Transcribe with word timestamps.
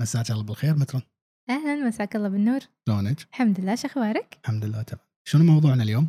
مساك 0.00 0.30
الله 0.30 0.42
بالخير 0.42 0.74
matron 0.74 1.02
أهلا 1.50 1.74
مساك 1.74 2.16
الله 2.16 2.28
بالنور. 2.28 2.60
شلونك؟ 2.88 3.20
الحمد 3.30 3.60
لله 3.60 3.74
شو 3.74 3.88
أخبارك؟ 3.88 4.38
الحمد 4.44 4.64
لله 4.64 4.82
تمام. 4.82 5.04
شنو 5.28 5.44
موضوعنا 5.44 5.82
اليوم؟ 5.82 6.08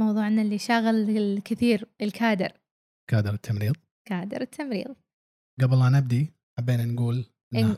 موضوعنا 0.00 0.42
اللي 0.42 0.58
شاغل 0.58 1.18
الكثير 1.18 1.88
الكادر. 2.00 2.52
كادر 3.10 3.34
التمريض. 3.34 3.76
كادر 4.08 4.40
التمريض. 4.40 4.94
قبل 5.60 5.78
لا 5.78 5.88
نبدي 5.88 6.32
حبينا 6.58 6.84
نقول 6.84 7.24
إن... 7.54 7.76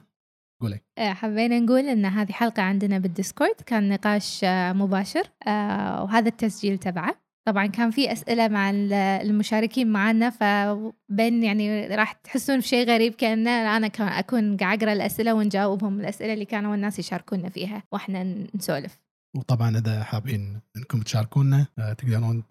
قولي. 0.62 0.80
آه، 0.98 1.12
حبينا 1.12 1.60
نقول 1.60 1.88
إن 1.88 2.04
هذه 2.04 2.32
حلقة 2.32 2.62
عندنا 2.62 2.98
بالديسكورد 2.98 3.60
كان 3.66 3.88
نقاش 3.88 4.44
آه، 4.44 4.72
مباشر 4.72 5.30
آه، 5.46 6.02
وهذا 6.02 6.28
التسجيل 6.28 6.78
تبعه. 6.78 7.21
طبعا 7.44 7.66
كان 7.66 7.90
في 7.90 8.12
أسئلة 8.12 8.48
مع 8.48 8.70
ال- 8.70 8.92
المشاركين 8.92 9.88
معنا 9.92 10.30
فبين 10.30 11.42
يعني 11.42 11.86
راح 11.86 12.12
تحسون 12.12 12.58
بشيء 12.58 12.88
غريب 12.88 13.14
كأن 13.14 13.48
أنا 13.48 13.88
كان 13.88 14.08
أكون 14.08 14.56
قاعد 14.56 14.82
أقرأ 14.82 14.92
الأسئلة 14.92 15.34
ونجاوبهم 15.34 16.00
الأسئلة 16.00 16.32
اللي 16.32 16.44
كانوا 16.44 16.74
الناس 16.74 16.98
يشاركونا 16.98 17.48
فيها 17.48 17.82
وإحنا 17.92 18.46
نسولف. 18.54 18.98
وطبعا 19.36 19.78
إذا 19.78 20.02
حابين 20.04 20.60
إنكم 20.76 21.00
تشاركونا 21.00 21.66
آه، 21.78 21.92
تقدرون 21.92 22.42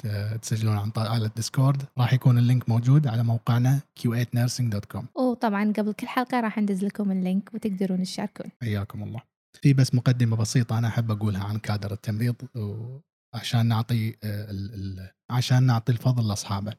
تسجلون 0.42 0.78
عن 0.78 0.90
طريق 0.90 1.12
على 1.12 1.26
الديسكورد. 1.26 1.82
راح 1.98 2.14
يكون 2.14 2.38
ال 2.38 2.44
link 2.44 2.70
موجود 2.70 3.08
على 3.08 3.24
موقعنا 3.24 3.80
q8nursing.com 4.00 5.04
وطبعا 5.16 5.74
قبل 5.78 5.94
كل 5.94 6.08
حلقة 6.08 6.40
راح 6.40 6.58
ندز 6.58 6.86
لكم 6.86 7.12
ال 7.12 7.20
link 7.20 7.50
وتقدرون 7.54 8.04
تشاركون. 8.04 8.46
حياكم 8.62 9.04
الله. 9.04 9.22
في 9.62 9.74
بس 9.74 9.96
مقدمة 9.96 10.36
بسيطة 10.38 10.78
أنا 10.78 10.88
أحب 10.88 11.12
أقولها 11.12 11.44
عن 11.44 11.58
كادر 11.58 11.92
التمريض 11.94 12.36
وعشان 13.34 13.66
نعطي 13.66 14.16
آه،. 14.24 15.14
عشان 15.30 15.64
نعطي 15.64 15.92
الفضل 15.92 16.28
لأصحابه. 16.28 16.74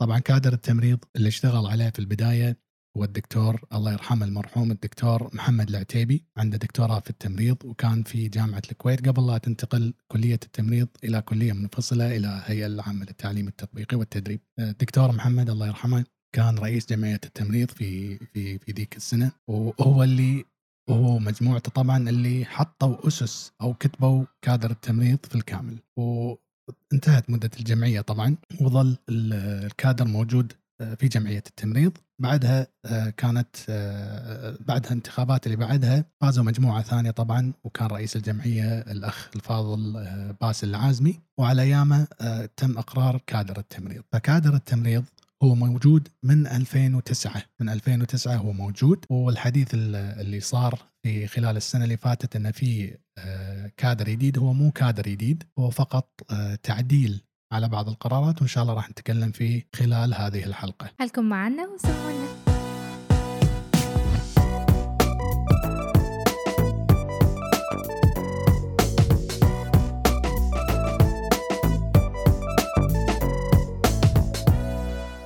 طبعا 0.00 0.18
كادر 0.18 0.52
التمريض 0.52 0.98
اللي 1.16 1.28
اشتغل 1.28 1.66
عليه 1.66 1.90
في 1.90 1.98
البداية 1.98 2.62
هو 2.96 3.04
الدكتور 3.04 3.60
الله 3.74 3.92
يرحمه 3.92 4.26
المرحوم 4.26 4.70
الدكتور 4.70 5.30
محمد 5.32 5.68
العتيبي 5.68 6.24
عنده 6.36 6.58
دكتوراه 6.58 7.00
في 7.00 7.10
التمريض 7.10 7.64
وكان 7.64 8.02
في 8.02 8.28
جامعة 8.28 8.62
الكويت 8.72 9.08
قبل 9.08 9.26
لا 9.26 9.38
تنتقل 9.38 9.94
كلية 10.08 10.40
التمريض 10.42 10.88
إلى 11.04 11.22
كلية 11.22 11.52
منفصلة 11.52 12.16
إلى 12.16 12.42
هيئة 12.44 12.66
العامه 12.66 13.04
للتعليم 13.04 13.48
التطبيقي 13.48 13.96
والتدريب. 13.96 14.40
آه، 14.58 14.70
الدكتور 14.70 15.12
محمد 15.12 15.50
الله 15.50 15.66
يرحمه 15.66 16.04
كان 16.34 16.58
رئيس 16.58 16.86
جمعية 16.86 17.20
التمريض 17.24 17.70
في 17.70 18.18
في 18.18 18.58
في 18.58 18.72
ذيك 18.72 18.96
السنة 18.96 19.32
وهو 19.48 20.02
اللي 20.02 20.44
وهو 20.92 21.18
مجموعته 21.18 21.70
طبعا 21.70 22.08
اللي 22.08 22.44
حطوا 22.44 23.08
أسس 23.08 23.52
أو 23.60 23.74
كتبوا 23.74 24.24
كادر 24.42 24.70
التمريض 24.70 25.18
في 25.28 25.34
الكامل. 25.34 25.78
وانتهت 25.98 27.30
مدة 27.30 27.50
الجمعية 27.60 28.00
طبعا 28.00 28.36
وظل 28.60 28.96
ال- 29.08 29.64
الكادر 29.66 30.04
موجود 30.04 30.52
آه، 30.80 30.94
في 30.94 31.08
جمعية 31.08 31.42
التمريض. 31.46 31.92
بعدها 32.18 32.66
آه، 32.86 33.10
كانت 33.10 33.56
آه، 33.68 34.56
بعدها 34.60 34.92
انتخابات 34.92 35.46
اللي 35.46 35.56
بعدها 35.56 36.04
فازوا 36.20 36.44
مجموعة 36.44 36.82
ثانية 36.82 37.10
طبعا 37.10 37.52
وكان 37.64 37.86
رئيس 37.86 38.16
الجمعية 38.16 38.78
الأخ 38.78 39.28
الفاضل 39.36 39.92
باسل 40.40 40.68
العازمي. 40.68 41.20
وعلى 41.38 41.62
أيامه 41.62 42.06
آه، 42.20 42.48
تم 42.56 42.78
إقرار 42.78 43.20
كادر 43.26 43.58
التمريض. 43.58 44.02
فكادر 44.12 44.54
التمريض 44.54 45.04
هو 45.42 45.54
موجود 45.54 46.08
من 46.22 46.46
2009 46.46 47.42
من 47.60 47.68
2009 47.68 48.34
هو 48.36 48.52
موجود. 48.52 49.04
والحديث 49.10 49.74
ال- 49.74 49.94
اللي 49.96 50.40
صار 50.40 50.78
في 51.02 51.26
خلال 51.26 51.56
السنة 51.56 51.84
اللي 51.84 51.96
فاتت 51.96 52.36
انه 52.36 52.50
في 52.50 52.96
آه، 53.18 53.70
كادر 53.76 54.04
جديد 54.08 54.38
هو 54.38 54.52
مو 54.52 54.70
كادر 54.70 55.02
جديد 55.02 55.42
هو 55.58 55.70
فقط 55.70 56.08
آه، 56.30 56.54
تعديل 56.54 57.20
على 57.52 57.68
بعض 57.68 57.88
القرارات. 57.88 58.38
وإن 58.40 58.48
شاء 58.48 58.62
الله 58.62 58.74
راح 58.74 58.90
نتكلم 58.90 59.30
فيه 59.32 59.66
خلال 59.76 60.14
هذه 60.14 60.44
الحلقة. 60.44 60.90
خلكم 61.00 61.24
معنا 61.24 61.66
وسمونا 61.68 62.41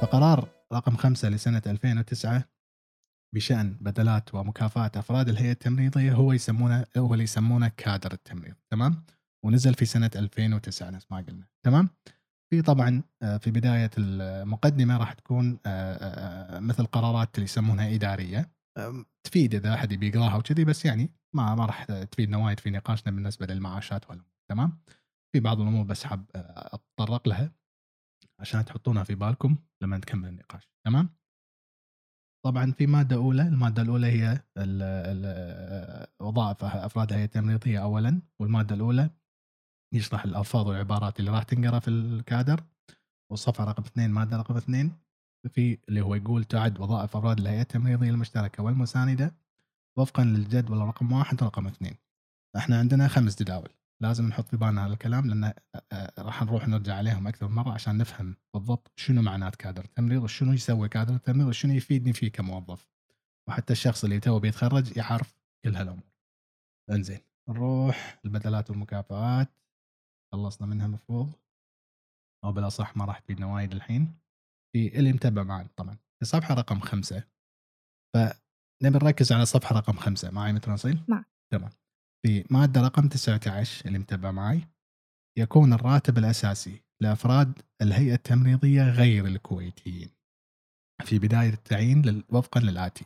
فقرار 0.07 0.49
رقم 0.73 0.97
خمسة 0.97 1.29
لسنة 1.29 1.63
2009 1.67 2.45
بشأن 3.35 3.77
بدلات 3.81 4.35
ومكافآت 4.35 4.97
أفراد 4.97 5.29
الهيئة 5.29 5.53
التمريضية 5.53 6.13
هو 6.13 6.33
يسمونه 6.33 6.85
هو 6.97 7.13
اللي 7.13 7.25
يسمونه 7.25 7.69
كادر 7.69 8.13
التمريض 8.13 8.55
تمام؟ 8.71 9.05
ونزل 9.45 9.75
في 9.75 9.85
سنة 9.85 10.11
2009 10.17 10.91
نفس 10.91 11.07
ما 11.11 11.17
قلنا 11.17 11.47
تمام؟ 11.67 11.89
في 12.51 12.63
طبعا 12.63 13.03
آه، 13.23 13.37
في 13.37 13.51
بداية 13.51 13.91
المقدمة 13.99 14.97
راح 14.97 15.13
تكون 15.13 15.59
آه، 15.67 16.57
آه، 16.57 16.61
مثل 16.61 16.87
قرارات 16.87 17.35
اللي 17.35 17.45
يسمونها 17.45 17.95
إدارية 17.95 18.51
تفيد 19.27 19.55
إذا 19.55 19.75
أحد 19.75 19.93
يبي 19.93 20.09
يقراها 20.09 20.37
وكذي 20.37 20.65
بس 20.65 20.85
يعني 20.85 21.11
ما 21.35 21.55
ما 21.55 21.67
راح 21.67 21.85
تفيدنا 21.85 22.37
وايد 22.37 22.61
في 22.61 22.71
نقاشنا 22.71 23.13
بالنسبة 23.13 23.47
للمعاشات 23.47 24.05
تمام؟ 24.51 24.79
في 25.33 25.41
بعض 25.41 25.61
الأمور 25.61 25.85
بس 25.85 26.05
حاب 26.05 26.25
أتطرق 26.35 27.29
لها. 27.29 27.53
عشان 28.41 28.65
تحطونها 28.65 29.05
في 29.05 29.15
بالكم 29.15 29.57
لما 29.83 29.97
نكمل 29.97 30.29
النقاش. 30.29 30.71
تمام؟ 30.87 31.09
طبعا 32.45 32.73
في 32.73 32.87
مادة 32.87 33.17
أولى 33.17 33.43
المادة 33.43 33.83
الأولى 33.83 34.07
هي 34.07 34.41
وظائف 36.21 36.65
أفراد 36.65 37.09
الهيئه 37.11 37.25
التمريضيه 37.25 37.83
اولا 37.83 38.23
والمادة 38.41 38.75
الأولى 38.75 39.11
يشرح 39.95 40.25
الألفاظ 40.25 40.67
والعبارات 40.69 41.21
اللي 41.21 41.31
راح 41.31 41.43
تنقرأ 41.43 41.79
في 41.79 41.89
الكادر 41.89 42.65
والصفحة 43.31 43.65
رقم 43.65 43.83
اثنين 43.83 44.11
مادة 44.11 44.37
رقم 44.37 44.57
اثنين 44.57 44.93
في 45.49 45.79
اللي 45.89 46.01
هو 46.01 46.15
يقول 46.15 46.45
تعد 46.45 46.81
وظائف 46.81 47.17
أفراد 47.17 47.41
الهيئة 47.41 47.63
التمريضية 47.63 48.11
المشتركة 48.11 48.63
والمساندة 48.63 49.35
وفقا 49.99 50.25
للجدول 50.25 50.79
رقم 50.79 51.13
واحد 51.13 51.43
ورقم 51.43 51.67
اثنين. 51.67 51.95
إحنا 52.57 52.79
عندنا 52.79 53.09
خمس 53.09 53.43
جداول. 53.43 53.69
لازم 54.03 54.29
نحط 54.29 54.49
في 54.49 54.57
بالنا 54.57 54.87
هذا 54.87 54.93
الكلام 54.93 55.27
لأن 55.27 55.53
آه، 55.93 56.13
راح 56.19 56.43
نروح 56.43 56.69
نرجع 56.69 56.95
عليهم 56.95 57.27
أكثر 57.27 57.49
من 57.49 57.55
مرة 57.55 57.73
عشان 57.73 57.99
نفهم 57.99 58.37
بالضبط 58.55 58.93
شنو 58.97 59.23
معنات 59.23 59.57
كادر 59.57 59.85
التمريض 59.85 60.23
وشنو 60.23 60.53
يسوي 60.53 60.89
كادر 60.89 61.15
التمريض 61.15 61.49
وشنو 61.49 61.75
يفيدني 61.75 62.13
فيه 62.13 62.33
كموظف. 62.33 62.89
وحتى 63.49 63.73
الشخص 63.73 64.05
اللي 64.05 64.21
تو 64.21 64.39
بيتخرج 64.39 64.97
يعرف 64.97 65.37
كل 65.65 65.77
هالأمور. 65.77 66.03
إنزين 66.91 67.21
نروح 67.49 68.21
البدلات 68.25 68.71
والمكافآت. 68.71 69.49
خلصنا 70.33 70.67
منها 70.67 70.87
مفروض. 70.87 71.33
أو 72.45 72.53
بالاصح 72.53 72.97
ما 72.97 73.05
راح 73.05 73.19
تفيدنا 73.19 73.47
وايد 73.47 73.73
الحين. 73.73 74.15
في 74.73 74.99
اللي 74.99 75.13
متابع 75.13 75.43
معنا 75.43 75.69
طبعا. 75.77 75.97
في 76.19 76.25
صفحة 76.25 76.55
رقم 76.55 76.81
خمسة. 76.81 77.25
فنبي 78.15 78.99
نركز 78.99 79.33
على 79.33 79.47
صفحة 79.47 79.77
رقم 79.77 79.93
خمسة. 79.93 80.31
معي 80.31 80.53
مثل 80.53 80.71
نصيل؟ 80.71 81.05
مع. 81.09 81.25
تمام. 81.53 81.71
في 82.27 82.45
مادة 82.51 82.81
رقم 82.81 83.09
19 83.09 83.87
اللي 83.87 83.99
متابع 83.99 84.31
معي 84.31 84.63
يكون 85.39 85.73
الراتب 85.73 86.19
الأساسي 86.19 86.83
لأفراد 87.03 87.63
الهيئة 87.83 88.15
التمريضية 88.15 88.83
غير 88.83 89.27
الكويتيين. 89.27 90.11
في 91.05 91.19
بداية 91.19 91.51
التعيين 91.51 92.23
وفقا 92.29 92.61
للآتي. 92.61 93.05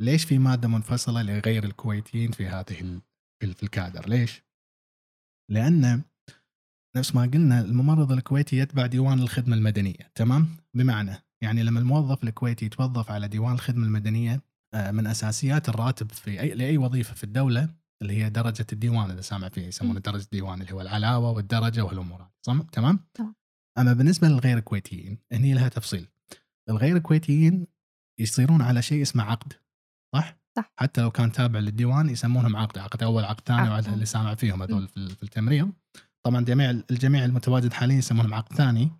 ليش 0.00 0.24
في 0.24 0.38
مادة 0.38 0.68
منفصلة 0.68 1.22
لغير 1.22 1.64
الكويتيين 1.64 2.30
في 2.30 2.46
هذه 2.46 3.00
في 3.42 3.62
الكادر؟ 3.62 4.08
ليش؟ 4.08 4.42
لأن 5.50 6.02
نفس 6.96 7.14
ما 7.14 7.22
قلنا 7.22 7.60
الممرض 7.60 8.12
الكويتي 8.12 8.56
يتبع 8.56 8.86
ديوان 8.86 9.18
الخدمة 9.18 9.56
المدنية 9.56 10.12
تمام؟ 10.14 10.56
بمعنى 10.74 11.14
يعني 11.42 11.62
لما 11.62 11.80
الموظف 11.80 12.24
الكويتي 12.24 12.66
يتوظف 12.66 13.10
على 13.10 13.28
ديوان 13.28 13.52
الخدمة 13.52 13.86
المدنية 13.86 14.40
آه، 14.74 14.90
من 14.90 15.06
أساسيات 15.06 15.68
الراتب 15.68 16.10
في 16.10 16.40
اي 16.40 16.54
لأي 16.54 16.78
وظيفة 16.78 17.14
في 17.14 17.24
الدولة 17.24 17.78
اللي 18.02 18.24
هي 18.24 18.30
درجة 18.30 18.66
الديوان 18.72 19.10
إذا 19.10 19.20
سامع 19.20 19.48
فيها 19.48 19.64
يسمونه 19.68 20.00
درجة 20.00 20.22
الديوان 20.24 20.60
اللي 20.62 20.72
هو 20.72 20.80
العلاوة 20.80 21.30
والدرجة 21.30 21.82
صم- 22.46 22.62
تمام 22.62 22.98
تمام. 23.14 23.34
أما 23.78 23.92
بالنسبة 23.92 24.28
للغير 24.28 24.58
الكويتيين 24.58 25.18
هني 25.32 25.54
لها 25.54 25.68
تفصيل 25.68 26.08
الغير 26.68 26.96
الكويتيين 26.96 27.66
يصيرون 28.20 28.62
على 28.62 28.82
شيء 28.82 29.02
اسمه 29.02 29.22
عقد 29.24 29.52
صح؟ 30.14 30.38
صح. 30.56 30.72
حتى 30.78 31.00
لو 31.00 31.10
كان 31.10 31.32
تابع 31.32 31.58
للديوان 31.60 32.08
يسمونهم 32.08 32.56
عقد 32.56 32.78
عقد 32.78 33.02
أول 33.02 33.24
عقد 33.24 33.40
ثاني 33.46 33.68
وعلى. 33.68 33.86
اللي 33.88 34.06
سامع 34.06 34.34
فيهم 34.34 34.62
هذول 34.62 34.88
في 34.88 35.22
التمريض 35.22 35.72
طبعا 36.26 36.44
جميع 36.44 36.70
الجميع 36.70 37.24
المتواجد 37.24 37.72
حاليا 37.72 37.96
يسمونهم 37.96 38.34
عقد 38.34 38.52
ثاني 38.56 38.90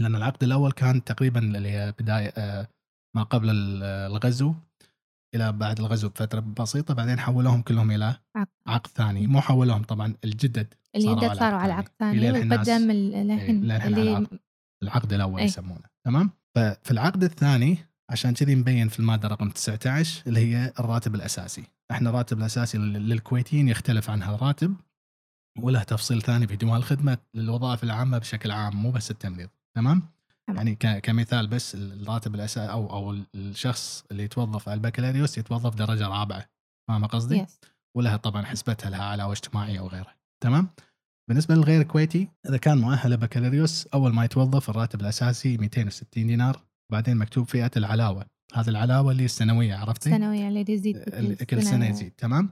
لأن 0.00 0.14
العقد 0.14 0.42
الأول 0.44 0.72
كان 0.72 1.04
تقريبا 1.04 1.40
اللي 1.40 1.70
هي 1.70 1.92
بداية 1.98 2.28
آه، 2.36 2.68
ما 3.16 3.22
قبل 3.22 3.50
ال- 3.50 3.82
الغزو 3.82 4.54
إلى 5.34 5.52
بعد 5.52 5.78
الغزو 5.80 6.08
بفترة 6.08 6.40
بسيطة 6.40 6.94
بعدين 6.94 7.18
حولوهم 7.20 7.62
كلهم 7.62 7.90
إلى 7.90 8.16
عقد. 8.36 8.48
عقد 8.66 8.86
ثاني 8.86 9.26
مو 9.26 9.40
حولوهم 9.40 9.82
طبعا 9.82 10.14
الجدد 10.24 10.74
اللي 10.96 11.34
صاروا 11.38 11.58
على 11.58 11.72
عقد 11.72 11.88
ثاني 11.98 12.12
إيه، 12.12 12.30
للحين 12.30 13.92
اللي 13.98 14.10
عقد. 14.14 14.38
العقد 14.82 15.12
الأول 15.12 15.40
أي. 15.40 15.44
يسمونه 15.46 15.82
تمام 16.06 16.30
ففي 16.54 16.90
العقد 16.90 17.24
الثاني 17.24 17.78
عشان 18.10 18.34
كذي 18.34 18.54
مبين 18.56 18.88
في 18.88 19.00
المادة 19.00 19.28
رقم 19.28 19.50
19 19.50 20.22
اللي 20.26 20.40
هي 20.40 20.72
الراتب 20.80 21.14
الأساسي 21.14 21.64
إحنا 21.90 22.10
الراتب 22.10 22.38
الأساسي 22.38 22.78
لل- 22.78 23.08
للكويتيين 23.08 23.68
يختلف 23.68 24.10
عن 24.10 24.22
هالراتب 24.22 24.74
وله 25.58 25.82
تفصيل 25.82 26.22
ثاني 26.22 26.46
في 26.46 26.56
ديوان 26.56 26.76
الخدمة 26.76 27.18
للوظائف 27.34 27.84
العامة 27.84 28.18
بشكل 28.18 28.50
عام 28.50 28.76
مو 28.76 28.90
بس 28.90 29.10
التمريض 29.10 29.48
تمام. 29.76 30.02
يعني 30.56 30.74
ك- 30.74 30.98
كمثال 30.98 31.46
بس 31.46 31.74
الراتب 31.74 32.34
الاساسي 32.34 32.72
أو 32.72 32.90
أو 32.92 33.16
الشخص 33.34 34.04
اللي 34.10 34.22
يتوظف 34.22 34.68
على 34.68 34.76
البكالوريوس 34.76 35.38
يتوظف 35.38 35.74
درجة 35.74 36.08
رابعة 36.08 36.46
فاهمه 36.88 37.06
قصدي؟ 37.06 37.36
يس 37.38 37.58
ولها 37.96 38.16
طبعا 38.16 38.42
حسبتها 38.44 38.90
لها 38.90 39.02
علاوه 39.04 39.32
اجتماعية 39.32 39.80
وغيرها 39.80 40.16
تمام؟ 40.44 40.68
بالنسبة 41.28 41.54
للغير 41.54 41.82
كويتي 41.82 42.28
إذا 42.48 42.56
كان 42.56 42.78
مؤهل 42.78 43.16
بكالوريوس 43.16 43.86
أول 43.86 44.14
ما 44.14 44.24
يتوظف 44.24 44.70
الراتب 44.70 45.00
الأساسي 45.00 45.56
260 45.56 46.06
دينار 46.26 46.60
بعدين 46.92 47.16
مكتوب 47.16 47.46
فئة 47.48 47.70
العلاوة 47.76 48.26
هذه 48.54 48.68
العلاوة 48.68 49.12
اللي 49.12 49.24
السنوية 49.24 49.74
عرفتي؟ 49.74 50.10
سنوية 50.10 50.48
اللي 50.48 50.64
يزيد 50.68 50.96
اللي 50.96 51.36
كل 51.36 51.62
سنة 51.62 51.86
يزيد 51.88 52.10
تمام؟ 52.10 52.50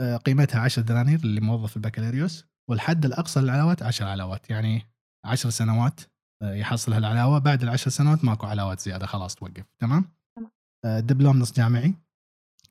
آه، 0.00 0.16
قيمتها 0.16 0.60
10 0.60 0.82
دنانير 0.82 1.18
اللي 1.20 1.40
موظف 1.40 1.76
البكالوريوس 1.76 2.44
والحد 2.70 3.04
الأقصى 3.04 3.40
للعلاوات 3.40 3.82
10 3.82 4.06
علاوات 4.06 4.50
يعني 4.50 4.82
10 5.24 5.50
سنوات 5.50 6.00
يحصل 6.42 6.92
هالعلاوة. 6.92 7.38
بعد 7.38 7.62
العشر 7.62 7.90
سنوات 7.90 8.24
ماكو 8.24 8.46
علاوات 8.46 8.80
زيادة. 8.80 9.06
خلاص 9.06 9.34
توقف. 9.34 9.64
تمام؟ 9.78 10.04
تمام. 10.36 10.50
آه، 10.84 11.00
دبلوم 11.00 11.38
نص 11.38 11.52
جامعي 11.52 11.94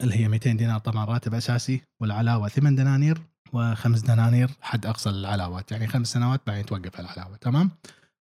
اللي 0.02 0.16
هي 0.16 0.28
200 0.28 0.54
دينار 0.58 0.80
طبعا 0.80 1.06
راتب 1.06 1.34
أساسي 1.34 1.82
والعلاوة 2.02 2.48
8 2.48 2.78
دنانير 2.78 3.22
وخمس 3.54 4.02
دنانير 4.02 4.50
حد 4.62 4.86
أقصى 4.86 5.10
للعلاوات 5.10 5.72
يعني 5.72 5.88
خمس 5.88 6.08
سنوات 6.08 6.42
بعدين 6.48 6.66
توقف 6.66 7.00
العلاوه 7.00 7.36
تمام؟ 7.38 7.72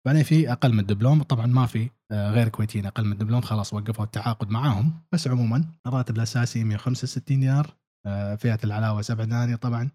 بعدين 0.07 0.23
في 0.23 0.53
أقل 0.53 0.73
من 0.73 0.81
الدبلوم. 0.81 1.23
طبعا 1.23 1.47
ما 1.47 1.67
في 1.67 1.91
آه، 2.13 2.31
غير 2.31 2.49
كويتيين 2.49 2.87
أقل 2.87 3.05
من 3.05 3.13
الدبلوم. 3.13 3.41
خلاص 3.41 3.75
وقفوا 3.75 4.05
التعاقد 4.05 4.51
معاهم. 4.51 4.93
بس 5.13 5.29
عموما 5.29 5.65
الراتب 5.87 6.17
الأساسي 6.17 6.65
165 6.65 7.41
دينار. 7.41 7.75
آه، 8.07 8.35
فئة 8.35 8.59
العلاوة 8.65 9.03
7 9.03 9.27
دنانير 9.27 9.57
طبعا 9.57 9.91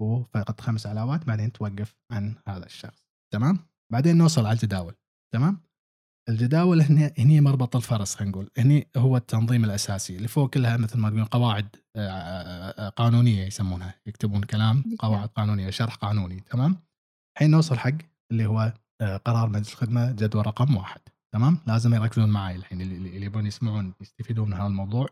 وفقط 0.00 0.60
خمس 0.60 0.86
علاوات. 0.86 1.24
بعدين 1.24 1.52
توقف 1.52 1.94
عن 2.10 2.34
هذا 2.48 2.66
الشخص. 2.66 3.06
تمام؟ 3.32 3.58
بعدين 3.92 4.16
نوصل 4.16 4.46
على 4.46 4.52
الجداول 4.52 4.94
تمام؟ 5.34 5.60
الجداول 6.28 6.82
هنا 6.82 7.12
هني 7.18 7.40
مربط 7.40 7.76
الفرس 7.76 8.14
خلينا 8.14 8.30
نقول 8.30 8.50
هني 8.58 8.88
هو 8.96 9.16
التنظيم 9.16 9.64
الأساسي 9.64 10.16
اللي 10.16 10.28
فوق 10.28 10.50
كلها 10.50 10.76
مثل 10.76 10.98
ما 10.98 11.08
تقولون 11.08 11.26
قواعد 11.26 11.76
آه، 11.96 12.08
آه، 12.08 12.86
آه، 12.86 12.88
قانونية 12.88 13.44
يسمونها 13.46 13.94
يكتبون 14.06 14.42
كلام. 14.42 14.84
قواعد 14.98 15.28
قانونية 15.28 15.70
شرح 15.70 15.94
قانوني 15.94 16.40
تمام 16.40 16.76
الحين 17.36 17.50
نوصل 17.50 17.78
حق 17.78 17.92
اللي 18.30 18.46
هو 18.46 18.72
قرار 19.24 19.48
مجلس 19.48 19.72
الخدمة 19.72 20.12
جدول 20.12 20.46
رقم 20.46 20.76
واحد 20.76 21.00
تمام 21.34 21.58
لازم 21.66 21.94
يركزون 21.94 22.28
معي 22.28 22.56
الحين 22.56 22.80
اللي, 22.80 23.26
يبون 23.26 23.46
يسمعون 23.46 23.94
يستفيدون 24.00 24.50
من 24.50 24.54
هذا 24.54 24.66
الموضوع 24.66 25.08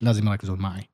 لازم 0.00 0.28
يركزون 0.28 0.58
معي 0.58 0.88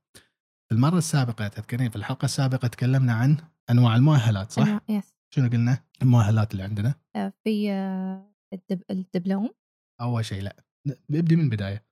في 0.68 0.74
المرة 0.74 0.98
السابقة 0.98 1.48
تذكرين 1.48 1.90
في 1.90 1.96
الحلقة 1.96 2.24
السابقة 2.24 2.68
تكلمنا 2.68 3.12
عن 3.12 3.36
أنواع 3.70 3.96
المؤهلات 3.96 4.52
صح؟ 4.52 4.80
yes 4.88 5.17
شنو 5.34 5.48
قلنا؟ 5.50 5.84
المؤهلات 6.02 6.52
اللي 6.52 6.62
عندنا. 6.62 6.94
آه، 7.16 7.32
في 7.44 7.72
آه، 7.72 8.34
الدب... 8.52 8.82
الدبلوم. 8.90 9.50
أول 10.00 10.24
شيء 10.24 10.42
لا. 10.42 10.56
ابدي 11.10 11.36
من 11.36 11.44
البداية. 11.44 11.88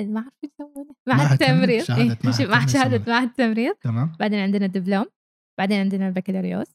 ما 0.00 0.20
أعرف 0.20 0.32
يسمونه 0.44 0.94
معهد 1.08 1.18
معهد 1.18 1.38
تمريض، 1.38 1.84
تمريض 1.84 1.84
شهادة 1.84 2.02
إيه، 2.02 2.08
معهد 2.08 2.24
مع 2.24 2.58
تمريض 2.58 2.68
شهادة 2.68 2.96
يسمونها. 2.96 3.20
معهد 3.20 3.32
تمريض 3.32 3.74
تمام. 3.74 4.16
بعدين 4.20 4.38
عندنا 4.38 4.66
الدبلوم. 4.66 5.06
بعدين 5.58 5.80
عندنا 5.80 6.08
البكالوريوس. 6.08 6.66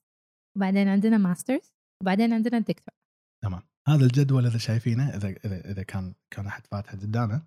وبعدين 0.58 0.88
عندنا 0.88 1.18
masters. 1.18 1.74
وبعدين 2.02 2.34
عندنا 2.34 2.58
الدكتور 2.58 2.94
تمام. 3.44 3.62
هذا 3.88 4.06
الجدول 4.06 4.46
إذا 4.46 4.58
شايفينه 4.58 5.10
إذا 5.10 5.30
إذا 5.30 5.72
إذا 5.72 5.84
كان 5.84 6.14
كان 6.34 6.48
أحد 6.48 6.68
فاتحه 6.68 6.98
قدامه 6.98 7.42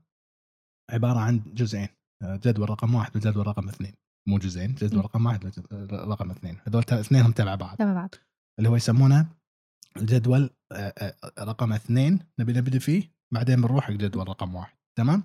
عبارة 0.91 1.19
عن 1.19 1.43
جزئين. 1.55 1.89
آه، 2.23 2.37
جدول 2.37 2.71
رقم 2.71 2.95
واحد 2.95 3.17
وجدول 3.17 3.47
رقم 3.47 3.69
اثنين. 3.69 3.95
مو 4.29 4.39
جزئين 4.39 4.75
جدول. 4.75 5.05
رقم 5.05 5.27
واحد 5.27 5.45
وجدول 5.45 6.09
رقم 6.09 6.31
اثنين. 6.31 6.59
هذول 6.67 6.83
اثنينهم 6.93 7.33
تبع 7.33 7.55
بعض. 7.55 7.77
تبع 7.77 7.93
بعض. 7.93 8.15
اللي 8.61 8.69
هو 8.69 8.77
يسمونه 8.77 9.29
الجدول 9.97 10.51
آه، 10.73 10.95
آه، 10.99 11.45
رقم 11.45 11.73
اثنين 11.73 12.19
نبي 12.39 12.53
نبدأ 12.53 12.79
فيه 12.79 13.13
بعدين 13.35 13.57
بنروح 13.57 13.85
حق 13.85 13.93
جدول 13.93 14.29
رقم 14.29 14.55
واحد. 14.55 14.79
تمام؟ 14.99 15.23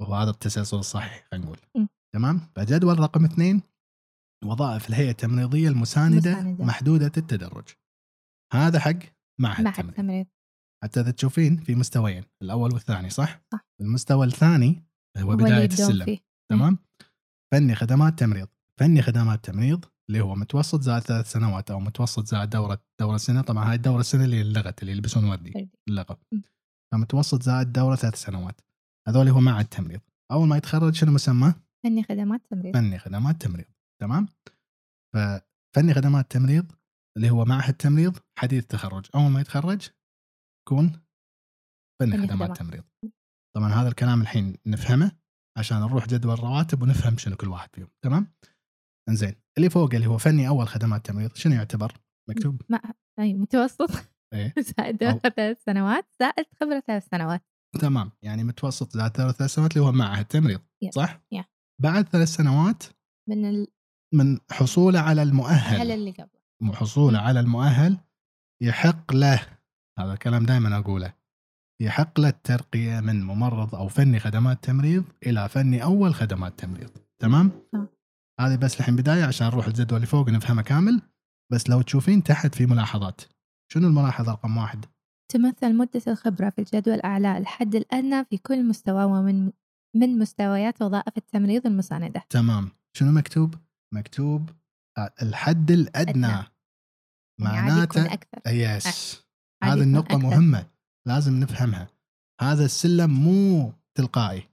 وهو 0.00 0.14
هذا 0.14 0.30
التسلسل 0.30 0.76
الصحيح 0.76 1.26
خلينا 1.30 1.46
نقول. 1.46 1.58
تمام؟ 2.14 2.40
فجدول 2.56 2.98
رقم 2.98 3.24
اثنين 3.24 3.62
وظائف 4.44 4.88
الهيئة 4.88 5.10
التمريضية 5.10 5.68
المساندة 5.68 6.32
مساندة. 6.32 6.64
محدودة 6.64 7.12
التدرج. 7.16 7.68
هذا 8.52 8.80
حق 8.80 8.90
معهد 9.40 9.64
معهد 9.64 9.66
التمريض. 9.66 9.94
تمريض 9.96 10.26
حتى 10.84 11.00
إذا 11.00 11.10
تشوفين 11.10 11.56
في 11.56 11.74
مستويين 11.74 12.24
الأول 12.42 12.72
والثاني 12.72 13.10
صح؟ 13.10 13.40
صح. 13.52 13.60
المستوى 13.80 14.26
الثاني 14.26 14.82
هو 15.18 15.36
بداية 15.36 15.66
السلم. 15.66 16.04
فيه. 16.04 16.18
تمام؟ 16.50 16.78
فني 17.52 17.74
خدمات 17.74 18.18
تمريض. 18.18 18.48
فني 18.80 19.02
خدمات 19.02 19.44
تمريض 19.44 19.84
اللي 20.10 20.20
هو 20.20 20.34
متوسط 20.34 20.80
زائد 20.80 21.02
ثلاث 21.02 21.32
سنوات 21.32 21.70
أو 21.70 21.80
متوسط 21.80 22.26
زائد 22.26 22.50
دورة 22.50 22.82
دورة 23.00 23.16
سنة 23.16 23.42
طبعا 23.42 23.70
هاي 23.70 23.74
الدورة 23.74 24.00
السنة 24.00 24.24
اللي 24.24 24.40
اللغت 24.40 24.82
اللي 24.82 24.92
يلبسون 24.92 25.24
وردي. 25.24 25.70
اللقب. 25.88 26.16
فمتوسط 26.92 27.42
زائد 27.42 27.72
دورة 27.72 27.96
ثلاث 27.96 28.14
سنوات 28.14 28.60
هذول 29.08 29.28
هو 29.28 29.40
معهد 29.40 29.64
تمريض 29.64 30.00
أول 30.32 30.48
ما 30.48 30.56
يتخرج 30.56 30.94
شنو 30.94 31.12
مسمى؟ 31.12 31.54
فني 31.84 32.02
خدمات 32.02 32.46
تمريض 32.50 32.74
فني 32.74 32.98
خدمات 32.98 33.42
تمريض 33.42 33.66
تمام؟ 34.00 34.28
ففني 35.14 35.94
خدمات 35.94 36.30
تمريض 36.30 36.72
اللي 37.16 37.30
هو 37.30 37.44
معهد 37.44 37.74
تمريض 37.74 38.18
حديث 38.38 38.66
تخرج 38.66 39.06
أول 39.14 39.30
ما 39.30 39.40
يتخرج 39.40 39.88
يكون 40.62 40.92
فني 42.00 42.12
خدمات 42.12 42.30
خدمات. 42.30 42.58
تمريض 42.58 42.84
طبعا 43.56 43.68
هذا 43.68 43.88
الكلام 43.88 44.20
الحين 44.20 44.56
نفهمه 44.66 45.12
عشان 45.58 45.80
نروح 45.80 46.06
جدول 46.06 46.40
رواتب 46.40 46.82
ونفهم 46.82 47.18
شنو 47.18 47.36
كل 47.36 47.48
واحد 47.48 47.68
فيهم 47.74 47.88
تمام 48.04 48.32
إنزين. 49.08 49.34
اللي 49.56 49.70
فوق 49.70 49.94
اللي 49.94 50.06
هو 50.06 50.18
فني 50.18 50.48
أول 50.48 50.68
خدمات 50.68 51.06
تمريض 51.06 51.34
شنو 51.34 51.54
يعتبر؟ 51.54 51.92
مكتوب؟ 52.28 52.62
ما 52.68 52.80
اي 53.18 53.34
متوسط؟ 53.34 53.90
إيه. 54.32 54.54
زائد 54.78 55.18
ثلاث 55.18 55.64
سنوات 55.64 56.06
زائد 56.20 56.46
خبرة 56.60 56.80
ثلاث 56.80 57.08
سنوات. 57.08 57.42
تمام. 57.80 58.12
يعني 58.22 58.44
متوسط 58.44 58.90
زائد 58.90 59.10
ثلاث 59.10 59.42
سنوات 59.42 59.76
اللي 59.76 59.86
هو 59.86 59.92
معهد 59.92 60.24
تمريض. 60.24 60.60
صح؟ 60.90 61.20
Yeah. 61.34 61.44
بعد 61.82 62.08
ثلاث 62.08 62.28
سنوات 62.28 62.82
من 63.28 63.44
الهل 63.44 63.66
من 64.14 64.38
حصوله 64.50 65.00
على 65.00 65.22
المؤهل. 65.22 65.92
اللي 65.92 66.10
قبله. 66.10 66.72
حصوله. 66.74 67.18
على 67.18 67.40
المؤهل 67.40 67.98
يحق 68.62 69.12
له 69.12 69.46
هذا 69.98 70.12
الكلام 70.12 70.46
دائما 70.46 70.78
أقوله 70.78 71.14
يحق 71.82 72.20
له 72.20 72.28
الترقية 72.28 73.00
من 73.00 73.22
ممرض 73.22 73.74
أو 73.74 73.88
فني 73.88 74.20
خدمات 74.20 74.64
تمريض 74.64 75.04
إلى 75.26 75.48
فني 75.48 75.82
أول 75.82 76.14
خدمات 76.14 76.58
تمريض 76.58 76.90
تمام؟ 77.18 77.50
تمام. 77.72 77.88
هذه 78.40 78.56
بس 78.56 78.80
الحين 78.80 78.96
بداية 78.96 79.24
عشان 79.24 79.46
نروح 79.46 79.66
الجدول 79.66 79.96
اللي 79.96 80.06
فوق 80.06 80.28
نفهمه 80.28 80.62
كامل. 80.62 81.02
بس 81.52 81.70
لو 81.70 81.82
تشوفين 81.82 82.22
تحت 82.22 82.54
في 82.54 82.66
ملاحظات 82.66 83.20
شنو 83.72 83.88
الملاحظة؟ 83.88 84.32
رقم 84.32 84.56
واحد. 84.56 84.84
تمثل 85.32 85.76
مدة 85.76 86.02
الخبرة 86.06 86.50
في 86.50 86.58
الجدول 86.58 87.00
أعلى 87.00 87.38
الحد 87.38 87.74
الأدنى 87.74 88.24
في 88.24 88.38
كل 88.38 88.68
مستوى 88.68 89.04
ومن 89.04 89.52
من 89.96 90.18
مستويات 90.18 90.82
وظائف 90.82 91.16
التمريض 91.16 91.66
المساندة. 91.66 92.24
تمام. 92.30 92.70
شنو 92.96 93.12
مكتوب؟ 93.12 93.54
مكتوب 93.94 94.50
الحد 95.22 95.70
الأدنى. 95.70 96.10
أدنى. 96.26 96.26
يعني 96.28 96.50
معناته 97.40 98.12
أكثر. 98.12 98.40
يس 98.46 99.22
هذه 99.64 99.82
النقطة 99.82 100.16
أكثر. 100.16 100.18
مهمة. 100.18 100.66
لازم 101.08 101.40
نفهمها. 101.40 101.88
هذا 102.40 102.64
السلم 102.64 103.10
مو 103.10 103.72
تلقائي. 103.98 104.48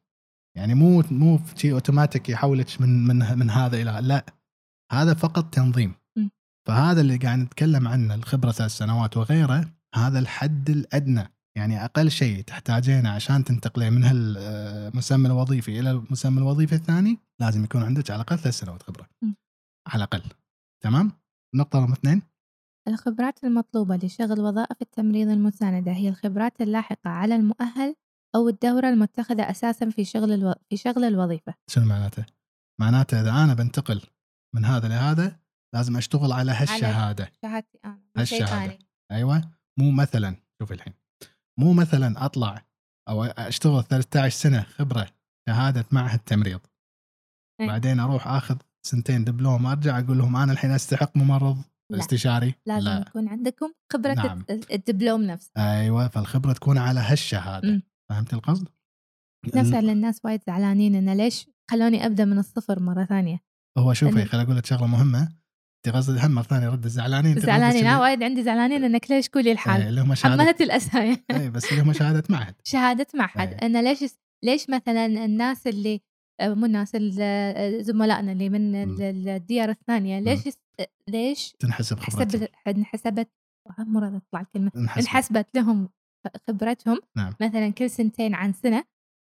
يعني 0.58 0.74
مو 0.74 1.04
مو 1.12 1.40
شيء 1.56 1.74
اوتوماتيك 1.74 2.30
يحولك 2.30 2.82
من 2.82 3.08
من 3.08 3.38
من 3.40 3.50
هذا 3.50 3.82
إلى 3.82 4.00
لا 4.02 4.26
هذا 4.92 5.14
فقط 5.14 5.54
تنظيم. 5.54 5.96
فهذا 6.68 7.02
اللي 7.02 7.18
قاعد 7.18 7.40
نتكلم 7.40 7.88
عنه 7.88 8.16
الخبرة 8.16 8.52
ثلاث 8.52 8.72
سنوات 8.72 9.18
وغيره 9.18 9.74
هذا 9.96 10.20
الحد 10.20 10.70
الأدنى. 10.70 11.34
يعني 11.58 11.86
أقل 11.86 12.12
شيء 12.12 12.42
تحتاجينه 12.42 13.10
عشان 13.10 13.44
تنتقلين 13.44 13.94
من 13.94 14.04
هالمسمى 14.04 15.28
الوظيفي 15.28 15.80
إلى 15.80 15.92
المسمى 15.92 16.38
الوظيفي 16.38 16.76
الثاني 16.76 17.20
لازم 17.40 17.64
يكون 17.64 17.84
عندك 17.84 18.12
على 18.12 18.22
الأقل 18.22 18.40
ثلاث 18.40 18.60
سنوات 18.60 18.84
خبرة. 18.84 19.10
م. 19.22 19.34
على 19.88 19.98
الأقل. 19.98 20.24
تمام؟ 20.84 21.12
النقطة 21.54 21.80
رقم 21.80 21.92
اثنين. 21.92 22.22
الخبرات 22.88 23.44
المطلوبة 23.44 23.96
لشغل 23.96 24.40
وظائف 24.40 24.82
التمريض 24.82 25.30
المساندة 25.30 25.92
هي 25.92 26.10
الخبرات 26.10 26.62
اللاحقة 26.62 27.10
على 27.10 27.36
المؤهل 27.36 27.96
أو 28.36 28.50
الدورة 28.50 28.90
المتخذة 28.90 29.50
أساسا 29.52 29.90
في 29.90 30.06
شغل 30.06 30.32
ألو... 30.32 30.56
في 30.70 30.78
شغل 30.78 31.04
الوظيفة 31.04 31.54
شنو 31.70 31.86
معناته؟ 31.86 32.26
معناته 32.82 33.22
إذا 33.22 33.32
أنا 33.44 33.54
بنتقل 33.54 34.02
من 34.56 34.66
هذا 34.66 34.88
لهذا 34.88 35.40
لازم 35.76 35.98
أشتغل 35.98 36.32
على 36.32 36.52
هالشهادة 36.52 37.32
شهادتي 37.42 37.80
أنا 37.86 38.00
هالشهادة. 38.18 38.78
أيوه 39.12 39.52
مو 39.80 39.92
مثلا 39.92 40.36
شوفي 40.62 40.74
الحين 40.74 40.94
مو 41.60 41.74
مثلا 41.74 42.26
أطلع 42.26 42.66
أو 43.10 43.24
أشتغل 43.24 43.84
13 43.84 44.30
سنة 44.38 44.62
خبرة 44.62 45.08
شهادة 45.50 45.86
معهد 45.92 46.20
تمريض 46.20 46.60
إيه. 47.62 47.68
بعدين 47.68 48.00
أروح 48.00 48.28
آخذ 48.28 48.58
سنتين 48.86 49.24
دبلوم 49.24 49.66
ارجع 49.66 50.00
أقول 50.00 50.18
لهم 50.18 50.36
أنا 50.36 50.52
الحين 50.52 50.72
أستحق 50.72 51.18
ممرض 51.18 51.58
لا. 51.92 52.00
استشاري 52.00 52.56
لازم 52.66 52.86
لا 52.90 53.06
يكون 53.08 53.28
عندكم 53.28 53.74
خبرة 53.94 54.14
نعم. 54.14 54.46
الد- 54.50 54.72
الدبلوم 54.72 55.22
نفسه 55.22 55.52
أيوه 55.58 56.08
فالخبرة 56.08 56.54
تكون 56.54 56.78
على 56.78 57.00
هالشهادة 57.00 57.70
م. 57.72 57.82
فهمت 58.14 58.34
القصد؟ 58.34 58.68
نفس 59.56 59.74
اللي 59.74 59.92
الناس 59.92 60.22
وايد 60.24 60.42
زعلانين 60.48 60.96
إنه 60.96 61.14
ليش 61.14 61.48
خلوني 61.72 62.06
أبدأ 62.06 62.26
من 62.26 62.40
الصفر 62.40 62.80
مرة 62.80 63.06
ثانية؟ 63.06 63.40
هو 63.78 63.94
شوفي 63.94 64.26
خليني 64.26 64.46
أقول 64.48 64.58
لك 64.58 64.66
شغلة 64.66 64.88
مهمة. 64.88 65.22
انت 65.88 65.96
قصدي 65.96 66.20
هم 66.20 66.32
مرة 66.32 66.44
ثانية 66.44 66.70
رد 66.70 66.86
الزعلانين 66.86 67.40
زعلانين. 67.40 67.84
لا 67.84 68.00
وايد 68.00 68.24
عندي 68.24 68.44
زعلانين 68.44 68.84
إنك 68.84 69.12
ليش 69.12 69.30
إيه، 69.48 69.52
الحال؟ 69.54 69.82
اللي 69.82 70.02
هم 70.02 70.16
شهادة 70.16 70.44
حملت 70.44 70.62
اي 71.32 71.50
بس 71.50 71.72
اللي 71.72 71.82
هم 71.84 71.94
شهادة 71.94 72.24
معهد. 72.30 72.56
شهادة 72.74 73.08
معهد. 73.16 73.50
إيه. 73.50 73.66
إنه 73.66 73.82
ليش 73.82 74.04
ليش 74.44 74.70
مثلا 74.70 75.06
الناس 75.06 75.68
اللي 75.68 76.02
آه، 76.40 76.54
مو 76.54 76.66
الناس 76.66 76.96
ال- 76.96 77.18
آه، 77.22 77.82
زملائنا 77.82 78.32
اللي 78.32 78.50
من 78.50 78.76
الديار 79.28 79.70
الثانية 79.70 80.20
ليش 80.20 80.48
آه، 80.80 80.88
ليش 81.08 81.56
تنحسب 81.60 82.00
خبرتهم 82.00 82.42
حسبت 82.42 82.52
انحسبت 82.68 83.30
راضية 83.80 84.18
تطلع 84.18 84.42
الكلمة 84.42 84.72
انحسب 84.76 85.00
انحسبت 85.02 85.48
لهم. 85.56 85.90
خبرتهم 86.48 87.00
نعم. 87.18 87.34
مثلا 87.42 87.70
كل 87.70 87.90
سنتين 87.90 88.36
عن 88.36 88.54
سنة 88.54 88.84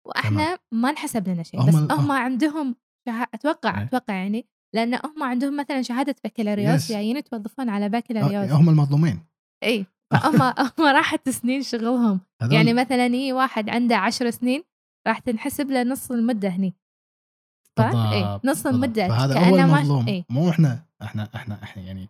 وإحنا 0.07 0.57
ما 0.71 0.89
انحسب 0.89 1.27
لنا 1.29 1.43
شيء 1.43 1.61
هم 1.61 1.67
بس 1.87 1.91
هم 1.91 2.11
عندهم 2.11 2.75
شها... 3.07 3.23
أتوقع 3.33 3.77
إيه. 3.79 3.83
أتوقع 3.85 4.13
يعني 4.13 4.45
لأن 4.75 4.93
هم 5.05 5.23
عندهم 5.23 5.57
مثلا 5.57 5.81
شهادة 5.81 6.15
بكالوريوس. 6.23 6.91
جايين 6.91 7.17
يتوظفون 7.17 7.69
على 7.69 7.89
بكالوريوس. 7.89 8.51
هم 8.51 8.69
المظلومين. 8.69 9.19
إي 9.63 9.85
فهم 10.11 10.41
هم 10.41 10.85
راحت 10.85 11.29
سنين 11.29 11.63
شغلهم. 11.63 12.19
هذول. 12.41 12.53
يعني 12.53 12.73
مثلا 12.73 13.05
إي 13.05 13.33
واحد 13.33 13.69
عنده 13.69 13.97
عشر 13.97 14.29
سنين 14.29 14.63
راح 15.07 15.19
تنحسب 15.19 15.71
له 15.71 15.83
نص 15.83 16.11
المدة 16.11 16.49
هني. 16.49 16.73
بالضبط، 17.77 18.45
نص. 18.45 18.65
المدة 18.67 19.07
فهذا 19.07 19.49
ما- 19.51 19.63
المظلوم. 19.79 20.07
إي. 20.07 20.25
مو 20.29 20.49
إحنا 20.49 20.85
إحنا 21.01 21.29
إحنا 21.35 21.63
إحنا 21.63 21.83
يعني 21.83 22.09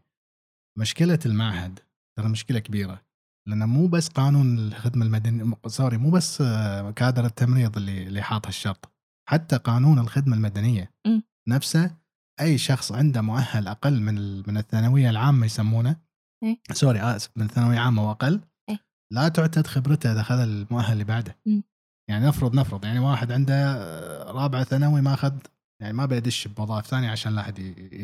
مشكلة 0.80 1.20
المعهد 1.26 1.80
ترى 2.18 2.30
مشكلة 2.30 2.60
كبيرة. 2.60 3.02
لأنه 3.48 3.66
مو 3.66 3.88
بس 3.88 4.08
قانون 4.08 4.60
الخدمة 4.60 5.06
المدنية 5.06 5.54
sorry 5.68 5.98
مو 5.98 6.10
بس 6.10 6.42
آه، 6.42 6.92
كادر 6.92 7.26
التمريض 7.26 7.78
اللي 7.78 8.08
اللي 8.08 8.22
حاط 8.22 8.48
هالشرط 8.48 8.92
حتى 9.30 9.58
قانون 9.58 10.00
الخدمة 10.00 10.36
المدنية 10.36 10.94
م. 11.08 11.20
نفسه 11.48 11.98
أي 12.42 12.58
شخص 12.58 12.92
عنده 12.92 13.22
مؤهل 13.22 13.68
أقل 13.68 14.02
من 14.02 14.38
من 14.48 14.58
الثانوية 14.58 15.10
العامة 15.10 15.46
يسمونه 15.46 15.96
إيه. 16.44 16.60
سوري 16.72 17.02
اسف 17.02 17.32
من 17.36 17.46
الثانوية 17.46 17.80
عامه 17.80 18.10
واقل 18.10 18.42
إيه. 18.70 18.80
لا 19.12 19.28
تعتد 19.28 19.68
خبرته 19.68 20.12
إذا 20.12 20.22
اخذ 20.22 20.40
المؤهل 20.40 20.94
اللي 20.94 21.04
بعده 21.04 21.38
م. 21.46 21.62
يعني 22.10 22.26
نفرض 22.26 22.56
نفرض 22.56 22.86
يعني 22.86 23.00
واحد 23.00 23.32
عنده 23.32 23.54
آه، 23.56 24.32
رابعة 24.32 24.64
ثانوي 24.64 25.02
ما 25.02 25.14
أخذ 25.14 25.34
يعني 25.82 25.94
ما 25.94 26.06
بيدش 26.06 26.48
بوظائف 26.48 26.86
ثانية 26.88 27.10
عشان 27.10 27.36
لا 27.36 27.42
أحد 27.42 27.60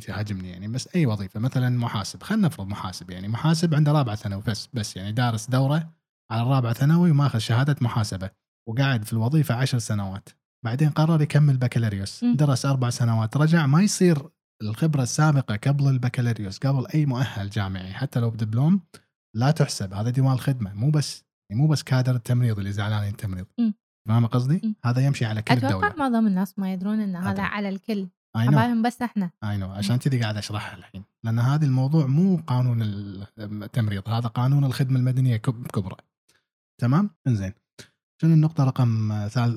يهاجمني 0.09 0.49
يعني 0.49 0.67
بس 0.67 0.89
أي 0.95 1.05
وظيفة 1.05 1.39
مثلا 1.39 1.69
محاسب 1.69 2.23
خلينا 2.23 2.47
نفرض 2.47 2.67
محاسب 2.67 3.09
يعني 3.09 3.27
محاسب 3.27 3.75
عنده 3.75 3.91
رابعه 3.91 4.15
ثانوي 4.15 4.41
بس 4.47 4.69
بس 4.73 4.97
يعني 4.97 5.11
دارس 5.11 5.49
دورة 5.49 5.93
على 6.31 6.41
الرابعه 6.41 6.73
ثانوي 6.73 7.11
وماخذ 7.11 7.39
شهادة 7.39 7.75
محاسبة 7.81 8.29
وقاعد 8.69 9.03
في 9.05 9.13
الوظيفة 9.13 9.55
عشر 9.55 9.79
سنوات 9.79 10.29
بعدين 10.65 10.89
قرر 10.89 11.21
يكمل 11.21 11.57
بكالوريوس. 11.57 12.23
درس 12.25 12.65
أربع 12.65 12.89
سنوات 12.89 13.37
رجع 13.37 13.65
ما 13.65 13.81
يصير 13.81 14.29
الخبرة 14.61 15.03
السابقة 15.03 15.55
قبل 15.55 15.87
البكالوريوس 15.87 16.57
قبل 16.57 16.87
أي 16.95 17.05
مؤهل 17.05 17.49
جامعي 17.49 17.93
حتى 17.93 18.19
لو 18.19 18.29
بدبلوم 18.29 18.81
لا 19.35 19.51
تحسب 19.51 19.93
هذا 19.93 20.09
ديوان 20.09 20.33
الخدمة 20.33 20.73
مو 20.73 20.91
بس 20.91 21.23
يعني 21.49 21.61
مو 21.61 21.67
بس 21.67 21.83
كادر 21.83 22.15
التمريض 22.15 22.57
اللي 22.57 22.71
زعلانين 22.71 23.11
التمريض 23.11 23.45
م. 24.07 24.09
فاهم 24.13 24.25
قصدي؟ 24.25 24.55
م. 24.63 24.73
هذا 24.85 25.05
يمشي 25.05 25.25
على 25.25 25.41
كل 25.41 25.53
أتوقع 25.53 25.87
الدولة. 25.87 25.95
معظم 26.09 26.27
الناس 26.27 26.59
ما 26.59 26.73
يدرون 26.73 26.99
إن 26.99 27.15
هذا 27.15 27.31
أدري. 27.31 27.41
على 27.41 27.69
الكل. 27.69 28.07
عبالهم 28.35 28.81
بس 28.81 29.01
إحنا. 29.01 29.31
اي 29.43 29.57
نو 29.57 29.71
عشان 29.71 29.97
كذي 29.97 30.21
قاعد 30.21 30.37
أشرحها 30.37 30.77
الحين. 30.77 31.03
لأن 31.23 31.39
هذا 31.39 31.65
الموضوع 31.65 32.05
مو 32.05 32.37
قانون 32.47 32.81
التمريض. 33.37 34.09
هذا 34.09 34.27
قانون 34.27 34.63
الخدمة 34.63 34.99
المدنية 34.99 35.37
كب- 35.37 35.67
كبرى. 35.67 35.95
تمام؟ 36.81 37.09
إنزين. 37.27 37.53
شنو 38.21 38.33
النقطة؟ 38.33 38.63
رقم 38.63 39.13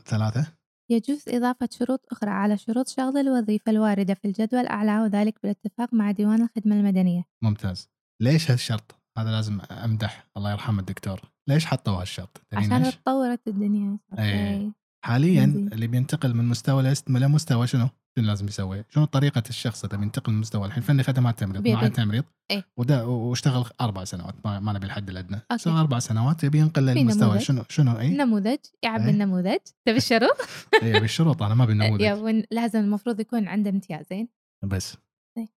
ثلاثة. 0.06 0.46
يجوز 0.90 1.24
إضافة 1.28 1.68
شروط 1.72 2.00
أخرى 2.12 2.30
على 2.30 2.56
شروط 2.56 2.88
شغل 2.88 3.16
الوظيفة 3.16 3.70
الواردة 3.72 4.14
في 4.14 4.28
الجدول 4.28 4.60
الأعلى 4.60 5.00
وذلك 5.00 5.38
بالاتفاق 5.42 5.94
مع 5.94 6.10
ديوان 6.10 6.42
الخدمة 6.42 6.76
المدنية. 6.76 7.24
ممتاز. 7.42 7.88
ليش 8.22 8.50
هالشرط؟ 8.50 8.99
هذا 9.20 9.30
لازم 9.30 9.60
أمدح 9.70 10.26
الله 10.36 10.50
يرحم 10.50 10.78
الدكتور 10.78 11.20
ليش 11.48 11.66
حطوا 11.66 12.00
هالشرط 12.00 12.42
عشان؟ 12.52 12.82
تطورت 12.82 13.48
الدنيا. 13.48 13.98
okay. 14.12 14.72
حاليا 15.04 15.44
إنزين. 15.44 15.72
اللي 15.72 15.86
بينتقل 15.86 16.34
من 16.34 16.44
مستوى 16.44 16.80
الاست 16.80 17.10
إلى 17.10 17.28
مستوى 17.28 17.66
شنو؟ 17.66 17.88
شنو 18.16 18.26
لازم 18.26 18.46
يسوي؟ 18.46 18.84
شنو 18.88 19.04
طريقة 19.04 19.42
الشخص 19.48 19.84
اذا 19.84 19.96
بينتقل 19.96 20.32
من 20.32 20.40
مستوى 20.40 20.66
الحين 20.66 20.82
فني 20.82 21.02
خدمات 21.02 21.38
تمريض 21.38 21.62
بيبي. 21.62 21.76
مع 21.76 21.86
التمريض 21.86 22.24
إيه. 22.50 22.64
ودا 22.76 23.02
واشتغل 23.02 23.64
أربع 23.80 24.04
سنوات 24.04 24.34
ما, 24.44 24.60
ما 24.60 24.72
نبي 24.72 24.86
الحد 24.86 25.10
الادنى. 25.10 25.40
اشتغل 25.50 25.76
أربع 25.76 25.98
سنوات 25.98 26.44
يبي 26.44 26.58
ينقل 26.58 26.82
للمستوى. 26.82 27.40
شنو 27.40 27.64
شنو 27.68 27.98
اي 27.98 28.16
نموذج 28.16 28.58
يعبي 28.82 29.04
إيه. 29.04 29.10
النموذج 29.10 29.58
تبي 29.86 29.96
الشروط؟ 29.96 30.36
اي 30.82 31.00
بالشروط 31.00 31.42
أنا 31.42 31.54
ما 31.54 31.64
أبي 31.64 31.72
النموذج 31.82 32.22
وين 32.22 32.44
لازم 32.50 32.80
المفروض 32.80 33.20
يكون 33.20 33.48
عنده 33.48 33.70
امتيازين 33.70 34.28
بس 34.64 34.96
إيه. 35.38 35.48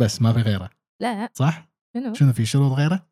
بس 0.00 0.22
ما 0.22 0.32
في 0.32 0.40
غيره 0.40 0.70
لا 1.02 1.30
صح؟ 1.34 1.72
شنو؟ 1.96 2.14
شنو 2.14 2.32
في 2.32 2.46
شروط 2.46 2.72
غيره؟ 2.72 3.11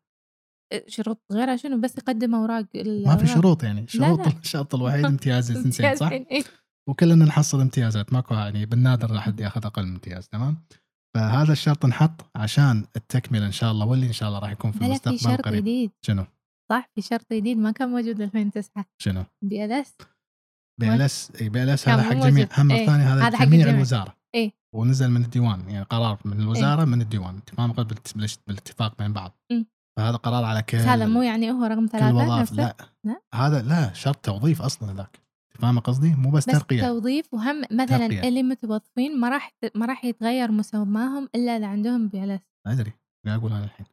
شروط 0.87 1.21
غيرها 1.31 1.55
شنو 1.55 1.81
بس 1.81 1.97
يقدم 1.97 2.35
أوراق 2.35 2.65
ما 3.05 3.15
في 3.17 3.27
شروط 3.27 3.63
يعني 3.63 3.87
شروط 3.87 4.19
لا. 4.19 4.39
الشرط 4.39 4.75
الوحيد 4.75 5.05
امتياز 5.15 5.51
سنتين 5.51 5.95
صح؟ 5.95 6.09
إيه. 6.11 6.43
وكلنا 6.89 7.25
نحصل 7.25 7.61
امتيازات 7.61 8.13
ماكو 8.13 8.33
يعني 8.33 8.65
بالنادر 8.65 9.17
احد 9.17 9.39
ياخذ 9.39 9.65
أقل 9.65 9.83
من 9.85 9.91
امتياز 9.93 10.27
تمام؟ 10.27 10.57
فهذا 11.15 11.51
الشرط 11.53 11.85
انحط 11.85 12.25
عشان 12.35 12.85
التكملة 12.95 13.45
إن 13.45 13.51
شاء 13.51 13.71
الله 13.71 13.85
واللي 13.85 14.07
إن 14.07 14.13
شاء 14.13 14.29
الله 14.29 14.39
راح 14.39 14.51
يكون 14.51 14.71
في 14.71 14.79
لا 14.79 14.87
لا 14.87 14.97
في 14.97 15.07
المستقبل 15.07 15.35
شرط 15.43 15.47
جديد 15.53 15.91
شنو؟ 16.05 16.25
صح 16.71 16.89
في 16.95 17.01
شرط 17.01 17.33
جديد 17.33 17.57
ما 17.57 17.71
كان 17.71 17.89
موجود 17.89 18.21
2009 18.21 18.85
شنو؟ 19.01 19.23
بي 19.43 19.65
إل 19.65 19.71
إس 19.71 19.95
بي 20.79 20.93
إل 20.93 21.01
إس 21.01 21.31
إي 21.41 21.49
بي 21.49 21.63
إل 21.63 21.69
إس 21.69 21.89
هذا 21.89 22.01
حق 22.03 22.13
جميع. 22.13 22.47
هم 22.57 22.71
إيه، 22.71 22.81
الثاني 22.81 23.03
هذا 23.03 23.27
هذا 23.27 23.37
حق 23.37 23.45
جميع. 23.45 23.69
الوزارة 23.69 24.15
إيه. 24.35 24.51
ونزل 24.75 25.11
من 25.11 25.23
الديوان 25.23 25.69
يعني 25.69 25.85
قرار 25.85 26.19
من 26.25 26.39
الوزارة 26.41 26.85
من 26.85 27.01
الديوان 27.01 27.39
بالت- 27.57 28.39
بالاتفاق 28.47 28.97
بين 28.97 29.13
بعض. 29.13 29.37
فهذا 29.97 30.15
قرار 30.15 30.43
على 30.43 30.61
كل 30.61 30.77
هذا 30.77 31.05
مو 31.05 31.21
يعني 31.21 31.51
هو 31.51 31.63
رقم 31.63 31.85
ثلاثة؟ 31.91 32.39
نفسه 32.41 32.55
لا. 32.55 32.75
لا؟ 33.03 33.21
هذا 33.35 33.61
لا 33.61 33.93
شرط 33.93 34.15
توظيف 34.25 34.61
أصلا 34.61 34.93
ذاك 34.93 35.21
أنت 35.51 35.61
فاهم 35.61 35.79
قصدي؟ 35.79 36.15
مو 36.15 36.31
بس, 36.31 36.49
بس 36.49 36.53
ترقية. 36.55 36.81
توظيف 36.81 37.33
وهم 37.33 37.61
مثلا 37.71 37.85
ترقية. 38.07 38.27
اللي 38.27 38.43
متوظفين 38.43 39.19
ما 39.19 39.29
راح 39.29 39.53
ما 39.75 39.85
راح 39.85 40.05
يتغير 40.05 40.51
مسماهم 40.51 41.29
إلا 41.35 41.57
إذا 41.57 41.67
عندهم 41.67 42.07
BLS. 42.07 42.41
أدري 42.67 42.93
قاعد 43.25 43.39
أقول 43.39 43.51
أنا 43.53 43.63
الحين. 43.63 43.85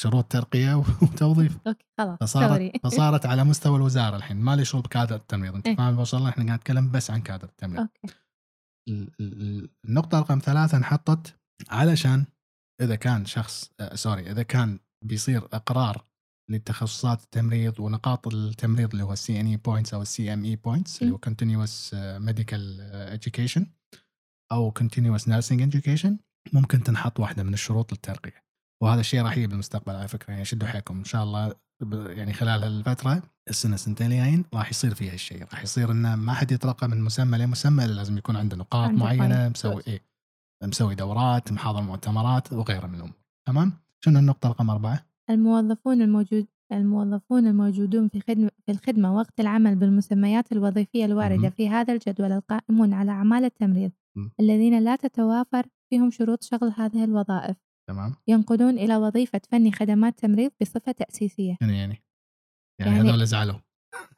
شروط 0.00 0.24
ترقية 0.24 0.74
وتوظيف. 1.02 1.58
أوكي 1.66 1.84
خلاص 1.98 2.18
فصارت 2.20 2.72
فصارت 2.82 3.26
على 3.26 3.44
مستوى 3.44 3.76
الوزارة 3.76 4.16
الحين. 4.16 4.36
ما 4.36 4.56
لي 4.56 4.64
شغل 4.64 4.82
بكادر 4.82 5.16
التمريض. 5.16 5.54
أنت 5.54 5.66
إيه. 5.66 5.76
فاهم 5.76 5.98
وصل 5.98 6.28
إحنا 6.28 6.44
قاعد 6.46 6.58
نتكلم 6.58 6.90
بس 6.90 7.10
عن 7.10 7.20
كادر 7.20 7.48
التمريض. 7.48 7.80
أوكي. 7.80 8.14
ال- 8.88 9.10
ال- 9.20 9.70
النقطة 9.84 10.18
رقم 10.20 10.38
ثلاثة 10.38 10.76
انحطت 10.78 11.34
علشان 11.70 12.24
إذا 12.80 12.94
كان 12.94 13.24
شخص 13.24 13.70
آه 13.80 13.94
sorry 13.94 14.30
إذا 14.30 14.42
كان 14.42 14.78
بيصير 15.04 15.44
إقرار 15.52 16.04
لتخصصات 16.50 17.22
التمريض 17.22 17.80
ونقاط 17.80 18.34
التمريض 18.34 18.90
اللي 18.90 19.04
هو 19.04 19.12
ال 19.12 19.40
CNE 19.40 19.46
points 19.46 19.94
أو 19.94 20.02
ال 20.02 20.32
CME 20.32 20.44
points 20.44 21.02
اللي 21.02 21.12
هو 21.12 21.18
continuous 21.18 21.94
medical 21.94 22.80
education 22.80 23.66
أو 24.52 24.70
continuous 24.70 25.28
nursing 25.28 25.62
education 25.62 26.18
ممكن 26.52 26.82
تنحط 26.82 27.20
واحدة 27.20 27.42
من 27.42 27.54
الشروط 27.54 27.92
للترقيه 27.92 28.44
وهذا 28.82 29.00
الشيء 29.00 29.22
راح 29.22 29.36
يجي 29.36 29.46
بالمستقبل 29.46 29.94
على 29.94 30.08
فكرة 30.08 30.30
يعني 30.32 30.44
شدوا 30.44 30.68
حيلكم. 30.68 30.98
إن 30.98 31.04
شاء 31.04 31.22
الله 31.24 31.54
يعني 31.92 32.32
خلال 32.32 32.64
هالفترة 32.64 33.22
السنة 33.48 33.76
سنتين 33.76 34.12
الجايين 34.12 34.44
راح 34.54 34.70
يصير 34.70 34.94
فيها 34.94 35.14
الشيء. 35.14 35.44
راح 35.44 35.62
يصير 35.62 35.92
انه 35.92 36.16
ما 36.16 36.34
حد 36.34 36.52
يترقى 36.52 36.88
من 36.88 37.00
مسمى 37.00 37.38
لمسمى 37.38 37.86
لازم 37.86 38.18
يكون 38.18 38.36
عنده 38.36 38.56
نقاط 38.56 38.90
معينة. 38.90 39.48
مسوي 39.48 39.82
إيه 39.86 40.02
مسوي 40.64 40.94
دورات 40.94 41.52
محاضر 41.52 41.80
مؤتمرات 41.80 42.52
وغيرها 42.52 42.86
من 42.86 42.94
الأمور. 42.94 43.14
تمام؟ 43.48 43.72
شنو 44.04 44.18
النقطة 44.18 44.48
رقم 44.48 44.70
أربعة؟ 44.70 45.06
الموظفون 45.30 46.02
الموجود 46.02 46.46
الموظفون 46.72 47.46
الموجودون 47.46 48.08
في 48.08 48.20
خدمة 48.20 48.50
في 48.66 48.72
الخدمة 48.72 49.16
وقت 49.16 49.40
العمل 49.40 49.76
بالمسميات 49.76 50.52
الوظيفية 50.52 51.04
الواردة. 51.04 51.50
في 51.50 51.68
هذا 51.68 51.92
الجدول 51.92 52.32
القائمون 52.32 52.92
على 52.92 53.10
أعمال 53.10 53.44
التمريض 53.44 53.90
مم. 54.16 54.30
الذين 54.40 54.78
لا 54.78 54.96
تتوافر 54.96 55.66
فيهم 55.90 56.10
شروط 56.10 56.42
شغل 56.42 56.72
هذه 56.76 57.04
الوظائف 57.04 57.56
تمام 57.88 58.14
ينقلون 58.28 58.78
إلى 58.78 58.96
وظيفة 58.96 59.40
فني 59.50 59.72
خدمات 59.72 60.18
تمريض 60.18 60.50
بصفة 60.60 60.92
تأسيسية 60.92 61.56
شنو 61.62 61.72
يعني؟ 61.72 62.02
يعني 62.80 62.96
يعني- 62.96 63.10
هذول 63.10 63.26
زعلوا 63.26 63.58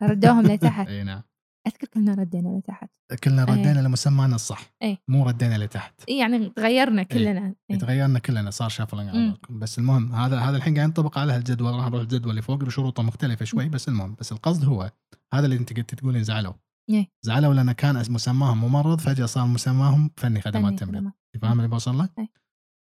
ردوهم 0.02 0.46
لتحت 0.46 0.88
إي 0.88 1.02
نعم 1.04 1.22
أذكر 1.66 1.86
كنا 1.86 2.14
ردينا 2.14 2.58
لتحت 2.58 2.90
كلنا 3.24 3.42
إيه. 3.48 3.54
ردينا 3.54 3.80
لمسمانا 3.80 4.34
الصح 4.34 4.72
إيه. 4.82 4.98
مو 5.08 5.26
ردينا 5.26 5.58
لتحت 5.58 6.04
إيه 6.08 6.18
يعني 6.18 6.48
تغيرنا 6.48 7.02
كلنا 7.02 7.54
إيه. 7.70 7.78
تغيرنا 7.78 8.18
كلنا 8.18 8.50
صار 8.50 8.68
شافلنج 8.68 9.34
بس 9.50 9.78
المهم 9.78 10.12
هذا 10.12 10.38
هذا 10.38 10.56
الحين 10.56 10.74
قاعد 10.74 10.88
ينطبق 10.88 11.18
على 11.18 11.32
هالجدول 11.32 11.74
راح 11.74 11.86
نروح 11.86 12.00
الجدول 12.00 12.30
اللي 12.30 12.42
فوق 12.42 12.56
بشروطه 12.56 13.02
مختلفة 13.02 13.44
شوي 13.44 13.68
بس 13.68 13.88
المهم 13.88 14.14
بس 14.14 14.32
القصد 14.32 14.64
هو 14.64 14.90
هذا 15.34 15.44
اللي 15.44 15.56
أنت 15.56 15.76
قلت 15.76 15.94
تقولين 15.94 16.24
زعلوا 16.24 16.52
إيه. 16.90 17.08
زعلوا 17.22 17.54
لأن 17.54 17.72
كان 17.72 17.96
مسماهم 17.96 18.60
ممرض 18.64 19.00
فجأة 19.00 19.26
صار 19.26 19.46
مسماهم 19.46 20.10
فني 20.16 20.40
خدمات 20.40 20.78
تمريض. 20.78 21.10
فاهم 21.42 21.58
اللي 21.58 21.68
بوصل 21.68 21.98
له؟ 21.98 22.08
إيه. 22.18 22.28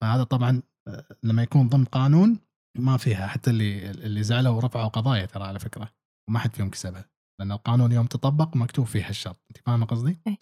فهذا 0.03 0.23
طبعا 0.25 0.63
آه، 0.89 1.05
لما 1.23 1.43
يكون 1.43 1.69
ضمن 1.69 1.85
قانون 1.85 2.39
ما 2.79 2.97
فيها 2.97 3.27
حتى 3.27 3.51
اللي 3.51 3.91
اللي 3.91 4.23
زعلوا 4.23 4.57
ورفعوا 4.57 4.89
قضايا 4.89 5.27
ترى 5.27 5.45
على 5.45 5.59
فكرة 5.59 5.91
وما 6.29 6.39
حد 6.39 6.55
فيهم 6.55 6.71
كسبها 6.71 7.14
لأن 7.41 7.53
القانون 7.53 7.93
يوم 7.93 8.07
تطبق 8.07 8.57
مكتوب 8.57 8.87
فيه 8.87 9.09
هالشرط 9.09 9.41
أنت 9.51 9.59
فاهم 9.67 9.85
قصدي؟ 9.85 10.21
إيه. 10.27 10.39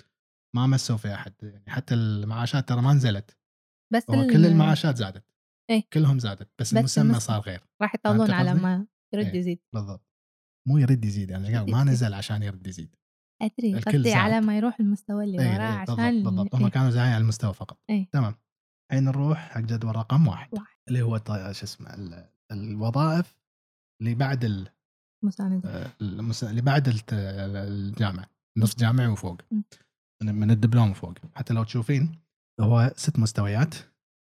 ما 0.56 0.66
مسوا 0.66 0.96
فيها 0.96 1.14
أحد 1.14 1.34
يعني 1.42 1.64
حتى 1.70 1.94
المعاشات 1.94 2.68
ترى 2.68 2.82
ما 2.82 2.92
نزلت 2.92 3.36
بس 3.92 4.10
هو 4.10 4.26
كل 4.26 4.46
المعاشات 4.46 4.96
زادت 4.96 5.24
إيه. 5.70 5.82
كلهم 5.92 6.18
زادت 6.18 6.50
بس, 6.60 6.74
بس 6.74 6.98
المسمى. 6.98 7.20
صار 7.20 7.40
غير 7.40 7.60
راح 7.82 7.94
يطولون 7.94 8.30
على؟ 8.30 8.54
ما 8.54 8.86
يرد 9.14 9.26
إيه. 9.26 9.34
يزيد 9.40 9.60
بالضبط 9.74 10.06
مو 10.68 10.78
يرد 10.78 11.04
يزيد 11.04 11.30
يعني 11.30 11.54
قاعد 11.54 11.70
ما 11.70 11.78
يزيد. 11.80 11.92
نزل 11.92 12.14
عشان 12.14 12.42
يرد 12.42 12.66
يزيد 12.66 12.96
أدري 13.42 13.80
قصدي. 13.80 14.12
على 14.14 14.40
ما 14.40 14.56
يروح 14.56 14.80
المستوى 14.80 15.24
اللي 15.24 15.40
إيه، 15.42 15.54
وراه 15.54 15.70
إيه، 15.72 15.78
بالضبط 15.78 16.00
عشان 16.00 16.22
بالضبط 16.22 16.54
هم 16.54 16.64
إيه. 16.64 16.70
كانوا 16.70 16.90
زايدين 16.90 17.12
على 17.12 17.22
المستوى 17.22 17.54
فقط 17.54 17.80
إيه. 17.90 18.08
تمام 18.12 18.34
الحين 18.90 19.04
نروح 19.04 19.38
حق 19.38 19.60
جدول 19.60 19.96
رقم 19.96 20.26
واحد 20.26 20.48
واحد. 20.54 20.76
اللي 20.88 21.02
هو 21.02 21.18
شو 21.52 21.64
اسمه 21.64 21.94
ال- 21.94 22.28
الوظائف 22.52 23.36
اللي 24.02 24.14
بعد 24.14 24.44
مساندة 25.24 25.68
آه، 25.68 25.92
اللي 26.42 26.62
بعد 26.62 27.00
الجامعة 27.12 28.26
نص 28.58 28.76
جامعي 28.76 29.06
وفوق. 29.06 29.40
من 30.22 30.34
من 30.34 30.50
الدبلوم 30.50 30.90
وفوق 30.90 31.14
حتى 31.34 31.54
لو 31.54 31.64
تشوفين 31.64 32.18
هو 32.60 32.92
ست 32.96 33.18
مستويات 33.18 33.74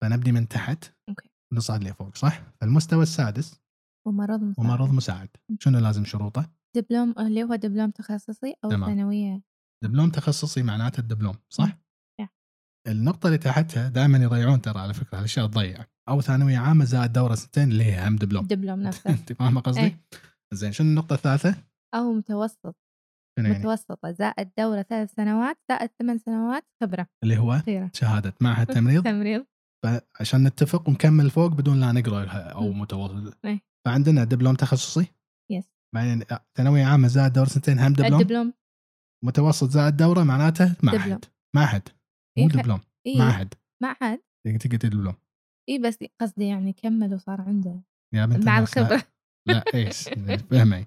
فنبدي 0.03 0.33
من 0.33 0.49
تحت 0.49 0.85
أوكي. 1.09 1.29
نصعد 1.53 1.85
لفوق 1.85 2.17
صح؟ 2.17 2.43
فالمستوى 2.61 3.03
السادس 3.03 3.61
ممرض 4.07 4.43
مساعد 4.43 4.67
ممرض 4.67 4.93
مساعد. 4.93 5.29
شنو 5.59 5.79
لازم 5.79 6.05
شروطه؟ 6.05 6.51
دبلوم 6.77 7.15
اللي 7.19 7.43
هو 7.45 7.55
دبلوم 7.55 7.91
تخصصي 7.91 8.55
أو 8.65 8.71
تمام. 8.71 8.91
ثانوية 8.91 9.43
دبلوم 9.85 10.11
تخصصي 10.11 10.63
معناته 10.63 11.01
الدبلوم 11.01 11.35
صح؟ 11.49 11.79
Yeah. 12.23 12.29
النقطة 12.89 13.27
اللي 13.27 13.39
تحتها 13.39 13.89
دائما 13.89 14.19
يضيعون 14.19 14.61
ترى 14.61 14.81
على 14.81 14.95
فكرة 14.95 15.19
الاشياء 15.19 15.47
تضيع 15.47 15.85
أو 16.09 16.21
ثانوية 16.21 16.59
عامة 16.59 16.85
زائد 16.85 17.13
دورة 17.13 17.35
سنتين 17.35 17.71
اللي 17.71 17.85
هي 17.85 18.09
هم 18.09 18.17
دبلوم 18.17 18.47
دبلوم 18.47 18.81
نفسه 18.81 19.11
أنت 19.15 19.33
فاهمة 19.33 19.61
قصدي؟ 19.61 19.81
إيه. 19.81 20.01
زين 20.53 20.73
شنو 20.73 20.89
النقطة 20.89 21.15
الثالثة؟ 21.15 21.55
أو 21.95 22.13
متوسط. 22.13 22.77
شنو 23.39 23.47
يعني؟ 23.47 23.59
متوسطة 23.59 24.13
زائد 24.13 24.51
دوره 24.59 24.83
ثلاث 24.83 25.15
سنوات 25.15 25.59
زائد 25.71 25.91
ثمان 25.99 26.19
سنوات 26.19 26.65
خبرة. 26.83 27.07
اللي 27.25 27.39
هو؟ 27.39 27.59
خيره 27.59 27.91
شهادة. 27.95 28.35
معهد 28.41 28.67
تمريض 28.67 29.05
تمريض. 29.13 29.47
فعشان 29.85 30.45
نتفق 30.47 30.89
ونكمل 30.89 31.31
فوق 31.31 31.47
بدون 31.53 31.81
لا 31.81 31.93
نقرأ 31.93 32.25
أو. 32.31 32.73
متوسط. 32.73 33.39
إيه. 33.45 33.61
فعندنا 33.87 34.25
دبلوم 34.25 34.55
تخصصي؟ 34.55 35.07
يس 35.53 35.65
بعدين 35.95 36.23
ثانوية 36.57 36.85
عامة 36.85 37.09
زائد 37.09 37.33
دورة 37.33 37.47
سنتين 37.47 37.79
هم 37.79 37.93
دبلوم؟ 37.93 38.21
الدبلوم. 38.21 38.53
متوسط 39.25 39.71
زائد 39.71 39.97
دورة 39.97 40.23
معناته. 40.23 40.77
معهد 40.83 41.25
معهد 41.57 41.89
مو 42.39 42.45
إيه، 42.45 42.49
دبلوم. 42.49 42.81
إيه. 43.07 43.19
معهد 43.19 43.55
معهد 43.83 44.21
تقدر 44.61 44.89
دبلوم. 44.89 45.15
اي 45.69 45.79
بس 45.79 45.99
قصدي 46.21 46.47
يعني 46.47 46.73
كمل 46.73 47.15
وصار 47.15 47.41
عنده 47.41 47.83
مع 48.15 48.25
الناس، 48.25 49.05
لا- 49.47 49.65
إيش 49.75 50.09
فهمي 50.51 50.87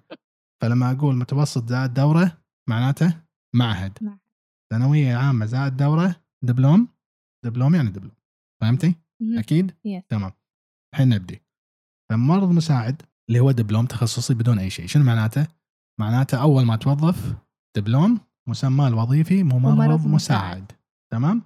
فلما 0.62 0.92
أقول 0.92 1.16
متوسط 1.16 1.70
زائد 1.70 1.94
دورة 1.94 2.38
معناته 2.70 3.22
معهد. 3.56 4.20
ثانوية 4.74 5.16
عامة 5.16 5.46
زائد 5.46 5.78
دورة 5.78 6.16
دبلوم 6.44 6.88
دبلوم 7.46 7.76
يعني 7.76 7.90
دبلوم 7.90 8.16
فهمتي؟ 8.62 8.96
أكيد؟ 9.22 9.74
yes. 9.86 10.04
تمام 10.10 10.32
الحين 10.94 11.10
نبدي 11.10 11.42
فممرض 12.12 12.50
مساعد 12.52 13.02
اللي 13.30 13.40
هو 13.40 13.52
دبلوم 13.52 13.86
تخصصي 13.86 14.34
بدون 14.34 14.60
أي 14.60 14.70
شيء 14.70 14.88
شنو 14.88 15.04
معناته؟ 15.04 15.48
معناته 16.00 16.42
أول 16.42 16.66
ما 16.66 16.76
توظف 16.76 17.36
دبلوم 17.78 18.20
مسمى 18.50 18.88
الوظيفي 18.88 19.44
ممرض, 19.44 19.74
ممرض 19.74 20.08
مساعد. 20.08 20.72
تمام؟ 21.12 21.42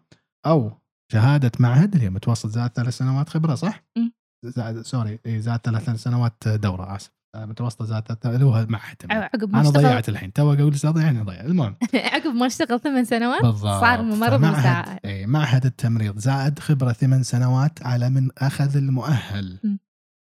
أو 0.45 0.71
شهادة 1.11 1.51
معهد 1.59 1.93
اللي 1.93 2.05
هي 2.05 2.09
متوسط 2.09 2.49
زائد 2.49 2.71
ثلاث 2.71 2.97
سنوات 2.97 3.29
خبرة 3.29 3.55
صح؟ 3.55 3.83
مم. 3.97 4.11
زائد 4.45 4.81
sorry 4.81 5.19
إيه، 5.25 5.39
زائد 5.39 5.59
ثلاث 5.59 5.89
سنوات 5.89 6.47
دورة 6.47 6.95
آسف. 6.95 7.11
آه، 7.35 7.45
متوسطة 7.45 7.85
زائد 7.85 8.03
اللي 8.25 8.45
هو 8.45 8.65
معهد. 8.69 8.95
عقب 9.11 9.49
ما 9.49 9.59
أنا 9.59 9.69
اشتغل 9.69 9.83
ضيعت 9.83 10.09
الحين. 10.09 10.33
تو 10.33 10.53
أقول 10.53 10.73
أستاذ 10.73 10.97
يعني 10.97 11.21
ضيع 11.21 11.41
المهم. 11.41 11.75
عقب 12.13 12.35
ما 12.35 12.45
اشتغل 12.45 12.79
ثمان 12.79 13.05
سنوات؟ 13.05 13.41
بالضبط. 13.41 13.81
صار 13.81 14.01
ممرض 14.01 14.39
مساعد 14.45 14.99
اي 15.05 15.25
معهد 15.25 15.65
التمريض. 15.65 16.17
زائد 16.17 16.59
خبرة 16.59 16.91
ثمان 16.91 17.23
سنوات 17.23 17.83
على 17.85 18.09
من 18.09 18.29
أخذ 18.37 18.77
المؤهل. 18.77 19.59
م. 19.63 19.77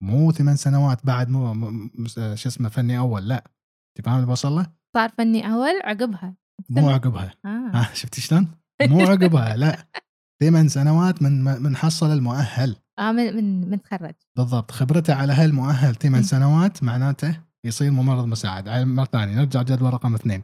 مو 0.03 0.31
ثمان 0.31 0.55
سنوات 0.55 1.05
بعد 1.05 1.29
مو 1.29 1.53
شو 2.35 2.49
اسمه 2.49 2.69
فني 2.69 2.97
أول 2.97 3.27
لا. 3.27 3.43
انت 3.97 4.05
فاهم 4.05 4.15
اللي 4.15 4.27
بوصل 4.27 4.51
له؟ 4.51 4.65
صار 4.95 5.09
فني 5.09 5.53
أول 5.53 5.81
عقبها. 5.83 6.35
مو 6.69 6.89
عقبها. 6.89 7.31
آه. 7.45 7.71
ها 7.73 7.89
شفتي 8.01 8.21
شلون؟ 8.21 8.47
مو 8.81 9.01
عقبها 9.01 9.55
لا. 9.57 9.77
ثمان 10.43 10.67
سنوات 10.67 11.21
من 11.21 11.43
من 11.43 11.75
حصل 11.75 12.11
المؤهل. 12.11 12.75
آه 12.99 13.11
من 13.11 13.35
من 13.35 13.69
من 13.69 13.81
تخرج 13.81 14.13
بالضبط. 14.37 14.71
خبرته 14.71 15.13
على 15.13 15.33
هالمؤهل 15.33 15.95
ثمان. 15.95 16.23
سنوات 16.23 16.83
معناته 16.83 17.39
يصير 17.65 17.91
ممرض 17.91 18.25
مساعد. 18.25 18.67
على 18.67 18.85
مرة 18.85 19.05
ثانية 19.05 19.35
نرجع 19.35 19.61
جدول 19.61 19.93
رقم 19.93 20.15
اثنين. 20.15 20.43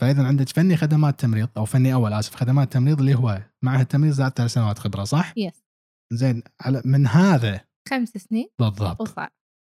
فإذا 0.00 0.26
عندك 0.26 0.48
فني 0.48 0.76
خدمات 0.76 1.20
تمريض 1.20 1.48
أو 1.56 1.64
فني 1.64 1.94
أول 1.94 2.12
آسف 2.12 2.34
خدمات 2.34 2.72
تمريض 2.72 2.98
اللي 2.98 3.14
هو 3.14 3.42
معهد 3.62 3.86
تمريض 3.86 4.12
زائد 4.12 4.32
ثلاث 4.32 4.52
سنوات 4.52 4.78
خبرة 4.78 5.04
صح؟ 5.04 5.32
يس 5.36 5.64
زين. 6.12 6.42
على 6.60 6.82
من 6.84 7.06
هذا 7.06 7.60
خمس 7.90 8.08
سنين 8.08 8.48
بالضبط. 8.58 9.00
وصار. 9.00 9.28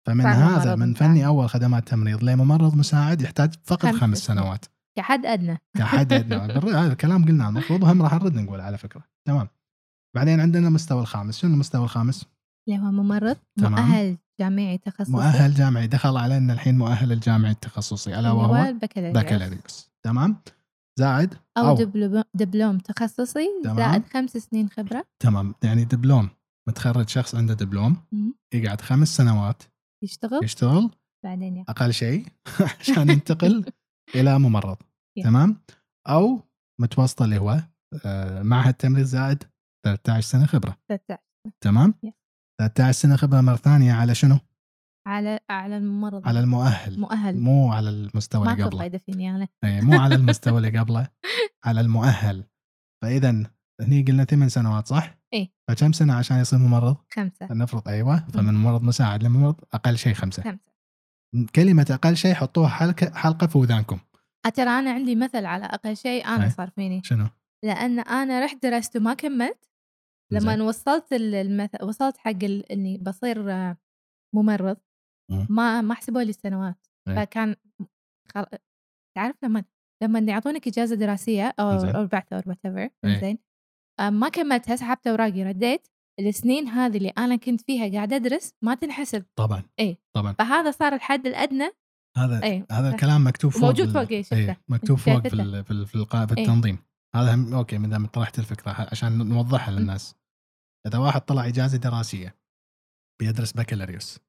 فمن 0.07 0.25
هذا 0.25 0.75
من 0.75 0.91
مساعد. 0.91 1.11
فني 1.11 1.25
أول 1.25 1.49
خدمات 1.49 1.87
تمريض 1.87 2.23
لممرض 2.23 2.75
مساعد 2.75 3.21
يحتاج 3.21 3.53
فقط 3.63 3.85
خمس 3.85 3.99
خمس. 3.99 4.17
سنوات. 4.17 4.65
كحد 4.97 5.25
ادنى 5.25 5.57
كحد 5.77 6.13
بالر- 6.13 6.77
هذا 6.77 6.91
الكلام 6.91 7.25
قلناه. 7.25 7.49
المفروض 7.49 7.83
وهم 7.83 8.01
راح 8.01 8.13
نرد 8.13 8.35
نقول 8.35 8.61
على 8.61 8.77
فكرة. 8.77 9.03
تمام. 9.27 9.47
بعدين 10.15 10.39
عندنا 10.39 10.67
المستوى 10.67 11.01
الخامس. 11.01 11.37
شنو 11.37 11.53
المستوى 11.53 11.83
الخامس؟ 11.83 12.25
اللي 12.69 12.79
هو 12.79 12.91
ممرض 12.91 13.37
تمام. 13.59 13.85
مؤهل 13.85 14.17
جامعي 14.39 14.77
تخصصي. 14.77 15.11
مؤهل 15.11 15.53
جامعي. 15.53 15.87
دخل 15.87 16.17
علينا 16.17 16.53
الحين 16.53 16.77
مؤهل 16.77 17.11
الجامعي 17.11 17.51
التخصصي. 17.51 18.15
هو 18.15 18.39
وهو 18.39 18.55
البكالوريوس. 18.55 19.17
بكالوريوس. 19.23 19.91
تمام. 20.05 20.35
زائد 20.99 21.33
أو, 21.57 21.67
أو. 21.67 21.75
دبلوم 21.75 22.23
دبلوم 22.33 22.77
تخصصي. 22.77 23.47
تمام. 23.63 23.77
زائد 23.77 24.03
خمس 24.13 24.31
سنين 24.37 24.69
خبرة. 24.69 25.05
تمام. 25.19 25.55
يعني 25.63 25.85
دبلوم. 25.85 26.29
متخرج 26.69 27.09
شخص 27.09 27.35
عنده 27.35 27.53
دبلوم. 27.53 27.97
مم. 28.11 28.33
يقعد 28.53 28.81
خمس 28.81 29.17
سنوات. 29.17 29.63
يشتغل. 30.03 30.43
يشتغل. 30.43 30.89
بعدين 31.23 31.57
يا. 31.57 31.65
أقل 31.69 31.93
شيء 31.93 32.25
عشان 32.79 33.09
ينتقل 33.09 33.65
إلى 34.15 34.39
ممرض. 34.39 34.77
تمام. 35.23 35.57
أو 36.09 36.41
متوسطة 36.81 37.25
اللي 37.25 37.37
هو 37.37 37.59
آه، 38.05 38.41
معهد 38.43 38.73
تمريض 38.73 39.05
زائد 39.05 39.43
13 39.85 40.21
سنة 40.21 40.45
خبرة. 40.45 40.77
13 40.89 41.21
تمام؟ 41.61 41.93
Yeah. 42.05 42.11
13 42.59 42.91
سنة 42.91 43.15
خبرة 43.15 43.41
مرة 43.41 43.55
ثانية 43.55 43.93
على 43.93 44.15
شنو؟ 44.15 44.39
على 45.07 45.39
على 45.49 45.77
الممرض 45.77 46.27
على 46.27 46.39
المؤهل. 46.39 46.99
مؤهل. 46.99 47.39
مو 47.39 47.71
على 47.71 47.89
المستوى 47.89 48.51
اللي 48.51 48.63
قبله. 48.63 48.79
فايده 48.79 48.97
فيني 48.97 49.35
أنا. 49.35 49.47
أي، 49.63 49.81
مو 49.81 49.99
على 49.99 50.15
المستوى 50.15 50.57
اللي 50.57 50.79
قبله. 50.79 51.07
على 51.65 51.81
المؤهل. 51.81 52.43
فاذا 53.03 53.29
هني 53.81 54.01
قلنا 54.01 54.23
ثمان 54.23 54.49
سنوات 54.49 54.87
صح؟ 54.87 55.17
إيه. 55.33 55.53
فكم 55.67 55.91
سنة 55.91 56.13
عشان 56.13 56.37
يصير 56.37 56.59
ممرض؟ 56.59 56.97
خمسة. 57.13 57.47
نفرض 57.51 57.87
أيوه. 57.87 58.27
فمن 58.33 58.53
ممرض 58.53 58.83
مساعد 58.83 59.23
لممرض 59.23 59.55
أقل 59.73 59.97
شيء 59.97 60.13
خمسة. 60.13 60.43
خمسة. 60.43 60.71
كلمة 61.55 61.85
أقل 61.89 62.17
شيء 62.17 62.33
حطوها 62.33 62.69
حلقة 62.69 63.11
حلقة 63.15 63.47
في 63.47 63.57
اذانكم 63.57 63.99
آه، 64.45 64.49
ترى 64.49 64.69
أنا 64.69 64.91
عندي 64.91 65.15
مثل 65.15 65.45
على 65.45 65.65
أقل 65.65 65.97
شيء 65.97 66.25
أنا 66.25 66.45
أي. 66.45 66.49
صار 66.49 66.69
فيني. 66.69 67.01
شنو؟ 67.03 67.27
لأن 67.63 67.99
أنا 67.99 68.45
رحت 68.45 68.63
درست 68.63 68.97
وما 68.97 69.13
كملت. 69.13 69.70
لما. 70.31 70.63
وصلت 70.63 71.13
ال- 71.13 71.35
المث... 71.35 71.83
وصلت 71.83 72.17
حق 72.17 72.43
ال... 72.43 72.71
إني 72.71 72.97
بصير 72.97 73.43
ممرض 74.35 74.77
مم. 75.31 75.47
ما 75.49 75.81
ما 75.81 75.93
حسبوا 75.93 76.21
لي 76.21 76.29
السنوات 76.29 76.87
أي. 77.07 77.15
فكان 77.15 77.55
خل... 78.35 78.45
تعرف 79.17 79.35
لما 79.43 79.63
لما 80.03 80.19
يعطونك 80.19 80.67
إجازة 80.67 80.95
دراسية 80.95 81.53
أو. 81.59 81.69
أو 81.69 82.05
بعثة 82.07 82.35
أو 82.35 82.41
whatever. 82.47 82.89
زين 83.21 83.37
آه، 83.99 84.09
ما 84.09 84.29
كملتها 84.29 84.75
سحبت 84.75 85.07
اوراقي 85.07 85.43
رديت 85.43 85.87
السنين 86.19 86.67
هذه 86.67 86.97
اللي 86.97 87.09
أنا 87.09 87.35
كنت 87.35 87.61
فيها 87.61 87.91
قاعدة 87.93 88.15
أدرس 88.15 88.53
ما 88.63 88.75
تنحسب 88.75 89.25
طبعا 89.35 89.63
إيه. 89.79 89.97
طبعا 90.15 90.33
فهذا 90.33 90.71
صار 90.71 90.93
الحد 90.93 91.27
الأدنى 91.27 91.69
هذا 92.17 92.43
اي 92.43 92.65
هذا 92.71 92.89
الكلام 92.89 93.27
مكتوب 93.27 93.51
فوق 93.51 93.63
موجود 93.63 93.89
فوق 93.89 94.07
إيه، 94.09 94.21
شفته. 94.21 94.35
إيه، 94.37 94.61
مكتوب 94.69 94.97
فوق 94.97 95.27
في. 95.27 95.33
ال- 95.33 95.63
في 95.65 95.71
ال- 95.71 95.85
في, 95.87 95.95
القا- 96.05 96.25
في 96.27 96.37
إيه. 96.37 96.43
التنظيم 96.43 96.77
هذا 97.15 97.35
هم 97.35 97.53
أوكي 97.53 97.77
ما 97.77 97.87
دام 97.87 98.05
طرحت 98.05 98.39
الفكرة 98.39 98.87
عشان 98.91 99.29
نوضحها 99.29 99.71
للناس 99.73 100.15
إذا 100.87 100.97
واحد 100.97 101.21
طلع 101.21 101.47
إجازة 101.47 101.77
دراسية 101.77 102.37
بيدرس 103.21 103.51
بكالوريوس 103.51 104.19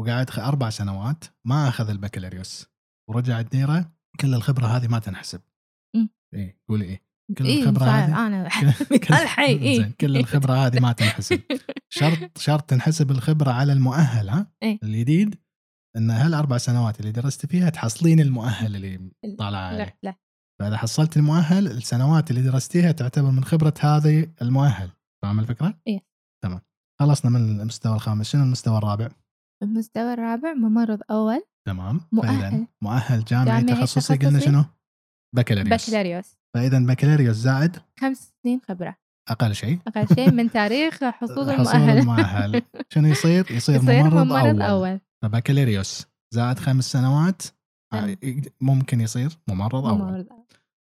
وقعد 0.00 0.30
أربع 0.38 0.70
سنوات 0.70 1.24
ما 1.46 1.68
أخذ 1.68 1.90
البكالوريوس 1.90 2.66
ورجع 3.10 3.40
الديره 3.40 3.92
كل 4.20 4.34
الخبرة 4.34 4.66
هذه 4.66 4.88
ما 4.88 4.98
تنحسب. 4.98 5.40
إيه 6.34 6.60
قولي 6.68 6.84
إيه. 6.84 7.10
كل 7.38 7.46
اي 7.46 7.62
الخبرة 7.62 7.84
هذه؟ 7.84 8.26
أنا 8.26 8.48
مثال 8.90 9.28
حي 9.28 9.52
اي 9.52 9.92
كل 10.00 10.16
الخبرة 10.16 10.52
هذه 10.52 10.80
ما 10.80 10.92
تنحسب. 10.92 11.40
شرط 11.98 12.38
شرط 12.38 12.62
تنحسب 12.62 13.10
الخبرة 13.10 13.50
على 13.50 13.72
المؤهل 13.72 14.28
ها 14.28 14.52
إيه. 14.62 14.78
الجديد 14.82 15.40
إن 15.96 16.10
هالأربع 16.10 16.58
سنوات 16.58 17.00
اللي 17.00 17.12
درست 17.12 17.46
فيها 17.46 17.70
تحصلين 17.70 18.20
المؤهل 18.20 18.76
اللي 18.76 19.10
طالع 19.38 19.58
عليه. 19.58 19.78
لا 19.78 19.94
لا. 20.02 20.14
فإذا 20.60 20.76
حصلت 20.76 21.16
المؤهل 21.16 21.66
السنوات 21.66 22.30
اللي 22.30 22.42
درستيها 22.42 22.92
تعتبر 22.92 23.30
من 23.30 23.44
خبرة 23.44 23.74
هذه 23.80 24.32
المؤهل. 24.42 24.90
فاهم 25.22 25.40
الفكرة؟ 25.40 25.80
إيه. 25.86 26.00
تمام. 26.44 26.60
خلصنا 27.00 27.30
من 27.30 27.60
المستوى 27.60 27.94
الخامس. 27.94 28.28
شنو 28.28 28.42
المستوى 28.42 28.78
الرابع؟ 28.78 29.08
المستوى 29.62 30.12
الرابع 30.12 30.54
ممرض 30.54 31.00
أول. 31.10 31.42
تمام. 31.66 32.00
مؤهل. 32.12 32.66
مؤهل 32.82 33.24
جامعي, 33.24 33.62
جامعي 33.62 33.76
تخصصي 33.76 34.16
قلنا. 34.16 34.38
شنو؟ 34.38 34.64
بكالوريوس. 35.36 35.90
بكالوريوس. 35.90 36.36
فاذا 36.54 36.78
بكالوريوس 36.78 37.36
زائد؟ 37.36 37.76
خمس 38.00 38.34
سنين 38.42 38.60
خبرة. 38.68 38.96
أقل 39.30 39.54
شيء. 39.54 39.78
أقل 39.86 40.14
شيء 40.14 40.30
من 40.30 40.50
تاريخ 40.50 41.04
حصول 41.04 41.52
حصول 41.58 41.74
المؤهل. 41.74 41.98
المؤهل. 41.98 42.62
شنو 42.88 43.08
يصير؟ 43.08 43.50
يصير, 43.50 43.76
يصير 43.82 44.02
ممرض, 44.02 44.26
ممرض 44.26 44.46
أول, 44.46 44.62
أول. 44.62 45.00
فبكالوريوس 45.22 46.06
زائد 46.34 46.58
خمس 46.58 46.92
سنوات. 46.92 47.42
تمام. 47.92 48.16
ممكن 48.60 49.00
يصير 49.00 49.38
ممرض 49.48 49.86
أول. 49.86 49.98
ممرض 49.98 50.26
أول. 50.32 50.46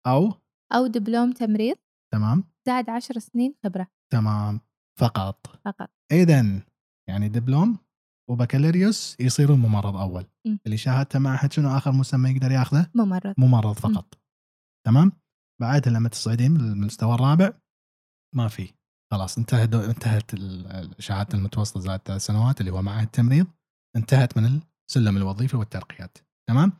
أو؟ 0.08 0.34
أو 0.74 0.88
دبلوم 0.88 1.32
تمريض. 1.32 1.76
تمام. 2.13 2.44
زائد 2.67 2.89
10 2.89 3.20
سنين 3.20 3.56
خبرة. 3.63 3.88
تمام. 4.12 4.60
فقط. 5.00 5.60
فقط. 5.65 5.89
اذا 6.12 6.62
يعني 7.10 7.30
دبلوم 7.30 7.78
وبكالوريوس 8.30 9.17
يصيرون 9.19 9.60
ممرض 9.60 9.95
أول. 9.95 10.26
م. 10.45 10.58
اللي 10.65 10.78
شهادته 10.78 11.19
معهد 11.19 11.54
شنو 11.54 11.78
آخر 11.78 11.91
مسمى 11.91 12.30
يقدر 12.30 12.52
ياخذه؟ 12.52 12.88
ممرض. 12.95 13.34
ممرض 13.38 13.74
فقط. 13.74 14.17
تمام. 14.86 15.12
بعدها 15.62 15.93
لما 15.93 16.10
تصعدين 16.10 16.58
للمستوى 16.58 17.15
الرابع 17.15 17.54
ما 18.36 18.47
في. 18.47 18.74
خلاص 19.12 19.38
انتهت 19.38 19.74
انتهت 19.74 20.32
شهادة 21.00 21.38
المتوسطة 21.38 21.80
زائد 21.80 22.02
ثلاث 22.06 22.26
سنوات 22.26 22.62
اللي 22.62 22.71
هو 22.71 22.82
معهد 22.82 23.06
التمريض. 23.06 23.47
انتهت 23.95 24.38
من 24.38 24.62
السلم 24.89 25.17
الوظيفي 25.17 25.58
والترقيات. 25.58 26.17
تمام؟ 26.50 26.74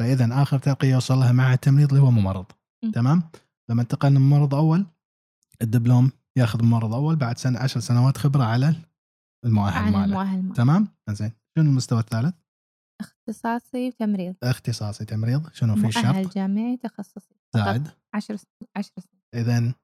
فاذا 0.00 0.42
آخر 0.42 0.58
ترقية 0.58 0.92
يوصل 0.92 1.18
لها 1.18 1.32
معهد 1.32 1.52
التمريض 1.52 1.88
اللي 1.88 2.02
هو 2.02 2.10
ممرض. 2.10 2.46
م. 2.84 2.90
تمام؟ 2.90 3.22
لما 3.70 3.82
انتقل 3.82 4.10
من 4.10 4.20
ممرض 4.20 4.54
أول 4.54 4.86
الدبلوم 5.62 6.10
ياخذ 6.38 6.64
ممرض 6.64 6.94
اول 6.94 7.16
بعد 7.16 7.38
سنة 7.38 7.58
10 7.58 7.80
سنوات 7.80 8.16
خبرة 8.16 8.44
على 8.44 8.74
المؤهل 9.44 9.92
ماله. 9.92 10.04
المؤهل. 10.04 10.52
تمام؟ 10.52 10.88
زين 11.10 11.32
شنو 11.58 11.70
المستوى 11.70 12.00
الثالث؟ 12.00 12.34
اختصاصي 13.00 13.90
تمريض 13.90 14.34
اختصاصي 14.42 15.04
تمريض. 15.04 15.52
شنو 15.52 15.74
في 15.74 15.80
مؤهل 15.80 15.92
شرط 15.92 16.34
جامعي 16.34 16.76
تخصصي. 16.76 17.34
زائد 17.54 17.88
10 18.14 18.36
سنين 18.36 18.70
10 18.76 18.92
سنين 19.00 19.22
اذا 19.34 19.74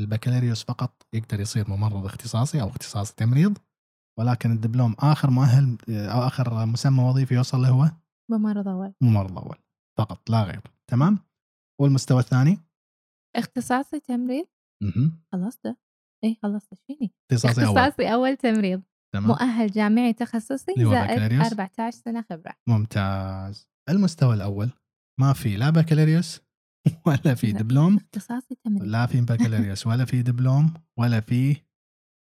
البكالوريوس 0.00 0.64
فقط 0.64 1.06
يقدر 1.14 1.40
يصير 1.40 1.70
ممرض 1.70 2.04
اختصاصي 2.04 2.62
أو 2.62 2.68
اختصاصي 2.68 3.14
تمريض 3.16 3.58
ولكن 4.18 4.52
الدبلوم 4.52 4.96
آخر 4.98 5.30
مؤهل 5.30 5.78
أو 5.88 6.26
آخر 6.26 6.66
مسمى 6.66 7.02
وظيفي 7.04 7.34
يوصل 7.34 7.58
له 7.58 7.68
هو؟ 7.68 7.90
ممرض 8.30 8.68
أول. 8.68 8.94
ممرض 9.00 9.38
أول. 9.38 9.56
فقط 9.98 10.30
لا 10.30 10.42
غير. 10.42 10.62
تمام؟ 10.90 11.18
والمستوى 11.80 12.20
الثاني؟ 12.20 12.58
اختصاصي 13.36 14.00
تمريض؟ 14.00 14.46
مهم. 14.82 15.22
خلصته 15.32 15.76
اي 16.24 16.36
خلصت 16.42 16.74
فيني 16.86 17.12
اختصاصي 17.32 17.66
أول. 17.66 17.78
اختصاصي 17.78 18.12
أول 18.14 18.36
تمريض. 18.36 18.82
تمام. 19.14 19.26
مؤهل 19.28 19.70
جامعي 19.70 20.12
تخصصي 20.12 20.72
زائد 20.76 20.88
بكالوريوس. 20.88 21.46
14 21.46 21.98
سنة 22.04 22.24
خبرة. 22.30 22.54
ممتاز. 22.68 23.68
المستوى 23.88 24.34
الأول. 24.34 24.70
ما 25.20 25.32
في 25.32 25.56
لا 25.56 25.70
بكالوريوس 25.70 26.40
ولا 27.06 27.34
في. 27.34 27.52
دبلوم. 27.52 27.96
اختصاصي 27.96 28.54
تمريض. 28.64 28.82
لا 28.82 29.06
في 29.06 29.20
بكالوريوس 29.20 29.86
ولا 29.86 30.04
في 30.04 30.22
دبلوم 30.22 30.74
ولا 30.98 31.20
في 31.20 31.56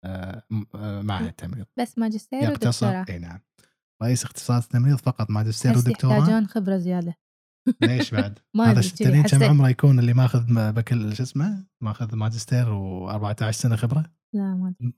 آه، 0.05 0.43
آه، 0.75 1.01
معهد 1.01 1.33
تمريض 1.33 1.65
بس 1.79 1.97
ماجستير 1.97 2.43
يقتصر. 2.43 2.87
ودكتوراه. 2.87 3.05
إي 3.09 3.19
نعم. 3.19 3.39
رئيس 4.03 4.23
اختصاص 4.23 4.67
تمريض 4.67 4.97
فقط 4.97 5.29
ماجستير 5.29 5.77
ودكتوراه؟ 5.77 6.17
يحتاجون 6.17 6.47
خبرة 6.47 6.77
زيادة. 6.77 7.15
ليش 7.81 8.11
بعد؟ 8.11 8.39
ما 8.55 8.71
هذا 8.71 8.81
تدرين 8.81 9.23
كم. 9.23 9.43
عمره 9.43 9.69
يكون 9.69 9.99
اللي 9.99 10.13
ماخذ 10.13 10.71
بكل 10.71 11.15
شو 11.15 11.23
اسمه؟ 11.23 11.65
ماخذ 11.83 12.15
ماجستير 12.15 12.65
و14 12.65 13.49
سنة 13.49 13.75
خبرة؟ 13.75 14.05
لا 14.35 14.55
ما 14.55 14.73
أدري 14.81 14.93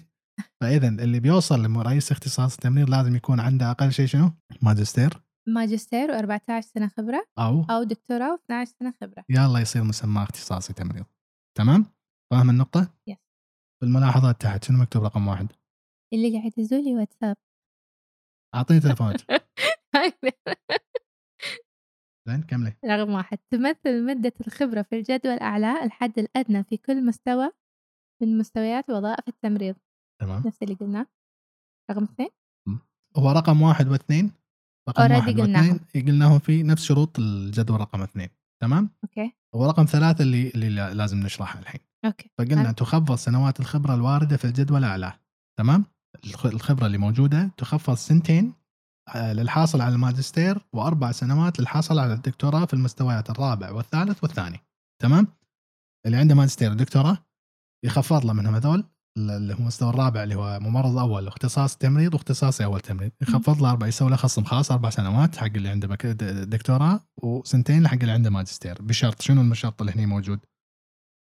فاذا 0.60 0.88
اللي 0.88 1.20
بيوصل 1.20 1.62
لرئيس 1.62 2.12
اختصاص 2.12 2.54
التمريض 2.54 2.90
لازم 2.90 3.16
يكون 3.16 3.40
عنده 3.40 3.70
أقل 3.70 3.92
شيء 3.92 4.06
شنو؟ 4.06 4.30
ماجستير 4.62 5.14
ماجستير 5.48 6.08
و14 6.08 6.60
سنة 6.60 6.88
خبرة 6.88 7.26
أو 7.38 7.62
أو 7.70 7.82
دكتوراه 7.82 8.36
و12 8.36 8.64
سنة 8.64 8.94
خبرة 9.00 9.24
يلا 9.30 9.58
يصير 9.58 9.84
مسمى 9.84 10.22
اختصاصي 10.22 10.72
تمريض 10.72 11.04
تمام؟ 11.58 11.86
فاهم 12.30 12.50
النقطة؟ 12.50 12.94
يس. 13.06 13.16
بالملاحظات 13.82 14.40
تحت 14.40 14.64
شنو 14.64 14.78
مكتوب 14.78 15.04
رقم 15.04 15.28
واحد؟ 15.28 15.52
اللي 16.14 16.38
قاعد 16.38 16.52
يدزوا 16.58 16.78
لي 16.78 16.94
واتساب 16.94 17.36
أعطيني 18.54 18.80
تليفونك 18.80 19.16
زين 22.26 22.42
كملي. 22.42 22.76
رقم 22.84 23.10
واحد 23.10 23.38
تمثل 23.50 24.04
مدة 24.06 24.32
الخبرة 24.46 24.82
في 24.82 24.98
الجدول 24.98 25.32
الأعلى 25.32 25.84
الحد 25.84 26.18
الأدنى 26.18 26.64
في 26.64 26.76
كل 26.76 27.06
مستوى 27.06 27.50
من 28.22 28.38
مستويات 28.38 28.90
وظائف 28.90 29.28
التمريض. 29.28 29.74
تمام. 30.20 30.42
نفس 30.46 30.62
اللي 30.62 30.74
قلناه. 30.74 31.06
رقم 31.90 32.02
اثنين. 32.02 32.28
هو 33.16 33.30
رقم 33.32 33.62
واحد 33.62 33.88
واثنين؟ 33.88 34.32
رقم 34.88 35.12
واحد. 35.12 35.40
واثنين 35.40 35.80
قلناهم 36.06 36.38
في 36.38 36.62
نفس 36.62 36.84
شروط 36.84 37.18
الجدول 37.18 37.80
رقم 37.80 38.02
اثنين. 38.02 38.28
تمام؟ 38.62 38.90
أوكي. 39.04 39.32
هو 39.54 39.66
رقم 39.66 39.84
ثلاثة 39.84 40.22
اللي 40.22 40.50
اللي 40.50 40.68
لا- 40.68 40.94
لازم 40.94 41.20
نشرحها 41.20 41.60
الحين. 41.60 41.80
أوكي. 42.04 42.30
فقلنا. 42.38 42.72
تخفض 42.72 43.14
سنوات 43.14 43.60
الخبرة 43.60 43.94
الواردة 43.94 44.36
في 44.36 44.44
الجدول 44.44 44.78
الأعلى 44.78 45.12
تمام؟ 45.58 45.84
الخ- 46.24 46.46
الخبرة 46.46 46.86
اللي 46.86 46.98
موجودة 46.98 47.50
تخفض 47.56 47.94
سنتين 47.94 48.52
للحاصل 49.14 49.80
على 49.80 49.94
الماجستير 49.94 50.58
وأربع 50.72 51.12
سنوات 51.12 51.60
للحاصل 51.60 51.98
على 51.98 52.12
الدكتوراه 52.14 52.64
في 52.64 52.74
المستويات 52.74 53.30
الرابع 53.30 53.70
والثالث 53.70 54.22
والثاني 54.22 54.60
تمام؟ 55.02 55.26
اللي 56.06 56.16
عنده 56.16 56.34
ماجستير 56.34 56.70
ودكتوراه 56.70 57.18
يخفض 57.84 58.26
له 58.26 58.32
منهم 58.32 58.54
هذول 58.54 58.84
اللي 59.18 59.54
هو 59.54 59.58
المستوى 59.58 59.90
الرابع 59.90 60.22
اللي 60.22 60.34
هو 60.34 60.58
ممرض 60.60 60.98
أول 60.98 61.24
واختصاص 61.24 61.76
تمريض 61.76 62.14
واختصاصي 62.14 62.64
أول 62.64 62.80
تمريض 62.80 63.12
يخفض 63.22 63.62
له 63.62 63.70
أربع 63.70 63.86
يسوي 63.86 64.10
له 64.10 64.16
خصم 64.16 64.44
خاص 64.44 64.72
أربع 64.72 64.90
سنوات 64.90 65.36
حق 65.36 65.46
اللي 65.46 65.68
عنده 65.68 65.88
دكتوراه 66.44 67.00
وسنتين 67.22 67.88
حق 67.88 67.94
اللي 67.94 68.12
عنده 68.12 68.30
ماجستير 68.30 68.82
بشرط 68.82 69.22
شنو 69.22 69.52
الشرط 69.52 69.80
اللي 69.80 69.92
هنا 69.92 70.06
موجود؟ 70.06 70.40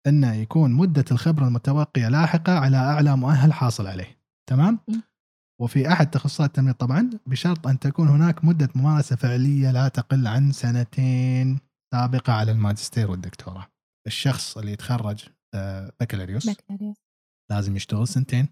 إنه 0.07 0.33
يكون 0.33 0.71
مدة 0.71 1.05
الخبرة 1.11 1.47
المتبقيه 1.47 2.07
لاحقة 2.07 2.59
على 2.59 2.77
أعلى 2.77 3.17
مؤهل 3.17 3.53
حاصل 3.53 3.87
عليه 3.87 4.19
تمام؟ 4.49 4.79
وفي 5.61 5.91
أحد 5.91 6.11
تخصصات 6.11 6.49
التمريض 6.49 6.75
طبعا 6.75 7.09
بشرط 7.25 7.67
أن 7.67 7.79
تكون 7.79 8.07
هناك 8.07 8.45
مدة 8.45 8.69
ممارسة 8.75 9.15
فعلية 9.15 9.71
لا 9.71 9.87
تقل 9.87 10.27
عن 10.27 10.51
سنتين 10.51 11.59
سابقة 11.93 12.33
على 12.33 12.51
الماجستير 12.51 13.11
والدكتوراه. 13.11 13.67
الشخص 14.07 14.57
اللي 14.57 14.71
يتخرج 14.71 15.25
آه، 15.53 15.91
بكالوريوس 15.99 16.49
بكالوريوس 16.49 16.97
لازم 17.51 17.75
يشتغل 17.75 18.07
سنتين 18.07 18.49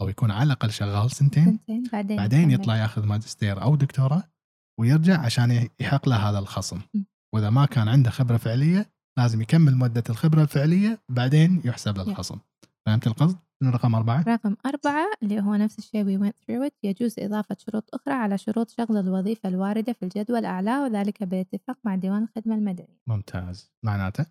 أو 0.00 0.08
يكون 0.08 0.30
على 0.30 0.42
الأقل 0.42 0.70
شغال 0.70 1.10
سنتين 1.10 1.44
سنتين 1.44 1.82
بعدين 1.92 2.16
بعدين. 2.16 2.50
يطلع 2.50 2.76
ياخذ 2.76 3.06
ماجستير 3.06 3.62
أو 3.62 3.76
دكتوراه 3.76 4.22
ويرجع 4.80 5.20
عشان 5.20 5.68
يحق 5.80 6.08
له 6.08 6.16
هذا 6.30 6.38
الخصم 6.38 6.80
م. 6.94 7.02
وإذا 7.34 7.50
ما 7.50 7.66
كان 7.66 7.88
عنده 7.88 8.10
خبرة 8.10 8.36
فعلية 8.36 8.92
لازم 9.18 9.42
يكمل 9.42 9.76
مده 9.76 10.04
الخبرة 10.10 10.42
الفعلية 10.42 11.02
بعدين 11.08 11.62
يحسب 11.64 11.96
له 11.96 12.02
الخصم 12.02 12.38
فهمت 12.86 13.06
القصد؟ 13.06 13.38
شنو 13.62 13.70
رقم 13.70 13.94
أربعة؟ 13.94 14.22
رقم 14.28 14.56
أربعة 14.66 15.06
اللي 15.22 15.40
هو 15.40 15.54
نفس 15.54 15.78
الشيء 15.78 16.04
we 16.04 16.20
went 16.22 16.34
through 16.34 16.68
it 16.68 16.72
يجوز 16.82 17.14
إضافة 17.18 17.56
شروط 17.58 17.94
أخرى 17.94 18.14
على 18.14 18.38
شروط 18.38 18.70
شغل 18.70 18.96
الوظيفة 18.96 19.48
الواردة 19.48 19.92
في 19.92 20.02
الجدول 20.02 20.38
الأعلى 20.38 20.78
وذلك 20.78 21.22
بالاتفاق 21.22 21.78
مع 21.84 21.94
ديوان 21.96 22.22
الخدمة 22.22 22.54
المدنية 22.54 23.00
ممتاز 23.06 23.72
معناته 23.84 24.26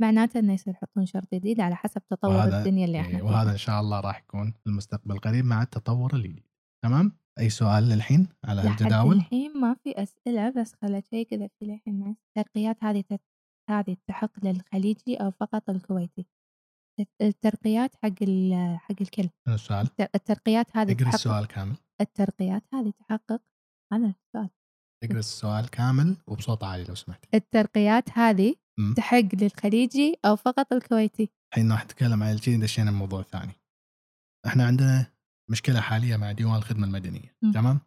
معناته 0.00 0.38
إنه 0.40 0.52
يصير 0.52 0.74
يحطون 0.74 1.06
شرط 1.06 1.34
جديد 1.34 1.60
على 1.60 1.76
حسب 1.76 2.02
تطور 2.10 2.30
وهذا- 2.34 2.58
الدنيا 2.58 2.84
اللي 2.84 3.00
إحنا 3.00 3.10
إيه، 3.12 3.18
فيها. 3.18 3.30
وهذا 3.30 3.52
إن 3.52 3.56
شاء 3.56 3.80
الله 3.80 4.00
راح 4.00 4.18
يكون 4.20 4.52
في 4.52 4.66
المستقبل 4.66 5.12
القريب 5.14 5.44
مع 5.44 5.62
التطور 5.62 6.14
الجديد 6.14 6.46
تمام؟ 6.84 7.12
أي 7.38 7.50
سؤال 7.50 7.84
للحين 7.88 8.28
على 8.44 8.62
الجداول؟ 8.70 9.16
الحين 9.16 9.60
ما 9.60 9.74
في 9.74 10.02
أسئلة 10.02 10.50
بس 10.50 10.74
خلت 10.82 11.06
شيء 11.06 11.26
كذا 11.26 11.48
في 11.58 11.64
الحين 11.64 11.98
ناس 12.04 12.16
الترقيات 12.28 12.84
هذه. 12.84 13.04
هذه 13.70 13.96
تحق 14.06 14.44
للخليجي 14.44 15.16
أو 15.16 15.30
فقط 15.30 15.70
الكويتي 15.70 16.26
الترقيات 17.22 17.94
حق. 17.96 18.22
حق 18.78 18.96
الكل 19.00 19.28
شنو 19.46 19.54
السؤال؟ 19.54 19.86
التر- 19.86 20.08
الترقيات 20.14 20.76
هذه 20.76 20.92
اقرا 20.92 21.08
السؤال 21.08 21.46
كامل 21.46 21.76
الترقيات 22.00 22.62
هذه 22.74 22.90
تحقق 22.98 23.42
هذا 23.92 24.06
السؤال 24.26 24.50
اقرا 25.04 25.18
السؤال 25.18 25.70
كامل 25.70 26.16
وبصوت 26.26 26.64
عالي 26.64 26.84
لو 26.84 26.94
سمحت 26.94 27.34
الترقيات 27.34 28.18
هذه. 28.18 28.54
تحق 28.96 29.34
للخليجي 29.34 30.16
أو 30.24 30.36
فقط 30.36 30.72
الكويتي 30.72 31.28
الحين 31.52 31.72
راح 31.72 31.84
نتكلم 31.84 32.22
عن 32.22 32.32
الجديد 32.32 32.60
دشينا 32.60 32.90
موضوع 32.90 33.22
ثاني 33.22 33.52
إحنا 34.46 34.66
عندنا 34.66 35.06
مشكلة 35.50 35.80
حالية 35.80 36.16
مع 36.16 36.32
ديوان 36.32 36.54
الخدمة 36.56 36.86
المدنية 36.86 37.36
م. 37.42 37.52
تمام 37.52 37.80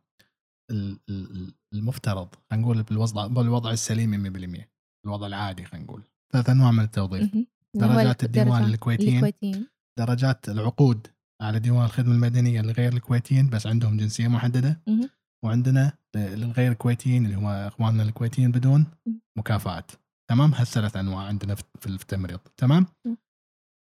ال- 0.71 0.99
ال- 1.09 1.53
المفترض 1.73 2.35
خلينا 2.51 2.65
نقول 2.65 2.83
بالوضع 2.83 3.27
بالوضع 3.27 3.71
السليم 3.71 4.11
100% 4.59 4.69
الوضع 5.05 5.27
العادي 5.27 5.65
خلينا 5.65 5.85
نقول 5.85 6.03
ثلاث 6.33 6.49
أنواع 6.49 6.71
من 6.71 6.83
التوظيف 6.83 7.35
مهم. 7.35 7.47
هو 7.75 7.79
درجات 7.79 8.23
الديوان. 8.23 8.63
الكويتيين 8.63 9.67
درجات 9.99 10.49
العقود 10.49 11.07
على 11.41 11.59
ديوان 11.59 11.85
الخدمة 11.85 12.13
المدنية 12.13 12.61
لغير 12.61 12.93
الكويتيين 12.93 13.49
بس 13.49 13.67
عندهم 13.67 13.97
جنسية 13.97 14.27
محددة. 14.27 14.81
مهم. 14.88 15.09
وعندنا 15.45 15.93
للغير 16.15 16.71
الكويتيين 16.71 17.25
اللي 17.25 17.35
هم 17.35 17.45
إخواننا 17.45 18.03
الكويتيين 18.03 18.51
بدون. 18.51 18.85
مكافآت. 19.38 19.91
تمام؟ 20.29 20.53
هالثلاث 20.53 20.95
أنواع 20.97 21.23
عندنا 21.23 21.55
في 21.55 21.88
التمريض. 21.88 22.39
تمام. 22.57 22.85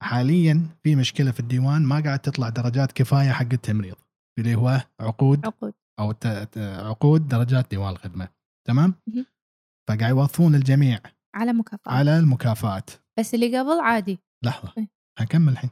حاليا 0.02 0.66
في 0.82 0.96
مشكلة 0.96 1.30
في 1.30 1.40
الديوان 1.40 1.82
ما 1.82 2.00
قاعد 2.00 2.18
تطلع 2.18 2.48
درجات 2.48 2.92
كفاية 2.92 3.30
حق 3.30 3.52
التمريض. 3.52 3.96
اللي 4.38 4.54
هو 4.54 4.80
عقود 5.00 5.46
عقود. 5.46 5.74
أو 6.00 6.14
عقود 6.56 7.28
درجات 7.28 7.70
ديوان 7.70 7.92
الخدمة. 7.92 8.28
تمام. 8.68 8.94
فقاعد 9.88 10.10
يوظفون 10.10 10.54
الجميع 10.54 11.00
على 11.34 11.52
مكافآت 11.52 11.88
على 11.88 12.18
المكافآت 12.18 12.90
بس 13.18 13.34
اللي 13.34 13.58
قبل 13.58 13.80
عادي 13.80 14.18
لحظة 14.44 14.72
إيه. 14.78 14.88
هنكمل 15.18 15.52
الحين. 15.52 15.70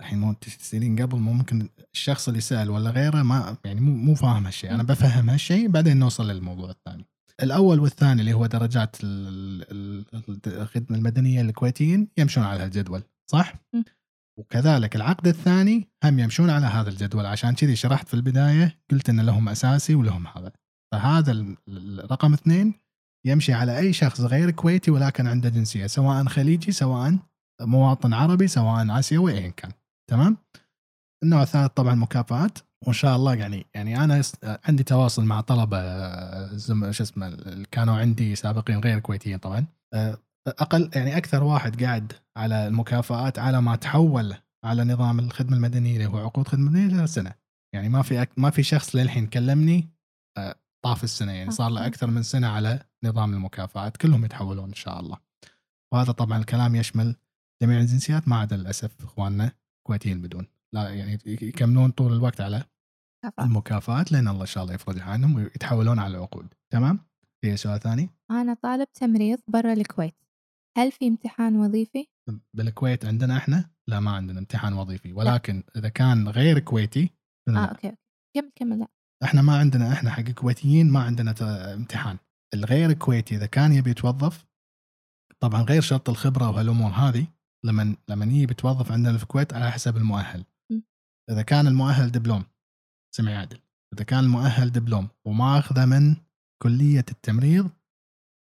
الحين 0.00 0.18
مو 0.18 0.32
تسألين 0.32 1.02
قبل 1.02 1.18
مو 1.18 1.32
ممكن 1.32 1.68
الشخص 1.94 2.28
اللي 2.28 2.40
سأل 2.40 2.70
ولا 2.70 2.90
غيره 2.90 3.22
ما 3.22 3.56
يعني 3.64 3.80
مو 3.80 3.92
مو 3.96 4.14
فاهم 4.14 4.44
هالشيء 4.46 4.74
أنا. 4.74 4.82
بفهم 4.82 5.30
هالشيء 5.30 5.68
بعدين 5.68 5.96
نوصل 5.96 6.30
للموضوع 6.30 6.70
الثاني 6.70 7.04
الأول 7.42 7.80
والثاني 7.80 8.20
اللي 8.20 8.32
هو 8.32 8.46
درجات 8.46 8.96
ال- 9.04 10.04
ال- 10.14 10.40
الخدمة 10.46 10.96
المدنية 10.98 11.40
الكويتيين 11.40 12.08
يمشون 12.18 12.44
على 12.44 12.62
هالجدول 12.62 13.02
صح؟ 13.30 13.54
م. 13.74 13.82
وكذلك 14.38 14.96
العقد 14.96 15.26
الثاني 15.26 15.88
هم 16.04 16.18
يمشون 16.18 16.50
على 16.50 16.66
هذا 16.66 16.90
الجدول 16.90 17.26
عشان 17.26 17.54
كذي 17.54 17.76
شرحت 17.76 18.08
في 18.08 18.14
البداية 18.14 18.78
قلت 18.90 19.08
إن 19.08 19.20
لهم 19.20 19.48
أساسي 19.48 19.94
ولهم 19.94 20.26
هذا 20.26 20.52
فهذا 20.92 21.32
ال- 21.32 21.56
ال- 21.68 22.10
رقم 22.10 22.32
اثنين 22.32 22.74
يمشي 23.26 23.52
على 23.52 23.78
أي 23.78 23.92
شخص 23.92 24.20
غير 24.20 24.50
كويتي 24.50 24.90
ولكن 24.90 25.26
عنده 25.26 25.48
جنسية 25.48 25.86
سواء 25.86 26.24
خليجي 26.24 26.72
سواء 26.72 27.18
مواطن 27.60 28.12
عربي 28.12 28.48
سواء 28.48 28.98
اسيوي 28.98 29.38
ايا 29.38 29.48
كان. 29.48 29.72
تمام؟ 30.10 30.36
النوع 31.24 31.42
الثالث 31.42 31.72
طبعا 31.72 31.94
مكافآت. 31.94 32.58
وإن 32.86 32.92
شاء 32.92 33.16
الله 33.16 33.34
يعني 33.34 33.66
يعني 33.74 34.04
أنا 34.04 34.22
عندي 34.44 34.82
تواصل 34.82 35.24
مع 35.24 35.40
طلبة 35.40 35.78
آه، 35.78 36.56
شو 36.90 37.02
اسمه 37.02 37.36
كانوا 37.70 37.96
عندي 37.96 38.34
سابقين 38.34 38.78
غير 38.78 38.98
كويتيين 38.98 39.38
طبعا. 39.38 39.66
آه، 39.94 40.18
أقل 40.48 40.90
يعني 40.94 41.16
أكثر 41.16 41.44
واحد 41.44 41.84
قاعد 41.84 42.12
على 42.36 42.66
المكافآت 42.66 43.38
على 43.38 43.60
ما 43.60 43.76
تحول 43.76 44.34
على 44.64 44.84
نظام 44.84 45.18
الخدمة 45.18 45.56
المدنية 45.56 45.92
اللي 45.92 46.06
هو 46.06 46.18
عقود 46.18 46.48
خدمة 46.48 46.70
مدنية 46.70 47.06
سنه 47.06 47.34
يعني 47.74 47.88
ما 47.88 48.02
في 48.02 48.22
أك 48.22 48.30
ما 48.36 48.50
في 48.50 48.62
شخص 48.62 48.96
للحين 48.96 49.26
كلمني 49.26 49.88
آه، 50.38 50.54
طاف 50.84 51.04
السنة 51.04 51.32
يعني 51.32 51.50
صار 51.50 51.70
له. 51.70 51.86
أكثر 51.86 52.06
من 52.06 52.22
سنة 52.22 52.46
على 52.46 52.84
نظام 53.04 53.34
المكافآت 53.34 53.96
كلهم 53.96 54.24
يتحولون 54.24 54.68
إن 54.68 54.74
شاء 54.74 55.00
الله 55.00 55.18
وهذا 55.92 56.12
طبعا 56.12 56.38
الكلام 56.38 56.74
يشمل 56.74 57.16
جميع 57.62 57.80
الجنسيات 57.80 58.28
ما 58.28 58.36
عدا 58.36 58.56
للأسف 58.56 59.04
إخواننا 59.04 59.52
كويتيين 59.86 60.22
بدون 60.22 60.46
لا 60.72 60.88
يعني 60.88 61.18
يكملون 61.26 61.90
طول 61.90 62.12
الوقت 62.12 62.40
على. 62.40 62.64
المكافآت 63.40 64.12
لأن 64.12 64.28
الله 64.28 64.40
إن 64.40 64.46
شاء 64.46 64.62
الله 64.62 64.74
يفرجها 64.74 65.04
عنهم 65.04 65.34
ويتحولون 65.34 65.98
على 65.98 66.16
العقود 66.16 66.54
تمام 66.70 66.98
في 67.40 67.56
سؤال 67.56 67.80
ثاني 67.80 68.10
أنا 68.30 68.54
طالب 68.54 68.92
تمريض 68.92 69.38
برا 69.48 69.72
الكويت 69.72 70.14
هل 70.76 70.92
في 70.92 71.08
امتحان 71.08 71.56
وظيفي؟ 71.56 72.06
بالكويت 72.54 73.04
عندنا 73.04 73.36
إحنا 73.36 73.70
لا 73.88 74.00
ما 74.00 74.10
عندنا 74.10 74.38
امتحان 74.38 74.72
وظيفي 74.72 75.12
ولكن 75.12 75.62
إذا 75.76 75.88
كان 75.88 76.28
غير 76.28 76.58
كويتي 76.58 77.10
آه 77.48 77.52
لا. 77.52 77.64
أوكي 77.64 77.86
أوكي. 77.88 77.98
كمل 78.34 78.52
كمل 78.56 78.78
لا 78.78 78.88
إحنا 79.24 79.42
ما 79.42 79.58
عندنا 79.58 79.92
إحنا 79.92 80.10
حق 80.10 80.18
الكويتيين 80.18 80.90
ما 80.90 81.02
عندنا 81.02 81.34
امتحان. 81.74 82.18
الغير 82.54 82.92
كويتي 82.92 83.36
إذا 83.36 83.46
كان 83.46 83.72
يبي 83.72 83.90
يتوظف 83.90 84.44
طبعا 85.40 85.62
غير 85.62 85.82
شرط 85.82 86.08
الخبرة 86.10 86.50
وهالأمور 86.50 86.90
هذه 86.90 87.26
لما 87.64 87.96
لما 88.08 88.24
يجي 88.24 88.42
يتوظف 88.42 88.92
عندنا 88.92 89.16
في 89.16 89.22
الكويت 89.22 89.52
على 89.52 89.70
حسب 89.70 89.96
المؤهل. 89.96 90.44
إذا 91.30 91.42
كان 91.42 91.66
المؤهل 91.66 92.10
دبلوم 92.10 92.44
سمعي 93.16 93.36
عادل. 93.36 93.58
إذا 93.94 94.04
كان 94.04 94.24
المؤهل 94.24 94.72
دبلوم 94.72 95.08
وما 95.26 95.58
اخذه 95.58 95.84
من 95.84 96.16
كلية 96.62 97.04
التمريض 97.10 97.70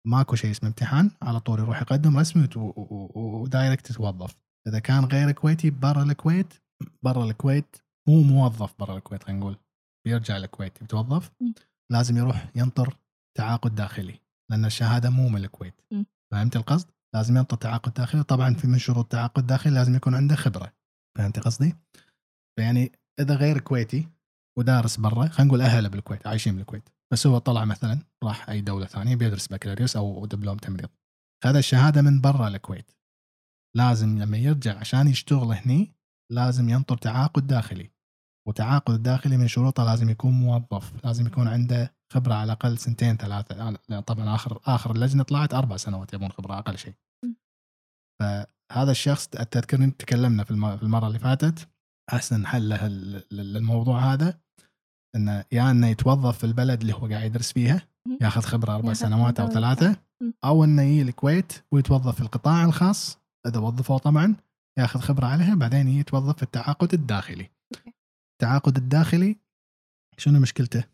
ماكو 0.06 0.36
شيء 0.36 0.50
اسمه 0.50 0.68
امتحان 0.68 1.10
على 1.22 1.40
طول 1.40 1.58
يروح 1.58 1.82
يقدم 1.82 2.18
رسمي 2.18 2.48
و 2.56 2.75
direct 2.75 3.90
يتوظف. 3.90 4.36
إذا 4.68 4.78
كان 4.78 5.04
غير 5.04 5.32
كويتي 5.32 5.70
برا 5.70 6.02
الكويت 6.02 6.54
برا 7.02 7.24
الكويت 7.24 7.76
مو 8.08 8.22
موظف 8.22 8.74
برا 8.78 8.96
الكويت 8.96 9.22
خلينا 9.24 9.40
نقول. 9.40 9.56
بيرجع 10.06 10.36
الكويت 10.36 10.82
يتوظف. 10.82 11.30
لازم 11.92 12.16
يروح 12.16 12.50
ينطر 12.54 12.96
تعاقد 13.38 13.74
داخلي 13.74 14.20
لأن 14.50 14.64
الشهادة 14.64 15.10
مو 15.10 15.28
من 15.28 15.44
الكويت. 15.44 15.74
فهمت 16.32 16.56
القصد؟ 16.56 16.90
لازم 17.14 17.36
ينطر 17.36 17.56
تعاقد 17.56 17.94
داخلي 17.94 18.22
طبعا 18.22 18.54
في 18.54 18.66
من 18.66 18.78
شروط 18.78 19.12
تعاقد 19.12 19.46
داخلي 19.46 19.74
لازم 19.74 19.94
يكون 19.94 20.14
عنده 20.14 20.36
خبرة 20.36 20.72
فهمت 21.18 21.38
قصدي؟ 21.38 21.76
فيعني 22.58 22.92
إذا 23.20 23.34
غير 23.34 23.60
كويتي 23.60 24.08
ودارس 24.58 24.96
برا 24.96 25.28
خلينا 25.28 25.48
نقول 25.48 25.60
أهله 25.60 25.88
بالكويت 25.88 26.26
عايشين 26.26 26.56
بالكويت 26.56 26.88
بس 27.12 27.26
هو 27.26 27.38
طلع 27.38 27.64
مثلا 27.64 27.98
راح 28.24 28.50
أي 28.50 28.60
دولة 28.60 28.86
ثانية 28.86 29.16
بيدرس 29.16 29.48
بكالوريوس 29.48 29.96
أو 29.96 30.26
دبلوم 30.26 30.56
تمريض 30.56 30.88
خذ 31.44 31.56
الشهادة 31.56 32.02
من 32.02 32.20
برا 32.20 32.48
الكويت 32.48 32.90
لازم 33.76 34.18
لما 34.18 34.38
يرجع 34.38 34.78
عشان 34.78 35.08
يشتغل 35.08 35.52
هني 35.52 35.94
لازم 36.32 36.68
ينطر 36.68 36.96
تعاقد 36.96 37.46
داخلي 37.46 37.90
وتعاقد 38.48 38.94
الداخلي 38.94 39.36
من 39.36 39.48
شروطه 39.48 39.84
لازم 39.84 40.10
يكون 40.10 40.32
موظف 40.32 40.92
لازم 41.04 41.26
يكون 41.26 41.48
عنده 41.48 41.94
خبرة 42.12 42.34
على 42.34 42.44
الأقل 42.44 42.78
سنتين 42.78 43.16
ثلاثة 43.16 43.76
طبعا 44.00 44.34
اخر 44.34 44.60
آخر 44.66 44.90
اللجنة 44.94 45.22
طلعت 45.22 45.54
أربع 45.54 45.76
سنوات 45.76 46.14
يبون 46.14 46.32
خبرة 46.32 46.58
أقل 46.58 46.78
شيء. 46.78 46.94
فهذا 48.20 48.90
الشخص 48.90 49.26
تذكرني 49.26 49.90
تكلمنا 49.90 50.44
في 50.44 50.50
الم- 50.50 50.76
في 50.76 50.82
المرة 50.82 51.06
اللي 51.06 51.18
فاتت 51.18 51.68
أحسن 52.12 52.46
حل 52.46 52.68
له 52.68 52.86
للموضوع 53.30 54.12
هذا 54.12 54.38
إنه 55.16 55.44
يا 55.52 55.70
إنه 55.70 55.86
يتوظف 55.86 56.38
في 56.38 56.44
البلد 56.44 56.80
اللي 56.80 56.92
هو 56.94 57.06
قاعد 57.06 57.24
يدرس 57.24 57.52
فيها. 57.52 57.82
ياخذ 58.20 58.40
خبرة 58.40 58.74
أربع 58.74 58.92
سنوات 58.92 59.40
أو 59.40 59.46
ثلاثة. 59.54 59.96
أو 60.44 60.64
إنه 60.64 60.82
يجي 60.82 61.02
الكويت 61.02 61.52
ويتوظف 61.72 62.14
في 62.14 62.20
القطاع 62.20 62.64
الخاص 62.64 63.18
إذا 63.46 63.58
وظفوه 63.60 63.98
طبعا 63.98 64.36
ياخذ 64.78 65.00
خبرة 65.00 65.26
عليها 65.26 65.54
بعدين 65.54 65.88
يتوظف 65.88 66.36
في 66.36 66.42
التعاقد 66.42 66.94
الداخلي. 66.94 67.50
التعاقد 68.42 68.76
الداخلي 68.76 69.36
شنو 70.18 70.40
مشكلته؟ 70.40 70.84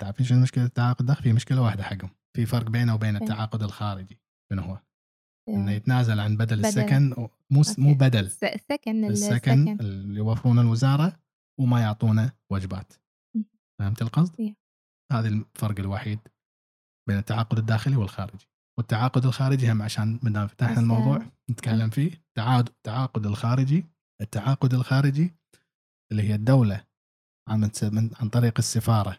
تعرفين 0.00 0.26
شنو 0.26 0.40
مشكلة 0.42 0.64
التعاقد 0.64 1.00
الداخلي؟ 1.00 1.22
في 1.22 1.32
مشكلة 1.32 1.62
واحدة 1.62 1.82
حقهم 1.82 2.10
في 2.36 2.46
فرق 2.46 2.70
بينه 2.70 2.94
وبين 2.94 3.12
بين. 3.12 3.22
التعاقد 3.22 3.62
الخارجي 3.62 4.18
شنو 4.52 4.62
هو؟ 4.62 4.78
إنه 5.48 5.70
آه، 5.70 5.74
يتنازل 5.74 6.20
عن 6.20 6.36
بدل, 6.36 6.56
بدل. 6.56 6.66
السكن 6.66 7.14
مو 7.50 7.62
مو. 7.78 7.94
بدل 7.94 8.24
السكن 8.42 9.04
السكن 9.04 9.68
اللي 9.80 10.18
يوفرونه 10.18 10.60
الوزارة 10.60 11.20
وما 11.60 11.80
يعطونه 11.80 12.32
وجبات 12.52 12.92
م. 13.36 13.42
فهمت 13.78 14.02
القصد؟ 14.02 14.40
إيه. 14.40 14.56
هذا 15.12 15.28
الفرق 15.28 15.78
الوحيد 15.80 16.18
بين 17.08 17.18
التعاقد 17.18 17.58
الداخلي 17.58 17.96
والخارجي 17.96 18.48
والتعاقد 18.78 19.24
الخارجي 19.26 19.72
هم 19.72 19.82
عشان 19.82 20.20
ما 20.22 20.30
دام 20.30 20.46
فتحنا 20.46 20.72
بس- 20.72 20.78
الموضوع 20.78 21.22
نتكلم 21.50 21.90
فيه 21.90 22.24
تعاقد 22.36 22.68
التعاقد 22.68 23.26
الخارجي 23.26 23.86
التعاقد 24.20 24.74
الخارجي 24.74 25.34
اللي 26.12 26.22
هي 26.22 26.34
الدولة 26.34 26.84
عن 27.48 27.70
من 27.82 28.10
عن 28.20 28.28
طريق 28.28 28.54
السفارة. 28.58 29.18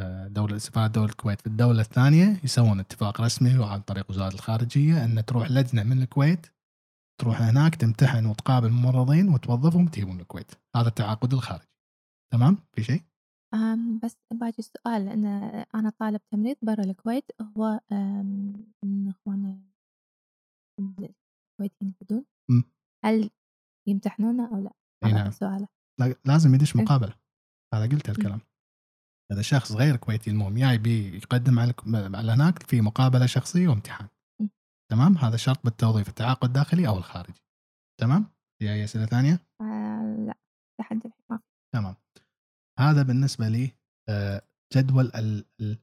آه، 0.00 0.28
دولة 0.28 0.58
سفارة 0.58 0.86
دولة 0.86 1.10
الكويت. 1.10 1.40
في 1.40 1.46
الدولة 1.46 1.80
الثانية 1.80 2.40
يسوون 2.44 2.80
اتفاق 2.80 3.20
رسمي 3.20 3.58
وعن 3.58 3.80
طريق 3.80 4.10
وزارة 4.10 4.34
الخارجية 4.34 5.04
أن 5.04 5.24
تروح 5.24 5.50
لجنة 5.50 5.82
من 5.82 6.02
الكويت 6.02 6.46
تروح 7.20 7.42
هناك 7.42 7.74
تمتحن 7.74 8.26
وتقابل 8.26 8.70
ممرضين 8.70 9.28
وتوظفهم 9.28 9.88
تجيبون 9.88 10.20
الكويت 10.20 10.52
هذا 10.76 10.88
التعاقد 10.88 11.32
الخارجي. 11.32 11.68
تمام؟ 12.32 12.58
في 12.76 12.82
شيء؟ 12.82 13.02
بس 14.04 14.16
باقي 14.32 14.58
السؤال. 14.58 15.08
أن 15.08 15.24
أنا 15.74 15.90
طالب 15.98 16.20
تمريض 16.32 16.56
برا 16.62 16.84
الكويت 16.84 17.24
هو 17.58 17.80
من 18.84 19.08
إخواننا 19.08 19.58
الكويتيين 20.80 21.94
بدون. 22.00 22.24
هل 23.04 23.30
يمتحنونه 23.88 24.48
أو 24.48 24.56
لا؟ 24.62 24.72
هذا 25.04 25.14
نعم. 25.14 25.30
سؤاله. 25.30 25.68
لا- 26.00 26.14
لازم 26.24 26.54
يدش 26.54 26.76
إيه. 26.76 26.82
مقابلة. 26.82 27.14
هذا 27.74 27.86
قلت 27.86 28.08
الكلام. 28.08 28.40
إذا 29.32 29.42
شخص 29.42 29.72
غير 29.72 29.96
كويتي 29.96 30.30
المهم 30.30 30.54
جاي 30.58 30.78
بي 30.78 31.16
يقدم 31.16 31.58
على 31.58 31.74
على 32.14 32.32
هناك 32.32 32.62
في 32.62 32.80
مقابلة 32.80 33.26
شخصية 33.26 33.68
وامتحان. 33.68 34.08
تمام؟ 34.90 35.18
هذا 35.18 35.36
شرط 35.36 35.64
بالتوظيف 35.64 36.08
التعاقد 36.08 36.44
الداخلي 36.44 36.88
أو 36.88 36.98
الخارجي. 36.98 37.42
تمام؟ 38.00 38.26
في 38.58 38.72
أي 38.72 38.84
أسئلة 38.84 39.06
ثانية؟ 39.06 39.46
آه 39.60 40.24
لا 40.26 40.34
لحد 40.80 40.96
الحين. 40.96 41.38
تمام. 41.74 41.94
هذا 42.78 43.02
بالنسبة 43.02 43.48
لي 43.48 43.72
آه، 44.08 44.42
جدول 44.76 45.06
ال- 45.06 45.44
ال- 45.60 45.78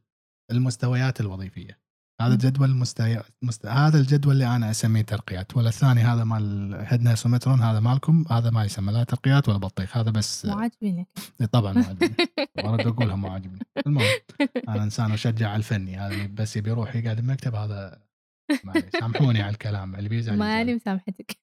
المستويات 0.52 1.22
الوظيفية. 1.22 1.81
هذا. 2.28 2.36
جدول 2.36 2.70
المستوى 2.70 3.18
مست... 3.42 3.66
هذا 3.66 4.00
الجدول 4.00 4.34
اللي 4.34 4.56
أنا 4.56 4.72
أسميه 4.72 5.02
ترقيات 5.02 5.58
ولا 5.58 5.70
الثاني 5.70 6.02
هذا 6.02 6.24
مال 6.24 6.76
هدنا 6.88 7.16
سومترون 7.16 7.62
هذا 7.62 7.80
مالكم 7.80 8.26
هذا 8.30 8.50
ما 8.50 8.66
يسمى 8.66 8.94
لا 8.94 9.04
ترقيات 9.04 9.50
ولا 9.50 9.58
بطيخ 9.58 9.98
هذا 9.98 10.12
بس 10.12 10.46
مو 10.46 10.54
عاجبينك 10.54 11.08
طبعا 11.52 11.74
ما 11.74 11.86
عجبني 11.86 12.16
ورد 12.64 12.88
أقولها 12.88 13.16
ما 13.16 13.30
عجبني 13.30 13.60
المهم 13.88 14.06
أنا 14.70 14.84
إنسان 14.84 15.12
أشجع 15.12 15.50
على 15.50 15.58
الفني 15.58 15.98
هذا 15.98 16.26
بس 16.26 16.58
يبي 16.58 16.70
يروح 16.70 16.96
يقعد 16.96 17.22
بمكتب 17.22 17.56
هذا 17.56 18.02
معليش 18.64 18.92
سامحوني 19.00 19.42
على 19.42 19.54
الكلام 19.54 19.96
اللي 19.96 20.10
بيزعل 20.10 20.36
يزعل. 20.36 20.48
ماني 20.48 20.76
مسامحتك 20.76 21.38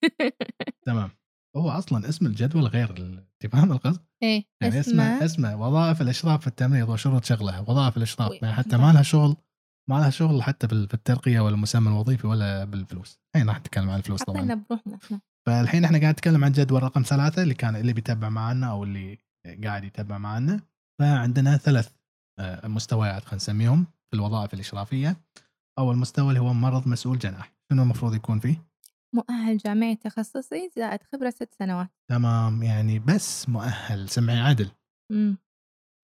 تمام 0.85 1.09
هو 1.55 1.69
أصلا 1.69 2.09
اسم 2.09 2.25
الجدول 2.25 2.67
غير 2.67 2.89
انت 3.43 3.51
فاهم 3.51 3.71
القصد؟ 3.71 4.01
إيه 4.23 4.45
يعني 4.61 4.79
اسمه 4.79 5.25
اسمه 5.25 5.55
وظائف 5.55 6.01
الأشراف 6.01 6.41
في 6.41 6.47
التمريض 6.47 6.89
وشروط 6.89 7.25
شغلها 7.25 7.59
وظائف 7.59 7.97
الأشراف 7.97 8.31
يعني 8.41 8.53
حتى. 8.53 8.77
ما 8.77 8.93
لها 8.93 9.01
شغل 9.01 9.35
ما 9.89 9.95
لها 9.95 10.09
شغل 10.09 10.43
حتى 10.43 10.67
بال- 10.67 10.85
بالترقيه 10.87 11.39
ولا 11.39 11.55
المسمى 11.55 11.87
الوظيفي 11.89 12.27
ولا 12.27 12.63
بالفلوس. 12.63 13.19
الحين 13.35 13.49
راح 13.49 13.59
نتكلم 13.59 13.89
عن 13.89 13.97
الفلوس 13.97 14.23
طبعا. 14.23 14.37
حطينا 14.37 14.55
بروحنا 14.69 14.95
إحنا 15.03 15.19
فالحين 15.47 15.85
إحنا 15.85 15.99
قاعد 15.99 16.13
نتكلم 16.13 16.43
عن 16.45 16.51
جدول 16.51 16.83
رقم 16.83 17.01
ثلاثة 17.01 17.43
اللي 17.43 17.53
كان 17.53 17.75
اللي 17.75 17.93
بيتبع 17.93 18.29
معنا 18.29 18.67
أو 18.71 18.83
اللي 18.83 19.17
قاعد 19.63 19.83
يتبع 19.83 20.17
معنا 20.17 20.59
فعندنا 20.99 21.57
ثلاث 21.57 21.89
آه، 22.39 22.67
مستويات 22.67 23.21
خلينا 23.23 23.35
نسميهم 23.35 23.83
في 23.83 24.15
الوظائف 24.17 24.53
الإشرافية. 24.53 25.17
أول 25.79 25.97
مستوى 25.97 26.29
اللي 26.29 26.39
هو 26.39 26.53
ممرض 26.53 26.87
مسؤول 26.87 27.19
جناح. 27.19 27.53
شنو 27.71 27.83
المفروض 27.83 28.15
يكون 28.15 28.39
فيه؟ 28.39 28.63
مؤهل 29.15 29.57
جامعي 29.57 29.95
تخصصي 29.95 30.69
زائد 30.75 30.99
خبرة 31.13 31.29
ست 31.29 31.53
سنوات. 31.59 31.89
تمام 32.09 32.63
يعني 32.63 32.99
بس 32.99 33.49
مؤهل 33.49 34.09
سمعي 34.09 34.39
عدل. 34.39 34.71
امم 35.11 35.37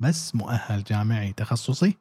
بس 0.01 0.35
مؤهل 0.35 0.83
جامعي 0.83 1.33
تخصصي. 1.33 1.87
مم. 1.87 1.93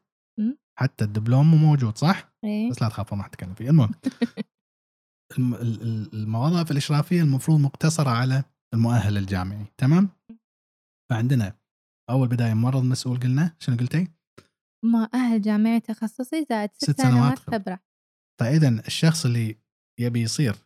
حتى 0.79 1.05
الدبلوم 1.05 1.51
مو 1.51 1.57
موجود 1.57 1.99
صح؟ 1.99 2.33
إيه 2.45 2.71
بس 2.71 2.83
لا 2.83 2.89
تخافون 2.89 3.19
راح 3.19 3.27
اتكلم 3.27 3.55
فيه 3.55 3.71
المهم 3.71 3.91
الم- 5.39 5.55
ال- 5.55 5.83
ال- 5.83 6.13
المواظف 6.15 6.71
الإشرافية 6.71 7.23
المفروض 7.23 7.61
مقتصرة 7.61 8.11
على 8.11 8.45
المؤهل 8.75 9.19
الجامعي 9.19 9.67
تمام؟ 9.79 10.09
فعندنا 11.11 11.59
أول 12.11 12.29
بداية 12.29 12.55
ممرض 12.55 12.83
مسؤول 12.83 13.21
قلنا 13.21 13.57
شنو 13.59 13.77
قلتي؟ 13.77 14.09
مؤهل 14.85 15.43
جامعي 15.43 15.81
تخصصي 15.81 16.47
زائد 16.51 16.71
ست, 16.75 16.91
ست 16.91 17.01
سنوات. 17.01 17.39
خبرة 17.39 17.81
فاذا 18.41 18.69
الشخص 18.69 19.25
اللي 19.27 19.59
يبي 20.01 20.21
يصير 20.23 20.57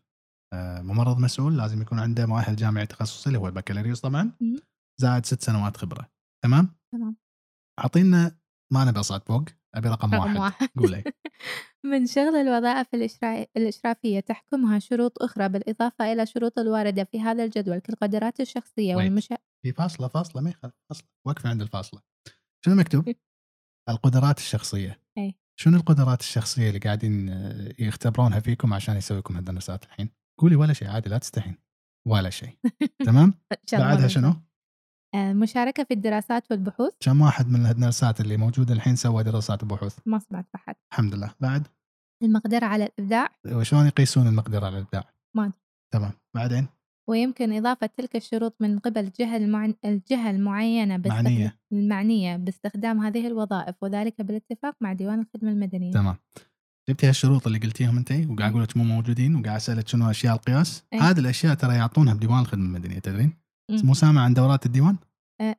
آه، 0.54 0.80
ممرض 0.82 1.18
مسؤول 1.18 1.56
لازم 1.58 1.82
يكون 1.82 1.98
عنده 1.98 2.26
مؤهل 2.26 2.56
جامعي 2.56 2.86
تخصصي 2.86 3.26
اللي 3.28 3.38
هو 3.38 3.46
البكالوريوس 3.48 4.00
طبعا. 4.00 4.32
زائد 5.00 5.26
ست 5.26 5.42
سنوات 5.42 5.76
خبرة 5.76 6.10
تمام؟ 6.44 6.76
تمام 6.92 7.16
أعطينا 7.80 8.38
ما 8.72 8.84
نبي 8.84 9.00
أصعد 9.00 9.22
فوق 9.22 9.44
أبي 9.74 9.88
رقم, 9.88 10.14
رقم 10.14 10.36
واحد, 10.36 10.36
واحد 10.40 10.68
قولي 10.78 11.04
من 11.90 12.06
شغل 12.06 12.36
الوظائف 12.36 12.86
الإشرا- 12.96 13.46
الإشرافية 13.56 14.20
تحكمها 14.20 14.78
شروط 14.78 15.22
أخرى 15.22 15.48
بالإضافة 15.48 16.12
إلى 16.12 16.26
شروط 16.26 16.58
الواردة 16.58 17.04
في 17.04 17.20
هذا 17.20 17.44
الجدول 17.44 17.78
كالقدرات 17.78 18.40
الشخصية. 18.40 18.96
والمشا... 18.96 19.36
في 19.62 19.72
فاصلة 19.72 20.08
فاصلة 20.08 20.42
ما 20.42 20.50
يخالف 20.50 20.74
فاصلة 20.90 21.08
وقفه 21.26 21.48
عند 21.50 21.62
الفاصلة 21.62 22.00
شنو 22.64 22.74
مكتوب؟ 22.74 23.14
القدرات 23.90 24.38
الشخصية 24.38 25.00
أي. 25.18 25.34
شنو 25.60 25.76
القدرات 25.76 26.20
الشخصية 26.20 26.68
اللي 26.68 26.78
قاعدين 26.78 27.28
آه، 27.30 27.72
يختبرونها 27.78 28.40
فيكم 28.40 28.74
عشان 28.74 28.96
يسويكم 28.96 29.36
هالدراسات 29.36 29.84
الحين؟ 29.84 30.10
قولي 30.40 30.56
ولا 30.56 30.72
شيء 30.72 30.88
عادي 30.88 31.10
لا 31.10 31.18
تستحين 31.18 31.56
ولا 32.06 32.30
شيء 32.30 32.58
تمام؟ 33.06 33.34
بعدها 33.72 34.08
شنو؟ 34.08 34.34
آه، 35.14 35.32
مشاركة 35.32 35.84
في 35.84 35.94
الدراسات 35.94 36.50
والبحوث 36.50 36.92
كم 37.00 37.20
واحد 37.20 37.48
من 37.48 37.66
الدراسات 37.66 38.20
اللي 38.20 38.36
موجودة 38.36 38.74
الحين 38.74 38.96
سوى 38.96 39.22
دراسات 39.22 39.62
وبحوث؟ 39.62 39.98
ما 40.06 40.18
سمعت 40.18 40.46
بحد 40.54 40.74
الحمد 40.92 41.14
لله 41.14 41.34
بعد 41.40 41.66
المقدرة 42.22 42.66
على 42.66 42.84
الإبداع 42.84 43.28
وشلون 43.46 43.86
يقيسون 43.86 44.26
المقدرة 44.26 44.66
على 44.66 44.78
الإبداع؟ 44.78 45.04
ما 45.34 45.44
أدري. 45.44 45.58
تمام 45.92 46.12
بعدين 46.34 46.66
ويمكن 47.08 47.52
إضافة 47.52 47.90
تلك 47.96 48.16
الشروط 48.16 48.56
من 48.60 48.78
قبل 48.78 49.00
الجهة, 49.00 49.36
المعن... 49.36 49.74
الجهة 49.84 50.30
المعينة 50.30 50.96
باستخد... 50.96 51.24
معنية. 51.24 51.58
المعنية 51.72 52.36
باستخدام 52.36 53.00
هذه 53.00 53.26
الوظائف 53.26 53.74
وذلك 53.82 54.22
بالاتفاق 54.22 54.76
مع 54.80 54.92
ديوان 54.92 55.20
الخدمة 55.20 55.50
المدنية 55.50 55.92
تمام 55.92 56.16
جبتي 56.88 57.08
هالشروط 57.08 57.46
اللي 57.46 57.58
قلتيهم 57.58 57.96
أنت 57.96 58.12
وقاعد 58.12 58.50
أقول 58.50 58.62
لك 58.62 58.76
مو 58.76 58.84
موجودين 58.84 59.36
وقاعد 59.36 59.56
أسألك 59.56 59.88
شنو 59.88 60.10
أشياء 60.10 60.34
القياس 60.34 60.84
إيه. 60.92 61.00
هذه 61.00 61.18
الأشياء 61.18 61.54
ترى 61.54 61.74
يعطونها 61.74 62.14
بديوان 62.14 62.40
الخدمة 62.40 62.64
المدنية 62.64 62.98
تدرين. 62.98 63.47
مو 63.70 63.94
سامع 63.94 64.22
عن 64.24 64.34
دورات 64.34 64.66
الديوان؟ 64.66 64.96
أه. 65.40 65.56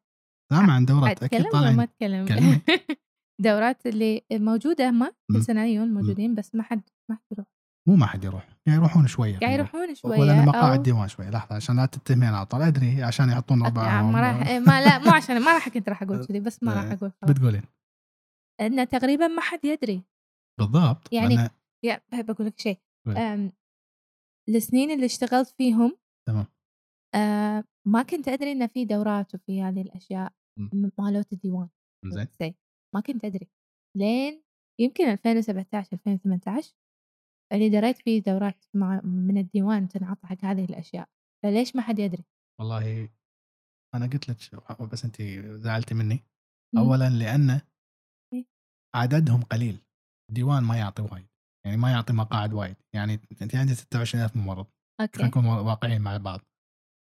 سامع 0.51 0.73
عن 0.73 0.85
دورات 0.85 1.23
أكيد 1.23 1.45
ولا 1.53 1.71
ما 1.71 1.85
كلمي. 1.85 2.61
دورات 3.41 3.85
اللي 3.85 4.21
موجودة 4.31 4.89
هم 4.89 5.11
سنة 5.41 5.65
يجون 5.65 5.93
موجودين 5.93 6.35
بس 6.35 6.55
ما 6.55 6.63
حد 6.63 6.81
ما 7.09 7.15
حد 7.15 7.21
يروح. 7.31 7.47
مو 7.87 7.95
ما 7.95 8.05
حد 8.05 8.23
يروح 8.23 8.43
قاعد 8.67 8.77
يروحون 8.77 9.07
شوية 9.07 9.37
خلينا 9.37 9.53
يروحون. 9.53 9.95
شوية 9.95 10.19
ولا 10.19 10.41
مقاعد 10.45 10.79
أو- 10.79 10.81
ديوان 10.81 11.07
شوية 11.07 11.29
لحظة 11.29 11.55
عشان 11.55 11.75
لا 11.77 11.85
تتهمين 11.85 12.29
على 12.33 12.45
طول. 12.45 12.61
أدري 12.61 13.03
عشان 13.03 13.29
يحطون 13.29 13.61
آه، 13.63 13.67
ربعهم 13.67 14.11
ما 14.13 14.21
راح 14.21 14.47
إيه، 14.47 14.59
ما 14.59 14.81
لا 14.81 14.97
مو 14.99 15.11
عشان 15.11 15.41
ما 15.41 15.53
راح 15.53 15.69
كنت 15.69 15.89
راح 15.89 16.03
أقول 16.03 16.17
كذي 16.27 16.39
بس 16.39 16.63
ما 16.63 16.73
راح 16.73 16.83
آه، 16.83 16.93
أقول 16.93 17.11
خلاص. 17.21 17.31
بتقولين. 17.35 17.63
انه 18.61 18.83
تقريبا 18.83 19.27
ما 19.27 19.41
حد 19.41 19.65
يدري. 19.65 20.03
بالضبط 20.59 21.13
يعني 21.13 21.35
بحب 22.11 22.29
أقول 22.31 22.47
لك 22.47 22.59
شيء. 22.59 22.77
السنين 24.49 24.91
اللي 24.91 25.05
اشتغلت 25.05 25.47
فيهم 25.57 25.97
تمام. 26.27 26.45
آه 27.15 27.63
ما 27.89 28.03
كنت 28.03 28.27
أدري 28.27 28.51
ان 28.51 28.67
في 28.67 28.85
دورات 28.85 29.35
وفي 29.35 29.61
هذه 29.61 29.81
الأشياء 29.81 30.33
مم. 30.59 30.69
م- 30.73 30.91
مالوت 31.03 31.33
الديوان. 31.33 31.69
زين. 32.05 32.55
ما 32.95 33.01
كنت 33.01 33.25
أدري. 33.25 33.47
لين 33.97 34.43
يمكن 34.81 35.03
2017 35.03 35.93
2018 35.93 36.73
اللي 37.53 37.69
دريت 37.69 37.97
فيه 37.97 38.21
دورات 38.21 38.65
مع 38.75 39.01
من 39.03 39.37
الديوان 39.37 39.87
تنعطى 39.87 40.27
حق 40.27 40.45
هذه 40.45 40.65
الأشياء. 40.65 41.09
فليش 41.43 41.75
ما 41.75 41.81
حد 41.81 41.99
يدري؟ 41.99 42.23
والله 42.59 43.09
أنا 43.95 44.05
قلت 44.05 44.29
لك 44.29 44.37
بس 44.91 45.05
انت 45.05 45.21
زعلتي 45.63 45.93
مني. 45.95 46.23
مم. 46.75 46.79
اولا 46.81 47.09
لأن 47.09 47.61
إيه. 48.33 48.45
عددهم 48.95 49.41
قليل. 49.41 49.79
الديوان 50.29 50.63
ما 50.63 50.77
يعطي 50.77 51.01
وايد. 51.01 51.27
يعني 51.65 51.77
ما 51.77 51.91
يعطي 51.91 52.13
مقاعد 52.13 52.53
وايد. 52.53 52.75
يعني 52.95 53.13
انت 53.41 53.55
عندك 53.55 53.73
26000 53.73 54.35
ممرض. 54.37 54.67
أوكي. 55.01 55.23
نكون 55.23 55.45
واقعيين 55.45 56.01
مع 56.01 56.17
بعض. 56.17 56.39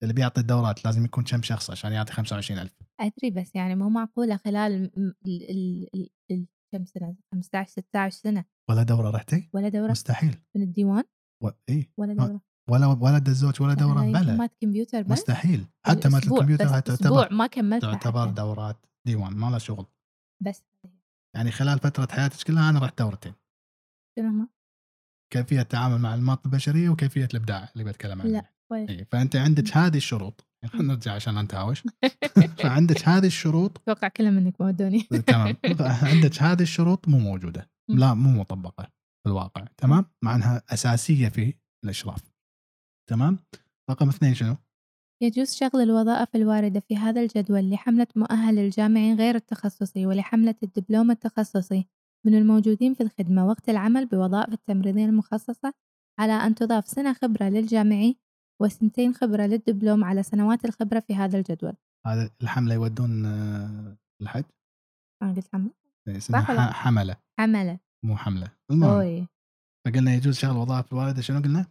اللي 0.04 0.14
بيعطي 0.14 0.42
الدورات 0.42 0.86
لازم 0.86 1.06
يكون 1.06 1.24
كم 1.24 1.42
شخص 1.42 1.72
عشان 1.72 1.92
يعطي 1.92 2.14
25000 2.14 2.72
أدري 3.00 3.32
بس 3.32 3.56
يعني 3.56 3.76
مو 3.76 3.90
معقولة 3.90 4.38
خلال 4.38 4.92
ال 5.28 6.48
كم 6.72 6.86
سنة؟ 6.86 7.16
15 7.32 7.72
16 7.72 8.18
سنة. 8.18 8.46
ولا 8.70 8.84
دورة 8.84 9.10
رحتي؟ 9.10 9.50
ولا 9.54 9.70
دورة. 9.70 9.92
مستحيل. 9.92 10.42
من 10.56 10.62
الديوان؟ 10.62 11.04
و... 11.44 11.50
اي 11.70 11.92
ولا 11.98 12.14
دورة. 12.14 12.42
ولا 12.70 12.88
ولا 12.88 13.18
دزوج 13.18 13.62
ولا 13.62 13.74
دورة 13.74 14.02
بلى. 14.02 14.38
مات 14.38 14.58
كمبيوتر 14.62 15.02
بس. 15.02 15.12
مستحيل. 15.12 15.68
حتى 15.86 16.10
مالت 16.10 16.28
الكمبيوتر 16.28 16.68
هاي 16.68 16.82
تعتبر 16.82 17.34
ما 17.34 17.48
كملت 17.48 17.82
تعتبر 17.82 18.30
دورات 18.30 18.86
ديوان 19.08 19.34
ما 19.34 19.50
لها 19.50 19.60
شغل. 19.60 19.86
بس. 20.44 20.64
يعني 21.36 21.52
خلال 21.52 21.80
فترة 21.80 22.08
حياتك 22.12 22.48
كلها 22.48 22.70
أنا 22.70 22.80
رحت 22.80 23.02
دورتين. 23.02 23.34
شنو؟ 24.20 24.48
كيفية 25.34 25.62
التعامل 25.62 25.98
مع 25.98 26.16
المواد 26.16 26.40
البشرية 26.46 26.90
وكيفية 26.90 27.26
الإبداع 27.26 27.70
اللي 27.74 27.84
بتكلم 27.84 28.22
عنه. 28.22 28.32
لا. 28.32 28.55
ولا 28.72 28.90
إيه، 28.90 29.08
فأنت 29.12 29.36
عندك 29.36 29.78
هذه 29.78 29.98
الشروط. 29.98 30.48
يعني 30.64 30.74
خلينا 30.74 30.94
نرجع 30.94 31.14
عشان 31.14 31.36
لا 31.36 31.42
نتهاوش. 31.42 31.84
فعندك 32.64 33.10
هذه 33.10 33.26
الشروط. 33.26 33.78
أتوقع 33.78 34.08
كلها 34.08 34.32
منك 34.32 34.62
ما 34.62 34.68
ودوني 34.68 35.00
تمام. 35.28 35.58
عندك 36.12 36.42
هذه 36.42 36.62
الشروط 36.62 37.08
مو 37.08 37.20
موجودة. 37.20 37.70
لا 37.90 38.14
مو 38.14 38.30
مطبقة 38.30 38.84
في 39.24 39.30
الواقع. 39.30 39.66
تمام؟ 39.78 40.06
مع 40.24 40.36
أنها 40.36 40.64
أساسية 40.70 41.30
في 41.30 41.54
الإشراف. 41.86 42.24
تمام؟ 43.10 43.40
رقم 43.90 44.10
اثنين 44.10 44.34
شنو؟ 44.34 44.56
يجوز 45.24 45.54
شغل 45.54 45.82
الوظائف 45.82 46.36
الواردة 46.36 46.80
في 46.80 46.98
هذا 46.98 47.22
الجدول 47.22 47.70
لحملة 47.70 48.08
مؤهل 48.16 48.60
الجامعي 48.60 49.14
غير 49.14 49.36
التخصصي 49.36 50.06
ولحملة 50.06 50.56
الدبلوم 50.64 51.12
التخصصي 51.12 51.88
من 52.26 52.36
الموجودين 52.36 52.94
في 52.94 53.04
الخدمة 53.04 53.48
وقت 53.48 53.70
العمل 53.70 54.06
بوظائف 54.06 54.54
التمريضية 54.54 55.06
المخصصة 55.06 55.74
على 56.20 56.34
أن 56.34 56.56
تضاف 56.56 56.88
سنة 56.88 57.14
خبرة 57.14 57.50
للجامعي 57.50 58.18
وسنتين 58.62 59.14
خبرة 59.14 59.44
للدبلوم 59.46 60.04
على 60.04 60.24
سنوات 60.24 60.66
الخبرة 60.66 61.00
في 61.00 61.16
هذا 61.16 61.38
الجدول. 61.38 61.74
هذا 62.08 62.30
الحملة 62.42 62.74
يودون 62.74 63.26
آه، 63.26 63.98
الحج 64.22 64.44
أنا 65.24 65.34
قلت 65.34 65.48
حملة. 65.54 65.72
إيه، 66.08 66.18
اسمها 66.18 66.42
صح 66.42 66.50
ولا؟ 66.50 66.62
ح- 66.62 66.72
حملة. 66.74 67.16
حملة. 67.40 67.80
مو 68.06 68.18
حملة 68.18 68.52
المهم. 68.72 69.28
فقلنا 69.88 70.14
يجوز 70.14 70.36
شغل 70.38 70.58
وظائف 70.58 70.94
الوالدة 70.94 71.22
شنو 71.22 71.40
قلنا؟ 71.42 71.66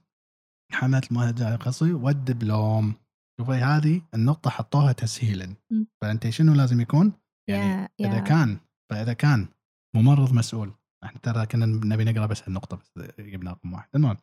حملة 0.72 1.02
المؤهل 1.10 1.28
الجامعي 1.28 1.54
القصي 1.54 1.92
والدبلوم 1.92 2.94
شوفي 3.40 3.52
هذه 3.52 4.02
النقطة 4.14 4.50
حطوها 4.50 4.92
تسهيلا. 4.92 5.54
مم. 5.70 5.86
فأنت 6.02 6.28
شنو 6.30 6.54
لازم 6.54 6.80
يكون؟ 6.80 7.12
يعني 7.48 7.64
يا 7.82 7.88
إذا 8.00 8.14
يا 8.16 8.20
كان 8.20 8.58
فإذا 8.90 9.12
كان 9.12 9.48
ممرض 9.96 10.32
مسؤول 10.32 10.72
إحنا 11.04 11.20
ترى 11.22 11.46
كنا 11.46 11.66
نبي 11.66 12.04
نقرأ 12.04 12.26
بس 12.26 12.48
النقطة 12.48 12.76
بس 12.76 12.92
جبنا 13.18 13.50
رقم 13.50 13.72
واحد 13.72 13.88
المهم. 13.94 14.16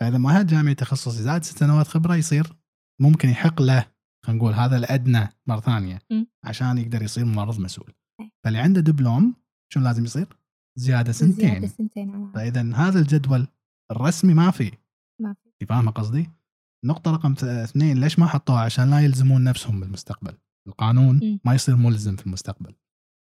فإذا 0.00 0.18
مؤهل 0.18 0.46
جامعي 0.46 0.74
تخصصي 0.74 1.22
زاد 1.22 1.44
ست 1.44 1.58
سنوات 1.58 1.88
خبرة 1.88 2.14
يصير 2.14 2.46
ممكن 3.00 3.28
يحق 3.28 3.62
له 3.62 3.86
خلينا 4.26 4.42
نقول 4.42 4.52
هذا 4.54 4.76
الأدنى 4.76 5.28
مرة 5.46 5.60
ثانية 5.60 5.98
مم. 6.10 6.26
عشان 6.44 6.78
يقدر 6.78 7.02
يصير 7.02 7.24
ممرض 7.24 7.60
مسؤول 7.60 7.92
أي. 8.20 8.32
فاللي 8.44 8.58
عنده 8.58 8.80
دبلوم 8.80 9.34
شنو 9.72 9.84
لازم 9.84 10.04
يصير؟ 10.04 10.26
زيادة 10.78 11.12
سنتين 11.12 11.50
زيادة 11.50 11.66
سنتين. 11.66 12.32
فإذا 12.32 12.74
هذا 12.74 13.00
الجدول 13.00 13.48
الرسمي 13.90 14.34
ما 14.34 14.50
في 14.50 14.72
ما 15.20 15.34
في 15.58 15.66
فاهمة 15.66 15.90
قصدي؟ 15.90 16.30
نقطة 16.84 17.10
رقم 17.10 17.34
اثنين 17.42 18.00
ليش 18.00 18.18
ما 18.18 18.26
حطوها 18.26 18.60
عشان 18.60 18.90
لا 18.90 19.00
يلزمون 19.00 19.44
نفسهم 19.44 19.80
بالمستقبل 19.80 20.38
القانون 20.68 21.20
مم. 21.22 21.40
ما 21.44 21.54
يصير 21.54 21.76
ملزم 21.76 22.16
في 22.16 22.26
المستقبل 22.26 22.74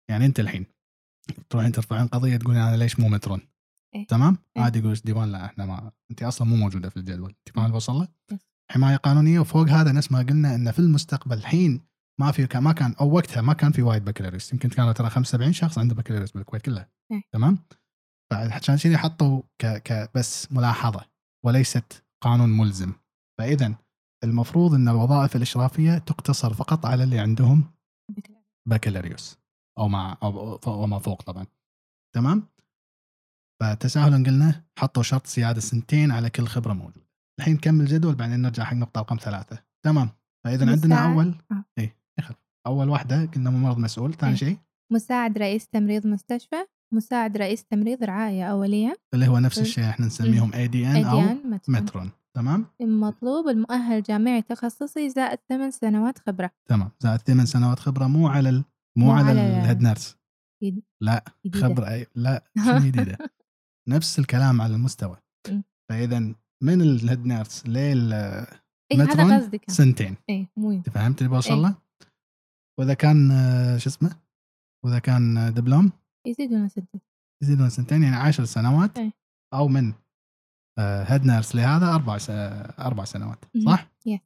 يعني 0.09 0.25
أنت 0.25 0.39
الحين 0.39 0.65
تروحين 1.49 1.71
ترفعين 1.71 2.07
قضية 2.07 2.37
تقولين 2.37 2.61
أنا 2.61 2.75
ليش 2.75 2.99
مو 2.99 3.09
مترون 3.09 3.41
إيه. 3.95 4.07
تمام؟ 4.07 4.37
إيه. 4.57 4.63
عادي 4.63 4.79
يقول 4.79 4.93
ديوان 4.93 5.31
لا 5.31 5.45
إحنا 5.45 5.65
ما 5.65 5.91
انت 6.11 6.23
أصلا 6.23 6.47
مو 6.47 6.55
موجودة 6.55 6.89
في 6.89 6.97
الجدول 6.97 7.29
انت 7.29 7.55
فاهم 7.55 7.71
له؟ 7.71 8.07
يس. 8.31 8.47
حماية 8.71 8.95
قانونية 8.95 9.39
وفوق 9.39 9.69
هذا 9.69 9.91
نفس 9.91 10.11
ما 10.11 10.19
قلنا 10.19 10.55
انه 10.55 10.71
في 10.71 10.79
المستقبل 10.79 11.37
الحين 11.37 11.81
ما 12.19 12.31
في 12.31 12.47
كان 12.47 12.63
ما 12.63 12.73
كان 12.73 12.95
أو 13.01 13.11
وقتها 13.11 13.41
ما 13.41 13.53
كان 13.53 13.71
في 13.71 13.81
وايد 13.81 14.05
بكالوريوس 14.05 14.53
يمكن 14.53 14.69
كانوا 14.69 14.91
ترى 14.91 15.09
75 15.09 15.53
شخص 15.53 15.77
عنده 15.77 15.95
بكالوريوس 15.95 16.31
بالكويت 16.31 16.61
كلها 16.61 16.89
إيه. 17.11 17.21
تمام؟ 17.31 17.57
فعشان 18.31 18.77
كذي 18.77 18.97
حطوا 18.97 19.41
ك... 19.61 19.65
ك 19.65 20.11
بس 20.15 20.51
ملاحظة 20.51 21.05
وليست 21.45 22.03
قانون 22.23 22.49
ملزم 22.49 22.93
فاذا 23.39 23.75
المفروض 24.23 24.73
إن 24.73 24.87
الوظائف 24.87 25.35
الإشرافية 25.35 25.97
تقتصر 25.97 26.53
فقط 26.53 26.85
على 26.85 27.03
اللي 27.03 27.19
عندهم 27.19 27.63
بكالوريوس 28.69 29.42
أو 29.77 29.87
مع 29.87 30.17
أو 30.23 30.59
وما 30.67 30.99
فوق 30.99 31.21
طبعا. 31.21 31.45
تمام؟ 32.15 32.43
فتساهلا 33.61 34.15
قلنا 34.15 34.63
حطوا 34.79 35.03
شرط 35.03 35.27
زيادة 35.27 35.59
سنتين 35.59 36.11
على 36.11 36.29
كل 36.29 36.45
خبرة 36.45 36.73
موجودة. 36.73 37.07
الحين 37.39 37.53
نكمل 37.53 37.85
جدول 37.85 38.15
بعدين 38.15 38.41
نرجع 38.41 38.63
حق 38.63 38.73
نقطة 38.73 39.01
رقم 39.01 39.17
ثلاثة. 39.17 39.63
تمام؟ 39.85 40.09
فإذا 40.45 40.71
عندنا 40.71 41.13
أول 41.13 41.35
آه. 41.51 41.65
اي 41.79 41.95
أول 42.67 42.89
واحدة 42.89 43.25
قلنا 43.25 43.49
ممرض 43.49 43.77
مسؤول 43.77 44.13
ثاني 44.13 44.31
إيه. 44.31 44.37
شيء؟ 44.37 44.57
مساعد 44.91 45.37
رئيس 45.37 45.67
تمريض 45.67 46.07
مستشفى 46.07 46.65
مساعد 46.93 47.37
رئيس 47.37 47.65
تمريض 47.65 48.03
رعاية 48.03 48.43
أولية. 48.43 48.95
اللي 49.13 49.27
هو 49.27 49.39
نفس. 49.39 49.59
الشيء 49.59 49.89
إحنا 49.89 50.05
نسميهم 50.05 50.53
ADN 50.53 51.05
أو 51.05 51.21
matron. 51.21 51.51
matron. 51.67 52.11
تمام؟ 52.33 52.65
المطلوب 52.81 53.47
المؤهل 53.47 54.03
جامعي 54.03 54.41
تخصصي 54.41 55.09
زائد 55.09 55.39
ثمان 55.49 55.71
سنوات 55.71 56.19
خبرة. 56.19 56.51
تمام. 56.69 56.91
زائد 56.99 57.19
ثمان 57.19 57.45
سنوات 57.45 57.79
خبرة 57.79 58.07
مو 58.07 58.27
على 58.27 58.49
ال... 58.49 58.63
مو, 58.97 59.05
مو 59.05 59.11
على, 59.11 59.27
على- 59.27 59.63
ال 59.63 59.67
head 59.67 59.81
nurse 59.81 60.17
لا 61.01 61.23
جديدة. 61.45 61.67
خبره 61.67 61.85
أي- 61.85 62.07
لا 62.15 62.43
شنو 62.65 62.77
جديدة 62.79 63.17
نفس 63.89 64.19
الكلام 64.19 64.61
على 64.61 64.75
المستوى 64.75 65.17
مم. 65.49 65.63
فإذا 65.89 66.19
من 66.63 66.81
ال 66.81 66.90
head 66.90 67.25
nurse 67.25 67.67
لل 67.67 68.13
إيه 68.13 68.97
matron 68.97 69.31
هذا 69.31 69.37
قصدي 69.43 69.57
كان 69.57 69.75
سنتين 69.75 70.15
إيه 70.29 70.47
مو 70.57 70.81
فهمت 70.81 71.17
اللي 71.21 71.29
بوصل 71.29 71.53
إيه. 71.53 71.61
له؟ 71.61 71.75
وإذا 72.79 72.93
كان 72.93 73.31
آه، 73.31 73.77
شو 73.77 73.89
اسمه؟ 73.89 74.15
وإذا 74.85 74.99
كان 74.99 75.37
آه، 75.37 75.49
دبلوم 75.49 75.91
يزيدون 76.27 76.67
ستة 76.69 76.99
يزيدون 77.43 77.69
سنتين 77.69 78.03
يعني 78.03 78.15
عشر 78.15 78.45
سنوات 78.45 78.97
إيه. 78.97 79.11
أو 79.53 79.67
من 79.67 79.93
هيد 80.79 81.25
نيرس 81.25 81.55
لهذا 81.55 81.93
أربع 81.93 82.17
س... 82.17 82.29
أربع 82.79 83.03
سنوات. 83.03 83.45
صح؟ 83.65 83.91
Yes. 84.09 84.19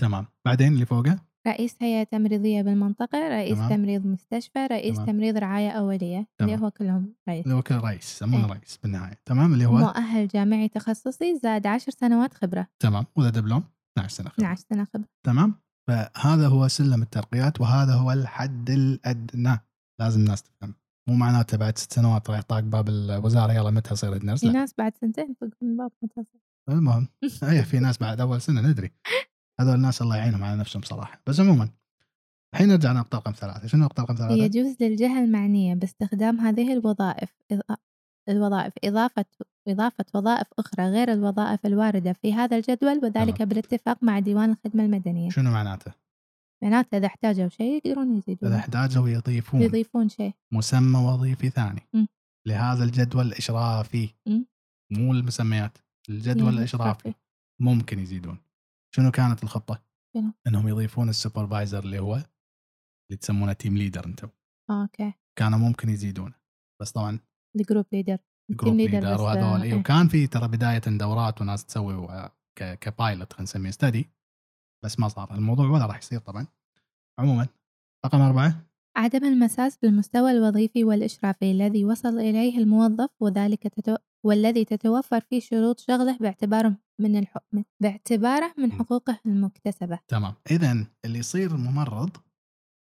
تمام 0.00 0.26
بعدين 0.46 0.72
اللي 0.72 0.86
فوقه 0.86 1.18
رئيس 1.46 1.76
هيئة 1.80 2.04
تمريضية 2.04 2.62
بالمنطقة 2.62 3.28
رئيس 3.28 3.58
تمام. 3.58 3.68
تمريض 3.70 4.06
مستشفى 4.06 4.66
رئيس 4.66 4.94
تمام. 4.96 5.06
تمريض 5.06 5.36
رعاية 5.36 5.70
أولية 5.70 6.16
اللي 6.18 6.26
تمام. 6.38 6.64
هو 6.64 6.70
كلهم 6.70 7.14
رئيس 7.28 7.44
اللي 7.44 7.56
هو 7.56 7.62
كل 7.62 7.74
رئيس 7.74 8.14
يسمونه 8.16 8.46
إيه. 8.46 8.52
رئيس 8.52 8.78
بالنهاية 8.82 9.18
تمام 9.24 9.52
اللي 9.52 9.66
هو 9.66 9.72
مؤهل 9.78 10.28
جامعي 10.28 10.68
تخصصي 10.68 11.38
زائد 11.42 11.66
عشر 11.66 11.92
سنوات 11.92 12.34
خبرة 12.34 12.66
تمام 12.82 13.04
واذا 13.16 13.30
دبلوم 13.30 13.64
12 13.98 14.14
سنة 14.14 14.28
خبرة. 14.28 14.44
12 14.44 14.64
سنة 14.72 14.84
خبرة 14.94 15.08
تمام 15.26 15.54
فهذا 15.88 16.48
هو 16.48 16.68
سلم 16.68 17.02
الترقيات 17.02 17.60
وهذا 17.60 17.94
هو 17.94 18.12
الحد 18.12 18.70
الأدنى 18.70 19.58
لازم 20.00 20.20
الناس 20.20 20.42
تفهم 20.42 20.74
مو 21.08 21.14
معناته 21.14 21.56
بعد 21.58 21.78
ست 21.78 21.92
سنوات 21.92 22.30
راح 22.30 22.38
يطاق 22.38 22.60
باب 22.60 22.88
الوزارة 22.88 23.52
يلا 23.52 23.70
متى 23.70 23.92
اصير 23.92 24.14
هيد 24.14 24.24
نيرس 24.24 24.40
في 24.40 24.48
ناس 24.48 24.74
بعد 24.78 24.92
سنتين 25.00 25.34
فوق 25.40 25.50
من 25.62 25.76
باب 25.76 25.90
متصل 26.02 26.38
المهم 26.68 27.08
اي 27.50 27.62
في 27.62 27.78
ناس 27.78 27.98
بعد 27.98 28.20
أول 28.20 28.40
سنة 28.40 28.60
ندري 28.60 28.92
هذول 29.60 29.74
الناس 29.74 30.02
الله 30.02 30.16
يعينهم 30.16 30.44
على 30.44 30.56
نفسهم 30.56 30.82
صراحة 30.82 31.20
بس 31.26 31.40
عموما 31.40 31.68
الحين 32.54 32.68
نرجع 32.68 32.92
لنقطه 32.92 33.18
رقم 33.18 33.32
ثلاثة 33.32 33.66
شنو 33.66 33.84
نقطه 33.84 34.02
رقم 34.02 34.14
ثلاثة؟ 34.14 34.34
يجوز 34.34 34.76
للجهة 34.80 35.24
المعنية 35.24 35.74
باستخدام 35.74 36.40
هذه 36.40 36.72
الوظائف 36.72 37.30
الوظائف 38.28 38.72
إضافة 38.84 39.24
إضافة 39.68 40.04
وظائف 40.14 40.46
أخرى 40.58 40.84
غير 40.84 41.12
الوظائف 41.12 41.66
الواردة 41.66 42.12
في 42.12 42.34
هذا 42.34 42.56
الجدول 42.56 43.00
وذلك 43.02 43.36
تمام. 43.36 43.48
بالاتفاق 43.48 44.02
مع 44.02 44.18
ديوان 44.18 44.50
الخدمة 44.50 44.84
المدنية 44.84 45.30
شنو 45.30 45.50
معناته؟ 45.50 45.92
معناته 46.62 46.96
إذا 46.98 47.06
احتاجوا 47.06 47.48
شيء 47.48 47.76
يقدرون 47.76 48.16
يزيدون 48.16 48.50
إذا 48.50 48.58
احتاجوا 48.58 49.08
يضيفون 49.08 49.62
يضيفون 49.62 50.08
شيء 50.08 50.32
مسمى 50.52 50.98
وظيفي 50.98 51.50
ثاني 51.50 51.80
مم. 51.94 52.08
لهذا 52.46 52.84
الجدول 52.84 53.26
الاشرافي 53.26 54.08
مم. 54.26 54.46
مو 54.90 55.12
المسميات 55.12 55.78
الجدول 56.08 56.44
يعني 56.44 56.58
الإشرافي 56.58 57.00
إشرافي. 57.00 57.18
ممكن 57.60 57.98
يزيدون 57.98 58.38
شنو 58.98 59.10
كانت 59.10 59.42
الخطة؟ 59.42 59.82
شنو؟ 60.14 60.32
إنهم 60.46 60.68
يضيفون 60.68 61.08
ال 61.08 61.15
supervisor 61.15 61.84
اللي 61.84 61.98
هو 61.98 62.14
اللي 62.14 63.18
تسمونه 63.20 63.52
team 63.52 63.76
leader 63.76 64.06
أنتم 64.06 64.28
أوكي 64.70 65.12
كانوا 65.38 65.58
ممكن 65.58 65.88
يزيدونه 65.88 66.34
بس 66.82 66.92
طبعا 66.92 67.20
ال 67.56 67.61
group 67.61 67.86
leader 67.92 68.18
group 68.50 68.74
leader 68.74 69.20
وهذول 69.20 69.62
إيه. 69.62 69.74
وكان 69.74 70.08
في 70.08 70.26
ترى 70.26 70.48
بداية 70.48 70.78
دورات 70.78 71.40
وناس 71.40 71.64
تسوي 71.64 72.30
كبايلوت 72.58 73.32
خلينا 73.32 73.42
نسميه 73.42 73.70
ستدي 73.70 74.10
بس 74.84 74.98
ما 74.98 75.08
صار 75.08 75.34
الموضوع 75.34 75.70
ولا 75.70 75.86
راح 75.86 75.98
يصير 75.98 76.20
طبعا 76.20 76.46
عموما 77.20 77.46
رقم 78.06 78.20
أربعة 78.20 78.68
عدم 78.96 79.24
المساس 79.24 79.76
بالمستوى 79.76 80.30
الوظيفي 80.30 80.84
والإشرافي 80.84 81.50
الذي 81.50 81.84
وصل 81.84 82.18
إليه 82.18 82.58
الموظف 82.58 83.10
وذلك. 83.20 83.66
والذي 84.26 84.64
تتوفر 84.64 85.20
فيه 85.20 85.40
شروط 85.40 85.80
شغله 85.80 86.18
باعتباره 86.18 86.76
من 87.00 87.16
الحكم 87.16 87.64
باعتباره 87.82 88.54
من 88.58 88.68
م. 88.68 88.72
حقوقه 88.72 89.20
المكتسبة 89.26 90.00
تمام 90.08 90.34
اذا 90.50 90.86
اللي 91.04 91.18
يصير 91.18 91.56
ممرض 91.56 92.16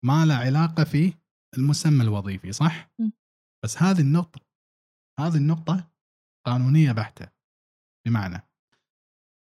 ما 0.06 0.26
له 0.26 0.36
علاقة 0.36 0.84
في 0.84 1.14
المسمى 1.58 2.04
الوظيفي 2.04 2.52
صح؟ 2.52 2.92
م. 3.00 3.10
بس 3.64 3.78
هذه 3.78 4.02
النقطة 4.02 4.42
هذه 5.20 5.38
النقطة 5.38 5.92
قانونية 6.48 6.92
بحتة 6.92 7.28
بمعنى 8.08 8.42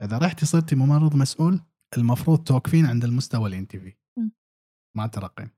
إذا 0.02 0.18
رحتي 0.18 0.46
صرتي 0.46 0.76
ممرض 0.76 1.16
مسؤول 1.16 1.60
المفروض 1.96 2.44
توقفين 2.44 2.86
عند 2.86 3.04
المستوى 3.04 3.46
اللي 3.46 3.58
انت 3.58 3.76
فيه. 3.76 3.98
ما 4.96 5.06
ترقين 5.06 5.50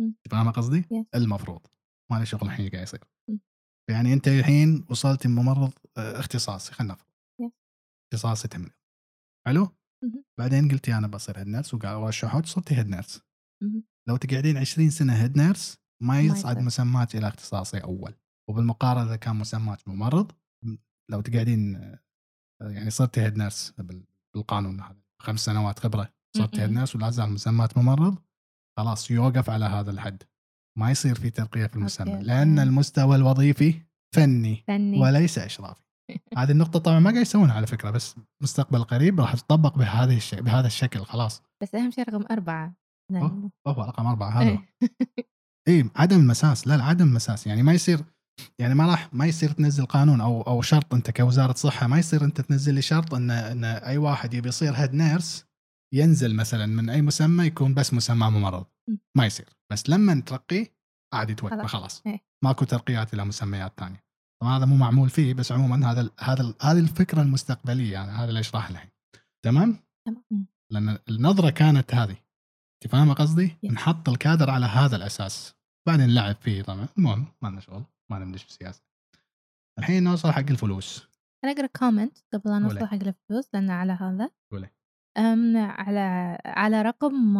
م. 0.00 0.12
فاهمه 0.30 0.50
قصدي؟ 0.50 0.82
Yes. 0.82 1.06
المفروض 1.14 1.66
ما 2.12 2.18
لي 2.18 2.26
شغل 2.26 2.42
الحين 2.42 2.70
قاعد 2.70 2.82
يصير. 2.82 3.04
يعني 3.90 4.12
أنت 4.12 4.28
الحين 4.28 4.86
وصلتي 4.90 5.28
ممرض 5.28 5.72
آه، 5.96 6.18
اختصاصي 6.20 6.72
خلينا 6.72 6.92
نفرض. 6.94 7.08
اختصاصي 8.12 8.48
تمريض 8.48 8.72
حلو؟ 9.46 9.68
بعدين 10.38 10.68
قلتي 10.70 10.94
أنا 10.94 11.06
بصير 11.06 11.38
head 11.38 11.46
nurse 11.46 11.74
ورشحوك 11.74 12.46
صرتي 12.46 12.74
head 12.76 12.88
nurse. 12.88 13.22
لو 14.08 14.16
تقعدين 14.16 14.56
20 14.56 14.90
سنة 14.90 15.12
head 15.22 15.36
nurse 15.38 15.78
ما 16.02 16.20
يصعد. 16.20 16.58
مسماك 16.58 17.16
إلى 17.16 17.28
اختصاصي 17.28 17.78
أول 17.78 18.14
وبالمقارنه 18.50 19.04
إذا 19.06 19.16
كان 19.16 19.36
مسماك 19.36 19.88
ممرض 19.88 20.32
لو 21.10 21.20
تقعدين 21.20 21.76
آه، 21.76 21.98
يعني 22.60 22.90
صرتي 22.90 23.20
head 23.20 23.36
nurse 23.38 23.70
بال- 23.78 24.06
بالقانون 24.34 24.80
هذا 24.80 25.02
خمس 25.22 25.40
سنوات 25.40 25.78
خبرة 25.78 26.12
صرتي 26.36 26.60
head. 26.62 26.70
nurse 26.70 26.96
ولا 26.96 27.10
زال 27.10 27.30
مسماك 27.30 27.78
ممرض 27.78 28.18
خلاص 28.78 29.10
يوقف 29.10 29.50
على 29.50 29.64
هذا 29.64 29.90
الحد 29.90 30.22
ما 30.78 30.90
يصير 30.90 31.14
في 31.14 31.30
ترقية 31.30 31.66
في 31.66 31.76
المسمى 31.76 32.12
أوكي. 32.12 32.24
لأن 32.24 32.58
المستوى 32.58 33.16
الوظيفي 33.16 33.74
فني 34.14 34.64
فني 34.66 35.00
وليس 35.00 35.38
إشرافي 35.38 35.82
هذه 36.38 36.50
النقطة 36.50 36.78
طبعا 36.78 36.98
ما 36.98 37.10
قاعد 37.10 37.22
يسوونها 37.22 37.54
على 37.54 37.66
فكرة 37.66 37.90
بس 37.90 38.16
مستقبل 38.42 38.84
قريب 38.84 39.20
راح 39.20 39.34
تطبق 39.34 39.78
بهذه 39.78 40.16
الشيء 40.16 40.40
بهذا 40.40 40.66
الشكل 40.66 41.00
خلاص 41.00 41.42
بس 41.62 41.74
أهم 41.74 41.90
شيء 41.90 42.08
رقم 42.08 42.24
أربعة. 42.30 42.74
هو 43.68 43.82
رقم 43.82 44.06
أربعة 44.06 44.30
هذا 44.30 44.50
هو. 44.50 44.58
إيه. 44.88 44.92
اي 45.68 45.90
عدم 45.96 46.20
المساس 46.20 46.66
لا 46.68 46.76
لا 46.76 46.84
عدم 46.84 47.08
المساس 47.08 47.46
يعني 47.46 47.62
ما 47.62 47.72
يصير 47.72 48.04
يعني 48.58 48.74
ما 48.74 48.86
راح 48.86 49.14
ما 49.14 49.26
يصير 49.26 49.50
تنزل 49.50 49.86
قانون 49.86 50.20
أو 50.20 50.42
أو 50.42 50.62
شرط 50.62 50.94
أنت 50.94 51.10
كوزارة 51.10 51.52
صحة 51.52 51.86
ما 51.86 51.98
يصير 51.98 52.24
أنت 52.24 52.40
تنزل 52.40 52.74
لي 52.74 52.82
شرط 52.82 53.14
إن 53.14 53.30
إن 53.30 53.64
أي 53.64 53.98
واحد 53.98 54.34
يبي 54.34 54.48
يصير 54.48 54.72
هيد 54.72 54.94
نيرس 54.94 55.44
ينزل 55.94 56.34
مثلا 56.34 56.66
من 56.66 56.90
أي 56.90 57.02
مسمى 57.02 57.44
يكون 57.44 57.74
بس 57.74 57.94
مسمى 57.94 58.30
ممرض. 58.30 58.66
ما 59.16 59.26
يصير. 59.26 59.48
بس 59.72 59.90
لما 59.90 60.20
ترقيه 60.20 60.78
عادي 61.14 61.34
توقفه 61.34 61.66
خلاص. 61.66 62.02
إيه. 62.06 62.20
ماكو 62.44 62.64
ترقيات 62.64 63.14
إلى 63.14 63.24
مسميات 63.24 63.72
ثانية. 63.80 64.04
طبعا 64.42 64.58
هذا 64.58 64.66
مو 64.66 64.76
معمول 64.76 65.10
فيه 65.10 65.34
بس 65.34 65.52
عموما 65.52 65.92
هذا 65.92 66.00
ال 66.00 66.10
هذا 66.20 66.42
ال 66.42 66.54
هذه 66.62 66.78
الفكرة 66.78 67.22
المستقبلية 67.22 67.92
يعني 67.92 68.10
هذا 68.10 68.28
اللي 68.28 68.40
اشرح 68.40 68.68
الحين. 68.68 68.90
تمام؟ 69.44 69.78
تمام. 70.06 70.46
لأن 70.72 70.98
النظرة 71.08 71.50
كانت 71.50 71.94
هذه. 71.94 72.16
أنت 72.74 72.92
فاهمة 72.92 73.14
قصدي؟ 73.14 73.58
نحط 73.64 74.08
الكادر 74.08 74.50
على 74.50 74.66
هذا 74.66 74.96
الأساس. 74.96 75.54
بعدين 75.88 76.06
نلعب 76.06 76.34
فيه 76.34 76.62
طبعا. 76.62 76.88
المهم 76.98 77.26
ما 77.42 77.48
لنا 77.48 77.60
شغل. 77.60 77.84
ما 78.10 78.18
ندش 78.18 78.42
في 78.42 78.48
السياسة 78.48 78.82
الحين 79.78 80.04
نوصل 80.04 80.30
حق 80.30 80.50
الفلوس. 80.50 81.08
أنا 81.44 81.52
أقرأ 81.52 81.66
comment 81.66 82.18
قبل 82.32 82.50
قولي. 82.50 82.60
نوصل 82.60 82.86
حق 82.86 82.94
الفلوس 82.94 83.54
لأن 83.54 83.70
على 83.70 83.92
هذا. 83.92 84.30
قولي. 84.52 84.70
على 85.56 86.38
على 86.44 86.82
رقم 86.82 87.36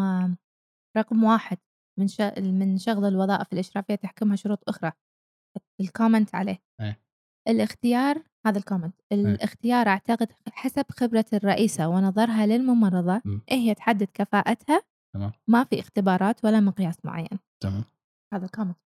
رقم 0.96 1.24
واحد 1.24 1.58
من 1.98 2.08
ش... 2.08 2.20
من 2.38 2.78
شغل 2.78 3.04
الوظائف 3.04 3.52
الإشرافية 3.52 3.94
تحكمها 3.94 4.36
شروط 4.36 4.68
أخرى 4.68 4.92
ال 5.80 5.87
comment 5.87 6.34
عليه 6.34 6.58
إيه. 6.80 7.00
الاختيار 7.48 8.22
هذا 8.46 8.58
ال 8.58 8.63
comment 8.63 8.94
الاختيار 9.12 9.88
أعتقد 9.88 10.28
حسب 10.52 10.84
خبرة 10.90 11.24
الرئيسة 11.32 11.88
ونظرها 11.88 12.46
للممرضة 12.46 13.22
م. 13.24 13.40
إيه 13.50 13.56
هي 13.56 13.74
تحدد 13.74 14.08
كفاءتها 14.14 14.82
تمام. 15.14 15.32
ما 15.48 15.64
في 15.64 15.80
اختبارات 15.80 16.44
ولا 16.44 16.60
مقياس 16.60 17.04
معين 17.04 17.38
تمام 17.62 17.84
هذا 18.34 18.44
ال 18.44 18.48
comment 18.48 18.76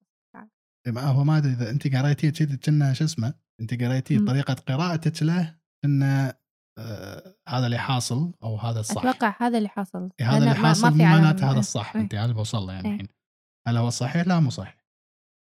إيه، 0.86 0.92
ما 0.92 1.00
هو 1.00 1.24
ما 1.24 1.38
أدري 1.38 1.53
إذا 1.53 1.70
انت 1.70 1.96
قريتيه 1.96 2.57
كنا 2.57 2.92
شو 2.92 3.05
اسمه 3.05 3.34
انت 3.61 3.82
قريتيه 3.82 4.18
م. 4.18 4.26
طريقة 4.26 4.55
قراءتك 4.55 5.22
له 5.22 5.59
انه 5.84 6.34
آه 6.78 7.34
هذا 7.48 7.66
اللي 7.66 7.78
حاصل 7.78 8.32
أو 8.42 8.56
هذا 8.56 8.80
الصح. 8.80 9.06
أتوقع 9.06 9.36
هذا 9.40 9.58
اللي 9.58 9.68
حصل 9.68 10.10
إيه، 10.20 10.30
هذا 10.30 10.38
اللي 10.38 10.54
حاصل 10.54 10.90
ما 10.90 11.04
معناته 11.04 11.44
هذا 11.44 11.52
إيه. 11.52 11.58
الصح. 11.58 11.96
إيه. 11.96 12.02
أنت 12.02 12.14
هذا 12.14 12.24
اللي 12.24 12.34
بوصل 12.34 12.66
له 12.66 12.72
يعني. 12.72 12.92
الحين. 12.92 13.08
هل 13.68 13.76
هو 13.76 13.90
صحيح؟ 13.90 14.26
لا 14.26 14.40
مو 14.40 14.50
صحيح. 14.50 14.82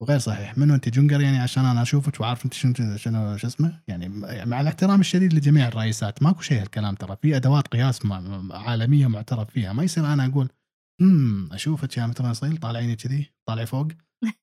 وغير 0.02 0.20
صحيح. 0.20 0.58
منو 0.58 0.76
أنت 0.76 0.90
جنقر 0.90 1.22
يعني؟ 1.22 1.38
عشان 1.38 1.66
أنا 1.66 1.82
أشوفك 1.82 2.22
وعارف 2.22 2.46
أنت 2.46 2.54
شنو 2.54 2.74
شنو 2.96 3.38
شو 3.38 3.48
اسمه. 3.48 3.82
يعني 3.88 4.10
مع 4.46 4.62
الاحترام 4.62 5.00
الشديد 5.00 5.34
لجميع 5.34 5.68
الرئيسات. 5.68 6.24
ماكو 6.24 6.42
شيء 6.42 6.62
هالكلام 6.62 6.96
ترى. 6.96 7.18
في 7.22 7.36
أدوات 7.36 7.68
قياس 7.68 8.00
عالمية 8.52 9.08
معترف 9.08 9.50
فيها. 9.50 9.74
ما 9.74 9.84
يصير 9.84 10.14
أنا 10.14 10.26
أقول 10.26 10.50
امم 11.02 11.50
أشوفك 11.54 11.98
يا 11.98 12.34
صيل 12.34 12.58
طالعيني 12.58 12.96
كذي 12.96 13.32
طالعي 13.48 13.66
فوق. 13.66 13.88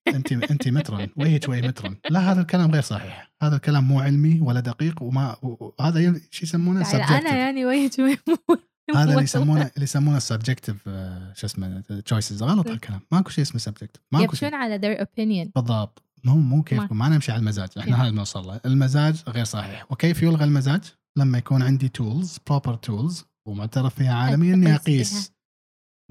انت 0.07 0.31
انت 0.31 0.67
مترون 0.67 1.07
وهيك 1.15 1.49
وهي 1.49 1.61
مترون 1.61 1.97
لا 2.09 2.31
هذا 2.31 2.41
الكلام 2.41 2.71
غير 2.71 2.81
صحيح. 2.81 3.31
هذا 3.41 3.55
الكلام 3.55 3.83
مو 3.87 3.99
علمي 3.99 4.41
ولا 4.41 4.59
دقيق 4.59 5.03
وما 5.03 5.35
وهذا 5.41 6.21
شو 6.31 6.45
يسمونه؟ 6.45 6.89
يعني 6.89 7.03
أنا. 7.03 7.35
يعني 7.35 7.65
وجه 7.65 7.91
شوي 7.95 8.17
هذا 8.95 9.11
اللي 9.11 9.23
يسمونه 9.23 9.61
اللي 9.61 9.83
يسمونه 9.83 10.19
subjective 10.19 10.83
شو 11.33 11.45
اسمه 11.45 11.81
choices 12.05 12.43
غلط 12.43 12.67
الكلام 12.67 13.01
ماكو 13.11 13.29
شيء 13.29 13.41
اسمه 13.41 13.59
subjective 13.59 14.03
ماكو 14.11 14.35
شيء. 14.35 14.55
على 14.55 14.79
their 14.79 15.01
opinion. 15.01 15.51
بالضبط. 15.55 16.03
مو 16.23 16.35
مو 16.35 16.63
كيفكم. 16.63 16.97
ما 16.97 17.09
نمشي 17.09 17.31
على 17.31 17.39
المزاج. 17.39 17.69
إحنا 17.79 18.03
هذا 18.03 18.11
نوصل 18.11 18.47
له. 18.47 18.61
المزاج 18.65 19.23
غير 19.27 19.45
صحيح. 19.45 19.91
وكيف 19.91 20.23
يلغى 20.23 20.43
المزاج؟ 20.43 20.81
لما 21.17 21.37
يكون 21.37 21.61
عندي 21.61 21.89
tools 21.89 22.37
proper 22.47 22.75
tools 22.75 23.25
ومعترف 23.47 23.95
فيها 23.95 24.13
عالميا 24.13 24.53
اني 24.53 24.75
اقيس 24.75 25.33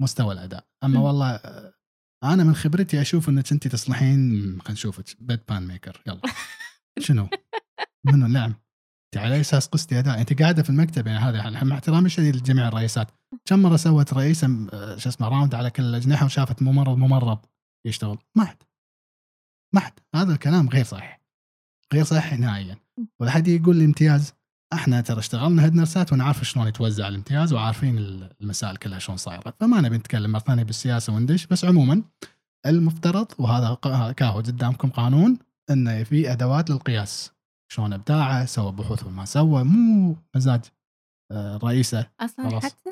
مستوى 0.01 0.33
الأداء. 0.33 0.67
أما. 0.83 0.99
والله 0.99 1.39
أنا 2.23 2.43
من 2.43 2.55
خبرتي 2.55 3.01
أشوف 3.01 3.29
إنك 3.29 3.51
أنت 3.51 3.67
تصلحين 3.67 4.19
خلينا 4.61 4.71
نشوفك 4.71 5.05
بيد 5.19 5.39
بان 5.49 5.67
maker 5.67 6.01
يلا. 6.07 6.21
شنو؟ 6.99 7.29
منو؟ 8.05 8.27
نعم. 8.27 8.55
أنت 9.07 9.23
على 9.23 9.41
أساس 9.41 9.67
قستي 9.67 9.99
اداء 9.99 10.21
أنت 10.21 10.41
قاعدة 10.41 10.63
في 10.63 10.69
المكتب 10.69 11.07
يعني 11.07 11.19
هذا 11.19 11.63
مع 11.63 11.75
احترامي 11.75 12.05
الشديد 12.05 12.35
لجميع 12.35 12.67
الرئيسات. 12.67 13.11
كم 13.45 13.59
مرة 13.59 13.75
سوت 13.75 14.13
رئيسه 14.13 14.47
شو 14.97 15.09
اسمه 15.09 15.27
round 15.27 15.55
على 15.55 15.69
كل 15.69 15.83
الأجنحة 15.83 16.25
وشافت 16.25 16.61
ممرض 16.61 16.97
ممرض 16.97 17.45
يشتغل؟ 17.87 18.17
ما 18.37 18.45
حد. 18.45 18.57
ما 19.75 19.81
حد. 19.81 19.93
هذا 20.15 20.33
الكلام 20.33 20.69
غير 20.69 20.85
صحيح. 20.85 21.21
غير 21.93 22.03
صحيح 22.03 22.39
نهائيا. 22.39 22.77
ولا 23.19 23.31
حد 23.31 23.47
يقول 23.47 23.75
لي 23.75 23.85
امتياز. 23.85 24.33
إحنا 24.73 25.01
ترى 25.01 25.19
اشتغلنا 25.19 25.65
head 25.65 25.75
نرسات 25.75 26.13
ونعرف 26.13 26.43
شلون 26.43 26.67
يتوزع 26.67 27.07
الامتياز 27.07 27.53
وعارفين 27.53 27.97
المسائل 28.41 28.77
كلها 28.77 28.99
شلون 28.99 29.17
صايرة. 29.17 29.53
فما 29.59 29.81
نبي 29.81 29.97
نتكلم 29.97 30.31
مرة 30.31 30.39
ثانية 30.39 30.63
بالسياسة 30.63 31.13
وندش 31.15 31.47
بس 31.47 31.65
عموما 31.65 32.03
المفترض 32.65 33.27
وهذا 33.39 33.73
كاهو 34.13 34.37
قدامكم 34.39 34.89
قانون 34.89 35.39
إنه 35.69 36.03
في 36.03 36.31
أدوات 36.31 36.69
للقياس. 36.69 37.31
شلون 37.71 37.93
إبداعه 37.93 38.45
سوى 38.45 38.71
بحوث 38.71 39.03
وما 39.03 39.25
سوى 39.25 39.63
مو 39.63 40.15
مزاج 40.35 40.61
آه، 41.31 41.57
رئيسه. 41.57 42.09
أصلا 42.19 42.49
خلاص. 42.49 42.65
حتى 42.65 42.89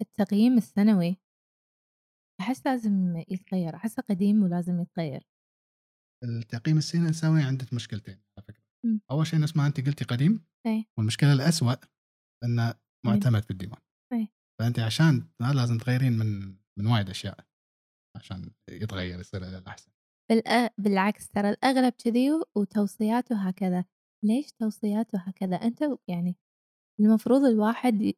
التقييم 0.00 0.56
السنوي 0.56 1.16
أحس 2.40 2.66
لازم 2.66 3.16
يتغير 3.28 3.74
أحسه 3.76 4.02
قديم 4.10 4.42
ولازم 4.42 4.80
يتغير. 4.80 5.31
التقييم 6.22 6.78
السنوي 6.78 7.42
عندك 7.42 7.72
مشكلتين 7.74 8.14
على 8.14 8.44
فكرة. 8.48 8.62
م. 8.84 8.98
أول 9.10 9.26
شيء 9.26 9.40
نفس 9.40 9.56
ما 9.56 9.66
أنت 9.66 9.86
قلتي 9.86 10.04
قديم 10.04 10.44
أي. 10.66 10.86
والمشكلة 10.98 11.32
الأسوأ 11.32 11.74
إنه 12.44 12.74
معتمد 13.06 13.44
في 13.44 13.50
الديوان. 13.50 13.80
أي. 14.12 14.28
فأنت 14.60 14.78
عشان 14.78 15.28
لازم 15.40 15.78
تغيرين 15.78 16.12
من 16.12 16.56
من 16.78 16.86
وايد 16.86 17.10
أشياء 17.10 17.46
عشان 18.16 18.50
يتغير 18.70 19.20
يصير 19.20 19.42
الأحسن. 19.58 19.92
بالعكس 20.78 21.28
ترى 21.28 21.50
الأغلب 21.50 21.92
كذي 21.92 22.30
وتوصيات 22.56 23.32
وهكذا 23.32 23.84
ليش 24.24 24.52
توصيات 24.52 25.14
وهكذا 25.14 25.56
أنت 25.56 25.80
يعني 26.08 26.36
المفروض 27.00 27.44
الواحد 27.44 28.12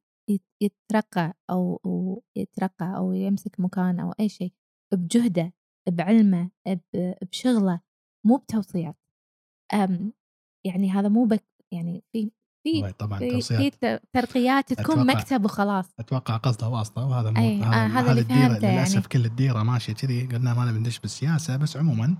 يترقى 0.62 1.34
أو 1.50 2.22
يترقى 2.36 2.96
أو 2.96 3.12
يمسك 3.12 3.60
مكان 3.60 4.00
أو 4.00 4.12
أي 4.20 4.28
شيء 4.28 4.52
بجهده 4.94 5.52
بعلمه 5.88 6.50
بشغله. 7.22 7.80
مو 8.26 8.36
بتوصيات. 8.36 8.96
يعني 10.66 10.90
هذا 10.90 11.08
مو 11.08 11.24
بك 11.24 11.44
يعني 11.72 12.04
في 12.12 12.30
في 12.64 12.92
طبعا 12.92 13.18
في, 13.18 13.40
في 13.40 14.00
ترقيات 14.12 14.72
تكون 14.72 15.06
مكتب 15.06 15.44
وخلاص. 15.44 15.84
أتوقع 15.98 16.36
قصده 16.36 16.68
واسطة 16.68 17.06
وهذا 17.06 17.30
مو 17.30 17.40
أي 17.40 17.62
هذا, 17.62 17.74
آه 17.74 17.86
هذا 17.86 18.10
اللي 18.10 18.24
فهمته 18.24 18.66
يعني. 18.66 18.76
للأسف 18.76 19.06
كل 19.06 19.24
الديرة 19.24 19.62
ماشية 19.62 19.92
كذي 19.92 20.26
قلنا 20.26 20.54
ما 20.54 20.64
نبي 20.64 20.78
ندش 20.78 20.98
بالسياسة 20.98 21.56
بس 21.56 21.76
عموما 21.76 22.16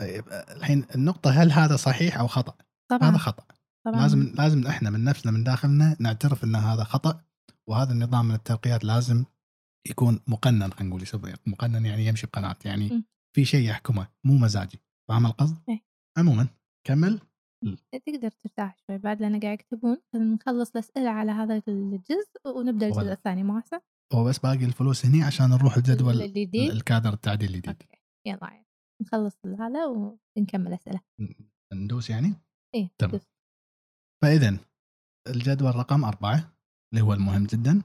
طيب 0.00 0.24
الحين 0.28 0.84
النقطة 0.94 1.30
هل 1.30 1.52
هذا 1.52 1.76
صحيح 1.76 2.18
أو 2.18 2.26
خطأ؟ 2.26 2.54
طبعا 2.90 3.10
هذا 3.10 3.18
خطأ. 3.18 3.44
طبعا. 3.86 4.00
لازم 4.00 4.32
لازم 4.38 4.66
إحنا 4.66 4.90
من 4.90 5.04
نفسنا 5.04 5.32
من 5.32 5.44
داخلنا 5.44 5.96
نعترف 6.00 6.44
إن 6.44 6.56
هذا 6.56 6.84
خطأ 6.84 7.20
وهذا 7.68 7.92
النظام 7.92 8.28
من 8.28 8.34
الترقيات 8.34 8.84
لازم 8.84 9.24
يكون 9.88 10.20
مقنن 10.26 10.72
خلينا 10.72 10.96
نقول 10.96 11.36
مقنن 11.46 11.86
يعني 11.86 12.06
يمشي 12.06 12.26
بقناه 12.26 12.56
يعني 12.64 12.88
م. 12.88 13.04
في 13.36 13.44
شيء 13.44 13.68
يحكمه 13.68 14.08
مو 14.24 14.34
مزاجي. 14.34 14.80
فاهم 15.08 15.26
القصد؟ 15.26 15.56
إيه. 15.68 15.80
عموما 16.18 16.48
كمل. 16.86 17.20
تقدر 18.06 18.30
ترتاح 18.30 18.76
شوي 18.86 18.98
بعد 18.98 19.20
لأن 19.20 19.40
قاعد 19.40 19.54
يكتبون 19.54 19.96
نخلص 20.14 20.70
الأسئلة 20.70 21.10
على 21.10 21.32
هذا 21.32 21.62
الجزء 21.68 22.56
ونبدأ 22.56 22.86
الجزء 22.86 23.12
الثاني 23.12 23.42
مواسى 23.42 23.80
هو 24.12 24.24
بس 24.24 24.38
باقي 24.38 24.64
الفلوس 24.64 25.06
هني 25.06 25.22
عشان 25.22 25.50
نروح 25.50 25.76
الجدول 25.76 26.22
الجديد 26.22 26.70
الكادر 26.70 27.12
التعديل 27.12 27.54
الجديد 27.54 27.82
أوكي 27.82 28.02
يلا 28.26 28.64
نخلص 29.02 29.38
هذا 29.46 29.86
ونكمل 29.86 30.72
أسئلة. 30.72 31.00
ندوس 31.74 32.10
يعني؟ 32.10 32.34
إيه 32.74 32.90
تمام. 32.98 33.20
فإذا 34.22 34.58
الجدول 35.28 35.76
رقم 35.76 36.04
أربعة 36.04 36.56
اللي 36.92 37.04
هو 37.04 37.12
المهم 37.12 37.44
جدا. 37.44 37.82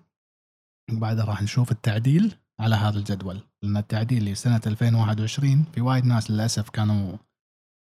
وبعدها 0.93 1.25
راح 1.25 1.41
نشوف 1.41 1.71
التعديل. 1.71 2.35
على 2.59 2.75
هذا 2.75 2.99
الجدول. 2.99 3.41
لأن 3.63 3.77
التعديل 3.77 4.25
لسنة 4.25 4.61
2021 4.67 5.63
في 5.73 5.81
وايد 5.81 6.05
ناس 6.05 6.31
للأسف 6.31 6.69
كانوا 6.69 7.17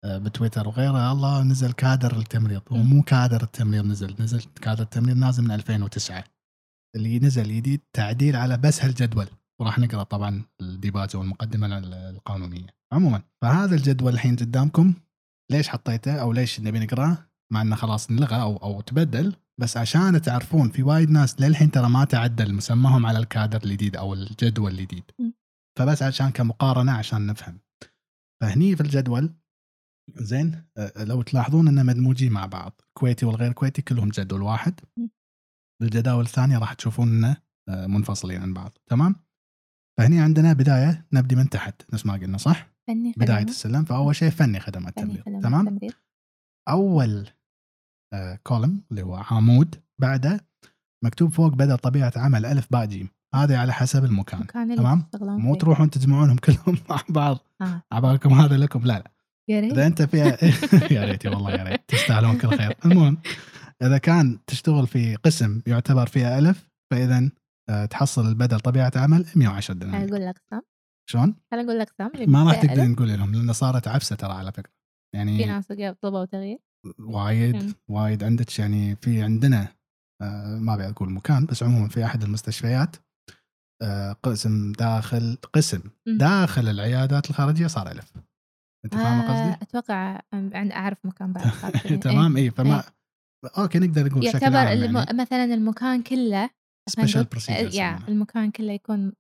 آه، 0.06 0.18
بتويتر 0.18 0.68
وغيره 0.68 1.12
الله 1.12 1.44
نزل 1.44 1.72
كادر 1.72 2.18
التمريض 2.18 2.62
هو 2.72 2.78
مو 2.78 3.02
كادر 3.02 3.44
التمريض 3.44 3.86
نزل 3.86 4.16
نزل 4.20 4.42
كادر 4.62 4.84
التمريض 4.84 5.18
نازل 5.18 5.44
من 5.44 5.52
2009 5.52 6.24
اللي 6.96 7.20
نزل 7.20 7.44
جديد 7.44 7.82
تعديل 7.94 8.36
على 8.36 8.58
بس 8.58 8.84
هالجدول. 8.84 9.28
وراح 9.62 9.80
نقرأ 9.80 10.04
طبعا 10.04 10.42
الديباجه 10.62 11.18
والمقدمه 11.18 11.78
القانونية. 12.10 12.68
عموما 12.94 13.22
فهذا 13.42 13.76
الجدول 13.76 14.14
الحين 14.14 14.36
قدامكم. 14.36 14.94
ليش 15.52 15.70
حطيته 15.70 16.22
أو 16.22 16.34
ليش 16.34 16.60
نبي 16.60 16.80
نقرأه؟ 16.80 17.18
مع 17.52 17.62
إنه 17.62 17.76
خلاص 17.76 18.10
انلغى 18.10 18.42
أو 18.42 18.58
أو 18.58 18.82
تبدل 18.82 19.36
بس 19.60 19.78
عشان 19.78 20.22
تعرفون 20.22 20.70
في 20.70 20.84
وايد 20.84 21.10
ناس 21.10 21.42
للحين 21.42 21.72
ترى 21.72 21.90
ما 21.90 22.06
تعدل 22.06 22.54
مسماهم 22.54 23.06
على 23.06 23.20
الكادر 23.20 23.64
الجديد 23.64 23.96
أو 23.96 24.14
الجدول 24.14 24.72
الجديد. 24.72 25.04
فبس 25.80 26.04
عشان 26.04 26.30
كمقارنة 26.30 26.92
عشان 26.92 27.26
نفهم. 27.26 27.60
فهني 28.42 28.76
في 28.76 28.82
الجدول 28.82 29.34
زين 30.16 30.64
لو 30.98 31.22
تلاحظون 31.22 31.68
ان 31.68 31.86
مدموجين 31.86 32.32
مع 32.32 32.46
بعض. 32.46 32.82
كويتي 32.98 33.26
والغير 33.26 33.52
كويتي 33.52 33.82
كلهم 33.82 34.10
جدول 34.10 34.42
واحد. 34.42 34.80
بالجداول 35.82 36.24
الثانية 36.24 36.58
راح 36.58 36.74
تشوفون 36.74 37.08
إنه 37.10 37.38
منفصلين 37.70 38.42
عن 38.42 38.54
بعض. 38.54 38.78
تمام؟ 38.90 39.16
فهني 39.98 40.20
عندنا 40.20 40.54
بداية 40.54 41.06
نبدي 41.14 41.36
من 41.36 41.50
تحت. 41.50 41.94
نفس 41.94 42.06
ما 42.06 42.14
قلنا 42.14 42.38
صح؟ 42.38 42.74
فني 42.88 43.14
بداية 43.18 43.44
السلم. 43.44 43.84
فأول 43.84 44.16
شيء 44.16 44.30
فني 44.30 44.60
خدمات 44.60 44.98
التمريض 44.98 45.42
تمام. 45.42 45.80
أول 46.70 47.30
كولم 48.44 48.82
اللي 48.92 49.02
هو 49.02 49.16
عمود 49.16 49.76
بعده 50.02 50.40
مكتوب 51.04 51.32
فوق 51.32 51.54
بدل 51.54 51.78
طبيعة 51.78 52.14
عمل 52.16 52.46
ألف 52.46 52.68
باء 52.72 52.86
جيم. 52.86 53.10
هذه 53.36 53.58
على 53.58 53.74
حسب 53.74 54.06
المكان 54.06 54.48
تمام؟ 54.48 55.04
مو 55.22 55.56
تروحون 55.56 55.90
تجمعونهم 55.90 56.38
كلهم 56.46 56.78
مع 56.90 57.00
بعض. 57.10 57.38
آه. 57.62 57.82
عبالكم 57.92 58.34
هذا 58.34 58.58
لكم. 58.58 58.80
لا 58.86 58.94
لا. 58.94 59.12
يا 59.50 59.60
ريت. 59.60 59.72
إذا 59.72 59.88
أنت 59.88 60.02
فيها 60.02 60.38
يا 60.96 61.06
ريت 61.06 61.26
والله 61.26 61.52
يا 61.52 61.64
ريت. 61.64 61.82
تستاهلون 61.88 62.38
كل 62.38 62.58
خير. 62.58 62.76
المهم 62.86 63.18
إذا 63.82 63.98
كان 63.98 64.40
تشتغل 64.48 64.88
في 64.88 65.16
قسم 65.16 65.62
يعتبر 65.68 66.06
فيها 66.08 66.40
ألف 66.40 66.70
فاذا 66.92 67.30
آه، 67.70 67.86
تحصل 67.86 68.28
البدل 68.28 68.60
طبيعة 68.60 68.92
عمل 68.96 69.26
110 69.36 69.74
دينار 69.74 70.04
أقول 70.04 70.26
لك 70.26 70.42
سام 70.50 70.62
شلون؟ 71.10 71.36
خل 71.52 71.60
أقول 71.60 71.80
لك 71.80 71.90
سام 71.98 72.12
ما 72.28 72.44
راح 72.44 72.62
تقدرين 72.62 72.96
تقولي 72.96 73.18
لهم 73.18 73.36
لأن 73.36 73.54
صارت 73.54 73.88
عفسة 73.88 74.16
ترى 74.16 74.34
على 74.34 74.52
فكرة. 74.52 74.74
يعني 75.16 75.38
في 75.38 75.46
ناس 75.46 75.68
طلبوا 76.02 76.26
تغيير 76.26 76.60
وايد 77.00 77.74
وايد 77.88 78.24
عندك 78.24 78.60
يعني 78.60 78.96
في 78.96 79.22
عندنا 79.22 79.68
آه 80.22 80.60
ما 80.60 80.74
أبي 80.74 80.90
أقول 80.90 81.10
مكان 81.10 81.46
بس 81.46 81.64
عموما 81.64 81.88
في 81.88 82.06
أحد 82.06 82.24
المستشفيات 82.24 82.96
آه 83.82 84.12
قسم 84.14 84.72
داخل 84.72 85.38
قسم 85.54 85.82
داخل 86.08 86.70
العيادات 86.70 87.30
الخارجية 87.30 87.68
صار 87.68 87.92
ألف 87.92 88.14
أنت 88.86 88.94
فاهم 88.94 89.20
آه 89.20 89.52
قصدي؟ 89.52 89.64
أتوقع 89.64 90.22
أعرف 90.72 91.06
مكان 91.06 91.34
بعد 91.34 91.52
تمام 92.04 92.38
اي 92.38 92.52
فما 92.52 92.76
إيه. 92.76 93.04
أوكي 93.58 93.80
نقدر 93.80 94.06
نقول 94.06 94.28
الم... 94.74 94.98
يعني. 94.98 95.18
مثلا 95.18 95.44
المكان 95.44 96.04
كله 96.04 96.50
special 96.90 97.24
procedures 97.24 97.76
يا 97.76 98.00
المكان 98.08 98.52
كله 98.52 98.74
يكون 98.74 99.12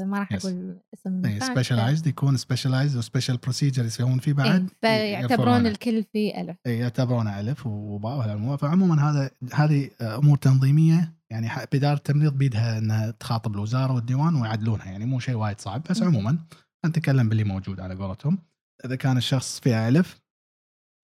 ما 0.00 0.18
راح 0.18 0.32
أقول 0.32 0.78
اسم 0.94 1.08
المكان 1.08 1.40
specialized 1.40 2.06
يكون 2.06 2.36
specialized 2.36 2.98
و 2.98 3.03
special 3.03 3.36
procedure 3.36 3.84
يسوون 3.84 4.18
فيه 4.18 4.32
بعد 4.32 4.46
إيه 4.50 4.66
فيعتبرون 4.80 5.66
الكل 5.66 6.04
في 6.04 6.40
ألف. 6.40 6.56
اي 6.66 6.78
يعتبرونه 6.78 7.40
ألف 7.40 7.66
وباء 7.66 8.56
فعموما 8.56 9.10
هذا 9.10 9.30
هذه 9.54 9.90
أمور 10.00 10.36
تنظيمية 10.36 11.12
يعني 11.30 11.48
بدار 11.72 11.96
التمريض 11.96 12.32
بيدها 12.32 12.78
إنها 12.78 13.10
تخاطب 13.10 13.54
الوزارة 13.54 13.92
والديوان 13.92 14.34
ويعدلونها 14.34 14.86
يعني 14.86 15.06
مو 15.06 15.20
شيء 15.20 15.34
وايد 15.34 15.60
صعب. 15.60 15.82
بس 15.90 16.02
عموما 16.02 16.38
نتكلم 16.86 17.28
باللي 17.28 17.44
موجود 17.44 17.80
على 17.80 17.94
قولتهم. 17.94 18.38
إذا 18.84 18.96
كان 18.96 19.16
الشخص 19.16 19.60
فيها 19.60 19.88
ألف 19.88 20.20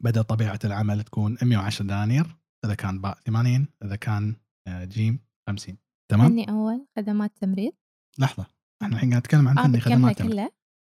بدأ 0.02 0.22
طبيعة 0.22 0.58
العمل 0.64 1.02
تكون 1.02 1.36
110 1.42 1.84
دنانير. 1.84 2.36
إذا 2.64 2.74
كان 2.74 3.00
باء 3.00 3.18
80 3.26 3.68
إذا 3.84 3.96
كان 3.96 4.36
آه، 4.68 4.84
جيم 4.84 5.18
50 5.48 5.83
تمام؟ 6.14 6.28
فني 6.28 6.50
أول 6.50 6.86
خدمات 6.96 7.32
تمريض. 7.40 7.72
لحظة 8.18 8.46
إحنا 8.82 8.94
الحين 8.94 9.10
قاعد 9.10 9.22
نتكلم 9.22 9.48
عن 9.48 9.58
آه 9.58 9.62
فني 9.62 9.80
خدمات 9.80 10.18
تمريض. 10.18 10.34
كله؟ 10.34 10.50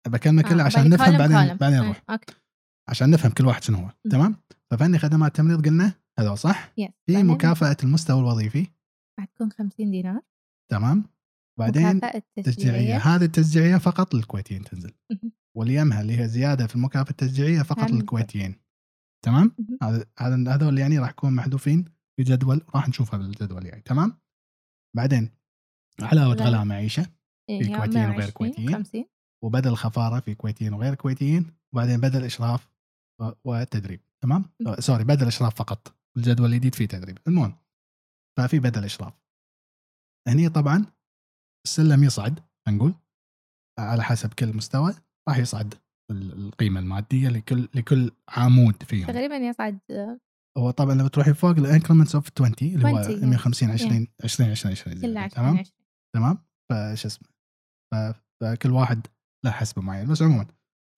بكلمه 0.09 0.43
كله 0.43 0.62
آه 0.62 0.66
عشان 0.66 0.91
نفهم 0.91 1.18
بعدين 1.18 1.57
بعدين 1.57 1.79
نروح 1.81 2.03
آه. 2.11 2.21
عشان 2.89 3.11
نفهم 3.11 3.33
كل 3.33 3.47
واحد 3.47 3.62
شنو 3.62 3.79
هو 3.79 3.91
تمام؟ 4.11 4.37
ففني 4.71 4.99
خدمات 4.99 5.37
تمريض 5.37 5.66
قلنا 5.66 5.93
هذا 6.18 6.35
صح. 6.35 6.73
في 7.07 7.23
مكافأة 7.23 7.77
المستوى 7.85 8.21
الوظيفي. 8.21 8.66
راح 9.18 9.27
تكون 9.27 9.51
50 9.51 9.91
دينار. 9.91 10.21
تمام؟ 10.71 11.05
بعدين 11.59 12.01
تشجيعية 12.45 12.97
هذه 12.97 13.25
التشجيعية 13.25 13.77
فقط 13.77 14.14
للكويتيين 14.14 14.64
تنزل. 14.64 14.93
واليمها 15.57 16.01
اللي 16.01 16.21
هي 16.21 16.29
زيادة 16.29 16.66
في 16.66 16.77
المكافأة 16.77 17.11
التشجيعية 17.11 17.62
فقط 17.62 17.91
للكويتيين. 17.91 18.55
تمام؟ 19.25 19.57
هذا 19.83 20.07
هذول 20.49 20.79
يعني 20.79 20.99
راح 20.99 21.11
يكون 21.11 21.33
محذوفين 21.33 21.85
في 22.16 22.23
جدول 22.23 22.62
راح 22.75 22.89
نشوفها 22.89 23.18
بالجدول 23.18 23.66
يعني 23.66 23.83
تمام؟ 23.83 24.21
بعدين 24.97 25.30
علاوه 26.03 26.34
لا. 26.34 26.45
غلاء 26.45 26.64
معيشة 26.64 27.07
إيه، 27.51 27.62
في 27.62 27.68
كويتيين 27.76 28.05
وغير 28.05 28.09
120 28.18 28.30
كويتيين. 28.32 28.74
50 28.74 29.05
وبدل 29.45 29.74
خفارة 29.74 30.20
في 30.20 30.34
كويتيين 30.34 30.72
وغير 30.74 30.95
كويتيين 30.95 31.47
وبعدين 31.72 32.01
بدل 32.01 32.24
إشراف 32.24 32.68
و- 33.20 33.30
وتدريب 33.45 34.01
تمام. 34.22 34.45
أو 34.66 34.80
sorry 34.81 35.05
بدل 35.05 35.26
إشراف 35.26 35.55
فقط 35.55 35.95
الجدول 36.16 36.53
الجديد 36.53 36.74
فيه 36.74 36.86
تدريب 36.86 37.18
المهم 37.26 37.57
ففي 38.38 38.59
بدل 38.59 38.84
إشراف 38.84 39.12
هني 40.28 40.49
طبعا 40.49 40.86
السلم 41.66 42.05
يصعد 42.05 42.41
نقول 42.68 42.95
على 43.78 44.03
حسب 44.03 44.34
كل 44.34 44.57
مستوى 44.57 44.95
راح 45.28 45.38
يصعد 45.38 45.74
ال- 46.11 46.32
القيمة 46.47 46.80
المادية 46.80 47.28
لكل 47.28 47.68
لكل 47.74 48.11
عمود 48.28 48.82
فيهم 48.82 49.07
تقريبا 49.07 49.36
يصعد 49.36 49.78
آه، 49.91 50.20
هو 50.59 50.71
طبعا 50.71 50.95
لما 50.95 51.09
تروحي 51.09 51.35
فوق 51.35 51.51
ال 51.51 51.56
increments 51.56 52.14
of 52.14 52.29
20 52.41 52.55
اللي 52.63 52.89
هو 52.89 52.97
20 52.97 53.21
150 53.29 53.71
20 53.71 54.07
20 54.25 54.51
20 54.51 54.73
20 54.73 54.97
زي 54.97 55.03
كله 55.07 55.15
كذا، 55.15 55.21
20 55.21 55.31
تمام؟ 55.35 55.59
20 55.59 55.73
تمام؟ 56.15 56.39
فش 56.71 57.07
اسمه؟ 57.07 57.29
فكل 58.43 58.71
واحد 58.71 59.07
له 59.45 59.51
حسبة 59.51 59.83
معين 59.83 60.09
بس 60.09 60.23
عموما 60.23 60.47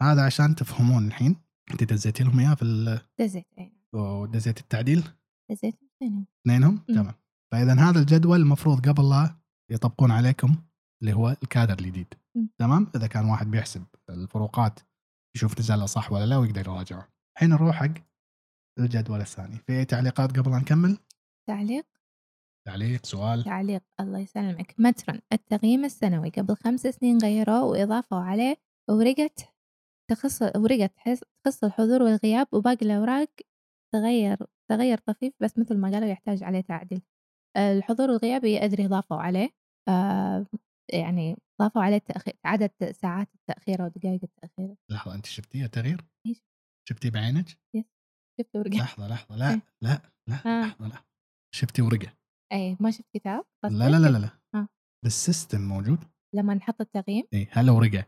هذا 0.02 0.24
عشان 0.26 0.54
تفهمون 0.54 1.06
الحين. 1.06 1.36
انت 1.70 1.84
دزيتي 1.84 2.24
لهم 2.24 2.40
إياه 2.40 2.54
في 2.54 2.62
ال- 2.62 3.00
دزيت 3.20 3.46
نعم. 3.58 3.70
ودزيت 3.94 4.60
التعديل؟ 4.60 5.04
دزيت 5.50 5.78
اثنينهم. 5.96 6.26
اثنينهم. 6.40 6.76
تمام. 6.88 7.14
فإذا 7.52 7.74
هذا 7.74 8.00
الجدول 8.00 8.40
المفروض 8.40 8.88
قبل 8.88 9.10
لا 9.10 9.36
يطبقون 9.70 10.10
عليكم 10.10 10.56
اللي 11.02 11.12
هو 11.12 11.36
الكادر 11.42 11.78
الجديد. 11.78 12.14
تمام؟ 12.58 12.86
إذا 12.96 13.06
كان 13.06 13.24
واحد 13.24 13.50
بيحسب 13.50 13.84
الفروقات 14.10 14.80
يشوف 15.36 15.58
نزل 15.60 15.88
صح 15.88 16.12
ولا 16.12 16.26
لا 16.26 16.36
ويقدر 16.36 16.60
يراجعه. 16.60 17.08
الحين 17.36 17.50
نروح 17.50 17.76
حق 17.76 17.94
الجدول 18.78 19.20
الثاني. 19.20 19.58
في 19.58 19.84
تعليقات 19.84 20.38
قبل 20.38 20.50
لا 20.50 20.58
نكمل؟ 20.58 20.98
تعليق؟ 21.48 21.86
تعليق 22.66 23.06
سؤال. 23.06 23.44
تعليق 23.44 23.82
الله 24.00 24.18
يسلمك. 24.18 24.74
مترا 24.78 25.20
التقييم 25.32 25.84
السنوي 25.84 26.30
قبل 26.30 26.56
خمس 26.56 26.80
سنين 26.80 27.18
غيروه 27.18 27.64
وإضافوا 27.64 28.18
عليه 28.18 28.56
ورقة 28.90 29.30
تخص 30.10 30.42
ورقة 30.42 30.90
تخص 31.44 31.64
الحضور 31.64 32.02
والغياب 32.02 32.46
وباقي 32.52 32.86
الأوراق 32.86 33.28
تغير 33.94 34.38
تغير 34.70 34.98
طفيف 34.98 35.34
بس 35.40 35.58
مثل 35.58 35.76
ما 35.76 35.90
قالوا 35.90 36.08
يحتاج 36.08 36.42
عليه 36.42 36.60
تعديل. 36.60 37.02
الحضور 37.56 38.10
والغياب 38.10 38.44
أدري 38.44 38.86
ضافوا 38.86 39.16
عليه. 39.16 39.50
آه 39.88 40.46
يعني 40.92 41.36
ضافوا 41.62 41.82
عليه 41.82 41.98
تأخير 41.98 42.34
عدد 42.44 42.92
ساعات 42.92 43.28
التأخير 43.34 43.84
أو 43.84 43.88
دقائق 43.88 44.20
التأخير. 44.22 44.76
لحظة 44.90 45.14
أنت 45.14 45.26
شفتيه 45.26 45.66
تغيير؟ 45.66 46.04
شفتيه 46.88 47.10
بعينك؟ 47.10 47.46
شفت 48.40 48.56
ورقة 48.56 48.76
لحظة 48.76 49.08
لحظة. 49.08 49.36
لا 49.36 49.50
إيه. 49.50 49.62
لا 49.82 50.02
لا 50.28 50.34
آه. 50.46 50.66
لحظة 50.66 50.88
لا 50.88 51.04
شفتي 51.54 51.82
ورقه 51.82 52.12
أي 52.52 52.76
ما 52.80 52.90
شفت 52.90 53.06
كتاب؟ 53.14 53.44
لا؟ 53.64 53.68
لا 53.90 53.98
لا 53.98 54.08
لا, 54.08 54.18
لا. 54.18 54.30
آه. 54.54 54.68
بال 55.04 55.18
system 55.18 55.60
موجود؟ 55.60 55.98
لما 56.34 56.54
نحط 56.54 56.80
التقييم 56.80 57.24
اي 57.34 57.48
هل 57.50 57.70
ورقه 57.70 58.06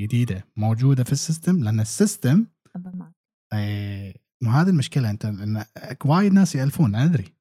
جديدة. 0.00 0.44
موجودة 0.56 1.04
في 1.04 1.12
ال 1.12 1.18
system؟ 1.18 1.64
لأن 1.64 1.80
ال 1.80 1.89
system 1.89 2.46
إيه 3.54 4.14
مو 4.42 4.50
هذه 4.50 4.68
المشكلة. 4.68 5.10
أنت 5.10 5.26
لأن 5.26 5.64
وايد 6.04 6.32
ناس 6.32 6.54
يألفون. 6.54 6.94
أنا 6.94 7.04
أدري. 7.04 7.34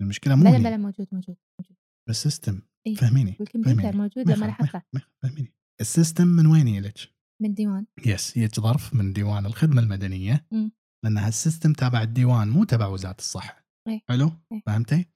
المشكلة 0.00 0.34
مو 0.34 0.42
بلا 0.42 0.50
هني 0.50 0.64
بلا 0.64 0.76
موجود 0.76 1.08
موجود 1.12 1.36
موجود. 1.60 1.76
بال 2.08 2.22
system 2.22 2.62
إيه. 2.86 2.94
فهميني 2.94 3.36
والكمبيوتر 3.40 3.80
فهميني. 3.80 3.98
موجود 3.98 4.28
ما 4.28 4.34
لما 4.34 4.46
نحطه 4.46 4.82
فهميني. 5.22 5.54
ال 5.80 5.87
system 5.87 6.26
من 6.26 6.46
وين 6.46 6.68
يلج؟ 6.68 7.06
من 7.42 7.54
ديوان. 7.54 7.86
yes 8.06 8.36
يج 8.36 8.60
ظرف 8.60 8.94
من 8.94 9.12
ديوان 9.12 9.46
الخدمة 9.46 9.82
المدنية. 9.82 10.46
لأن 11.04 11.18
هال 11.18 11.32
system 11.32 11.72
تابع 11.72 12.02
الديوان 12.02 12.48
مو 12.48 12.64
تبع 12.64 12.86
وزارة 12.86 13.16
الصحة 13.18 13.66
إيه. 13.88 14.02
حلو 14.08 14.32
إيه. 14.52 14.62
فهمتي؟ 14.66 15.08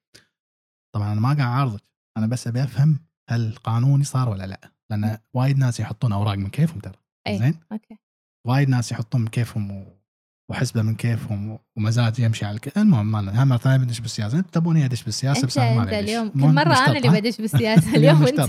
طبعا 0.94 1.12
أنا 1.12 1.20
ما 1.20 1.28
قاعد 1.28 1.40
أعارضك 1.40 1.82
أنا 2.18 2.26
بس 2.26 2.46
أبي 2.46 2.62
أفهم 2.62 2.98
هل 3.30 3.54
قانوني 3.54 4.04
صار 4.04 4.28
ولا 4.28 4.46
لا؟ 4.46 4.72
لأن 4.90 5.18
وايد 5.34 5.58
ناس 5.58 5.80
يحطون 5.80 6.12
أوراق 6.12 6.34
من 6.34 6.48
كيفهم 6.48 6.80
ترى 6.80 6.94
إيه. 7.26 7.38
زين؟ 7.38 7.60
أوكي 7.72 7.98
وايد 8.46 8.68
ناس 8.68 8.92
يحطون 8.92 9.20
من 9.20 9.28
كيفهم 9.28 9.70
و... 9.70 9.96
وحسبه 10.50 10.82
من 10.82 10.94
كيفهم 10.94 11.58
ومزاج 11.76 12.18
يمشي 12.18 12.44
على 12.44 12.54
الك... 12.54 12.78
المهم 12.78 13.10
ما. 13.10 13.42
هم 13.42 13.56
ثانية 13.56 13.84
بدش 13.84 14.00
بالسياسة 14.00 14.38
إنت 14.38 14.54
تبوني 14.54 14.84
ادش 14.84 15.02
بالسياسة 15.02 15.46
بس 15.46 15.58
أنا 15.58 15.74
ما. 15.74 15.98
اليوم 15.98 16.28
كل 16.28 16.40
مرة 16.40 16.62
أنا 16.62 16.96
اللي؟ 16.96 17.20
بدش 17.20 17.40
بالسياسة 17.40 17.94
اليوم 17.96 18.26
أنت. 18.26 18.40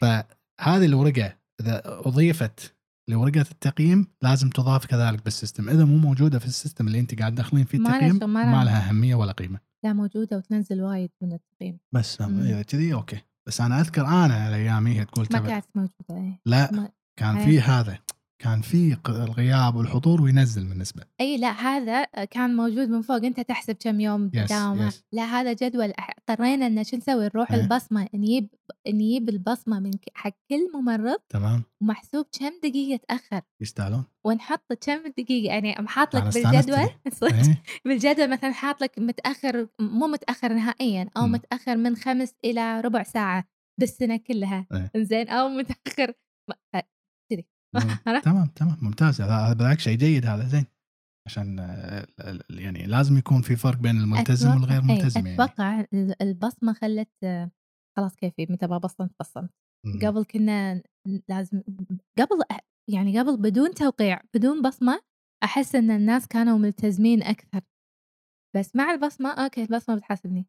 فهذه 0.00 0.84
الورقة 0.84 1.36
إذا 1.60 1.82
أضيفت 1.84 2.76
لورقة 3.08 3.40
التقييم 3.40 4.06
لازم 4.22 4.50
تضاف 4.50 4.86
كذلك 4.86 5.24
بال 5.24 5.34
system. 5.34 5.68
إذا 5.68 5.84
مو 5.84 5.96
موجودة 5.96 6.38
في 6.38 6.46
ال 6.46 6.52
system 6.52 6.86
اللي 6.86 7.00
أنت 7.00 7.18
قاعد 7.18 7.34
داخلين 7.34 7.64
فيه 7.64 7.78
التقييم 7.78 8.16
ما 8.16 8.26
لها- 8.26 8.46
ما 8.46 8.64
لها 8.64 8.88
أهمية 8.88 9.14
ولا 9.14 9.32
قيمة. 9.32 9.58
لا 9.84 9.92
موجودة 9.92 10.36
وتنزل 10.36 10.82
وايد 10.82 11.10
من 11.22 11.32
التقييم. 11.32 11.78
بس. 11.92 12.20
إذا 12.20 12.62
كذي 12.62 12.94
أوكي. 12.94 13.20
بس 13.46 13.60
أنا 13.60 13.80
أذكر 13.80 14.06
أنا 14.06 14.34
على 14.34 14.56
أيامي 14.56 15.00
هي 15.00 15.04
تقول 15.04 15.26
ما 15.32 15.38
كانت 15.40 15.64
موجودة 15.74 15.94
اي 16.10 16.38
لا 16.46 16.92
كان 17.16 17.36
إيه. 17.36 17.44
في 17.44 17.60
هذا. 17.60 17.98
كان 18.40 18.60
في 18.60 18.96
الغياب 19.08 19.76
والحضور 19.76 20.22
وينزل 20.22 20.66
من 20.66 20.78
نسبه 20.78 21.02
إي 21.20 21.36
لا 21.38 21.50
هذا 21.50 22.04
كان 22.04 22.56
موجود 22.56 22.88
من 22.88 23.02
فوق. 23.02 23.24
أنت 23.24 23.40
تحسب 23.40 23.74
كم 23.80 24.00
يوم 24.00 24.30
yes، 24.34 24.48
داوم 24.52 24.82
yes. 24.82 25.04
لا 25.12 25.22
هذا 25.24 25.52
جدول. 25.52 25.92
اضطرينا 26.28 26.66
إن 26.66 26.84
شو 26.84 26.96
نسوي؟ 26.96 27.24
نروح 27.34 27.52
إيه. 27.52 27.60
البصمة. 27.60 28.08
نجيب 28.14 28.48
نجيب 28.88 29.28
البصمة 29.28 29.80
من 29.80 29.90
حق 30.14 30.32
كل 30.50 30.70
ممرض 30.74 31.18
تمام. 31.28 31.62
ومحسوب 31.82 32.26
كم 32.38 32.50
دقيقة 32.68 33.00
تأخر. 33.08 33.40
يستاهلون 33.62 34.04
ونحط 34.26 34.72
كم 34.72 35.00
دقيقة. 35.18 35.52
يعني 35.52 35.74
حاط 35.88 36.16
لك 36.16 36.22
بالجدول 36.22 36.78
إيه؟ 37.22 37.62
بالجدول 37.84 38.30
مثلا 38.30 38.52
حاط 38.52 38.82
لك 38.82 38.98
متأخر 38.98 39.68
مو 39.80 40.06
متأخر 40.06 40.52
نهائيا 40.52 41.10
أو 41.16 41.26
مم. 41.26 41.32
متأخر 41.32 41.76
من 41.76 41.96
خمس 41.96 42.34
إلى 42.44 42.80
ربع 42.80 43.02
ساعة 43.02 43.44
بالسنة 43.80 44.16
كلها. 44.16 44.66
إيه. 44.72 44.90
زين 45.02 45.28
أو 45.28 45.48
متأخر 45.48 46.12
ف- 46.50 46.76
كذي 47.30 47.36
مم. 47.36 47.42
عرفت؟ 47.42 47.59
تمام 48.24 48.46
تمام 48.46 48.76
ممتاز. 48.82 49.20
هذا 49.20 49.52
بالعكس 49.52 49.82
شيء 49.82 49.98
جيد 49.98 50.26
هذا. 50.26 50.48
زين. 50.48 50.64
عشان 51.26 51.58
آه، 51.58 52.06
يعني 52.50 52.86
لازم 52.86 53.18
يكون 53.18 53.42
في 53.42 53.56
فرق 53.56 53.76
بين 53.78 53.96
الملتزم 53.96 54.50
والغير 54.50 54.80
إيه، 54.82 54.86
ملتزم 54.96 55.26
يعني. 55.26 55.44
أتوقع 55.44 55.80
ال- 55.80 56.22
البصمة 56.22 56.72
خلت 56.72 57.10
آه، 57.24 57.50
خلاص 57.96 58.16
كيفي 58.16 58.46
متى 58.50 58.66
ما 58.66 58.78
بصمت 58.78 59.10
بصمت. 59.20 59.50
قبل 60.04 60.24
كنا 60.24 60.82
لازم 61.28 61.62
قبل 62.18 62.42
يعني 62.90 63.18
قبل 63.20 63.36
بدون 63.36 63.74
توقيع 63.74 64.20
بدون 64.34 64.62
بصمة 64.62 65.00
أحس 65.44 65.74
إن 65.74 65.90
الناس 65.90 66.28
كانوا 66.28 66.58
ملتزمين 66.58 67.22
أكثر. 67.22 67.60
بس 68.56 68.76
مع 68.76 68.90
البصمة 68.92 69.30
أوكي 69.30 69.62
البصمة 69.62 69.96
بتحاسبني. 69.96 70.46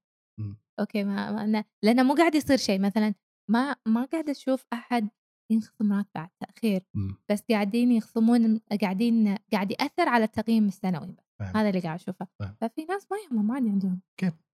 أوكي 0.79 1.03
ما, 1.03 1.63
لأنه 1.83 2.03
مو 2.03 2.13
قاعد 2.13 2.35
يصير 2.35 2.57
شيء. 2.57 2.79
مثلا 2.81 3.13
ما 3.51 3.75
ما 3.87 4.05
قاعد 4.05 4.29
أشوف 4.29 4.65
أحد 4.73 5.09
ينخصم 5.51 5.93
راتبه 5.93 6.19
على 6.21 6.29
التاخير 6.41 6.81
مم. 6.93 7.15
بس 7.31 7.43
قاعدين 7.49 7.91
يخصمون 7.91 8.61
قاعدين 8.81 9.37
قاعد 9.53 9.71
يأثر 9.71 10.09
على 10.09 10.23
التقييم 10.23 10.67
السنوي 10.67 11.15
فاهم. 11.39 11.57
هذا 11.57 11.69
اللي 11.69 11.79
قاعد 11.79 11.99
أشوفه. 11.99 12.27
ففي 12.39 12.85
ناس 12.89 13.07
ما 13.11 13.17
يهمهم 13.25 13.47
ما 13.47 13.55
عندهم. 13.55 13.99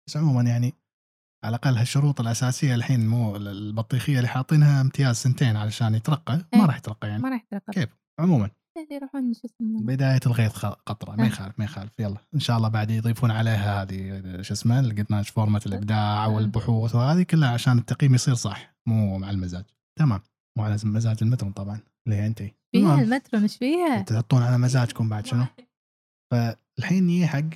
بس 0.07 0.17
عموما 0.17 0.41
يعني 0.41 0.73
على 1.43 1.55
الأقل 1.55 1.77
هالشروط 1.77 2.21
الأساسية 2.21 2.75
الحين 2.75 3.07
مو 3.07 3.35
البطيخية 3.35 4.17
اللي 4.17 4.27
حاطينها 4.27 4.81
امتياز 4.81 5.15
سنتين 5.15 5.55
علشان 5.55 5.95
يترقى 5.95 6.35
ما 6.37 6.59
إيه. 6.59 6.65
راح 6.65 6.77
يترقى 6.77 7.07
يعني. 7.07 7.23
ما 7.23 7.29
راح 7.29 7.43
يترقب 7.43 7.73
كيف؟ 7.73 7.89
عموما. 8.19 8.49
يروحون 8.91 9.33
شو 9.33 9.47
اسمه. 9.47 9.81
بداية 9.81 10.19
الغيث 10.25 10.65
قطرة. 10.65 11.15
ما 11.15 11.23
آه. 11.23 11.27
يخالف 11.27 11.59
ما 11.59 11.65
يخالف. 11.65 11.99
يلا. 11.99 12.17
إن 12.35 12.39
شاء 12.39 12.57
الله 12.57 12.69
بعد 12.69 12.91
يضيفون 12.91 13.31
عليها 13.31 13.83
هذه 13.83 14.41
شو 14.41 14.53
اسمه 14.53 14.79
اللي 14.79 15.03
قلنا 15.03 15.23
فورمة 15.23 15.61
الإبداع. 15.65 16.25
والبحوث 16.25 16.95
وهذه 16.95 17.23
كلها 17.23 17.49
عشان 17.49 17.77
التقييم 17.77 18.15
يصير 18.15 18.33
صح 18.35 18.75
مو 18.87 19.17
مع 19.17 19.29
المزاج. 19.29 19.65
تمام. 19.99 20.21
مو 20.57 20.63
على 20.63 20.77
مزاج 20.83 21.17
المترو 21.21 21.51
طبعا. 21.51 21.79
اللي 22.07 22.17
هي 22.17 22.27
أنت؟ 22.27 22.43
فيها 22.71 23.01
المترو 23.01 23.39
مش 23.39 23.57
فيها. 23.57 24.01
تحطون 24.01 24.43
على 24.43 24.57
مزاجكم 24.57 25.09
بعد 25.09 25.25
شنو؟ 25.25 25.45
فالحين 26.31 27.03
نجي 27.03 27.27
حق 27.27 27.49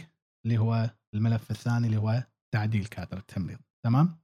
اللي 0.46 0.58
هو 0.58 0.90
الملف 1.16 1.52
الثاني 1.52 1.88
اللي 1.88 1.98
هو 1.98 2.24
تعديل 2.54 2.86
كادر 2.86 3.18
التمريض. 3.18 3.60
تمام. 3.86 4.22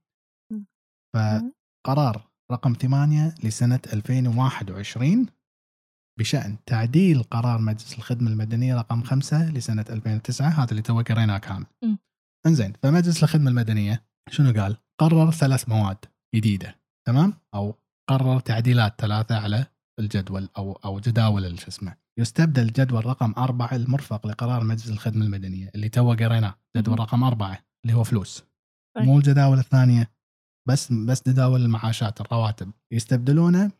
فقرار 1.16 2.28
رقم 2.52 2.72
8 2.72 3.34
لسنة 3.44 3.80
2021 3.92 5.26
بشأن 6.18 6.56
تعديل 6.66 7.22
قرار 7.22 7.60
مجلس 7.60 7.98
الخدمة 7.98 8.30
المدنية 8.30 8.76
رقم 8.76 9.02
5 9.02 9.52
لسنة 9.52 9.84
2009 9.90 10.48
هذا 10.48 10.70
اللي 10.70 10.82
تو 10.82 11.00
قريناه 11.00 11.38
كامل. 11.38 11.66
إنزين 12.46 12.72
فمجلس 12.82 13.22
الخدمة 13.22 13.50
المدنية 13.50 14.04
شنو 14.30 14.62
قال؟ 14.62 14.76
قرر 15.00 15.30
ثلاث 15.30 15.68
مواد 15.68 16.04
جديدة. 16.34 16.80
تمام؟ 17.06 17.34
أو 17.54 17.74
قرر 18.08 18.40
تعديلات 18.40 19.00
ثلاثة 19.00 19.38
على 19.38 19.66
الجدول 20.00 20.48
أو 20.56 20.72
أو 20.72 21.00
جداول 21.00 21.58
شو 21.58 21.68
اسمه 21.68 21.96
يستبدل 22.18 22.66
جدول 22.66 23.06
رقم 23.06 23.34
أربعة 23.38 23.74
المرفق 23.76 24.26
لقرار 24.26 24.64
مجلس 24.64 24.90
الخدمة 24.90 25.24
المدنية 25.24 25.70
اللي 25.74 25.88
تو 25.88 26.12
قريناه 26.12 26.54
جدول. 26.76 27.00
رقم 27.00 27.24
أربعة 27.24 27.58
اللي 27.84 27.96
هو 27.96 28.04
فلوس 28.04 28.44
طيب. 28.96 29.04
مو 29.04 29.18
الجداول 29.18 29.58
الثانية 29.58 30.10
بس 30.68 30.92
بس 30.92 31.22
تداول 31.22 31.60
المعاشات 31.62 32.20
الرواتب 32.20 32.72
يستبدلونه 32.92 33.70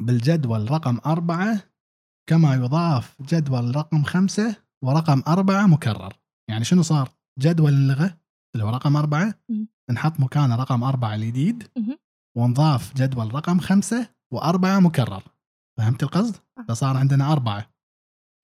بالجدول 0.00 0.70
رقم 0.70 0.98
أربعة 1.06 1.62
كما 2.28 2.54
يضاف 2.54 3.22
جدول 3.22 3.76
رقم 3.76 4.02
خمسة 4.02 4.56
ورقم 4.84 5.22
أربعة 5.28 5.66
مكرر 5.66 6.12
يعني 6.50 6.64
شنو 6.64 6.82
صار 6.82 7.10
جدول 7.38 7.72
اللغة 7.72 8.18
اللي 8.54 8.66
هو 8.66 8.70
رقم 8.70 8.96
أربعة. 8.96 9.34
نحط 9.90 10.20
مكانه 10.20 10.56
رقم 10.56 10.84
أربعة 10.84 11.14
الجديد. 11.14 11.68
ونضاف 12.38 12.94
جدول 12.94 13.34
رقم 13.34 13.58
خمسة 13.60 14.08
وأربعة 14.32 14.80
مكرر 14.80 15.22
فهمت 15.78 16.02
القصد؟ 16.02 16.36
آه. 16.58 16.62
فصار 16.68 16.96
عندنا 16.96 17.32
أربعة 17.32 17.70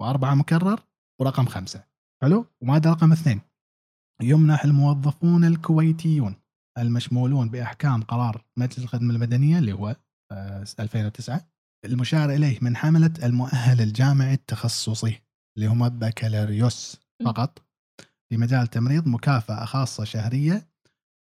وأربعة 0.01 0.35
مكرر 0.35 0.81
ورقم 1.21 1.47
خمسة 1.47 1.85
حلو؟ 2.23 2.47
وماذا 2.63 2.91
رقم 2.91 3.13
اثنين 3.13 3.41
يمنح 4.23 4.65
الموظفون 4.65 5.45
الكويتيون 5.45 6.35
المشمولون 6.79 7.49
بأحكام 7.49 8.03
قرار 8.03 8.45
مجلس 8.59 8.79
الخدمة 8.79 9.15
المدنية 9.15 9.59
اللي 9.59 9.73
هو 9.73 9.97
آه، 10.33 10.65
2009 10.81 11.49
المشار 11.85 12.31
إليه 12.31 12.59
من 12.63 12.77
حملة 12.77 13.13
المؤهل 13.23 13.81
الجامعي 13.81 14.35
التخصصي 14.35 15.23
اللي 15.57 15.67
هم 15.67 15.89
بكالوريوس 15.89 17.01
فقط 17.25 17.59
في 18.29 18.37
مجال 18.37 18.63
التمريض 18.63 19.07
مكافأة 19.07 19.65
خاصة 19.65 20.05
شهرية 20.05 20.72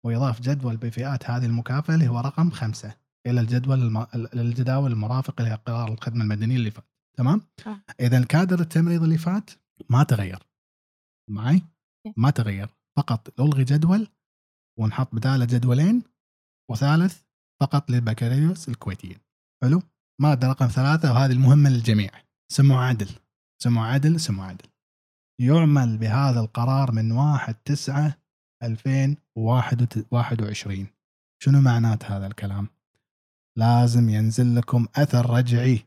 ويضاف 0.07 0.41
جدول 0.41 0.77
بفئات 0.77 1.31
هذه 1.31 1.47
المكافأة 1.47 1.95
اللي 1.95 2.09
هو 2.09 2.21
رقم 2.21 2.51
خمسة 2.51 2.97
إلى 3.27 3.41
الجدول 3.41 3.83
الم... 3.83 4.07
الجداول 4.15 4.93
المرافق 4.93 5.43
لقرار 5.43 5.93
الخدمة 5.93 6.25
المدنية 6.25 6.57
اللي 6.57 6.71
فات 6.71 6.85
تمام؟ 7.19 7.41
آه. 7.67 7.81
إذا 8.01 8.19
الكادر 8.19 8.61
التمريض 8.61 9.03
اللي 9.03 9.19
فات 9.19 9.51
ما 9.91 10.03
تغير 10.03 10.39
معي؟ 11.31 11.63
ما 12.17 12.31
تغير 12.31 12.69
فقط 12.97 13.41
نلغي 13.41 13.65
جدول 13.65 14.09
ونحط 14.79 15.15
بدالة 15.15 15.45
جدولين 15.45 16.03
وثالث 16.71 17.23
فقط 17.61 17.91
للبكالوريوس 17.91 18.69
الكويتيين 18.69 19.19
حلو؟ 19.63 19.83
مادة 20.21 20.49
رقم 20.49 20.67
ثلاثة 20.67 21.13
وهذه 21.13 21.33
المهمة 21.33 21.71
للجميع 21.71 22.11
سمو 22.53 22.79
عدل 22.79 23.09
سمو 23.63 23.83
عدل 23.83 24.21
سمو 24.21 24.43
عدل 24.43 24.69
يعمل 25.41 25.99
بهذا 25.99 26.41
القرار 26.41 26.93
من 26.93 27.13
1 27.13 27.55
9 27.55 28.22
2021 28.63 30.87
شنو 31.43 31.61
معنات 31.61 32.05
هذا 32.05 32.27
الكلام؟ 32.27 32.69
لازم 33.59 34.09
ينزل 34.09 34.57
لكم 34.57 34.87
أثر 34.97 35.31
رجعي. 35.31 35.87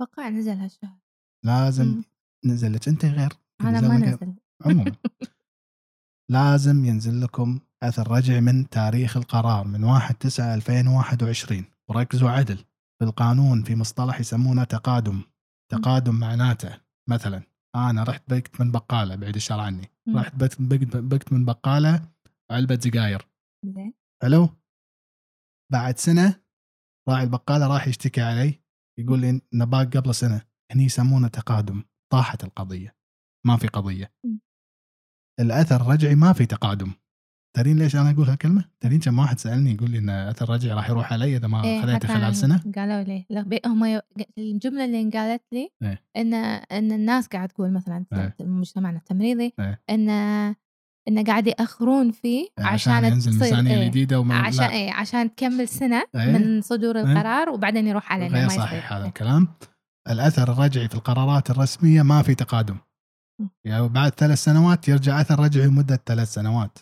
أتوقع 0.00 0.28
نزل 0.28 0.52
هالشهر. 0.52 0.98
لازم 1.44 1.84
مم. 1.84 2.04
نزل 2.44 2.72
لك. 2.72 2.88
أنت 2.88 3.04
غير. 3.04 3.32
أنا 3.60 3.80
ما 3.80 3.96
نزل. 3.96 4.34
عموما. 4.64 4.92
لازم 6.36 6.84
ينزل 6.84 7.20
لكم 7.20 7.60
أثر 7.82 8.10
رجعي 8.10 8.40
من 8.40 8.68
تاريخ 8.68 9.16
القرار 9.16 9.66
من 9.66 9.84
1 9.84 10.14
9 10.14 10.54
2021 10.54 11.64
وركزوا 11.88 12.30
عدل. 12.30 12.56
في 12.98 13.04
القانون 13.04 13.62
في 13.62 13.76
مصطلح 13.76 14.20
يسمونه 14.20 14.64
تقادم. 14.64 15.22
تقادم 15.72 16.14
معناته 16.14 16.80
مثلا 17.08 17.42
أنا 17.76 18.02
رحت 18.02 18.22
بكت 18.28 18.60
من 18.60 18.72
بقالة 18.72 19.14
بعيد 19.14 19.34
الشر 19.34 19.60
عني. 19.60 19.90
رحت 20.08 20.34
بكت, 20.60 21.32
من 21.32 21.44
بقالة 21.44 22.12
علبة 22.50 22.78
سجاير 22.80 23.28
زين. 23.64 23.94
حلو؟ 24.22 24.48
بعد 25.72 25.98
سنة 25.98 26.42
راعي 27.08 27.24
البقالة 27.24 27.66
راح 27.66 27.88
يشتكي 27.88 28.20
علي 28.20 28.62
يقول 28.98 29.20
لي 29.20 29.40
نباك 29.52 29.96
قبل 29.96 30.14
سنة. 30.14 30.46
هني 30.72 30.84
يسمونه 30.84 31.28
تقادم 31.28 31.84
طاحت 32.12 32.44
القضية. 32.44 32.96
ما 33.46 33.56
في 33.56 33.68
قضية. 33.68 34.14
الأثر 35.40 35.76
الرجعي 35.76 36.14
ما 36.14 36.32
في 36.32 36.46
تقادم. 36.46 36.92
تدرين 37.56 37.78
ليش 37.78 37.96
أنا 37.96 38.10
أقول 38.10 38.28
هالكلمة؟ 38.28 38.64
تدرين 38.80 39.00
كم 39.00 39.18
واحد 39.18 39.38
سألني 39.38 39.72
يقول 39.74 39.90
لي 39.90 39.98
إن 39.98 40.10
أثر 40.10 40.50
رجعي 40.50 40.72
راح 40.72 40.90
يروح 40.90 41.12
علي 41.12 41.36
إذا 41.36 41.48
ما 41.48 41.64
إيه، 41.64 41.98
خلال 41.98 42.36
سنة؟ 42.36 42.60
قالوا 42.76 43.02
لي 43.02 43.26
هم 43.66 44.00
الجملة 44.38 44.84
اللي 44.84 45.02
انقالت 45.02 45.42
لي 45.52 45.68
إيه. 45.82 46.02
إن 46.16 46.34
إن 46.34 46.92
الناس 46.92 47.26
قاعد 47.26 47.48
تقول 47.48 47.72
مثلا 47.72 48.04
إيه. 48.12 48.34
مجتمعنا 48.40 48.98
التمريضي 48.98 49.52
إيه. 49.60 49.80
إن 49.90 50.08
إن 51.08 51.24
قاعد 51.26 51.46
يأخرون 51.46 52.12
فيه 52.12 52.48
عشان, 52.58 52.92
عشان 52.92 53.12
ينزل 53.12 53.32
ميزانيه 53.32 53.78
إيه. 53.78 53.88
جديدة 53.88 54.20
وما 54.20 54.38
عشان 54.38 54.64
إيه 54.64 54.92
عشان 54.92 55.34
تكمل 55.34 55.68
سنة 55.68 56.04
إيه. 56.14 56.38
من 56.38 56.60
صدور 56.60 57.00
القرار 57.00 57.48
وبعدين 57.48 57.86
يروح 57.86 58.12
علينا 58.12 58.38
غير 58.38 58.48
صحيح 58.48 58.92
هذا 58.92 59.02
إيه. 59.02 59.08
الكلام 59.08 59.48
الأثر 60.10 60.52
الرجعي 60.52 60.88
في 60.88 60.94
القرارات 60.94 61.50
الرسمية 61.50 62.02
ما 62.02 62.22
في 62.22 62.34
تقادم. 62.34 62.76
يعني 63.64 63.88
بعد 63.88 64.12
ثلاث 64.12 64.38
سنوات 64.38 64.88
يرجع 64.88 65.20
أثر 65.20 65.40
رجعي 65.40 65.66
لمدة 65.66 66.00
ثلاث 66.06 66.32
سنوات 66.32 66.78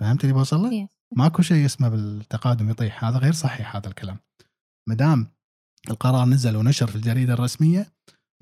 فهمت 0.00 0.24
اللي 0.24 0.34
بوصل 0.34 0.64
لك؟ 0.64 0.72
يس. 0.72 0.88
ماكو 1.16 1.42
شيء 1.42 1.64
اسمه 1.64 1.88
بالتقادم 1.88 2.70
يطيح. 2.70 3.04
هذا 3.04 3.18
غير 3.18 3.32
صحيح 3.32 3.76
هذا 3.76 3.88
الكلام. 3.88 4.18
ما 4.88 4.94
دام 4.94 5.26
القرار 5.90 6.28
نزل 6.28 6.56
ونشر 6.56 6.86
في 6.86 6.96
الجريدة 6.96 7.32
الرسمية 7.32 7.92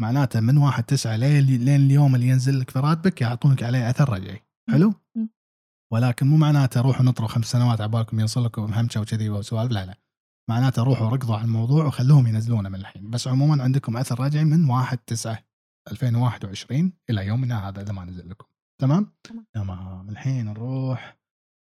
معناته 0.01 0.41
من 0.41 0.59
1 0.59 0.85
9 0.85 1.17
لين 1.17 1.45
لين 1.45 1.81
اليوم 1.81 2.15
اللي 2.15 2.29
ينزل 2.29 2.61
لك 2.61 2.71
في 2.71 2.79
راتبك 2.79 3.21
يعطونك 3.21 3.63
عليه 3.63 3.91
أثر 3.91 4.09
رجعي. 4.13 4.43
حلو. 4.71 4.95
ولكن 5.93 6.27
مو 6.27 6.37
معناته 6.37 6.81
روحوا 6.81 7.05
نطروا 7.05 7.29
خمس 7.29 7.47
سنوات 7.47 7.81
عبالكم 7.81 8.21
يوصل 8.21 8.45
لكم 8.45 8.73
همشة 8.75 9.01
وكذي 9.01 9.31
وسوالف. 9.31 9.73
لا 9.73 9.87
لا. 9.87 9.99
معناته 10.51 10.83
روحوا 10.83 11.09
ركضوا 11.09 11.37
على 11.37 11.45
الموضوع 11.45 11.85
وخلوهم 11.85 12.27
ينزلونه 12.27 12.69
من 12.69 12.75
الحين. 12.75 13.11
بس 13.11 13.29
عموما 13.29 13.63
عندكم 13.63 13.97
أثر 13.97 14.21
رجعي 14.21 14.45
من 14.45 14.71
1 14.71 14.99
9 14.99 15.39
2021 15.91 16.93
إلى 17.11 17.27
يومنا 17.27 17.69
هذا 17.69 17.83
إذا 17.83 17.93
ما 17.93 18.05
نزل 18.05 18.31
لكم. 18.31 18.47
تمام. 18.81 19.13
تمام. 19.55 20.09
الحين 20.09 20.45
نروح 20.45 21.22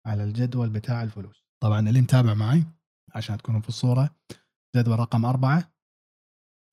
على 0.06 0.24
الجدول 0.24 0.70
بتاع 0.70 1.02
الفلوس. 1.02 1.44
طبعا 1.62 1.88
اللي 1.88 2.00
متابع 2.00 2.34
معي 2.34 2.64
عشان 3.14 3.36
تكونوا 3.38 3.60
في 3.60 3.68
الصورة 3.68 4.16
جدول 4.76 4.98
رقم 4.98 5.24
أربعة. 5.24 5.72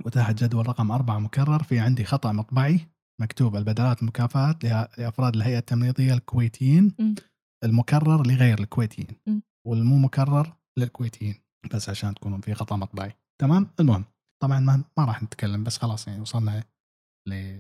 وتحت 0.05 0.43
جدول 0.43 0.67
رقم 0.67 0.91
أربعة 0.91 1.19
مكرر 1.19 1.63
في 1.63 1.79
عندي 1.79 2.05
خطأ 2.05 2.31
مطبعي 2.31 2.87
مكتوب 3.21 3.55
البدلات 3.55 4.03
مكافآت 4.03 4.63
لأفراد 4.63 5.35
الهيئة 5.35 5.57
التمريضية 5.57 6.13
الكويتيين 6.13 6.95
مم. 6.99 7.15
المكرر 7.63 8.27
لغير 8.27 8.59
الكويتيين. 8.59 9.07
والمو 9.67 9.97
مكرر 9.97 10.55
للكويتيين. 10.79 11.35
بس 11.73 11.89
عشان 11.89 12.15
تكونوا 12.15 12.41
في 12.41 12.53
خطأ 12.53 12.75
مطبعي. 12.75 13.13
تمام؟ 13.41 13.67
المهم 13.79 14.05
طبعا 14.41 14.59
ما, 14.59 14.83
ما 14.97 15.05
راح 15.05 15.23
نتكلم 15.23 15.63
بس 15.63 15.77
خلاص 15.77 16.07
يعني 16.07 16.21
وصلنا 16.21 16.63
ل 17.27 17.59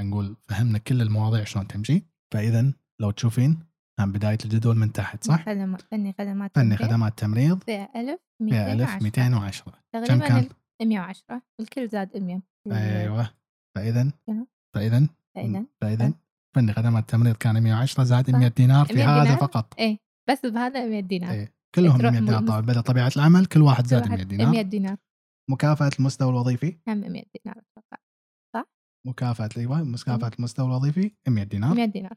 نقول 0.00 0.36
فهمنا 0.48 0.78
كل 0.78 1.02
المواضيع 1.02 1.44
شلون 1.44 1.66
تمشي. 1.66 2.02
فإذا 2.34 2.72
لو 3.00 3.10
تشوفين 3.10 3.69
هم 4.04 4.12
بداية 4.12 4.38
الجدول 4.44 4.76
من 4.76 4.92
تحت 4.92 5.24
صح؟ 5.24 5.46
خدمات 5.46 5.82
فني 5.82 6.14
خدمات 6.18 6.50
فني 6.54 6.76
تمريض. 6.76 6.90
خدمات 6.90 7.18
تمريض. 7.18 7.62
فيها 7.62 7.88
1000 7.96 8.20
فيها 8.50 8.72
1210 8.72 9.72
كم 9.92 10.04
تقريبا 10.04 10.28
كان؟ 10.28 10.48
110 10.82 11.42
الكل 11.60 11.88
زاد 11.88 12.16
100 12.16 12.40
أيوه. 12.72 13.30
فاذا 13.76 14.12
شنو؟ 14.26 14.46
فاذا 14.74 15.08
فإذا 15.34 15.64
فاذا 15.80 16.12
فني 16.56 16.72
خدمات 16.72 17.02
التمريض 17.02 17.36
كان 17.36 17.62
110 17.62 18.04
زائد 18.04 18.30
صح. 18.30 18.38
100 18.38 18.48
دينار 18.48 18.86
في 18.86 18.94
100 18.94 19.22
هذا؟ 19.22 19.36
فقط. 19.36 19.74
إيه. 19.78 19.98
بس 20.30 20.46
بهذا 20.46 20.86
100 20.86 21.00
دينار. 21.00 21.30
إيه. 21.30 21.52
كلهم 21.74 21.98
تروح 21.98 22.12
100 22.12 22.20
دينار. 22.20 22.46
طبعا 22.46 22.60
بدل 22.60 22.82
طبيعة 22.82 23.12
العمل 23.16 23.46
كل 23.46 23.62
واحد 23.62 23.86
زاد 23.86 24.02
واحد 24.02 24.12
100 24.12 24.22
دينار. 24.22 24.50
100 24.50 24.62
دينار. 24.62 24.96
مكافأة 25.50 25.90
المستوى 25.98 26.30
الوظيفي؟ 26.30 26.78
هم 26.88 26.98
100 26.98 27.08
دينار 27.10 27.58
أتوقع 27.58 27.98
مكافأة 29.06 29.48
أيوه. 29.56 29.84
مكافأة 29.84 30.30
المستوى 30.38 30.66
الوظيفي 30.66 31.10
100 31.28 31.44
دينار. 31.44 31.74
100 31.74 31.84
دينار. 31.84 32.14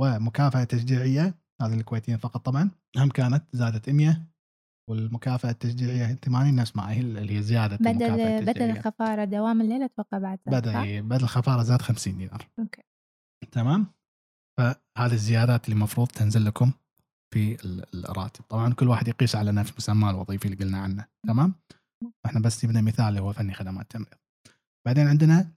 ومكافأة 0.00 0.64
تشجيعية 0.64 1.34
هذه 1.62 1.74
الكويتيين 1.74 2.18
فقط 2.18 2.44
طبعا 2.44 2.70
هم 2.96 3.08
كانت 3.08 3.44
زادت 3.52 3.90
100 3.90 4.22
والمكافأة 4.90 5.50
التشجيعية 5.50 6.14
80 6.14 6.54
نفس 6.56 6.76
ما 6.76 6.90
هي 6.92 7.00
اللي 7.00 7.36
هي 7.38 7.42
زيادة 7.42 7.76
المكافأة 7.76 8.40
بدل 8.40 8.52
بدل 8.52 8.62
الخفارة 8.70 9.24
دوام 9.24 9.60
الليل 9.60 9.82
أتوقع 9.82 10.18
بعد 10.18 10.38
بدل 10.46 11.02
بدل 11.02 11.22
الخفارة 11.24 11.62
زاد 11.62 11.82
50 11.82 12.18
دينار. 12.18 12.48
أوكي. 12.58 12.82
تمام؟ 13.52 13.86
فهذه 14.58 15.12
الزيادات 15.12 15.64
اللي 15.64 15.74
المفروض 15.74 16.08
تنزل 16.08 16.44
لكم 16.44 16.72
في 17.34 17.64
ال- 17.64 18.06
الراتب. 18.10 18.44
طبعا 18.44 18.74
كل 18.74 18.88
واحد 18.88 19.08
يقيس 19.08 19.36
على 19.36 19.52
نفس 19.52 19.72
مسماه 19.76 20.10
الوظيفي 20.10 20.44
اللي 20.44 20.56
قلنا 20.56 20.78
عنه. 20.78 21.06
تمام؟ 21.26 21.54
إحنا 22.26 22.40
بس 22.40 22.66
جبنا 22.66 22.80
مثال 22.80 23.04
اللي 23.08 23.20
هو 23.20 23.32
فني 23.32 23.54
خدمات 23.54 23.90
تمريض. 23.90 24.14
بعدين 24.86 25.08
عندنا 25.08 25.52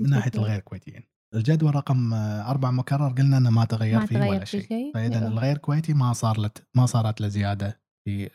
من 0.00 0.10
ناحية. 0.10 0.30
الغير 0.34 0.60
كويتيين. 0.60 1.02
الجدول 1.34 1.74
رقم 1.74 2.14
آه، 2.14 2.50
أربعة 2.50 2.70
مكرر 2.70 3.08
قلنا 3.08 3.38
إنه 3.38 3.50
ما 3.50 3.64
تغير 3.64 3.98
ما 3.98 4.06
فيه 4.06 4.16
تغير 4.16 4.30
ولا 4.30 4.44
شيء 4.44 4.68
شيء. 4.68 4.94
فإذا 4.94 5.18
إيه. 5.18 5.28
الغير 5.28 5.58
كويتي 5.58 5.94
ما 5.94 6.12
صار 6.12 6.40
لت 6.40 6.66
ما 6.76 6.86
صارت 6.86 7.20
له 7.20 7.28
زيادة 7.28 7.82
في 8.04 8.30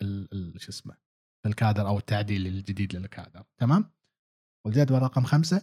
شو 0.57 0.69
اسمه 0.69 0.93
في 1.43 1.49
الكادر 1.49 1.87
أو 1.87 1.97
التعديل 1.97 2.47
الجديد 2.47 2.95
للكادر 2.95 3.43
تمام 3.61 3.91
والجدول 4.65 5.01
رقم 5.01 5.23
خمسة 5.23 5.61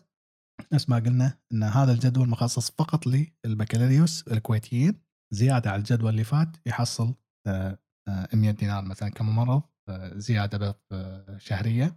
نفس 0.72 0.89
ما 0.89 0.97
قلنا 0.97 1.39
إن 1.53 1.62
هذا 1.62 1.93
الجدول 1.93 2.28
مخصص 2.28 2.70
فقط 2.70 3.05
للبكالوريوس 3.07 4.28
الكويتيين 4.28 5.01
زيادة 5.35 5.70
على 5.70 5.78
الجدول 5.78 6.11
اللي 6.11 6.24
فات 6.24 6.57
يحصل 6.66 7.14
آه، 7.47 7.78
آه، 8.09 8.28
100 8.35 8.51
دينار 8.51 8.85
مثلا 8.85 9.09
كممرض 9.09 9.62
آه، 9.89 10.18
زيادة 10.18 10.80
آه، 10.93 11.39
شهرية 11.39 11.97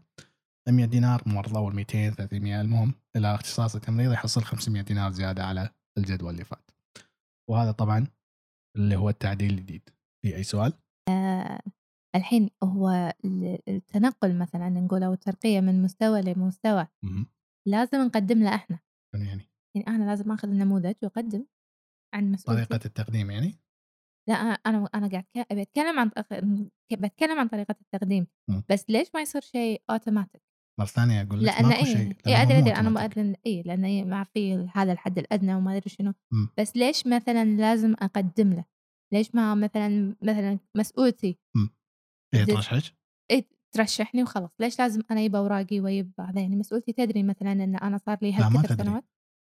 100 0.72 0.86
دينار 0.86 1.24
ممرض 1.26 1.57
اول 1.57 1.76
200 1.76 2.09
300 2.09 2.61
المهم 2.61 2.93
إلى 3.15 3.36
اختصاص 3.36 3.76
التمريض 3.76 4.11
يحصل 4.11 4.43
500 4.43 4.82
دينار 4.82 5.11
زيادة 5.11 5.43
على 5.45 5.70
الجدول 5.97 6.34
اللي 6.34 6.43
فات. 6.45 6.72
وهذا 7.49 7.72
طبعا 7.72 8.07
اللي 8.78 8.95
هو 8.95 9.09
التعديل 9.09 9.49
الجديد. 9.53 9.89
في 10.22 10.36
أي 10.36 10.43
سؤال؟ 10.43 10.74
الحين 12.15 12.49
هو 12.63 13.13
ال- 13.26 13.59
التنقل 13.68 14.38
مثلا 14.38 14.70
نقول 14.70 15.03
أو 15.03 15.13
الترقية 15.13 15.59
من 15.59 15.82
مستوى 15.82 16.22
لمستوى. 16.22 16.88
لازم 17.68 17.97
نقدم 17.97 18.43
له 18.43 18.55
إحنا. 18.55 18.80
شنو 19.15 19.24
يعني. 19.24 19.49
يعني 19.76 19.88
أنا 19.88 20.03
لازم 20.03 20.32
اخذ 20.32 20.47
النموذج 20.49 20.95
واقدم 21.03 21.45
عن 22.13 22.32
مسؤوليتي 22.32 22.65
طريقة 22.65 22.86
التقديم 22.86 23.32
يعني؟ 23.32 23.55
لا 24.30 24.36
أنا 24.36 24.89
أنا 24.95 25.07
قاعد 25.07 25.26
أتكلم 25.38 25.99
عن 25.99 26.11
بتكلم 26.91 27.39
عن 27.39 27.47
طريقة 27.47 27.76
التقديم. 27.82 28.28
مم. 28.49 28.63
بس 28.70 28.86
ليش 28.89 29.07
ما 29.13 29.22
يصير 29.22 29.41
شيء 29.41 29.82
اوتوماتيك 29.89 30.41
مرة 30.80 30.86
ثانية 30.86 31.21
أقول 31.21 31.43
لك 31.43 31.45
لأن 31.45 31.71
إيه 31.71 31.84
شيء. 31.84 31.95
لأن 31.95 32.15
إيه 32.28 32.41
أدري 32.41 32.57
أدري 32.57 32.75
أنا 32.75 32.89
ما 32.89 33.05
أدري 33.05 33.36
اي 33.45 33.61
لأن 33.65 33.86
إيه 33.86 34.03
ما 34.03 34.23
في 34.23 34.69
هذا 34.73 34.91
الحد 34.91 35.17
الأدنى 35.17 35.55
وما 35.55 35.78
أدري 35.78 35.89
شنو 35.89 36.13
م. 36.32 36.47
بس 36.57 36.78
ليش 36.78 37.07
مثلا 37.07 37.45
لازم 37.45 37.93
أقدم 37.93 38.53
له؟ 38.53 38.65
ليش 39.13 39.36
ما 39.36 39.55
مثلا 39.55 40.15
مثلا 40.21 40.59
مسؤولتي 40.75 41.38
م. 41.55 41.67
إيه 42.34 42.45
ترشحك؟ 42.45 42.93
اي 43.32 43.45
ترشحني 43.71 44.23
وخلص 44.23 44.51
ليش 44.59 44.80
لازم 44.80 45.01
أنا 45.11 45.19
أجيب 45.19 45.36
أوراقي 45.36 45.80
وأجيب 45.80 46.11
هذا 46.19 46.41
يعني 46.41 46.55
مسؤولتي 46.55 46.93
تدري 46.93 47.23
مثلا 47.23 47.51
إن 47.51 47.75
أنا 47.75 47.97
صار 47.97 48.17
لي 48.21 48.34
هالكثر 48.34 48.75
سنوات 48.75 49.03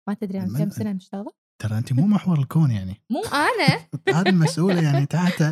ما 0.08 0.14
تدري 0.14 0.40
أنا 0.40 0.58
كم 0.58 0.70
سنة 0.70 0.92
مشتغلة؟ 0.92 1.32
ترى 1.62 1.78
أنت 1.78 1.92
مو 1.92 2.06
محور 2.06 2.38
الكون 2.38 2.70
يعني 2.70 3.02
مو 3.10 3.20
أنا 3.20 3.88
هذه 4.20 4.28
المسؤولة 4.28 4.82
يعني 4.82 5.06
تحت 5.06 5.42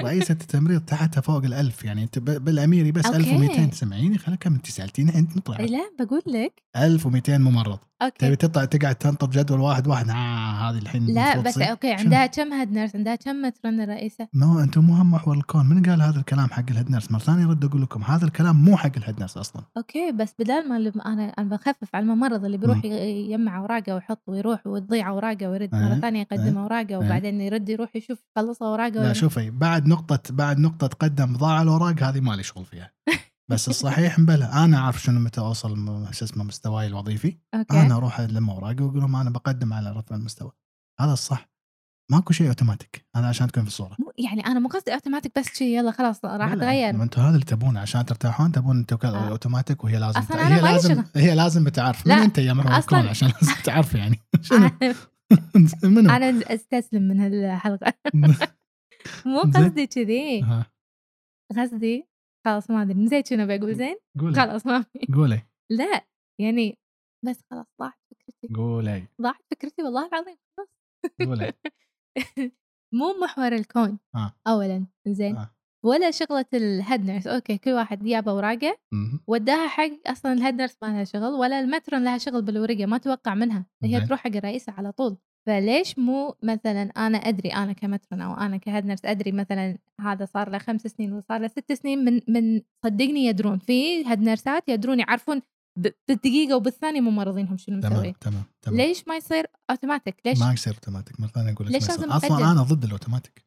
رئيسه 0.00 0.32
التمريض 0.32 0.80
تحتها 0.80 1.20
فوق 1.20 1.44
الألف 1.44 1.84
يعني 1.84 2.02
أنت 2.02 2.18
ب- 2.18 2.44
بالأميري 2.44 2.92
بس 2.92 3.06
أوكي. 3.06 3.16
1200 3.18 3.70
سمعيني 3.74 4.18
خليك 4.18 4.38
كم؟ 4.42 4.54
أنت 4.54 4.66
سألتيني 4.66 5.18
انت 5.18 5.36
نطلع 5.36 5.56
لا 5.60 5.80
بقول 6.04 6.22
لك. 6.26 6.62
1200 6.76 7.38
ممرض. 7.38 7.78
تبي 8.18 8.30
أوكي 8.30 8.36
تطلع 8.36 8.64
تقعد 8.64 8.94
تنطب 8.94 9.30
جدول 9.30 9.60
واحد 9.60 9.86
واحد 9.86 10.08
آه 10.10 10.70
هذه 10.70 10.78
الحين 10.78 11.06
لا 11.06 11.40
بس. 11.40 11.58
أوكي 11.58 11.88
شنو؟ 11.88 11.98
عندها 12.04 12.26
كم 12.26 12.52
head 12.52 12.72
nurse 12.72 12.96
عندها 12.96 13.14
كم 13.14 13.42
matron 13.42 13.80
الرئيسه 13.80 14.28
ما 14.32 14.62
أنتم 14.64 14.80
مو 14.84 14.94
هم 14.94 15.10
محور 15.10 15.36
الكون. 15.36 15.66
من 15.66 15.82
قال 15.82 16.02
هذا 16.02 16.18
الكلام 16.20 16.48
حق 16.50 16.64
ال 16.70 16.74
head 16.74 16.90
nurse 16.90 17.10
مرة 17.12 17.18
ثانية 17.18 17.44
أرد 17.46 17.64
أقول 17.64 17.82
لكم 17.82 18.02
هذا 18.02 18.24
الكلام 18.26 18.64
مو 18.64 18.76
حق 18.76 18.90
ال 18.96 19.00
head 19.00 19.18
nurse 19.18 19.36
أصلا. 19.36 19.62
okay 19.76 20.12
بس 20.12 20.34
بدال 20.38 20.68
ما 20.68 20.76
أنا 21.06 21.22
أنا 21.38 21.48
بخفف 21.48 21.88
على 21.94 22.02
الممرض 22.02 22.44
اللي 22.44 22.56
بيروح 22.56 22.84
يجمع 22.84 23.58
أوراقه 23.58 23.94
ويحط 23.94 24.22
ويروح 24.26 24.66
وتضيع 24.66 25.08
أوراقه 25.08 25.48
ويرد 25.50 25.74
إيه، 25.74 25.80
مره 25.82 25.94
ثانية 26.00 26.20
يقدم 26.20 26.56
إيه، 26.58 26.62
أوراقه 26.62 26.88
إيه. 26.90 26.96
وبعدين 26.96 27.40
يرد 27.40 27.68
يروح 27.68 27.96
يشوف 27.96 28.18
خلص 28.36 28.62
أوراقه 28.62 29.02
لا 29.02 29.12
شوفي 29.12 29.50
بعد 29.50 29.73
نقطة 29.82 30.34
بعد 30.34 30.58
نقطة 30.58 30.86
قدم 30.86 31.36
ضاع 31.36 31.62
الاوراق 31.62 32.02
هذه 32.02 32.20
مالي 32.20 32.42
شغل 32.42 32.64
فيها. 32.64 32.92
بس 33.50 33.68
الصحيح 33.68 34.18
مبلى 34.18 34.44
أنا 34.44 34.80
عارف 34.80 35.02
شنو 35.02 35.20
متى 35.20 35.40
أوصل 35.40 35.78
م- 35.78 36.12
شو 36.12 36.24
اسمه 36.24 36.44
مستواي 36.44 36.86
الوظيفي. 36.86 37.38
okay. 37.54 37.80
أنا 37.80 37.96
أروح 37.96 38.20
الم 38.20 38.50
اوراقي 38.50 38.84
وأقول 38.84 39.00
لهم 39.00 39.16
أنا 39.16 39.30
بقدم 39.30 39.72
على 39.72 39.90
رفع 39.92 40.16
المستوى. 40.16 40.52
هذا 41.00 41.12
الصح. 41.12 41.48
ماكو 42.10 42.32
شيء 42.32 42.48
أوتوماتيك. 42.48 43.06
هذا 43.16 43.26
عشان 43.26 43.46
تكون 43.46 43.62
في 43.62 43.68
الصورة. 43.68 43.96
يعني 44.18 44.46
أنا 44.46 44.60
مو 44.60 44.68
قصدي 44.68 44.94
أوتوماتيك 44.94 45.38
بس 45.38 45.46
شي 45.54 45.76
يلا 45.76 45.90
خلاص 45.90 46.24
راح 46.24 46.52
اتغير 46.52 46.92
ما 46.96 47.04
أنتم 47.04 47.22
هذا 47.22 47.34
اللي 47.34 47.44
تبونه. 47.44 47.80
عشان 47.80 48.04
ترتاحون 48.04 48.52
تبون 48.52 48.76
أنتم 48.78 48.98
آه. 49.04 49.28
أوتوماتيك 49.28 49.84
وهي 49.84 49.98
لازم 49.98 50.18
أصلاً 50.20 50.36
هي 50.48 50.60
أنا 50.60 50.60
لازم 50.72 50.94
شغل. 50.94 51.04
هي 51.16 51.34
لازم 51.34 51.64
بتعرف. 51.64 52.06
من 52.06 52.12
أنت 52.12 52.38
يا 52.38 52.54
أصلاً- 52.54 52.76
الكون 52.76 52.98
عشان 52.98 53.28
لازم 53.40 53.54
تعرف 53.64 53.94
يعني. 53.94 54.20
شنو؟ 54.42 54.70
منو؟ 55.82 56.10
أنا 56.10 56.54
أستسلم 56.54 57.02
من 57.02 57.20
هالحلقة. 57.20 57.92
مو. 59.26 59.40
قصدي 59.40 59.86
كذي 59.86 60.44
قصدي 61.56 62.08
خلاص 62.46 62.70
ما 62.70 62.82
ادري 62.82 63.04
نسيت 63.04 63.26
شنو 63.26 63.46
بقول 63.46 63.74
زين 63.74 63.96
قولي 64.20 64.34
خلاص 64.34 64.66
ما 64.66 64.82
في 64.82 64.98
قولي 65.14 65.42
لا 65.70 66.04
يعني 66.40 66.78
بس 67.26 67.44
خلاص 67.50 67.66
ضاعت 67.80 67.98
فكرتي 68.10 68.54
قولي 68.54 69.08
ضاعت 69.22 69.42
فكرتي 69.50 69.82
والله 69.82 70.08
العظيم 70.08 70.36
خلاص 70.56 70.68
قولي 71.28 71.52
مو 72.94 73.14
محور 73.22 73.52
الكون 73.52 73.98
آه. 74.14 74.34
اولا 74.46 74.86
زين 75.08 75.36
آه. 75.36 75.54
ولا 75.84 76.10
شغلة 76.10 76.44
ال 76.54 76.64
head 76.64 77.04
nurse 77.04 77.26
okay 77.26 77.58
كل 77.58 77.70
واحد 77.70 78.04
جاب 78.04 78.28
اوراقه. 78.28 78.76
وداها 79.26 79.68
حق 79.68 79.90
أصلا 80.06 80.32
ال 80.32 80.36
head 80.36 80.54
nurse 80.54 80.76
ما 80.82 80.86
لها 80.86 81.04
شغل 81.04 81.32
ولا 81.32 81.60
ال 81.60 81.66
matron 81.66 82.04
لها 82.04 82.18
شغل 82.18 82.42
بالورقة 82.42 82.86
ما 82.86 82.98
توقع 82.98 83.34
منها. 83.34 83.66
هي. 83.82 84.06
تروح 84.06 84.20
حق 84.20 84.36
الرئيسه 84.36 84.72
على 84.72 84.92
طول. 84.92 85.16
فليش 85.46 85.98
مو 85.98 86.34
مثلا 86.42 86.82
أنا 86.82 87.18
أدري 87.18 87.48
أنا 87.48 87.72
ك 87.72 87.79
matron 87.79 88.20
أو 88.20 88.34
أنا 88.34 88.56
ك 88.56 88.62
head 88.62 88.86
nurse 88.86 89.04
أدري 89.04 89.32
مثلا 89.32 89.78
هذا 90.00 90.24
صار 90.24 90.50
له 90.50 90.58
خمس 90.58 90.80
سنين 90.80 91.12
وصار 91.12 91.40
له 91.40 91.48
ست 91.48 91.72
سنين 91.72 92.04
من 92.04 92.20
من 92.28 92.60
صدقني 92.84 93.24
يدرون 93.26 93.58
في 93.58 94.06
head 94.08 94.20
nurse 94.20 94.60
ات 94.60 94.68
يدرون 94.68 95.00
يعرفون 95.00 95.42
ب- 95.78 95.88
بالدقيقة 96.08 96.56
وبالثانية 96.56 97.00
ممرضينهم 97.00 97.56
شنو 97.56 97.80
تمام 97.80 97.92
مسوي 97.98 98.14
تمام 98.20 98.42
تمام 98.62 98.76
ليش 98.76 99.08
ما 99.08 99.16
يصير 99.16 99.46
اوتوماتيك 99.70 100.14
ليش 100.26 100.38
ما 100.40 100.52
يصير 100.52 100.72
اوتوماتيك 100.74 101.20
مرة 101.20 101.28
ثانية 101.28 101.52
أقول 101.52 101.66
لك 101.66 101.72
ليش. 101.72 101.88
لازم 101.88 102.10
أصلا؟ 102.12 102.50
أنا 102.52 102.62
ضد 102.62 102.84
الاوتوماتيك 102.84 103.44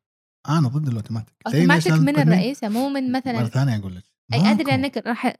أنا 0.50 0.68
ضد 0.68 0.88
ال 0.88 0.93
automatic 0.93 1.36
automatic 1.48 1.94
من؟ 1.94 2.10
الرئيسة 2.20 2.70
مو 2.70 2.90
من 2.90 3.12
مرة 3.12 3.18
مثلا 3.20 3.46
ثانية 3.46 3.78
أقول 3.78 3.96
لك 3.96 4.04
أي 4.34 4.52
أدري. 4.52 4.74
انك 4.76 4.98
راح 4.98 5.34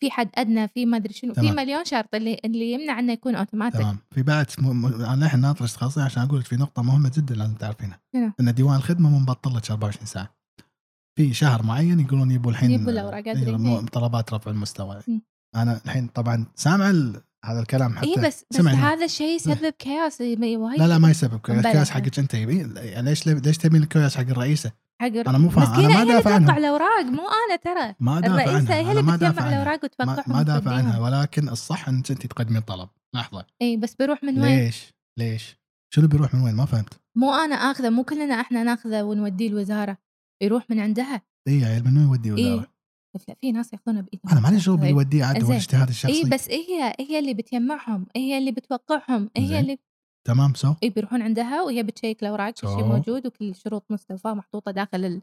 في 0.00 0.10
حد 0.10 0.28
أدنى 0.34 0.68
في 0.68 0.86
ما 0.86 0.96
أدري 0.96 1.14
شنو 1.14 1.34
في. 1.34 1.50
مليون 1.50 1.84
شرط 1.84 2.14
اللي 2.14 2.40
اللي 2.44 2.72
يمنع 2.72 2.98
إنه 2.98 3.12
يكون 3.12 3.34
أوتوماتيك 3.34 3.80
تمام 3.80 3.98
في 4.10 4.22
بعد 4.22 4.46
م... 4.58 4.82
م... 4.82 4.86
أنا 4.86 5.26
الحين 5.26 5.40
ناطر 5.40 5.66
تخلصي 5.66 6.00
عشان 6.00 6.22
أقول 6.22 6.40
لك 6.40 6.46
في 6.46 6.56
نقطة 6.56 6.82
مهمة 6.82 7.10
جدا 7.16 7.34
لازم 7.34 7.54
تعرفينها؟ 7.54 8.00
إن 8.40 8.54
ديوان 8.54 8.76
الخدمة 8.76 9.10
مو 9.10 9.18
مبطل 9.18 9.56
لك 9.56 9.70
24 9.70 10.06
ساعة 10.06 10.34
في 11.18 11.34
شهر 11.34 11.62
معين 11.62 12.00
يقولون 12.00 12.30
يبوا 12.30 12.50
الحين 12.50 12.70
يبوا 12.70 12.92
الأوراق، 12.92 13.28
أدري. 13.28 13.50
إيه، 13.50 13.78
إيه. 13.78 13.86
طلبات 13.86 14.34
رفع 14.34 14.50
المستوى 14.50 15.00
مم. 15.08 15.22
أنا 15.56 15.80
الحين 15.84 16.06
طبعا 16.06 16.46
سامع. 16.54 16.90
هذا 17.44 17.60
الكلام 17.60 17.96
حتى 17.96 18.06
اي 18.06 18.14
إيه، 18.16 18.26
بس 18.26 18.44
بس. 18.52 18.60
هذا 18.60 19.04
الشيء 19.04 19.36
يسبب 19.36 19.72
chaos 19.78 20.20
وايد 20.20 20.78
لا 20.78 20.88
لا 20.88 20.98
ما 20.98 21.10
يسبب 21.10 21.40
كياس. 21.40 21.66
كياس 21.66 21.90
حقك 21.90 22.18
أنت 22.18 22.34
يبي 22.34 22.58
يعني 22.76 23.08
ليش 23.08 23.26
ليش 23.26 23.58
تبين 23.58 23.82
ال 23.82 23.88
chaos 23.88 24.16
حق 24.16 24.28
الرئيسة؟ 24.28 24.72
حق 25.02 25.28
أنا 25.28 25.38
مو 25.38 25.48
فاهم، 25.48 25.70
مسكينة 25.70 25.88
ما 25.88 25.98
هي 25.98 26.02
اللي 26.02 26.12
دافع 26.12 26.34
عنها. 26.34 26.46
توقع 26.46 26.58
الأوراق 26.58 27.04
مو 27.04 27.22
أنا 27.22 27.56
ترى 27.56 27.94
ما 28.00 28.20
دافع 28.20 28.56
عنها 28.56 28.74
هي 28.74 28.90
اللي 28.90 29.12
بتجمع 29.12 29.48
الأوراق 29.48 29.84
وتوقعهم 29.84 30.24
ما 30.26 30.42
دافع 30.42 30.74
عنها. 30.74 31.00
ولكن 31.00 31.48
الصح 31.48 31.88
إنك 31.88 32.10
أنت 32.10 32.26
تقدمين 32.26 32.60
طلب 32.60 32.88
لحظة 33.14 33.46
إي 33.62 33.76
بس 33.76 33.94
بيروح 33.94 34.24
من 34.24 34.42
وين؟ 34.42 34.58
ليش؟ 34.58 34.94
ليش؟ 35.18 35.56
شنو 35.94 36.08
بيروح 36.08 36.34
من 36.34 36.40
وين؟ 36.40 36.54
ما 36.54 36.64
فهمت 36.64 37.00
مو 37.16 37.34
أنا 37.34 37.54
آخذه 37.54 37.90
مو 37.90 38.04
كلنا 38.04 38.40
إحنا 38.40 38.62
ناخذه 38.62 39.02
ونوديه 39.02 39.48
الوزارة 39.48 39.98
يروح 40.42 40.70
من 40.70 40.80
عندها 40.80 41.22
إي 41.48 41.82
من 41.82 41.98
وين 41.98 42.06
يودي 42.08 42.32
وزاره؟ 42.32 42.60
إيه. 42.60 42.72
في 43.40 43.52
ناس 43.52 43.72
ياخذونه 43.72 44.00
بإيدهم 44.00 44.32
أنا 44.32 44.40
مالي 44.40 44.60
شغل 44.60 44.80
طيب. 44.80 44.96
باللي 44.96 45.22
عاد 45.22 45.38
زين. 45.38 45.46
والاجتهاد 45.46 45.88
الشخصي 45.88 46.24
إي 46.24 46.30
بس 46.30 46.48
هي 46.50 46.94
هي 47.00 47.18
اللي 47.18 47.34
بتجمعهم 47.34 48.06
هي 48.16 48.38
اللي 48.38 48.50
بتوقعهم 48.50 49.30
هي. 49.36 49.60
اللي 49.60 49.78
تمام 50.28 50.54
so 50.54 50.74
اي 50.82 50.90
بيروحون 50.90 51.22
عندها 51.22 51.62
وهي 51.62 51.82
بتشيك 51.82 52.22
الاوراق 52.22 52.54
كل 52.54 52.68
شيء 52.68 52.84
موجود 52.84 53.26
وكل 53.26 53.50
الشروط 53.50 53.90
مستوفاة 53.90 54.34
محطوطه 54.34 54.70
داخل 54.70 55.04
ال 55.04 55.22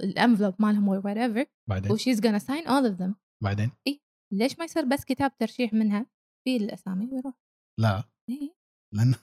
ال 0.00 0.06
envelope 0.06 0.54
مالهم 0.58 0.88
whatever 0.88 1.46
بعدين؟ 1.68 1.92
و 1.92 1.97
she 1.97 2.10
is 2.10 2.42
sign 2.42 2.66
all 2.66 2.86
of 2.86 2.94
them 3.00 3.14
بعدين؟ 3.44 3.70
اي 3.86 4.00
ليش 4.32 4.58
ما 4.58 4.64
يصير 4.64 4.84
بس 4.84 5.04
كتاب 5.04 5.36
ترشيح 5.38 5.72
منها؟ 5.72 6.06
في 6.44 6.56
الأسامي 6.56 7.08
ويروح 7.12 7.34
لا. 7.80 8.04
إيه؟ 8.30 8.54
لأن 8.94 9.14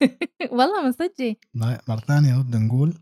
والله 0.58 0.84
من 0.84 0.92
صدقي. 0.92 1.36
مرة 1.88 1.96
ثانية 1.96 2.36
نرد 2.36 2.56
نقول 2.56 2.94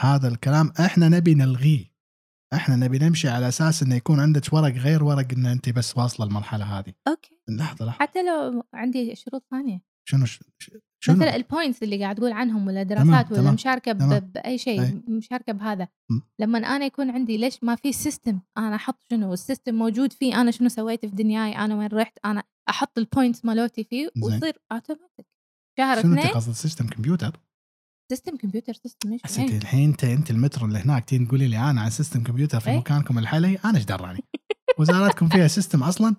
هذا 0.00 0.28
الكلام 0.28 0.72
إحنا 0.86 1.08
نبي 1.08 1.34
نلغيه. 1.34 1.89
إحنا 2.54 2.76
نبي 2.76 2.98
نمشي 2.98 3.28
على 3.28 3.48
أساس 3.48 3.82
إنه 3.82 3.94
يكون 3.94 4.20
عندك 4.20 4.52
ورق 4.52 4.72
غير 4.74 5.04
ورق 5.04 5.26
إن 5.32 5.46
أنت 5.46 5.68
بس 5.68 5.96
واصلة 5.96 6.26
المرحله 6.26 6.64
هذه. 6.78 6.92
okay. 7.08 7.40
لحظة 7.48 7.84
لحظة. 7.86 7.98
حتى 8.00 8.22
لو 8.22 8.62
عندي 8.74 9.14
شروط 9.14 9.44
ثانية. 9.50 9.80
شنو 10.08 10.24
ش- 10.26 10.40
شنو؟ 11.00 11.16
مثلا 11.16 11.36
ال 11.36 11.43
points 11.43 11.82
اللي 11.82 11.98
قاعد 12.02 12.16
تقول 12.16 12.32
عنهم 12.32 12.66
ولا 12.66 12.82
دراسات 12.82 13.32
ولا 13.32 13.40
تمام، 13.40 13.54
مشاركة 13.54 13.92
ب- 13.92 13.98
تمام. 13.98 14.18
بأي 14.18 14.58
شيء 14.58 14.82
أي. 14.82 15.02
مشاركة 15.08 15.52
بهذا. 15.52 15.88
م. 16.10 16.20
لما 16.38 16.58
أنا 16.58 16.84
يكون 16.84 17.10
عندي 17.10 17.36
ليش 17.36 17.64
ما 17.64 17.74
في 17.74 17.92
system 17.92 18.40
أنا 18.58 18.74
أحط 18.76 18.98
شنو؟ 19.10 19.32
ال 19.32 19.38
system 19.38 19.74
موجود 19.74 20.12
فيه 20.12 20.40
أنا 20.40 20.50
شنو 20.50 20.68
سويت 20.68 21.00
في 21.06 21.12
دنياي؟ 21.16 21.52
أنا 21.56 21.74
وين 21.76 21.88
رحت؟ 21.92 22.18
أنا 22.24 22.42
أحط 22.68 22.98
ال 22.98 23.05
points 23.05 23.44
مالوتي 23.44 23.84
فيه. 23.84 24.10
ويصير 24.22 24.58
اوتوماتيك 24.72 25.26
شهر 25.78 26.02
شنو 26.02 26.12
أنت 26.12 26.18
اثنين 26.20 26.34
قصدك 26.34 26.54
system 26.54 26.86
كمبيوتر؟ 26.86 27.40
system 28.10 28.36
كمبيوتر 28.36 28.72
system 28.72 29.12
إيش 29.12 29.20
انت 29.24 29.38
إيه. 29.38 29.58
الحين 29.58 29.88
انت 29.88 30.04
أنت 30.04 30.30
ال 30.30 30.35
matron 30.35 30.66
اللي 30.66 30.78
هناك 30.78 31.08
تين 31.08 31.28
تقولي 31.28 31.48
لي 31.48 31.58
أنا 31.58 31.80
عن 31.80 31.90
system 31.90 32.22
كمبيوتر 32.22 32.60
في 32.60 32.70
إيه. 32.70 32.78
مكانكم 32.78 33.18
الحالي 33.18 33.58
أنا 33.64 33.76
إيش 33.76 33.84
دراني؟ 33.84 34.24
وزاراتكم 34.78 35.28
فيها 35.28 35.48
system 35.48 35.82
أصلا 35.82 36.16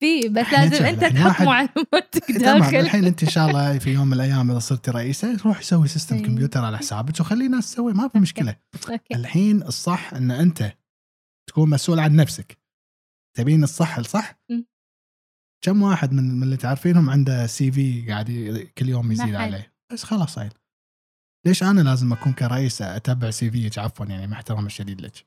في 0.00 0.28
بس 0.28 0.46
لازم. 0.52 0.84
أنت 0.84 1.04
تحط 1.04 1.42
معلوماتك 1.42 2.32
داخل 2.38 2.76
الحين 2.76 3.04
أنت 3.04 3.22
إن 3.22 3.28
شاء 3.28 3.48
الله 3.48 3.78
في 3.78 3.90
يوم 3.90 4.06
من 4.06 4.12
الأيام 4.12 4.50
إذا 4.50 4.58
صرتي 4.58 4.90
رئيسة 4.90 5.36
روح 5.44 5.62
سوي 5.62 5.88
system 5.88 6.16
إيه. 6.16 6.22
كمبيوتر 6.22 6.64
على 6.64 6.78
حسابك 6.78 7.20
وخلي 7.20 7.48
ناس 7.48 7.72
تسوي 7.72 7.92
ما 7.92 8.08
في. 8.08 8.18
مشكلة 8.18 8.56
الحين 9.14 9.62
الصح 9.62 10.14
إن 10.14 10.30
أنت 10.30 10.76
تكون 11.48 11.70
مسؤول 11.70 11.98
عن 11.98 12.16
نفسك 12.16 12.58
تبين 13.36 13.64
الصح 13.64 13.98
الصح. 13.98 14.40
كم 15.64 15.82
واحد 15.82 16.12
من 16.12 16.34
من 16.34 16.42
اللي 16.42 16.56
تعرفينهم 16.56 17.10
عنده 17.10 17.46
CV 17.46 18.06
قاعد 18.08 18.26
كل 18.78 18.88
يوم 18.88 19.12
يزيد. 19.12 19.34
عليه 19.34 19.74
بس 19.92 20.04
خلاص 20.04 20.38
عيل 20.38 20.52
ليش 21.46 21.62
أنا 21.62 21.80
لازم 21.80 22.12
أكون 22.12 22.32
كرئيس 22.32 22.82
اتبع 22.82 23.30
CV 23.30 23.50
ك 23.50 23.78
عفوا 23.78 24.06
يعني 24.06 24.26
مع 24.26 24.36
احترامي 24.36 24.66
الشديد 24.66 25.00
لك. 25.00 25.26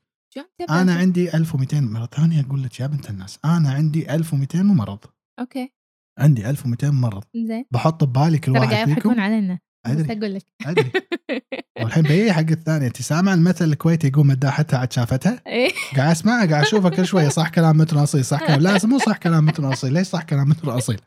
أنا؟ 0.70 0.94
عندي 0.94 1.36
1200 1.36 1.80
مره 1.80 2.06
ثانية 2.06 2.40
أقول 2.40 2.62
لك 2.62 2.80
يا 2.80 2.86
بنت 2.86 3.10
الناس 3.10 3.38
أنا 3.44 3.70
عندي 3.70 4.14
1200 4.14 4.62
ممرض 4.62 4.98
okay. 5.40 5.72
عندي 6.18 6.50
1200 6.50 6.90
ممرض 6.90 7.24
زين 7.36 7.64
بحط 7.70 8.04
ببالي 8.04 8.38
كل 8.38 8.52
واحد 8.52 8.94
فيكم 8.94 9.20
علينا. 9.20 9.58
أدري 9.92 10.18
أقول 10.18 10.34
لك 10.34 10.42
أدري 10.66 10.90
والحين 11.82 12.02
بيي 12.02 12.32
حق 12.32 12.50
الثانية 12.50 12.86
أنت 12.86 13.02
سامع 13.02 13.34
المثل 13.34 13.64
الكويتي 13.64 14.06
يقول 14.06 14.26
ما 14.26 14.36
داحتها 14.36 14.78
عاد 14.78 14.92
شافتها 14.92 15.42
إيه. 15.46 15.70
قاعد 15.96 16.10
أسمعها 16.10 16.46
قاعد 16.46 16.64
أشوفها 16.64 16.90
كل 16.90 17.06
شوية 17.06 17.28
صح 17.28 17.48
كلام 17.48 17.78
متر 17.78 18.02
أصيل 18.02 18.24
صح 18.24 18.46
كلام 18.46 18.60
لا 18.60 18.78
مو 18.84 18.98
صح 18.98 19.16
كلام 19.16 19.46
متر 19.46 19.72
أصيل 19.72 19.92
ليش 19.92 20.06
صح 20.06 20.22
كلام 20.22 20.48
متر 20.48 20.78
أصيل؟ 20.78 21.00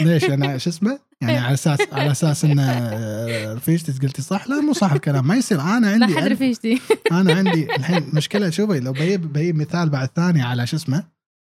ليش 0.00 0.24
أنا 0.24 0.58
شو 0.58 0.70
اسمه؟ 0.70 0.98
يعني 1.22 1.38
على 1.38 1.54
أساس 1.54 1.78
على 1.92 2.10
أساس 2.10 2.44
إن 2.44 2.58
آه، 2.58 3.54
رفيجتي 3.54 3.92
قلتي 4.06 4.22
صح 4.22 4.48
لا 4.48 4.60
مو 4.60 4.72
صح 4.72 4.92
الكلام 4.92 5.26
ما 5.26 5.36
يصير 5.36 5.60
أنا 5.60 5.86
لا 5.86 6.04
عندي 6.04 6.16
حد 6.16 6.26
رفيجتي 6.26 6.80
أنا 7.12 7.34
عندي 7.34 7.76
الحين 7.76 8.04
مشكلة 8.12 8.50
شوفي 8.50 8.80
لو 8.80 8.92
بجيب 8.92 9.32
بجيب 9.32 9.56
مثال 9.56 9.88
بعد 9.88 10.08
ثاني 10.16 10.42
على 10.42 10.66
شو 10.66 10.76
اسمه 10.76 11.04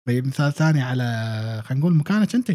بجيب 0.07 0.27
مثال 0.27 0.53
ثاني 0.53 0.81
على 0.81 1.03
خلينا 1.65 1.79
نقول 1.81 1.95
مكانك 1.95 2.35
أنت. 2.35 2.51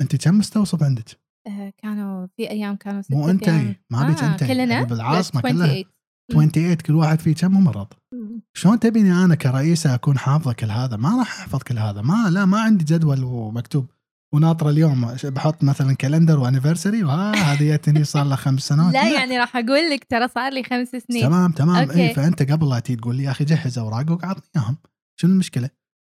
أنت 0.00 0.16
كم 0.16 0.38
مستوصف 0.38 0.82
عندك؟ 0.82 1.19
آه، 1.46 1.72
كانوا 1.82 2.26
في 2.36 2.50
أيام 2.50 2.76
كانوا 2.76 3.02
ستة 3.02 3.16
مو 3.16 3.30
انت 3.30 3.48
ما 3.90 4.06
بيك 4.06 4.22
آه، 4.22 4.32
انت 4.32 4.44
كلنا 4.44 4.82
بالعاصمة 4.82 5.40
لا، 5.40 5.50
كلها 5.50 5.66
28. 5.66 5.84
28 6.32 6.76
كل 6.76 6.94
واحد 6.94 7.20
فيه 7.20 7.34
كم 7.34 7.52
ممرض 7.52 7.86
مم. 8.12 8.42
شلون 8.54 8.78
تبيني 8.78 9.12
أنا 9.12 9.34
كرئيسة 9.34 9.94
أكون 9.94 10.18
حافظة 10.18 10.52
كل 10.52 10.70
هذا؟ 10.70 10.96
ما 10.96 11.18
راح 11.18 11.40
أحفظ 11.40 11.62
كل 11.62 11.78
هذا، 11.78 12.02
ما 12.02 12.30
لا 12.30 12.44
ما 12.44 12.60
عندي 12.60 12.84
جدول 12.84 13.24
ومكتوب 13.24 13.90
وناطرة 14.34 14.70
اليوم 14.70 15.14
بحط 15.24 15.64
مثلا 15.64 15.94
calendar 15.94 16.40
و 16.40 16.45
anniversary 16.45 17.04
وها 17.04 17.32
هذه 17.34 17.74
جتني 17.74 18.04
صار 18.04 18.24
لها 18.24 18.36
خمس 18.36 18.60
سنوات 18.60 18.94
لا 18.94 19.12
يعني 19.12 19.38
راح 19.38 19.56
أقول 19.56 19.90
لك 19.90 20.04
ترى 20.04 20.28
صار 20.28 20.52
لي 20.52 20.62
خمس 20.62 20.88
سنين 20.88 21.22
تمام 21.22 21.52
تمام. 21.52 21.90
اي 21.90 22.14
فأنت 22.14 22.52
قبل 22.52 22.68
لا 22.68 22.78
تيجي 22.78 23.00
تقول 23.00 23.16
لي 23.16 23.22
يا 23.22 23.30
أخي 23.30 23.44
جهز 23.44 23.78
أوراقك 23.78 24.10
وعطني 24.10 24.42
إياهم 24.56 24.76
شنو 25.20 25.32
المشكلة؟ 25.32 25.70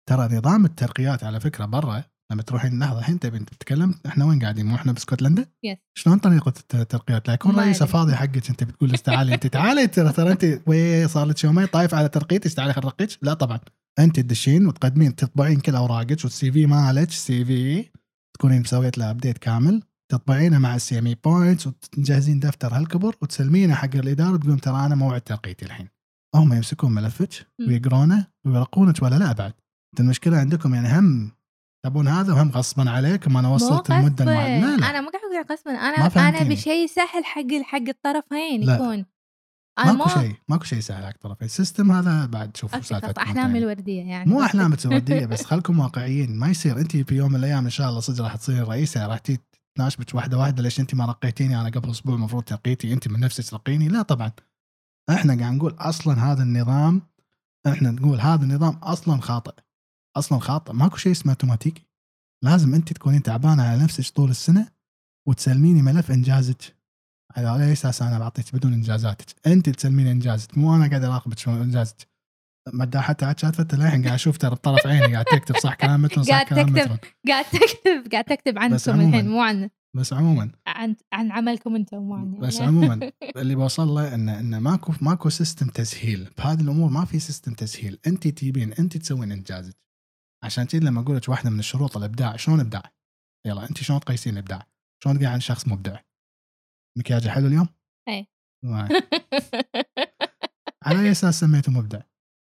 ترى 0.09 0.37
نظام 0.37 0.65
الترقيات 0.65 1.23
على 1.23 1.39
فكرة 1.39 1.65
برا 1.65 2.03
لما 2.31 2.41
تروحين 2.41 2.79
لحظة 2.79 2.99
الحين 2.99 3.19
تبي 3.19 3.39
تتكلم 3.39 3.95
إحنا 4.05 4.25
وين 4.25 4.39
قاعدين؟ 4.41 4.65
مو 4.65 4.75
إحنا 4.75 4.91
بإسكتلندا؟ 4.91 5.43
Yes. 5.43 5.77
شلون 5.97 6.17
طريقة 6.17 6.49
الت- 6.49 6.75
الترقيات؟ 6.75 7.27
لا 7.27 7.33
يكون 7.33 7.55
رئيسه. 7.55 7.85
فاضي 7.85 8.15
حقك 8.15 8.49
أنت 8.49 8.63
بتقول 8.63 8.97
تعالي 8.97 9.33
أنت 9.33 9.47
تعالي 9.47 9.87
ترى 9.87 10.11
ترى 10.13 10.31
أنت 10.31 10.59
وي 10.67 11.07
صار 11.07 11.25
لك 11.25 11.43
يومين 11.43 11.65
طايف 11.65 11.93
على 11.93 12.09
ترقيتك 12.09 12.53
تعالي 12.53 12.73
خل 12.73 12.81
ارقيك 12.81 13.09
لا 13.21 13.33
طبعا 13.33 13.59
أنت 13.99 14.19
تدشين 14.19 14.67
وتقدمين 14.67 15.15
تطبعين 15.15 15.59
كل 15.59 15.75
أوراقك 15.75 16.17
وال 16.23 16.51
CV 16.51 16.65
مالك 16.65 17.11
CV 17.11 17.85
تكونين 18.37 18.61
مسويت 18.61 18.97
له 18.97 19.09
update 19.09 19.37
كامل 19.37 19.83
تطبعينه 20.11 20.57
مع 20.59 20.75
ال 20.75 20.99
CME 20.99 21.05
points 21.07 21.67
وتجهزين 21.67 22.39
دفتر 22.39 22.73
هالكبر 22.77 23.15
وتسلمينه 23.21 23.73
حق 23.75 23.95
الإدارة 23.95 24.33
وتقولون 24.33 24.61
ترى 24.61 24.85
أنا 24.85 24.95
موعد 24.95 25.21
ترقيتي 25.21 25.65
الحين 25.65 25.87
هم 26.35 26.53
يمسكون 26.53 26.91
ملفك. 26.91 27.29
ويقرونه 27.67 28.27
ويرقونك 28.45 29.03
ولا 29.03 29.15
لا 29.15 29.31
بعد 29.31 29.53
المشكلة 29.99 30.37
عندكم 30.37 30.73
يعني 30.75 30.99
هم 30.99 31.31
تبون 31.85 32.07
هذا 32.07 32.33
وهم 32.33 32.49
غصبا 32.49 32.89
عليكم 32.89 33.37
أنا 33.37 33.47
وصلت 33.49 33.91
المدة. 33.91 34.23
المعينه 34.23 34.67
لا 34.67 34.77
لا. 34.77 34.89
أنا 34.89 35.01
مو 35.01 35.09
قاعد 35.09 35.45
أقول 35.51 35.75
ما 35.75 36.29
أنا 36.29 36.29
أنا. 36.41 36.49
بشيء 36.49 36.87
سهل 36.87 37.25
حق 37.25 37.61
حق 37.63 37.87
الطرفين 37.87 38.61
لا. 38.61 38.75
يكون. 38.75 39.05
ماكو 39.85 40.09
شيء 40.09 40.35
ماكو 40.47 40.63
شيء 40.63 40.79
سهل 40.79 41.03
على 41.03 41.13
الطرفين. 41.13 41.45
ال 41.45 41.52
system 41.52 41.91
هذا 41.91 42.25
بعد 42.25 42.57
شوفوا 42.57 42.79
خلاص 42.79 42.87
سالفه 42.87 43.21
احلام 43.21 43.55
الوردية 43.55 44.03
يعني. 44.03 44.29
مو 44.29 44.43
احلام 44.43 44.77
وردية 44.77 45.25
بس 45.25 45.45
خلكم 45.45 45.79
واقعيين. 45.79 46.39
ما 46.39 46.47
يصير. 46.47 46.79
أنت 46.79 46.97
في 46.97 47.15
يوم 47.15 47.31
من 47.31 47.39
الأيام 47.39 47.63
إن 47.63 47.69
شاء 47.69 47.89
الله 47.89 47.99
صدق 47.99 48.23
راح 48.23 48.35
تصيرين 48.35 48.63
رئيسة 48.63 49.07
راح 49.07 49.17
تي 49.17 49.39
تناش 49.75 49.97
بك 49.97 50.15
واحدة 50.15 50.37
واحدة 50.37 50.63
ليش 50.63 50.79
أنت 50.79 50.95
ما 50.95 51.05
رقيتيني؟ 51.05 51.61
أنا 51.61 51.69
قبل 51.69 51.89
أسبوع 51.89 52.15
المفروض 52.15 52.43
ترقيتي 52.43 52.93
أنت 52.93 53.07
من 53.07 53.19
نفسك 53.19 53.49
ترقيني؟ 53.49 53.87
لا 53.87 54.01
طبعا. 54.01 54.31
إحنا 55.09 55.39
قاعد 55.39 55.53
نقول 55.53 55.75
أصلا 55.79 56.31
هذا 56.31 56.43
النظام 56.43 57.01
إحنا 57.67 57.91
نقول 57.91 58.19
هذا 58.21 58.43
النظام 58.43 58.73
أصلا 58.83 59.21
خاطئ. 59.21 59.53
أصلا 60.17 60.39
خاطئ. 60.39 60.73
ماكو 60.73 60.97
شيء 60.97 61.11
اسمه 61.11 61.31
اوتوماتيكي 61.31 61.85
لازم 62.43 62.75
أنت 62.75 62.93
تكونين 62.93 63.23
تعبانة 63.23 63.63
على 63.63 63.83
نفسك 63.83 64.15
طول 64.15 64.29
السنة 64.29 64.67
وتسلميني 65.27 65.81
ملف 65.81 66.11
إنجازك. 66.11 66.75
على 67.37 67.65
اي 67.65 67.73
أساس 67.73 68.01
أنا 68.01 68.19
بعطيك 68.19 68.55
بدون 68.55 68.73
إنجازاتك. 68.73 69.25
أنت 69.47 69.69
تسلميني 69.69 70.11
إنجازك. 70.11 70.57
مو 70.57 70.75
أنا 70.75 70.87
قاعد 70.87 71.03
أراقبك 71.03 71.37
شلون 71.37 71.61
إنجازك. 71.61 72.09
مداحتها 72.73 73.27
عاد 73.27 73.39
شافت 73.39 73.75
للحين 73.75 74.03
قاعد 74.03 74.13
أشوف 74.13 74.37
ترى 74.37 74.51
بطرف 74.51 74.87
عيني. 74.87 75.13
قاعد 75.13 75.25
تكتب 75.25 75.57
صح 75.57 75.73
كلام 75.73 76.01
matron 76.01 76.23
صح 76.23 76.43
قاعد 76.43 76.65
تكتب. 76.65 76.97
قاعد 77.27 77.45
تكتب 77.45 78.11
قاعد 78.11 78.23
تكتب 78.23 78.57
عنكم. 78.57 79.01
الحين 79.01 79.29
مو 79.29 79.41
عن 79.41 79.69
بس 79.95 80.13
عموما. 80.13 80.51
عن 80.67 80.95
عن 81.13 81.31
عملكم 81.31 81.75
أنتم 81.75 81.97
مو 81.97 82.15
عني 82.15 82.39
بس 82.39 82.57
أنا. 82.57 82.67
عموما. 82.67 83.11
اللي 83.41 83.55
بوصل 83.55 83.87
له 83.87 84.15
انه 84.15 84.39
إنه 84.39 84.59
ماكو 84.59 84.93
ماكو 85.01 85.29
system 85.29 85.67
تسهيل. 85.67 86.29
بهذه 86.37 86.61
الأمور 86.61 86.89
ما 86.89 87.05
في 87.05 87.19
system 87.19 87.53
تسهيل. 87.53 87.99
أنت 88.07 88.27
تجيبين 88.27 88.73
أنت 88.73 88.97
تسوين 88.97 89.31
إنجازك. 89.31 89.75
عشان 90.43 90.65
كذا 90.65 90.79
لما 90.79 91.01
أقول 91.01 91.17
لك 91.17 91.29
واحدة 91.29 91.49
من 91.49 91.59
الشروط 91.59 91.97
الإبداع 91.97 92.35
شلون 92.35 92.59
إبداع؟ 92.59 92.83
يلا 93.47 93.69
انت 93.69 93.77
شلون 93.77 93.99
تقيسين 93.99 94.33
الإبداع؟ 94.33 94.67
شلون 95.03 95.15
تقول 95.17 95.27
عن 95.27 95.39
شخص 95.39 95.67
مبدع؟ 95.67 95.99
مكياجه 96.97 97.29
حلو 97.29 97.47
اليوم؟ 97.47 97.67
إيه. 98.09 98.27
ما- 98.65 98.89
على 100.85 100.99
أي 100.99 101.11
أساس 101.11 101.39
سميته 101.39 101.71
مبدع؟ 101.71 102.01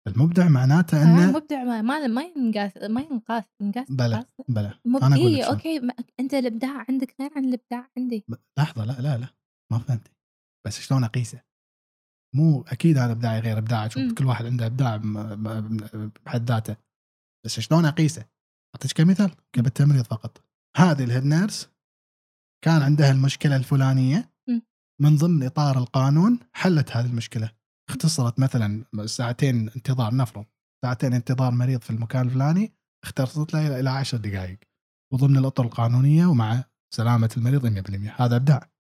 المبدع 0.09 0.49
معناته 0.49 0.99
آه، 1.01 1.05
انه 1.05 1.33
مبدع 1.33 1.65
ما 1.65 1.83
ما 1.83 2.07
ما 2.07 2.23
ينقاس 2.23 2.77
ما 2.77 3.01
ينقاس 3.01 3.45
ينقاس 3.61 3.87
بلى. 3.91 4.27
بلى 4.49 4.79
مب... 4.85 5.05
أنا 5.05 5.17
أقول 5.17 5.35
إيه. 5.35 5.45
أوكي 5.45 5.81
ما... 5.81 5.95
أنت 6.21 6.35
الإبداع 6.35 6.85
عندك 6.89 7.15
غير 7.21 7.31
عن 7.37 7.45
الإبداع 7.45 7.91
عندي 7.97 8.25
ب- 8.29 8.35
لحظة 8.59 8.85
لا 8.85 8.93
لا 8.93 9.19
لا 9.19 9.29
ما 9.73 9.79
فهمت 9.79 10.13
بس 10.67 10.81
شلون 10.81 11.05
أقيسه؟ 11.05 11.43
مو 12.37 12.63
أكيد 12.63 12.99
أنا 12.99 13.13
إبداعي 13.13 13.41
غير 13.41 13.59
ابداعك. 13.59 13.93
كل 14.19 14.25
واحد 14.27 14.45
عنده 14.45 14.67
إبداع 14.67 14.97
بحد 16.27 16.43
ذاته 16.51 16.77
بس 17.47 17.61
شلون 17.61 17.85
أقيسه؟ 17.85 18.25
أعطيك 18.75 18.93
كمثال 18.93 19.31
كبالتمريض 19.53 20.05
فقط. 20.05 20.45
هذه 20.77 21.05
الهيد 21.05 21.25
نيرس 21.25 21.71
كان 22.65 22.83
عندها 22.83 23.11
المشكلة 23.11 23.57
الفلانية. 23.57 24.33
من 25.01 25.17
ضمن 25.17 25.43
إطار 25.43 25.79
القانون 25.79 26.39
حلت 26.53 26.97
هذه 26.97 27.07
المشكلة. 27.07 27.53
اختصرت 27.91 28.41
مثلا 28.41 28.85
ساعتين 29.07 29.69
انتظار 29.69 30.15
نفرض 30.15 30.45
ساعتين 30.85 31.13
انتظار 31.15 31.53
مريض 31.53 31.81
في 31.81 31.91
المكان 31.91 32.27
الفلاني 32.27 32.73
اختصرت 33.05 33.55
له 33.55 33.81
إلى 33.81 33.91
10 33.91 34.19
دقائق. 34.19 34.59
وضمن 35.13 35.37
الأطر 35.37 35.65
القانونية 35.65 36.27
ومع 36.27 36.65
سلامة 36.95 37.31
المريض 37.37 37.67
100% 37.67 38.21
هذا 38.21 38.37
إبداع. 38.37 38.71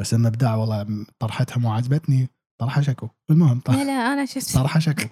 بس 0.00 0.14
اما 0.14 0.28
إبداع 0.28 0.54
والله 0.54 1.06
طرحتها 1.18 1.58
مو 1.58 1.72
عجبتني. 1.72 2.28
طرحها 2.60 2.82
شكو. 2.82 3.08
المهم 3.30 3.62
لا 3.68 3.84
لا 3.84 3.92
أنا 3.92 4.26
شو 4.26 4.38
اسمه 4.38 4.62
طرحها 4.62 4.80
شكو. 4.80 5.02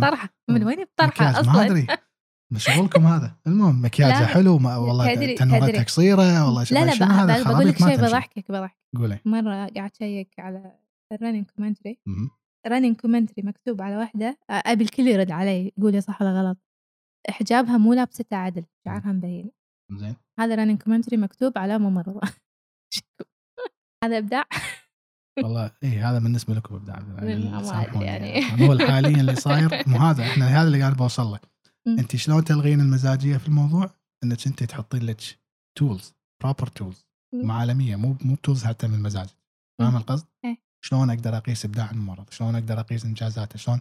طرحه 0.00 0.28
من 0.50 0.64
وين 0.64 0.80
الطرحه 0.80 1.30
مكياج 1.30 1.46
ما 1.46 1.52
أصلا؟ 1.52 1.66
أدري. 1.66 1.86
شغلكم 2.56 3.06
هذا؟ 3.06 3.36
المهم 3.46 3.84
مكياجها 3.84 4.20
لا. 4.20 4.26
حلو 4.26 4.58
ما 4.58 4.76
والله 4.76 5.34
تنورتها. 5.34 5.82
قصيره 5.82 6.44
والله 6.46 6.64
شوف 6.64 6.78
لا 6.78 6.84
لا 6.84 6.94
شنو 6.94 7.08
هذا؟ 7.08 7.42
بق- 7.42 7.48
بقول 7.52 7.68
لك 7.68 7.78
شيء. 7.78 7.96
بضحكك 7.96 8.50
بضحك 8.50 8.76
قولي. 8.96 9.18
مرة 9.24 9.54
قاعد 9.54 9.90
أشيك 9.94 10.34
على 10.38 10.72
ال 11.12 11.16
running 11.16 11.46
commentary. 11.56 11.98
running 12.66 12.96
commentary 12.96 13.42
مكتوب 13.46 13.82
على 13.82 13.96
واحدة. 13.96 14.38
أبي 14.50 14.84
الكل 14.84 15.02
يرد 15.08 15.30
علي 15.30 15.72
يقول 15.78 15.92
لي 15.92 16.00
صح 16.00 16.22
ولا 16.22 16.40
غلط. 16.40 16.58
حجابها 17.30 17.76
مو 17.78 17.94
لابسته 17.94 18.36
عدل 18.36 18.64
شعرها 18.84 19.12
مبين. 19.12 19.50
زين. 19.92 20.16
هذا 20.40 20.54
running 20.54 20.82
commentary 20.82 21.16
مكتوب 21.16 21.58
على 21.58 21.78
ممرضه 21.78 22.20
هذا 24.04 24.18
إبداع. 24.18 24.44
والله 25.42 25.70
اي 25.84 25.88
هذا 25.88 26.18
بالنسبة 26.18 26.54
لكم 26.54 26.74
إبداع 26.74 26.98
أدري 27.18 27.64
سامحوني 27.64 28.04
يعني. 28.04 28.44
هو 28.68 28.78
حاليا 28.78 29.20
اللي 29.20 29.34
صاير. 29.34 29.82
مو 29.86 29.96
هذا 29.98 30.22
إحنا 30.22 30.46
هذا 30.46 30.66
اللي 30.66 30.80
قاعد 30.80 30.96
بوصل 30.96 31.30
مم. 31.30 31.38
انت 31.98 32.16
شلون 32.16 32.44
تلغين 32.44 32.80
المزاجية 32.80 33.36
في 33.36 33.48
الموضوع؟ 33.48 33.90
إنك 34.24 34.46
انت 34.46 34.62
تحطين 34.64 35.02
لك 35.02 35.20
tools 35.78 36.14
proper 36.42 36.66
tools. 36.66 37.06
معالميه 37.34 37.96
مو 37.96 38.16
مو 38.24 38.36
tools 38.36 38.64
حتى 38.64 38.88
من 38.88 38.94
المزاج 38.94 39.28
فاهم. 39.78 39.96
القصد؟ 39.96 40.26
إيه. 40.44 40.56
شلون 40.84 41.10
أقدر 41.10 41.36
أقيس 41.36 41.64
إبداع 41.64 41.90
الممرض؟ 41.90 42.30
شلون 42.30 42.54
أقدر 42.54 42.80
أقيس 42.80 43.04
إنجازاته؟ 43.04 43.58
شلون 43.58 43.80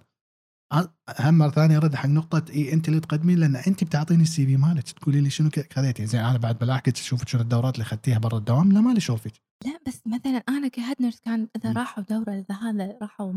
اهم 0.74 1.38
مرة 1.38 1.50
ثانية 1.50 1.78
ارد 1.78 1.96
حق 1.96 2.06
نقطة 2.06 2.46
إي 2.54 2.74
انت 2.74 2.88
اللي 2.88 3.00
تقدمين 3.00 3.38
لأن 3.40 3.56
انت 3.56 3.84
بتعطيني 3.84 4.24
ال 4.24 4.46
CV 4.46 4.58
مالك 4.58 4.92
تقولي 4.92 5.22
لي 5.22 5.30
شنو 5.30 5.50
خذيتي 5.72 6.06
زين 6.06 6.22
أنا 6.22 6.38
بعد 6.38 6.58
بلاحقك 6.60 6.98
أشوف 6.98 7.28
شنو 7.28 7.42
الدورات 7.42 7.74
اللي 7.74 7.84
أخذتيها 7.84 8.18
برا 8.20 8.38
الدوام 8.38 8.72
لا 8.72 8.82
مالي 8.82 9.00
شغل 9.00 9.18
فيك 9.18 9.34
لا 9.66 9.80
بس 9.88 10.02
مثلا 10.08 10.38
أنا 10.50 10.68
ك 10.68 10.75
head 10.75 11.02
nurse 11.02 11.20
كان 11.20 11.48
إذا. 11.56 11.74
راحوا 11.74 12.04
دورة 12.04 12.32
إذا 12.32 12.56
هذا 12.56 12.98
راحوا 13.02 13.34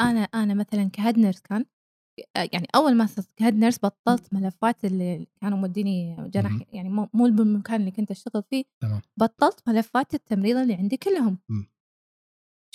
أنا 0.00 0.20
أنا 0.20 0.54
مثلا 0.54 0.90
ك 0.90 0.96
head 0.96 1.18
nurse 1.18 1.40
كان 1.40 1.64
يعني 2.36 2.66
أول 2.74 2.94
ما 2.94 3.06
صرت 3.06 3.28
ك 3.36 3.40
head 3.40 3.54
nurse 3.54 3.78
بطلت 3.78 4.34
ملفات 4.34 4.84
اللي 4.84 5.26
كانوا 5.40 5.58
موديني 5.58 6.16
مم. 6.16 6.60
يعني 6.72 6.88
مو 6.88 7.08
بالمكان 7.12 7.80
اللي 7.80 7.90
كنت 7.90 8.10
أشتغل 8.10 8.42
فيه 8.42 8.64
تمام. 8.80 9.00
بطلت 9.16 9.68
ملفات 9.68 10.14
التمريض 10.14 10.56
اللي 10.56 10.74
عندي 10.74 10.96
كلهم 10.96 11.38
مم. 11.48 11.66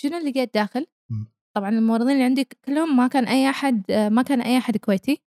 شنو 0.00 0.18
اللي 0.18 0.30
لقيت 0.30 0.54
داخل؟ 0.54 0.86
مم. 1.10 1.26
طبعا 1.56 1.68
الممرضين 1.68 2.12
اللي 2.12 2.24
عندي 2.24 2.44
كلهم 2.44 2.96
ما 2.96 3.06
كان 3.06 3.24
أي 3.24 3.50
أحد 3.50 3.92
ما 3.92 4.22
كان 4.22 4.40
أي 4.40 4.58
أحد 4.58 4.76
كويتي 4.76 5.22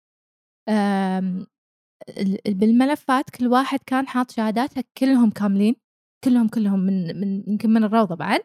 بالملفات 2.48 3.30
كل 3.30 3.48
واحد 3.48 3.80
كان 3.86 4.08
حاط 4.08 4.32
شهاداته 4.32 4.84
كلهم 4.98 5.30
كاملين 5.30 5.76
كلهم 6.24 6.48
كلهم 6.48 6.80
من 6.80 7.20
من 7.20 7.44
يمكن 7.48 7.70
من 7.70 7.84
الروضة 7.84 8.16
بعد 8.16 8.42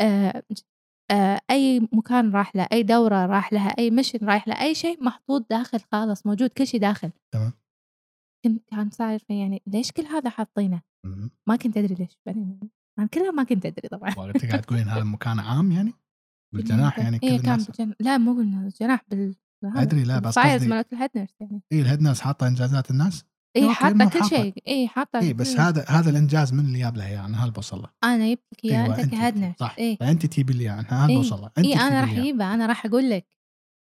آه، 0.00 0.28
آه، 0.28 0.42
أي 1.50 1.88
مكان 1.92 2.30
راح 2.32 2.56
له 2.56 2.66
أي 2.72 2.82
دورة 2.82 3.26
راح 3.26 3.52
لها 3.52 3.68
أي 3.68 3.90
مشن 3.90 4.18
رايح 4.22 4.48
له 4.48 4.60
أي 4.62 4.74
شيء 4.74 5.04
محطوط 5.04 5.50
داخل 5.50 5.80
خالص 5.92 6.26
موجود 6.26 6.50
كل 6.50 6.66
شيء 6.66 6.80
داخل. 6.80 7.10
تمام. 7.34 7.52
كنت 8.44 8.62
كان 8.70 8.90
صاير 8.90 9.18
في 9.18 9.40
يعني 9.40 9.62
ليش 9.66 9.92
كل 9.92 10.02
هذا 10.02 10.30
حاطينه. 10.30 10.82
ما 11.48 11.56
كنت 11.56 11.76
أدري 11.76 11.94
ليش 11.94 12.18
بعدين 12.26 12.60
أنا 12.98 13.06
كلها 13.06 13.30
ما 13.30 13.44
كنت 13.44 13.66
أدري 13.66 13.88
طبعا. 13.88 14.14
وانت 14.18 14.46
قاعد 14.46 14.60
تقولين 14.62 14.88
هذا 14.88 15.02
المكان 15.02 15.38
عام 15.38 15.72
يعني؟ 15.72 15.92
بالجناح 16.54 16.98
يعني 16.98 17.18
كل 17.18 17.26
إيه 17.26 17.40
كان 17.40 17.56
بالجناح 17.56 17.96
لا 18.00 18.18
مو 18.18 18.34
بالجناح 18.34 19.04
بال 19.10 19.34
هذا، 19.64 19.82
أدري، 19.82 20.04
لا، 20.04 20.18
بس 20.18 20.38
قصدي- 20.38 20.68
مالت 20.68 20.92
ال 20.92 20.96
head 20.96 21.10
nurse 21.16 21.34
يعني. 21.40 21.62
اي 21.72 21.80
ال 21.80 21.86
head 21.86 22.08
حاطه 22.08 22.48
إنجازات 22.48 22.90
الناس؟ 22.90 23.24
اي 23.56 23.74
حاطة 23.74 24.08
كل. 24.10 24.24
شيء. 24.28 24.54
اي 24.68 24.88
حاطة 24.88 25.18
اي 25.18 25.32
بس 25.32 25.56
هذا 25.56 25.84
هذا 25.88 26.10
الإنجاز 26.10 26.52
من 26.52 26.60
اللي 26.64 26.78
جاب 26.78 26.96
لها 26.96 27.06
اياه 27.08 27.26
أنا 27.26 27.44
هل 27.44 27.50
بوصل 27.50 27.78
له. 27.82 27.88
أنا 28.04 28.30
جبت 28.30 28.42
لك 28.52 28.64
اياه 28.64 28.86
أنت 28.86 29.10
ك 29.14 29.18
head 29.18 29.36
nurse 29.36 29.56
صح. 29.58 29.76
اي 29.78 29.96
فأنت 30.00 30.26
تجيبي 30.26 30.52
لي 30.52 30.64
اياه 30.64 30.80
أنا 30.80 31.04
هل 31.06 31.10
إيه. 31.10 31.16
بوصل 31.16 31.40
له. 31.40 31.50
اي 31.58 31.74
أنا 31.74 32.00
راح. 32.00 32.10
اجيبه 32.12 32.54
أنا 32.54 32.66
راح 32.66 32.86
أقول 32.86 33.10
لك. 33.10 33.26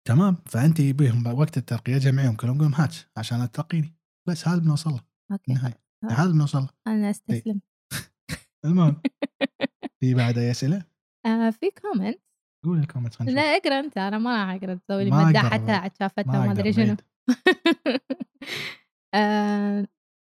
تمام. 0.07 0.37
فأنت 0.45 0.79
يبيهم 0.79 1.39
وقت 1.39 1.57
الترقية 1.57 1.97
جمعيهم 1.97 2.35
كلهم 2.35 2.57
قولهم 2.57 2.73
هات 2.75 2.95
عشان 3.17 3.51
ترقيني. 3.51 3.95
بس 4.29 4.47
هذا 4.47 4.59
بنوصل 4.59 4.89
له. 4.89 4.99
okay 5.31 5.51
النهايه 5.51 5.79
آه. 6.03 6.07
هذا 6.07 6.31
بنوصل 6.31 6.59
له. 6.59 6.69
أنا 6.87 7.09
أستسلم. 7.09 7.61
المهم. 8.65 9.01
في 9.99 10.13
بعد 10.13 10.37
أي 10.37 10.51
أسئلة؟ 10.51 10.83
آه 11.25 11.49
في 11.49 11.71
comment 11.81 12.19
قول 12.65 12.79
ال 12.79 12.84
comment 12.84 13.21
لا. 13.21 13.41
أقرأ 13.41 13.79
أنت 13.79 13.97
أنا 13.97 14.17
ما 14.17 14.45
راح 14.45 14.55
أقرأ. 14.55 14.73
تسوي 14.73 15.03
لي 15.03 15.11
ما 15.11 15.25
مداح 15.25 15.45
أقدر. 15.45 15.53
حتى 15.53 15.71
على 15.71 15.91
شافتها 15.99 16.45
ما 16.45 16.51
أدري 16.51 16.73
شنو. 16.73 16.95
آه، 19.13 19.87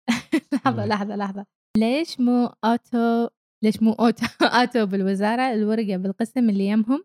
لحظة 0.52 0.70
قولي. 0.82 0.86
لحظة 0.86 1.16
لحظة. 1.16 1.46
ليش 1.76 2.20
مو 2.20 2.52
auto 2.64 3.28
ليش 3.64 3.82
مو 3.82 3.92
auto 3.92 4.26
auto 4.60 4.86
بالوزارة؟ 4.86 5.52
الورقة 5.54 5.96
بالقسم 5.96 6.50
اللي 6.50 6.66
يمهم 6.68 7.04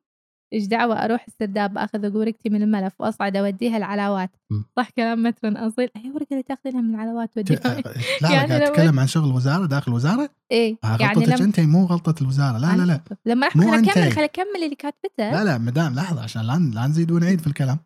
إيش 0.54 0.66
دعوة 0.66 1.06
أروح 1.06 1.26
السرداب 1.28 1.78
أخذ 1.78 2.18
ورقتي 2.18 2.50
من 2.50 2.62
الملف 2.64 2.94
وأصعد 3.00 3.36
أوديها 3.38 3.78
العلاوات. 3.78 4.30
صح 4.78 4.90
كلام 4.90 5.24
matron 5.24 5.58
أصيل؟ 5.58 5.90
أي 5.96 6.12
ورقة 6.12 6.28
اللي 6.32 6.44
تاخذينها 6.44 6.82
من 6.82 6.96
العلاوات 6.96 7.30
ت- 7.30 7.34
توديها 7.36 7.82
لا 8.22 8.32
يعني 8.32 8.48
قاعد 8.50 8.64
تتكلم 8.64 9.00
عن 9.00 9.08
شغل 9.08 9.30
الوزاره 9.30 9.66
داخل 9.66 9.92
الوزاره 9.92 10.30
إيه 10.52 10.78
آه، 10.84 10.98
يعني 11.00 11.14
غلطتك 11.20 11.36
لما 11.36 11.46
انت 11.46 11.60
مو 11.60 11.86
غلطة 11.86 12.16
الوزارة. 12.22 12.58
لا 12.58 12.78
لا 12.78 12.84
لا. 12.84 13.02
لما 13.26 13.48
رحت 13.48 13.58
مو 13.58 13.64
خل 13.72 13.78
أنت. 13.78 13.90
اكمل 13.90 14.12
خل 14.12 14.22
أكمل 14.24 14.64
اللي 14.64 14.76
كاتبته. 14.76 15.32
لا 15.32 15.44
لا 15.44 15.58
مدام 15.58 15.96
لحظة 15.96 16.24
عشان 16.24 16.42
لا 16.42 16.72
لا 16.76 16.88
نزيد 16.88 17.12
ونعيد 17.12 17.42
في 17.42 17.48
الكلام. 17.48 17.78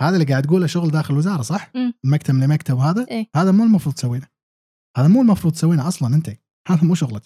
هذا 0.00 0.14
اللي 0.14 0.24
قاعد 0.24 0.42
تقوله 0.42 0.66
شغل 0.66 0.90
داخل 0.90 1.14
الوزارة 1.14 1.42
صح؟ 1.42 1.70
مم. 1.74 1.92
مكتب 2.04 2.34
لمكتب 2.34 2.76
وهذا 2.76 3.06
إيه. 3.10 3.30
هذا 3.36 3.50
مو 3.52 3.64
المفروض 3.64 3.94
تسوينه 3.94 4.26
هذا 4.96 5.08
مو 5.08 5.22
المفروض 5.22 5.52
تسوينه 5.54 5.88
أصلا 5.88 6.14
أنت 6.14 6.30
هذا 6.68 6.82
مو 6.84 6.94
شغلك 6.94 7.22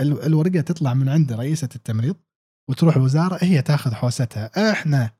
ال- 0.00 0.22
الورقة 0.26 0.60
تطلع 0.60 0.94
من 0.94 1.08
عند 1.08 1.32
رئيسة 1.32 1.68
التمريض 1.76 2.16
وتروح 2.70 2.96
الوزارة 2.96 3.38
هي 3.44 3.62
تاخذ 3.62 3.94
حوستها 3.94 4.70
إحنا 4.72 5.10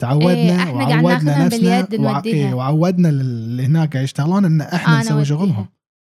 تعودنا 0.00 0.32
إيه، 0.32 0.72
قاعد 0.72 1.04
وعودنا 1.04 1.44
نفسنا 1.46 1.80
باليد 1.80 2.00
وع-. 2.00 2.22
إيه، 2.26 2.54
وعودنا 2.54 3.08
اللي 3.08 3.66
هناك 3.66 3.92
قاعد 3.92 4.04
يشتغلون 4.04 4.44
إن 4.44 4.60
إحنا 4.60 5.00
نسوي. 5.00 5.24
شغلهم 5.24 5.66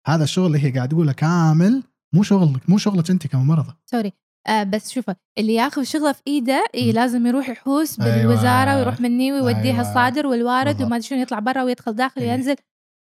هذا 0.06 0.24
الشغل 0.24 0.46
اللي 0.46 0.64
هي 0.64 0.70
قاعد 0.70 0.88
تقوله 0.88 1.12
كامل 1.12 1.82
مو 2.14 2.22
شغلك 2.22 2.70
مو 2.70 2.78
شغلك 2.78 3.10
أنت 3.10 3.26
كممرضة 3.26 3.76
sorry 3.86 4.12
آه 4.48 4.62
بس 4.62 4.90
شوفه 4.90 5.16
اللي 5.38 5.54
ياخذ 5.54 5.82
شغله 5.82 6.12
في 6.12 6.22
ايده 6.26 6.64
إيه. 6.74 6.92
لازم 6.92 7.26
يروح 7.26 7.48
يحوس 7.48 8.00
أيوة. 8.00 8.16
بالوزاره 8.16 8.76
ويروح 8.76 9.00
مني 9.00 9.32
ويوديها 9.32 9.72
أيوة. 9.72 9.80
الصادر 9.80 10.26
والوارد 10.26 10.66
بالضبط. 10.66 10.86
وما 10.86 10.96
أدري 10.96 11.06
شنو 11.08 11.18
يطلع 11.18 11.38
برا 11.38 11.62
ويدخل 11.62 11.92
داخل 11.92 12.20
إيه. 12.20 12.30
ينزل 12.32 12.56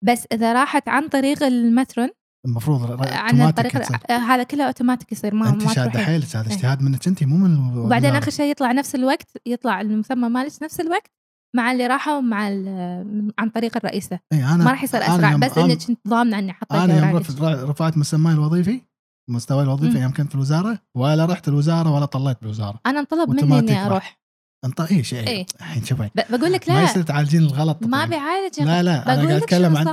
بس 0.04 0.26
إذا 0.32 0.52
راحت 0.52 0.88
عن 0.88 1.08
طريق 1.08 1.42
ال 1.42 1.51
matron 1.51 2.08
المفروض 2.46 2.82
عن 3.12 3.40
اوتوماتيك 3.40 3.66
الطريق 3.66 3.82
تصير. 3.82 3.98
آه، 4.10 4.18
هذا 4.18 4.42
كله 4.42 4.64
اوتوماتيك 4.66 5.12
يصير 5.12 5.34
ما 5.34 5.48
أنت 5.48 5.72
شاده. 5.72 5.98
حيلك 6.04 6.36
هذا. 6.36 6.52
اجتهاد 6.52 6.82
منك 6.82 7.06
أنت 7.08 7.24
مو 7.24 7.36
من 7.36 7.78
وبعدين. 7.78 8.10
آخر 8.16 8.30
شيء 8.30 8.50
يطلع 8.50 8.72
نفس 8.72 8.94
الوقت 8.94 9.28
يطلع 9.46 9.80
المسمى 9.80 10.28
مالك 10.28 10.52
نفس 10.62 10.80
الوقت 10.80 11.10
مع 11.56 11.72
اللي 11.72 11.86
راحوا 11.86 12.20
مع 12.20 12.48
ال- 12.48 13.32
عن 13.38 13.48
طريق 13.48 13.76
الرئيسة 13.76 14.18
إيه 14.32 14.54
أنا 14.54 14.64
ما 14.64 14.70
راح 14.70 14.82
يصير 14.84 15.04
أنا 15.06 15.14
أسرع 15.16 15.36
بس 15.36 15.52
أنا- 15.52 15.58
انك 15.58 15.82
كنت 15.86 15.98
ضامنة 16.08 16.38
إني 16.38 16.52
حطيت 16.52 16.72
أنا 16.80 17.10
يوم 17.10 17.22
رفعت 17.70 17.96
مسماي 17.96 18.34
الوظيفي 18.34 18.80
مستواي 19.28 19.64
الوظيفي. 19.64 19.98
يوم 19.98 20.12
كنت 20.12 20.28
في 20.28 20.34
الوزارة؟ 20.34 20.78
ولا 20.94 21.24
رحت 21.24 21.48
الوزارة 21.48 21.90
ولا 21.90 22.04
طليت 22.04 22.36
بالوزارة. 22.40 22.80
أنا 22.86 23.00
انطلب 23.00 23.30
مني 23.30 23.58
إني. 23.58 23.86
أروح. 23.86 24.24
انت 24.64 24.80
اي 24.80 25.04
شيء. 25.04 25.28
إيه. 25.28 25.46
الحين 25.60 25.84
شوفي 25.84 26.10
بقول 26.30 26.52
لك 26.52 26.68
ما 26.68 26.74
لا. 26.74 26.82
يصير 26.82 27.02
تعالجين 27.02 27.42
الغلط 27.42 27.86
ما. 27.86 28.04
بيعالج 28.04 28.60
لا 28.60 28.82
لا 28.82 29.14
أنا 29.14 29.14
قاعد 29.14 29.30
أتكلم 29.30 29.76
عن 29.76 29.86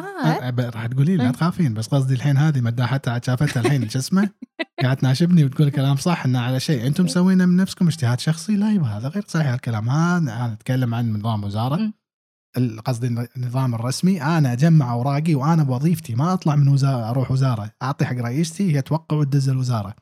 راح 0.60 0.86
تقولي 0.86 1.18
لي 1.18 1.24
لا. 1.24 1.32
تخافين 1.32 1.74
بس 1.74 1.88
قصدي 1.88 2.14
الحين 2.14 2.38
هذه 2.38 2.62
مداحتها 2.62 3.12
على 3.12 3.22
شافتها 3.26 3.62
الحين 3.62 3.90
شو 3.90 4.00
اسمه؟ 4.00 4.30
قاعد 4.84 4.98
تناشبني 4.98 5.46
وتقول 5.46 5.70
كلام 5.70 5.96
صح 5.96 6.26
إنه 6.26 6.40
على 6.40 6.60
شيء. 6.60 6.88
أنتم 6.88 7.04
مسوينه 7.04 7.46
من 7.46 7.56
نفسكم 7.56 7.88
اجتهاد 7.88 8.20
شخصي؟ 8.20 8.56
لا 8.56 8.72
يبا 8.72 8.88
هذا 8.88 9.08
غير 9.08 9.24
صحيح. 9.28 9.48
الكلام 9.48 9.90
هذا 9.90 10.18
أنا 10.18 10.54
أتكلم 10.54 10.96
عن 10.96 11.14
نظام 11.14 11.44
وزارة. 11.44 11.94
قصدي 12.86 13.08
النظام 13.38 13.76
الرسمي 13.76 14.22
أنا 14.22 14.54
أجمع 14.54 14.92
أوراقي 14.92 15.36
وأنا 15.36 15.64
بوظيفتي 15.64 16.16
ما 16.16 16.34
أطلع 16.34 16.56
من 16.56 16.68
وزاره 16.68 17.10
أروح 17.10 17.32
وزارة 17.32 17.72
أعطي 17.82 18.06
حق 18.06 18.16
رئيستي 18.16 18.76
هي 18.76 18.82
توقع 18.82 19.18
وتدز 19.18 19.50
الوزارة. 19.50 19.96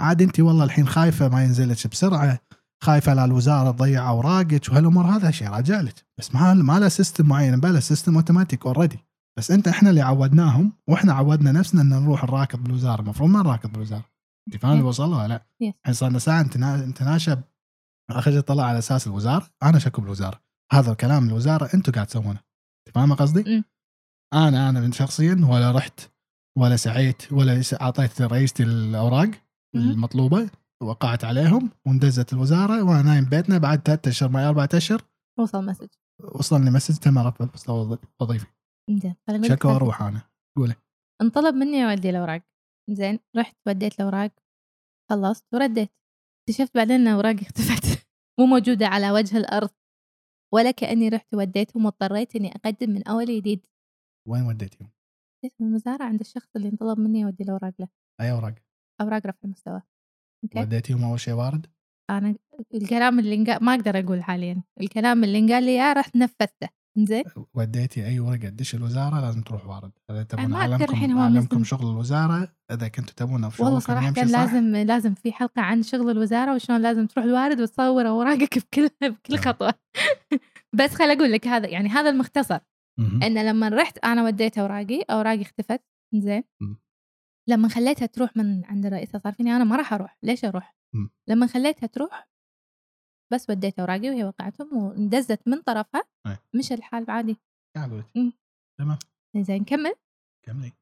عاد 0.00 0.22
أنت 0.22 0.40
والله 0.40 0.64
الحين 0.64 0.88
خايفة 0.88 1.28
ما 1.28 1.44
ينزل 1.44 1.68
لك 1.68 1.86
بسرعة 1.86 2.38
خايفة 2.84 3.14
لا 3.14 3.24
الوزارة 3.24 3.70
تضيع 3.70 4.08
أوراقك 4.08 4.68
وهالأمور 4.70 5.06
هذا 5.06 5.30
شيء 5.30 5.48
راجع 5.48 5.80
لك. 5.80 5.94
بس 6.18 6.34
ما 6.34 6.54
ما 6.54 6.78
له 6.78 6.88
system 6.88 7.26
معين 7.26 7.60
بلا 7.60 7.80
system 7.80 8.14
automatic 8.16 8.66
already 8.66 8.98
بس 9.38 9.50
أنت 9.50 9.68
إحنا 9.68 9.90
اللي 9.90 10.00
عودناهم 10.00 10.72
وإحنا 10.88 11.12
عودنا 11.12 11.52
نفسنا 11.52 11.82
إن 11.82 11.88
نروح 11.88 12.24
نراكض 12.24 12.58
بالوزاره 12.64 13.00
المفروض 13.00 13.30
ما 13.30 13.42
نراكض 13.42 13.72
بالوزاره 13.72 14.04
أنت 14.48 14.62
فاهم 14.62 14.78
له 14.80 15.16
ولا 15.16 15.28
لا؟ 15.28 15.46
الحين 15.62 15.94
صار 15.94 16.10
لنا 16.10 16.18
ساعة 16.18 16.42
نتنا- 16.42 16.76
نتناشب 16.86 17.40
اخر 18.10 18.30
شيء 18.30 18.40
طلع 18.40 18.64
على 18.64 18.78
أساس 18.78 19.06
الوزارة 19.06 19.46
أنا 19.62 19.78
شكو 19.78 20.00
بالوزارة. 20.00 20.40
هذا 20.72 20.92
الكلام 20.92 21.28
الوزارة 21.28 21.70
أنتم 21.74 21.92
قاعد 21.92 22.06
تسوونه. 22.06 22.40
فاهمة 22.94 23.14
قصدي؟ 23.14 23.64
أنا 24.34 24.68
أنا 24.68 24.80
من 24.80 24.92
شخصيا 24.92 25.46
ولا 25.50 25.70
رحت 25.70 26.00
ولا 26.58 26.76
سعيت 26.76 27.32
ولا 27.32 27.62
أعطيت 27.80 28.22
رئيستي 28.22 28.62
الأوراق. 28.62 29.30
المطلوبة 29.74 30.50
وقعت 30.82 31.24
عليهم 31.24 31.70
واندزت 31.86 32.32
الوزارة 32.32 32.82
وأنا 32.82 33.02
نايم 33.02 33.24
بيتنا 33.24 33.58
بعد 33.58 33.78
ثلاثة 33.78 34.08
أشهر 34.08 34.28
معي 34.28 34.44
أربعة 34.48 34.68
أشهر. 34.74 35.02
وصل 35.38 35.64
message. 35.64 35.88
وصلني 36.34 36.70
message 36.70 36.96
تم 36.96 37.18
رفع 37.18 37.44
المستوى 37.44 37.98
الوظيفي. 38.20 38.46
زين 38.90 39.14
شكوى 39.42 39.72
أروح 39.72 40.02
أنا 40.02 40.22
انطلب 41.22 41.54
مني 41.54 41.90
أودي 41.90 42.10
الأوراق. 42.10 42.42
زين 42.90 43.18
رحت 43.36 43.56
وديت 43.66 44.00
الأوراق. 44.00 44.30
خلصت 45.10 45.44
ورديت. 45.54 45.90
اكتشفت 46.40 46.74
بعدين 46.74 47.00
إن 47.00 47.06
أوراقي 47.06 47.42
اختفت. 47.42 48.06
مو 48.38 48.46
موجودة 48.46 48.86
على 48.86 49.10
وجه 49.10 49.36
الأرض. 49.36 49.70
ولا 50.54 50.70
كأني 50.70 51.08
رحت 51.08 51.34
وديتهم 51.34 51.84
واضطريت 51.84 52.36
إني 52.36 52.52
أقدم 52.56 52.90
من 52.90 53.08
أول 53.08 53.26
جديد 53.26 53.66
وين 54.28 54.42
وديتيهم؟ 54.42 54.90
وديت 55.44 55.54
من 55.60 55.68
الوزاره 55.68 56.04
عند 56.04 56.20
الشخص 56.20 56.48
اللي 56.56 56.68
انطلب 56.68 56.98
مني 56.98 57.24
اودي 57.24 57.44
الاوراق 57.44 57.74
له 57.78 57.88
أي 58.20 58.30
أوراق؟ 58.32 58.54
أوراق 59.00 59.26
رفع 59.26 59.38
المستوى 59.44 59.82
okay 60.44 60.60
وديتيهم 60.60 61.04
أول 61.04 61.20
شيء 61.20 61.34
وارد؟ 61.34 61.66
أنا 62.10 62.34
الكلام 62.74 63.18
اللي 63.18 63.34
انقال 63.34 63.64
ما 63.64 63.74
أقدر 63.74 63.98
أقول 63.98 64.22
حاليا 64.22 64.62
الكلام 64.80 65.24
اللي 65.24 65.38
انقال 65.38 65.64
لي 65.64 65.70
إياه 65.70 65.92
رحت 65.92 66.16
نفذته 66.16 66.68
زين 67.04 67.24
وديتي 67.54 68.06
أي 68.06 68.20
ورقة 68.20 68.48
تدش 68.48 68.74
الوزارة 68.74 69.20
لازم 69.20 69.42
تروح 69.42 69.66
وارد 69.66 69.90
إذا 70.10 70.22
تبون 70.22 70.54
اعلمكم 70.54 71.18
أعلمكم. 71.18 71.64
شغل 71.64 71.90
الوزارة 71.90 72.48
إذا 72.70 72.88
كنتوا 72.88 73.14
تبونه 73.16 73.48
في 73.48 73.62
والله 73.62 73.82
يمشي 73.88 74.12
كان 74.12 74.28
صح 74.28 74.38
لازم 74.38 74.76
لازم 74.76 75.14
في 75.14 75.32
حلقة 75.32 75.62
عن 75.62 75.82
شغل 75.82 76.10
الوزارة 76.10 76.54
وشلون 76.54 76.80
لازم 76.80 77.06
تروح 77.06 77.24
الوارد 77.24 77.60
وتصور 77.60 78.08
أوراقك 78.08 78.58
بكل 78.58 78.88
بكل 79.02 79.38
تمام. 79.38 79.42
خطوة 79.42 79.74
بس 80.78 80.94
خل 80.94 81.10
أقول 81.10 81.32
لك 81.32 81.46
هذا 81.46 81.68
يعني 81.68 81.88
هذا 81.88 82.10
المختصر. 82.10 82.58
إن 83.22 83.46
لما 83.46 83.68
رحت 83.68 83.98
أنا 83.98 84.24
وديت 84.24 84.58
أوراقي 84.58 85.02
أوراقي 85.02 85.42
اختفت 85.42 85.82
زين. 86.14 86.44
لما 87.48 87.68
خليتها 87.68 88.06
تروح 88.06 88.36
من 88.36 88.64
عند 88.64 88.86
الرئيسة 88.86 89.18
صار 89.18 89.32
فيني 89.32 89.56
أنا 89.56 89.64
ما 89.64 89.76
راح 89.76 89.92
أروح 89.92 90.18
ليش 90.22 90.44
أروح 90.44 90.76
مم. 90.94 91.10
لما 91.28 91.46
خليتها 91.46 91.86
تروح 91.86 92.28
بس 93.32 93.50
وديت 93.50 93.78
أوراقي 93.80 94.10
وهي 94.10 94.24
وقعتهم 94.24 94.76
واندزت 94.76 95.48
من 95.48 95.62
طرفها 95.62 96.04
أي. 96.26 96.36
مشى 96.54 96.74
الحال 96.74 97.10
عادي 97.10 97.36
قاعد 97.76 97.88
أقول 97.88 98.00
لك. 98.00 98.16
مم. 98.16 98.32
تمام. 98.78 98.98
زين 99.36 99.64
كمل. 99.64 99.94
كملي. 100.46 100.72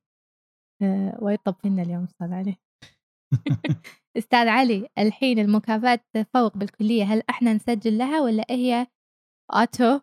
أه 0.82 1.18
وايد 1.23 1.39
فينا 1.62 1.82
اليوم 1.82 2.05
أستاذ 2.05 2.32
علي. 2.32 2.56
أستاذ 4.18 4.48
علي 4.48 4.89
الحين 4.98 5.39
المكافآت 5.39 6.06
تفوق 6.12 6.56
بالكلية 6.56 7.05
هل 7.05 7.23
إحنا 7.31 7.52
نسجل 7.55 7.98
لها 7.98 8.20
ولا 8.20 8.44
هي 8.51 8.86
auto. 9.55 10.01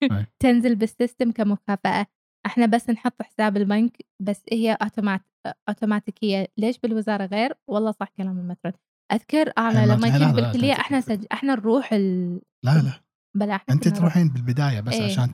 تنزل 0.42 0.74
بال 0.76 0.90
system 0.90 1.32
كمكافأة؟ 1.32 2.06
إحنا 2.46 2.66
بس 2.66 2.90
نحط 2.90 3.22
حساب 3.22 3.56
البنك 3.56 3.96
بس 4.22 4.44
هي 4.52 4.78
اوتومات 4.82 5.20
اوتوماتيكيه 5.68 6.46
ليش 6.58 6.78
بالوزارة 6.78 7.26
غير؟ 7.26 7.54
والله 7.68 7.90
صح 7.90 8.08
كلام 8.16 8.38
ال 8.38 8.43
matron 8.43 8.72
أذكر 9.12 9.52
أنا 9.58 9.86
ما- 9.86 9.86
لما 9.86 10.18
كنت 10.28 10.36
بالكليه 10.36 10.72
إحنا 10.72 11.00
سج... 11.00 11.24
إحنا 11.32 11.54
نروح 11.54 11.92
ال... 11.92 12.40
لا 12.64 12.82
لا 12.82 12.92
بلا 13.36 13.56
إحنا 13.56 13.74
انت. 13.74 13.88
تروحين 13.88 14.28
بالبداية 14.28 14.80
بس 14.80 14.92
إيه، 14.92 15.04
عشان 15.12 15.30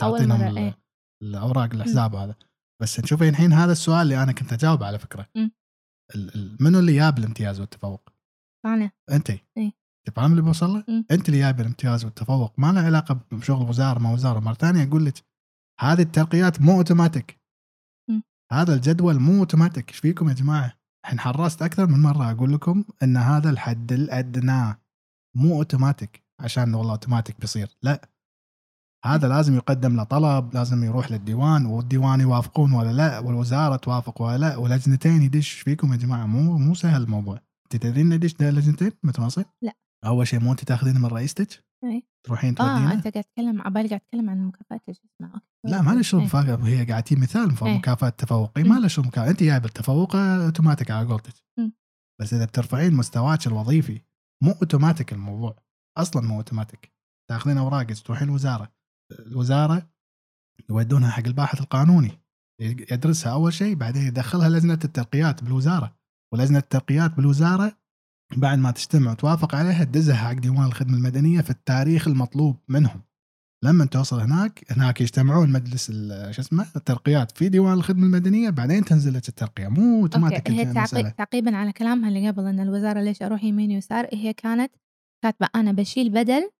ال- 0.48 0.58
إيه. 0.58 0.78
الأوراق 1.22 1.74
الحساب 1.74 2.14
هذا 2.14 2.34
بس 2.82 2.96
تشوفين 2.96 3.28
الحين 3.28 3.52
هذا 3.52 3.72
السؤال 3.72 4.02
اللي 4.02 4.22
أنا 4.22 4.32
كنت 4.32 4.52
اجاوب 4.52 4.82
على 4.82 4.98
فكرة 4.98 5.26
مم. 5.36 5.50
ال- 6.14 6.34
ال- 6.34 6.56
منو 6.60 6.78
اللي 6.78 6.94
جاب 6.94 7.18
الامتياز 7.18 7.60
والتفوق؟ 7.60 8.08
أنا 8.66 8.90
انت 9.12 9.30
إيه. 9.30 9.72
تفهم 10.06 10.30
اللي 10.30 10.42
بوصل 10.42 10.70
له؟ 10.70 10.84
مم. 10.88 11.04
انت 11.10 11.28
اللي 11.28 11.40
جايب 11.40 11.60
الامتياز 11.60 12.04
والتفوق 12.04 12.58
ما 12.58 12.72
له 12.72 12.80
علاقة 12.80 13.20
بشغل 13.32 13.68
وزارة 13.68 13.98
ما 13.98 14.12
وزارة 14.12 14.40
مرة 14.40 14.54
ثانية 14.54 14.84
أقول 14.88 15.06
لك 15.06 15.14
هذه 15.80 16.02
الترقيات 16.02 16.60
مو 16.60 16.76
أوتوماتيك. 16.78 17.40
هذا 18.52 18.74
الجدول 18.74 19.18
مو 19.20 19.38
أوتوماتيك 19.40 19.88
إيش 19.88 19.98
فيكم 19.98 20.28
يا 20.28 20.34
جماعة؟ 20.34 20.72
الحين 21.06 21.20
حرصت 21.20 21.62
أكثر 21.62 21.86
من 21.86 22.02
مرة 22.02 22.30
أقول 22.30 22.52
لكم 22.52 22.84
إن 23.02 23.16
هذا 23.16 23.50
الحد 23.50 23.92
الأدنى 23.92 24.80
مو 25.36 25.56
أوتوماتيك 25.56 26.24
عشان 26.40 26.74
والله 26.74 26.92
أوتوماتيك 26.92 27.40
بيصير 27.40 27.68
لا 27.82 28.08
هذا 29.04 29.28
لازم 29.28 29.54
يقدم 29.54 29.96
له 29.96 30.04
طلب 30.04 30.54
لازم 30.54 30.84
يروح 30.84 31.10
للديوان 31.10 31.66
والديوان 31.66 32.20
يوافقون 32.20 32.72
ولا 32.72 32.92
لا 32.92 33.18
والوزارة 33.18 33.76
توافق 33.76 34.22
ولا 34.22 34.38
لا 34.38 34.56
ولجنتين 34.56 35.22
يدش 35.22 35.50
فيكم 35.50 35.92
يا 35.92 35.96
جماعة 35.98 36.26
مو 36.26 36.58
مو 36.58 36.74
سهل 36.74 37.02
الموضوع 37.02 37.40
أنت 37.64 37.82
تدرين 37.82 38.12
يدش 38.12 38.34
ده 38.34 38.50
لجنتين 38.50 38.92
متواصل؟ 39.02 39.44
لا. 39.62 39.72
أول 40.06 40.26
شيء 40.26 40.40
مو 40.40 40.52
أنت 40.52 40.64
تاخذين 40.64 41.00
من 41.00 41.06
رئيستك؟ 41.06 41.64
اي 41.84 42.06
تروحين 42.26 42.50
آه 42.50 42.54
تودينه؟ 42.54 42.92
أنت 42.92 43.08
قاعد 43.08 43.24
تتكلم 43.24 43.62
عبالي 43.62 43.88
قاعد 43.88 44.00
تتكلم 44.00 44.30
عن 44.30 44.46
مكافآت 44.46 44.80
شو 44.86 44.92
اسمه. 44.92 45.40
لا 45.66 45.82
ما 45.82 45.90
له 45.90 46.02
شغل 46.02 46.20
إيه. 46.20 46.26
مفاجأة 46.26 46.56
هي 46.56 46.84
قاعد 46.84 47.02
تجيب 47.02 47.18
مثال 47.18 47.54
إيه. 47.62 47.78
مكافأة 47.78 48.08
تفوقي 48.08 48.62
ما 48.62 48.76
مم. 48.76 48.82
له 48.82 48.88
شغل 48.88 49.06
مكافأة 49.06 49.30
أنت 49.30 49.42
جايبة 49.42 49.66
التفوق 49.66 50.16
اوتوماتيك 50.16 50.90
على 50.90 51.08
قولتك. 51.08 51.34
بس 52.20 52.34
إذا 52.34 52.44
بترفعين 52.44 52.94
مستواك 52.94 53.46
الوظيفي 53.46 54.00
مو 54.42 54.52
اوتوماتيك 54.52 55.12
الموضوع 55.12 55.56
أصلا 55.98 56.22
مو 56.26 56.36
اوتوماتيك 56.36 56.92
تاخذين 57.30 57.58
أوراقك 57.58 57.98
تروحين 57.98 58.28
الوزارة 58.28 58.72
الوزارة 59.12 59.90
يودونها 60.70 61.10
حق 61.10 61.26
الباحث 61.26 61.60
القانوني 61.60 62.10
يدرسها 62.60 63.32
أول 63.32 63.52
شيء 63.52 63.74
بعدين 63.74 64.06
يدخلها 64.06 64.48
لجنة 64.48 64.78
الترقيات 64.84 65.44
بالوزارة 65.44 65.96
ولجنة 66.34 66.58
الترقيات 66.58 67.10
بالوزارة 67.10 67.78
بعد 68.36 68.58
ما 68.58 68.70
تجتمع 68.70 69.10
وتوافق 69.10 69.54
عليها 69.54 69.84
تدزها 69.84 70.14
حق 70.16 70.32
ديوان 70.32 70.64
الخدمة 70.64 70.96
المدنية 70.96 71.40
في 71.40 71.50
التاريخ 71.50 72.08
المطلوب 72.08 72.56
منهم. 72.68 73.02
لما 73.64 73.84
توصل 73.84 74.20
هناك 74.20 74.64
هناك 74.72 75.00
يجتمعون 75.00 75.52
مجلس 75.52 75.90
ال- 75.90 76.34
شو 76.34 76.40
اسمه 76.42 76.66
الترقيات 76.76 77.30
في 77.38 77.48
ديوان 77.48 77.72
الخدمة 77.72 78.06
المدنية 78.06 78.50
بعدين 78.50 78.84
تنزل 78.84 79.14
لك 79.14 79.28
الترقية. 79.28 79.68
مو 79.68 80.02
أوتوماتيك 80.02 80.50
هي. 80.50 80.72
تعقيب 80.74 81.16
تعقيبا 81.16 81.56
على 81.56 81.72
كلامها 81.72 82.08
اللي 82.08 82.30
قبل 82.30 82.46
إن 82.46 82.60
الوزارة 82.60 83.00
ليش 83.00 83.22
أروح 83.22 83.44
يمين 83.44 83.70
ويسار؟ 83.70 84.08
هي 84.12 84.32
كانت 84.32 84.72
كاتبة 85.24 85.48
أنا 85.54 85.72
بشيل 85.72 86.10
بدل. 86.10 86.50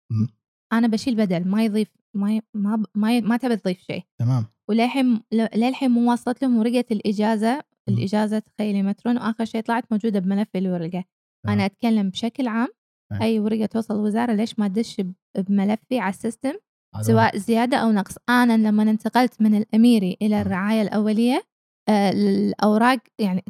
أنا 0.73 0.87
بشيل 0.89 1.17
بدل 1.17 1.49
ما 1.49 1.65
يضيف 1.65 1.89
ما 2.15 2.33
ي- 2.37 2.43
ما 2.55 2.83
ما, 2.95 3.17
ي- 3.17 3.21
ما 3.21 3.37
تبي 3.37 3.57
تضيف 3.57 3.79
شيء. 3.81 4.03
تمام. 4.19 4.47
وللحين 4.69 5.21
للحين 5.33 5.91
مو 5.91 6.11
واصلت 6.11 6.43
لهم 6.43 6.57
ورقه 6.57 6.85
الاجازه 6.91 7.63
الإجازة 7.89 8.39
تخيلي 8.39 8.83
matron 8.83 9.17
وآخر 9.17 9.45
شيء 9.45 9.61
طلعت 9.61 9.85
موجودة 9.93 10.19
بملف 10.21 10.49
الورقه 10.57 11.05
أنا 11.49 11.67
أتكلم 11.67 12.11
بشكل 12.11 12.49
عام. 12.49 12.69
أي. 13.13 13.23
أي 13.23 13.41
ورقة 13.41 13.67
توصل 13.67 13.95
الوزارة 13.95 14.33
ليش 14.33 14.59
ما 14.59 14.69
تدش 14.69 15.03
بملفي 15.39 15.99
على 15.99 16.11
ال 16.11 16.17
system 16.17 16.53
هذا 16.95 17.03
سواء 17.03 17.37
زيادة 17.37 17.77
أو 17.77 17.93
نقص. 17.93 18.15
أنا 18.29 18.69
لما 18.69 18.83
انتقلت 18.83 19.43
من 19.43 19.55
الاميري 19.55 20.17
إلى 20.23 20.37
مم. 20.37 20.41
الرعاية 20.43 20.83
الأولية 20.83 21.43
آه، 21.89 22.11
الاوراق 22.11 22.99
يعني 23.19 23.45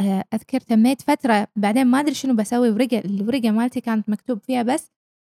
آه، 0.00 0.24
أذكر 0.34 0.60
تميت 0.60 1.02
فترة 1.02 1.48
بعدين 1.56 1.86
ما 1.86 2.00
أدري 2.00 2.14
شنو 2.14 2.34
بسوي 2.34 2.70
ورقة 2.70 2.98
الورقة 2.98 3.50
مالتي 3.50 3.80
كانت 3.80 4.08
مكتوب 4.08 4.38
فيها 4.38 4.62
بس 4.62 4.90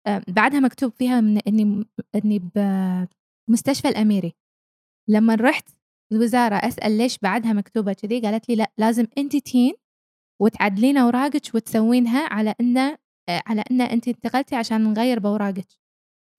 آه، 0.06 0.22
بعدها 0.28 0.60
مكتوب 0.60 0.92
فيها 0.92 1.20
من 1.20 1.38
إني 1.38 1.84
إني 2.14 2.38
بمستشفى 3.48 3.88
الأميري. 3.88 4.34
لما 5.08 5.34
رحت 5.34 5.68
الوزارة 6.12 6.54
أسأل 6.54 6.98
ليش 6.98 7.18
بعدها 7.18 7.52
مكتوبة 7.52 7.92
كذي 7.92 8.20
قالت 8.20 8.48
لي 8.48 8.54
لا 8.56 8.72
لازم 8.78 9.06
أنت 9.18 9.36
تين 9.36 9.74
وتعدلين 10.40 10.96
اوراقك 10.96 11.54
وتسوينها 11.54 12.28
على 12.32 12.54
انه 12.60 12.98
آه، 13.28 13.42
على 13.46 13.64
إن 13.70 13.80
انت 13.80 14.08
انتقلتي 14.08 14.56
عشان 14.56 14.84
نغير 14.84 15.18
باوراقك 15.18 15.66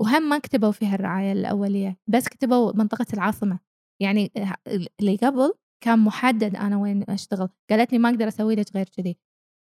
وهم 0.01 0.30
ما 0.30 0.38
كتبوا 0.39 0.71
فيها 0.71 0.95
الرعايه 0.95 1.31
الأولية 1.31 1.97
بس 2.07 2.27
كتبوا 2.27 2.73
منطقة 2.76 3.05
العاصمة. 3.13 3.59
يعني 4.01 4.31
آه، 4.38 4.55
اللي 5.01 5.15
قبل 5.15 5.53
كان 5.84 5.99
محدد 5.99 6.55
أنا 6.55 6.77
وين 6.77 7.03
أشتغل. 7.09 7.49
قالت 7.69 7.91
لي 7.91 7.99
ما 7.99 8.09
أقدر 8.09 8.27
أسوي 8.27 8.55
لك 8.55 8.76
غير 8.76 8.89
كذي. 8.89 9.17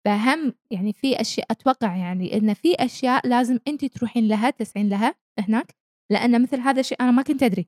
فهم 0.05 0.53
يعني 0.71 0.93
في 0.93 1.21
أشياء 1.21 1.47
أتوقع 1.51 1.95
يعني 1.95 2.37
إن 2.37 2.53
في 2.53 2.75
أشياء 2.75 3.27
لازم 3.27 3.59
انت 3.67 3.85
تروحين 3.85 4.27
لها 4.27 4.49
تسعين 4.49 4.89
لها 4.89 5.15
هناك. 5.39 5.75
لأن 6.11 6.41
مثل 6.41 6.59
هذا 6.59 6.79
الشيء 6.79 7.01
أنا 7.01 7.11
ما 7.11 7.21
كنت 7.21 7.43
أدري. 7.43 7.67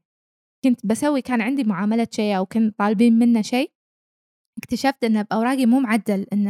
كنت 0.64 0.86
بسوي 0.86 1.22
كان 1.22 1.42
عندي 1.42 1.64
معاملة 1.64 2.08
شيء 2.12 2.38
أو 2.38 2.46
كنت 2.46 2.78
طالبين 2.80 3.20
منه 3.20 3.42
شيء. 3.42 3.72
اكتشفت 4.58 5.04
انه 5.04 5.22
باوراقي 5.22 5.66
مو 5.66 5.80
معدل 5.80 6.26
إن 6.34 6.48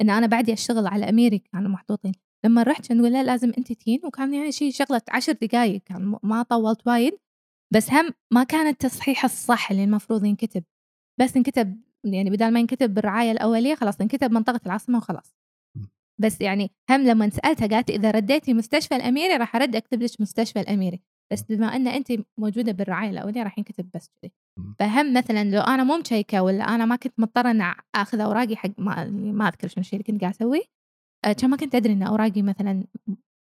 إن 0.00 0.10
أنا 0.10 0.26
بعدي 0.26 0.52
أشتغل 0.52 0.86
على 0.86 1.08
أميري 1.08 1.38
كانوا 1.38 1.70
محطوطين. 1.70 2.12
لما 2.44 2.62
رحت 2.62 2.86
كان 2.88 2.98
نقول 2.98 3.12
لا 3.12 3.22
لازم 3.24 3.52
أنت 3.58 3.72
تين 3.72 4.00
وكان 4.04 4.34
يعني 4.34 4.52
شيء 4.52 4.72
شغلة 4.72 5.02
عشر 5.08 5.32
دقائق 5.32 5.82
كان 5.84 6.18
ما 6.22 6.42
طولت 6.42 6.86
وايد 6.86 7.18
بس 7.74 7.90
هم 7.90 8.10
ما 8.32 8.44
كان 8.44 8.66
التصحيح 8.66 9.24
الصح 9.24 9.70
اللي 9.70 9.84
المفروض 9.84 10.24
ينكتب. 10.24 10.64
بس 11.20 11.36
انكتب 11.36 11.80
يعني 12.04 12.30
بدل 12.30 12.50
ما 12.50 12.60
ينكتب 12.60 12.94
بالرعاية 12.94 13.32
الأولية 13.32 13.74
خلاص 13.74 14.00
انكتب 14.00 14.32
منطقة 14.32 14.60
العاصمة 14.66 14.98
وخلاص. 14.98 15.36
بس 16.18 16.40
يعني 16.40 16.70
هم 16.90 17.00
لما 17.00 17.30
سألتها 17.30 17.66
قالت 17.66 17.90
إذا 17.90 18.10
رديتي 18.10 18.54
مستشفى 18.54 18.96
الأميري 18.96 19.36
راح 19.36 19.56
أرد 19.56 19.76
أكتب 19.76 20.02
لك 20.02 20.10
مستشفى 20.20 20.60
الأميري. 20.60 21.02
بس 21.32 21.42
بما 21.42 21.66
إن 21.76 21.86
انت 21.88 22.12
موجودة 22.38 22.72
بالرعاية 22.72 23.10
الاوليه 23.10 23.42
راح 23.42 23.58
ينكتب 23.58 23.90
بس 23.94 24.10
كذي. 24.22 24.32
فهم 24.78 25.14
مثلا 25.14 25.44
لو 25.44 25.60
أنا 25.60 25.84
مو 25.84 25.98
مشيكة 25.98 26.42
ولا 26.42 26.64
أنا 26.64 26.84
ما 26.84 26.96
كنت 26.96 27.20
مضطرة 27.20 27.50
ان 27.50 27.74
أخذ 27.94 28.20
أوراقي 28.20 28.56
حق 28.56 28.70
ما, 28.78 29.04
ما 29.10 29.48
أذكر 29.48 29.68
شنو 29.68 29.80
الشيء 29.80 30.00
اللي 30.00 30.12
كنت 30.12 30.20
قاعد 30.20 30.34
أسويه 30.34 30.62
آه، 31.24 31.32
كان 31.32 31.50
ما 31.50 31.56
كنت 31.56 31.74
أدري 31.74 31.92
إن 31.92 32.02
أوراقي 32.02 32.42
مثلا 32.42 32.84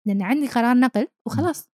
لأن 0.08 0.22
عندي 0.22 0.48
قرار 0.48 0.78
نقل 0.78 1.08
وخلاص. 1.28 1.70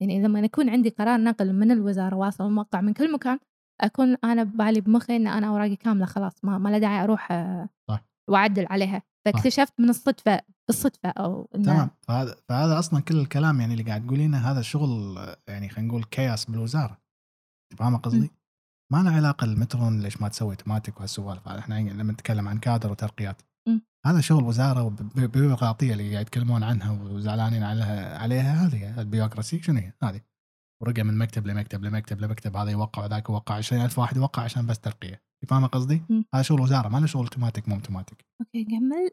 يعني 0.00 0.22
لما 0.22 0.40
يكون 0.40 0.68
عندي 0.70 0.88
قرار 0.88 1.20
نقل 1.20 1.52
من 1.52 1.70
الوزارة 1.70 2.16
واصل 2.16 2.50
موقع 2.50 2.80
من 2.80 2.92
كل 2.92 3.12
مكان 3.12 3.38
أكون 3.80 4.16
أنا 4.24 4.42
ببالي 4.42 4.80
بمخي 4.80 5.16
إن 5.16 5.26
أنا 5.26 5.48
أوراقي 5.48 5.76
كاملة 5.76 6.06
خلاص 6.06 6.44
ما, 6.44 6.58
ما 6.58 6.68
له 6.68 6.78
داعي 6.78 7.04
أروح 7.04 7.32
آه، 7.32 7.68
صح. 7.88 8.04
وأعدل 8.28 8.66
عليها. 8.70 9.02
فاكتشفت 9.24 9.80
من 9.80 9.88
الصدفة 9.88 10.40
بالصدفة 10.68 11.08
أو 11.08 11.48
إن 11.54 11.62
تمام. 11.62 11.90
فهذا 12.02 12.36
فهذا 12.48 12.78
أصلا 12.78 13.00
كل 13.00 13.20
الكلام 13.20 13.60
يعني 13.60 13.72
اللي 13.72 13.84
قاعد 13.84 14.06
تقولينه 14.06 14.38
هذا 14.38 14.62
شغل 14.62 15.18
يعني 15.48 15.68
خلينا 15.68 15.88
نقول 15.88 16.04
كياس 16.04 16.44
بالوزارة. 16.44 16.98
فاهمة 17.78 17.98
قصدي؟ 17.98 18.30
ما 18.92 19.02
له 19.02 19.10
علاقة 19.10 19.44
المترون 19.44 20.00
ليش 20.00 20.20
ما 20.20 20.28
تسوي 20.28 20.50
اوتوماتيك 20.50 20.96
وهالسوالف 20.96 21.48
إحنا 21.48 21.74
لما 21.74 22.12
نتكلم 22.12 22.48
عن 22.48 22.58
كادر 22.58 22.90
وترقيات. 22.90 23.42
هذا 24.06 24.20
شغل 24.20 24.44
وزارة 24.44 24.82
وبيروقراطيه 24.82 25.92
اللي 25.92 26.12
قاعد 26.12 26.26
يتكلمون 26.26 26.62
عنها 26.62 26.90
وزعلانين 26.90 27.62
عليها 27.62 28.18
عليها 28.18 28.66
هذه 28.66 29.00
البيروقراسي 29.00 29.62
شنو 29.62 29.80
هي؟ 29.80 29.92
هذه. 30.02 30.20
ورقة 30.82 31.02
من 31.02 31.18
مكتب 31.18 31.46
لمكتب 31.46 31.84
لمكتب 31.84 32.20
لمكتب. 32.20 32.56
هذا 32.56 32.70
يوقع 32.70 33.04
وذاك 33.04 33.28
يوقع 33.28 33.54
20000 33.54 33.98
واحد 33.98 34.16
يوقع 34.16 34.42
عشان 34.42 34.66
بس 34.66 34.78
ترقية. 34.78 35.22
فاهمه 35.44 35.66
قصدي؟ 35.66 36.02
هذا 36.34 36.42
شغل 36.42 36.60
وزارة 36.60 36.88
ما 36.88 36.98
له 36.98 37.06
شغل 37.06 37.22
اوتوماتيك 37.22 37.68
مو 37.68 37.74
automatic 37.74 38.24
okay 38.40 38.64
كمل 38.64 39.10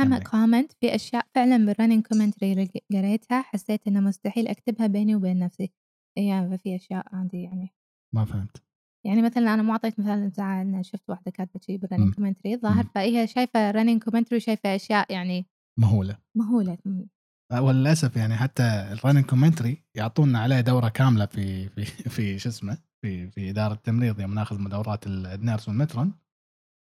هم. 0.00 0.18
comment 0.18 0.72
في 0.72 0.94
أشياء 0.94 1.26
فعلا 1.34 1.66
بال 1.66 1.75
running 1.75 2.06
commentary 2.06 2.70
قريتها 2.92 3.42
حسيت 3.42 3.86
إنه 3.86 4.00
مستحيل 4.00 4.48
أكتبها 4.48 4.86
بيني 4.86 5.16
وبين 5.16 5.38
نفسي 5.38 5.70
يعني 6.18 6.58
في 6.58 6.76
أشياء 6.76 7.06
عندي 7.12 7.42
يعني 7.42 7.74
ما 8.14 8.24
فهمت 8.24 8.62
يعني 9.06 9.22
مثلا 9.22 9.54
أنا 9.54 9.62
ما 9.62 9.72
أعطيت 9.72 10.00
مثال 10.00 10.32
ساعه 10.32 10.62
ان 10.62 10.82
شفت 10.82 11.10
واحدة 11.10 11.30
كاتبة 11.30 11.60
شيء 11.60 11.76
بال 11.76 11.84
running 11.84 12.14
commentary 12.14 12.56
ظاهر 12.56 12.84
مم. 12.84 12.90
فهي 12.94 13.26
شايفة 13.26 13.70
running 13.70 14.02
commentary 14.02 14.40
شايفه 14.40 14.74
أشياء 14.74 15.12
يعني 15.12 15.46
مهولة 15.78 16.18
مهولة 16.36 16.78
مم. 16.84 17.08
وللأسف 17.52 18.16
يعني 18.16 18.36
حتى 18.36 18.62
ال 18.62 18.70
running 18.70 19.24
commentary 19.24 19.84
يعطونا 19.96 20.38
عليه 20.38 20.60
دورة 20.60 20.88
كاملة 20.88 21.26
في 21.26 21.68
في 21.68 21.84
في 21.84 22.38
شو 22.38 22.48
اسمه 22.48 22.78
في 23.02 23.30
في 23.30 23.50
إدارة 23.50 23.72
التمريض 23.72 24.20
يوم 24.20 24.34
ناخذ 24.34 24.68
دورات 24.68 25.06
ال 25.06 25.16
nurse 25.16 25.68
وال 25.68 25.79
matron 25.79 26.12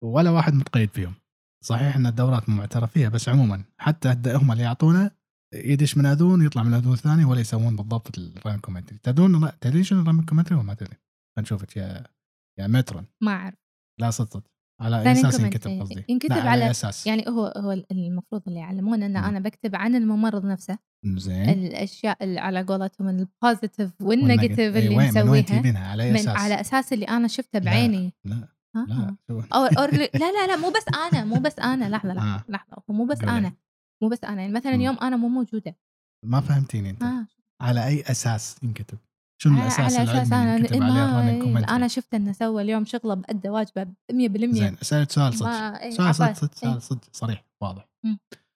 ولا 0.04 0.30
واحد 0.30 0.54
متقيد 0.54 0.90
فيهم. 0.90 1.14
صحيح 1.64 1.96
إن 1.96 2.06
الدورات 2.06 2.48
مو 2.48 2.56
معترف 2.56 2.90
فيها 2.90 3.08
بس 3.08 3.28
عموما 3.28 3.64
حتى 3.78 4.14
هم 4.26 4.52
اللي 4.52 4.62
يعطونا 4.62 5.10
يدش 5.54 5.96
من 5.96 6.06
أذن 6.06 6.46
يطلع 6.46 6.62
من 6.62 6.74
أذن 6.74 6.96
ثاني 6.96 7.24
ولا 7.24 7.40
يسوون 7.40 7.76
بالضبط 7.76 8.18
ال 8.18 8.24
running 8.24 8.60
commentary 8.60 8.98
تدرون 8.98 9.58
تدري 9.60 9.84
شنو 9.84 10.02
ال 10.02 10.06
running 10.06 10.28
commentary 10.28 10.54
ولا 10.54 10.64
ما 10.64 10.74
تدري؟ 10.74 10.96
نشوفك 11.38 11.76
يا 11.76 12.04
يا 12.58 12.66
matron 12.66 13.06
ما 13.22 13.32
أعرف. 13.32 13.54
لا 14.00 14.10
صدق. 14.10 14.42
على 14.80 15.12
أساس 15.12 15.40
ينكتب. 15.40 15.80
قصدي 15.80 16.04
ينكتب 16.08 16.30
لا، 16.32 16.42
على- 16.42 16.46
على 16.46 16.70
أساس 16.70 17.06
يعني 17.06 17.24
هو 17.28 17.46
هو 17.56 17.72
المفروض 17.90 18.42
اللي 18.48 18.58
يعلمونا 18.60 19.06
إن. 19.06 19.16
أنا 19.16 19.40
بكتب 19.40 19.76
عن 19.76 19.94
الممرض 19.94 20.44
نفسه 20.46 20.78
زين 21.06 21.48
الأشياء 21.48 22.24
اللي 22.24 22.40
على 22.40 22.62
قولتهم 22.62 23.08
ال 23.08 23.18
positive 23.18 23.90
وال 24.02 24.14
negative 24.14 24.58
إيه، 24.58 24.68
اللي 24.68 24.88
وين 24.88 24.96
من 24.96 25.16
وين 25.16 25.24
مسويها 25.24 25.42
تجيبينها 25.42 25.88
على 25.90 26.02
أي 26.02 26.10
من 26.10 26.16
أساس؟ 26.16 26.36
على 26.36 26.60
أساس 26.60 26.92
اللي 26.92 27.04
أنا 27.04 27.28
شفته 27.28 27.58
لا. 27.58 27.64
بعيني 27.64 28.12
لا 28.24 28.48
ها؟ 28.76 28.86
لا 28.88 29.16
شو- 29.28 29.40
أو 29.54 29.64
أو 29.64 29.84
لا 30.14 30.32
لا 30.32 30.46
لا 30.46 30.56
مو 30.56 30.70
بس 30.70 30.84
أنا 31.12 31.24
مو 31.24 31.34
بس 31.40 31.58
أنا 31.58 31.88
لحظة 31.88 32.10
آه. 32.10 32.14
لحظة 32.14 32.44
لحظه 32.48 32.76
هو 32.90 32.94
مو 32.94 33.04
بس 33.04 33.18
قولي. 33.20 33.38
أنا 33.38 33.52
مو 34.02 34.08
بس 34.08 34.24
أنا 34.24 34.40
يعني 34.42 34.52
مثلا. 34.54 34.74
يوم 34.74 34.98
أنا 34.98 35.16
مو 35.16 35.28
موجودة 35.28 35.76
ما 36.24 36.40
فهمتيني 36.40 36.90
أنت 36.90 37.02
آه. 37.02 37.26
على 37.60 37.86
أي 37.86 38.02
أساس 38.02 38.56
ينكتب؟ 38.62 38.98
شنو 39.44 39.62
الأساس 39.62 39.98
على 39.98 40.22
أساس 40.22 40.32
أنا 40.32 41.42
commentary؟ 41.42 41.76
أنا 41.76 41.88
شفت 41.88 42.14
إنه 42.14 42.32
سوى 42.32 42.62
اليوم 42.62 42.84
شغلة 42.84 43.14
بأدى 43.14 43.48
واجبة 43.48 43.84
100% 43.84 44.54
زين 44.54 44.76
اسالك 44.82 45.10
سؤال 45.10 45.34
صدق 45.34 45.48
إيه، 45.48 45.90
سؤال 45.90 46.14
صدق. 46.14 46.32
صدق 46.32 46.64
إيه. 46.64 46.70
سؤال 46.70 46.82
صدق 46.82 47.08
صريح 47.12 47.44
واضح. 47.60 47.88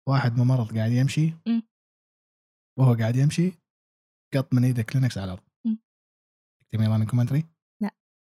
واحد 0.09 0.36
ممرض 0.39 0.77
قاعد 0.77 0.93
يمشي. 0.93 1.35
وهو 2.78 2.94
قاعد 2.94 3.16
يمشي 3.16 3.52
قط 4.35 4.55
من 4.55 4.65
إيده 4.65 4.82
كلينكس 4.82 5.19
على 5.19 5.24
الأرض. 5.24 5.48
تكتبين 6.60 6.93
running 6.93 7.10
commentary؟ 7.10 7.44
لا. 7.82 7.90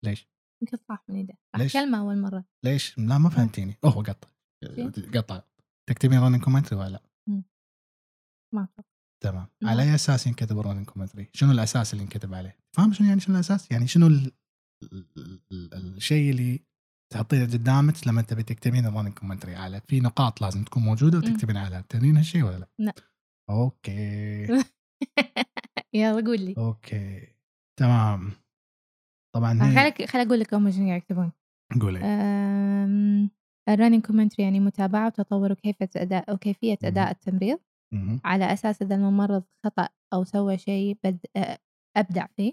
ليش؟ 0.05 0.29
يمكن 0.63 0.77
طاح 0.77 1.05
من 1.09 1.17
إيده 1.17 1.35
ليش؟ 1.57 1.73
كلمة 1.73 1.99
أول 1.99 2.21
مرة 2.21 2.45
ليش؟ 2.65 2.99
لا 2.99 3.19
ما 3.19 3.31
فهمتيني 3.31 3.79
هو 3.85 4.03
قط 4.03 4.29
قطع 5.15 5.43
تكتبين 5.89 6.19
running 6.21 6.43
commentary 6.43 6.79
ولا 6.79 6.89
لا؟ 6.89 7.03
ما 8.55 8.65
أتوقع. 8.65 8.92
تمام 9.23 9.47
لا. 9.61 9.71
على 9.71 9.83
أي 9.83 9.95
أساس 9.95 10.27
ينكتب 10.27 10.59
ال 10.59 10.62
running 10.62 10.87
commentary؟ 10.87 11.31
شنو 11.33 11.53
الأساس 11.53 11.93
اللي 11.93 12.05
ينكتب 12.05 12.35
عليه؟ 12.35 12.57
فاهم 12.77 12.93
شنو 12.93 13.09
يعني 13.09 13.21
شنو 13.21 13.35
الأساس؟ 13.35 13.71
يعني 13.71 13.87
شنو 13.87 14.07
ال... 14.07 14.33
ال... 14.93 15.09
ال... 15.53 15.97
الشيء 15.97 16.31
اللي 16.31 16.61
تحطينه 17.13 17.45
قدامك 17.45 18.07
لما 18.07 18.23
تبي 18.23 18.43
تكتبين 18.43 18.87
ال 18.87 18.90
running 18.90 19.15
commentary 19.15 19.55
على 19.55 19.81
في 19.89 20.01
نقاط 20.01 20.41
لازم 20.41 20.65
تكون 20.65 20.83
موجودة 20.83 21.19
وتكتبين 21.19 21.57
عليها 21.57 21.85
تدرين 21.89 22.17
هالشيء 22.17 22.43
ولا 22.43 22.59
لا؟ 22.59 22.69
لا. 22.79 22.95
okay 23.51 24.47
يلا 25.95 26.27
قول 26.27 26.41
لي 26.41 26.55
okay 26.59 27.29
تمام 27.81 28.33
طبعا 29.35 29.59
خليك 29.59 30.11
خليني 30.11 30.29
أقول 30.29 30.41
لك 30.41 30.55
هم 30.55 30.71
شنو 30.71 30.93
يكتبون 30.93 31.33
قولي 31.81 32.01
ال 33.69 33.73
running 33.73 34.07
commentary 34.07 34.45
يعني 34.45 34.61
متابعة 34.61 35.07
وتطور 35.07 35.53
وكيفية 35.53 35.91
أداء 35.97 36.35
وكيفية 36.35 36.79
مم. 36.83 36.89
أداء 36.89 37.11
التمريض 37.11 37.59
مهم. 37.93 38.21
على 38.25 38.53
أساس 38.53 38.83
إذا 38.83 38.95
الممرض 38.95 39.45
خطأ 39.65 39.89
أو 40.13 40.25
سوى 40.25 40.59
شيء 40.59 40.99
بد... 41.05 41.19
آه، 41.37 41.59
أبدع 41.97 42.27
فيه. 42.37 42.53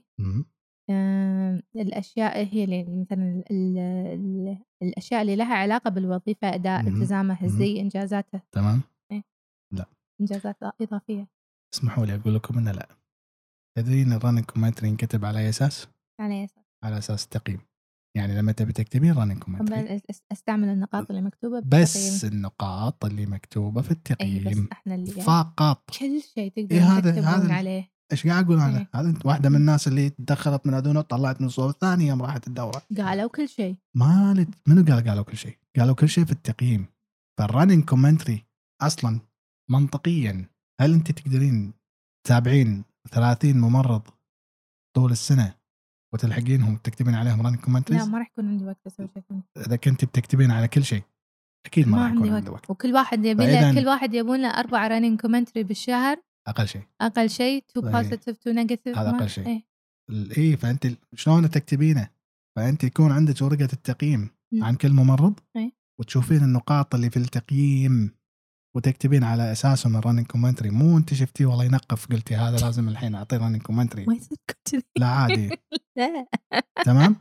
آم، 0.90 1.62
الأشياء 1.76 2.46
هي 2.54 2.64
اللي 2.64 2.84
مثلا 2.84 3.44
ال... 3.52 3.78
ال... 3.78 3.78
ال... 4.18 4.58
الأشياء 4.84 5.22
اللي 5.22 5.36
لها 5.36 5.56
علاقة 5.56 5.90
بالوظيفة 5.90 6.54
أداء. 6.56 6.88
التزامه. 6.88 7.44
الزي 7.44 7.80
إنجازاته 7.82 8.42
تمام 8.52 8.82
إنجازات 10.22 10.58
إضافية 10.82 11.28
اسمحوا 11.74 12.06
لي 12.06 12.16
أقول 12.16 12.36
لكم 12.36 12.58
إنه 12.58 12.72
لا 12.72 12.88
تدرين 13.78 14.14
ال 14.14 14.18
running 14.18 14.46
commentary 14.46 14.88
ينكتب 14.90 15.26
على 15.26 15.40
أي 15.40 15.50
أساس؟ 15.50 15.88
على 16.20 16.44
أساس 16.46 16.64
على 16.84 16.98
أساس 16.98 17.24
التقييم 17.24 17.60
يعني 18.18 18.36
لما 18.38 18.52
تبي 18.52 18.74
تكتبين 18.74 19.14
running 19.14 19.40
commentary. 19.44 20.02
أستعمل 20.32 20.68
النقاط 20.70 21.10
اللي 21.10 21.22
مكتوبة 21.22 21.60
بس 21.60 21.98
بالتقييم. 21.98 22.34
النقاط 22.36 23.06
اللي 23.06 23.26
مكتوبة 23.26 23.82
في 23.82 23.92
أي 23.92 23.96
بس 23.96 24.02
التقييم. 24.12 24.68
إحنا 24.72 24.96
اللي 24.96 25.10
يعني 25.12 25.22
فقط. 25.22 25.90
كل 26.00 26.22
شيء 26.36 26.52
تقدرون 26.52 26.72
إيه 26.82 26.98
هذا- 26.98 27.22
هذا 27.22 27.54
عليه. 27.54 27.92
إيش 28.12 28.28
قاعد 28.28 28.44
أقول 28.46 28.60
أنا؟ 28.60 28.78
إيه. 28.78 28.90
هذا 28.96 29.10
انت 29.10 29.26
واحدة 29.26 29.50
من 29.50 29.56
الناس 29.56 29.88
اللي 29.88 30.12
دخلت 30.20 30.68
من 30.68 30.74
هذول 30.74 31.04
طلعت 31.04 31.42
من 31.42 31.48
الصورة 31.48 31.70
الثانية 31.70 32.08
يوم 32.10 32.22
راحت 32.22 32.48
الدورة. 32.48 32.82
قالوا 32.98 33.30
كل 33.30 33.50
شيء. 33.50 33.76
ما 33.96 34.34
لت... 34.38 34.50
منو 34.68 34.86
قال 34.96 35.10
قالوا 35.10 35.24
كل 35.24 35.38
شيء؟ 35.38 35.58
قالوا 35.78 35.96
كل 35.96 36.10
شيء 36.10 36.26
في 36.26 36.32
التقييم. 36.32 36.86
فال 37.40 37.50
running 37.50 37.84
commentary 37.86 38.46
أصلا 38.82 39.20
منطقيا. 39.72 40.46
هل 40.82 40.94
أنت 40.94 41.12
تقدرين 41.12 41.74
تتابعين 42.26 42.84
30 43.12 43.58
ممرض 43.58 44.02
طول 44.96 45.12
السنة؟ 45.12 45.59
وتلحقينهم 46.14 46.74
وتكتبين 46.74 47.16
عليهم 47.16 47.48
لا 47.48 47.56
commentaries 47.56 48.08
ما 48.08 48.18
راح 48.18 48.28
يكون 48.32 48.48
عندي 48.48 48.66
وقت 48.66 48.88
أسوي 48.88 49.08
شيء. 49.14 49.40
إذا 49.58 49.76
كنت 49.76 50.06
بتكتبين 50.06 50.52
على 50.52 50.68
كل 50.68 50.84
شيء 50.84 51.04
أكيد 51.66 51.88
ما, 51.88 51.98
ما 51.98 52.04
راح 52.04 52.14
يكون 52.14 52.34
عندي 52.34 52.50
وقت. 52.50 52.70
وكل 52.70 52.94
واحد 52.94 53.26
يبي 53.26 53.46
له 53.46 53.74
كل 53.82 53.88
واحد 53.88 54.14
يبون 54.14 54.42
له 54.42 54.48
أربع 54.50 54.88
running 54.88 55.22
commentary 55.22 55.64
بالشهر 55.64 56.18
أقل 56.48 56.68
شيء 56.68 56.82
أقل 57.02 57.30
شيء 57.30 57.64
two 57.74 57.86
إيه. 57.88 57.92
positive 57.92 58.38
two 58.38 58.50
negative 58.52 58.98
هذا 58.98 59.10
أقل 59.10 59.30
شيء. 59.30 59.62
ال- 60.10 60.32
إيه 60.38 60.56
فأنت 60.56 60.88
شلون 61.16 61.50
تكتبينه؟ 61.50 62.10
فأنت 62.56 62.84
يكون 62.84 63.12
عندك 63.12 63.42
ورقه 63.42 63.70
التقييم 63.74 64.30
مم. 64.52 64.64
عن 64.64 64.76
كل 64.76 64.94
ممرض 64.94 65.40
إيه. 65.56 65.72
وتشوفين 66.00 66.44
النقاط 66.44 66.96
اللي 66.96 67.10
في 67.10 67.18
التقييم 67.18 68.12
وتكتبين 68.80 69.24
على 69.24 69.52
أساسهم 69.52 69.98
ال 69.98 70.01
running 70.01 70.26
commentary 70.26 70.70
مو 70.70 70.98
أنت 70.98 71.14
شفتيه؟ 71.14 71.46
والله 71.46 71.64
ينقف. 71.66 72.08
قلتي 72.08 72.36
هذا 72.36 72.58
لازم 72.66 72.90
الحين 72.90 73.16
أعطيه 73.16 73.38
running 73.38 73.62
commentary 73.62 74.06
ما 74.06 74.14
يصير 74.16 74.38
كذي. 74.66 74.84
لا 74.98 75.08
عادي. 75.08 75.50
لا. 75.98 76.26
تمام؟ 76.86 77.16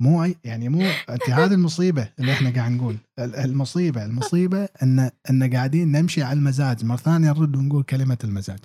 مو 0.00 0.24
أي 0.24 0.36
يعني 0.44 0.68
مو 0.68 0.80
أنت 1.10 1.30
هذه 1.30 1.54
المصيبة 1.54 2.08
اللي 2.18 2.32
إحنا 2.32 2.50
قاعد 2.50 2.70
نقول. 2.72 2.96
ال- 3.18 3.36
المصيبة 3.36 4.04
المصيبة 4.04 4.64
إن 4.82 5.10
إن 5.30 5.54
قاعدين 5.54 5.92
نمشي 5.92 6.22
على 6.22 6.38
المزاج. 6.38 6.84
مرة 6.84 6.96
ثانية 6.96 7.30
نرد 7.32 7.56
ونقول 7.56 7.82
كلمة 7.82 8.18
المزاج. 8.24 8.58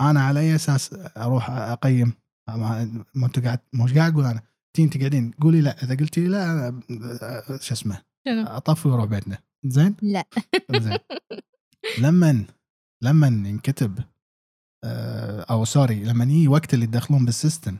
أنا 0.00 0.20
على 0.20 0.40
أي 0.40 0.54
أساس 0.54 0.94
أروح 1.16 1.50
أقيم؟ 1.50 2.12
ما 2.48 2.90
أنتوا 3.16 3.42
قاعد 3.42 3.58
مش 3.72 3.94
قاعد 3.94 4.12
أقول 4.12 4.24
أنا؟ 4.24 4.42
تي 4.76 4.82
انت 4.84 4.98
قاعدين 4.98 5.30
قولي 5.40 5.60
لا. 5.60 5.82
إذا 5.84 5.94
قلتي 5.96 6.26
لا 6.26 6.80
شو 7.60 7.74
اسمه؟ 7.74 8.02
أطفي 8.28 8.88
وأروح 8.88 9.04
بيتنا. 9.04 9.38
زين؟ 9.64 9.96
لا. 10.02 10.24
زين. 10.70 10.98
لما 12.02 12.44
لما 13.02 13.26
ينكتب 13.26 13.98
آه، 14.84 15.40
أو 15.50 15.64
sorry 15.64 16.04
لما 16.04 16.24
يجي 16.24 16.48
وقت 16.48 16.74
اللي 16.74 16.86
تدخلون 16.86 17.24
بال 17.24 17.37
system 17.37 17.76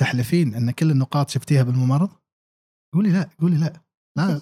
تحلفين 0.00 0.54
إن 0.54 0.70
كل 0.70 0.90
النقاط 0.90 1.30
شفتيها 1.30 1.62
بالممرض؟ 1.62 2.10
قولي 2.94 3.10
لا 3.12 3.28
قولي 3.40 3.56
لا. 3.56 3.72
لا؟ 4.16 4.40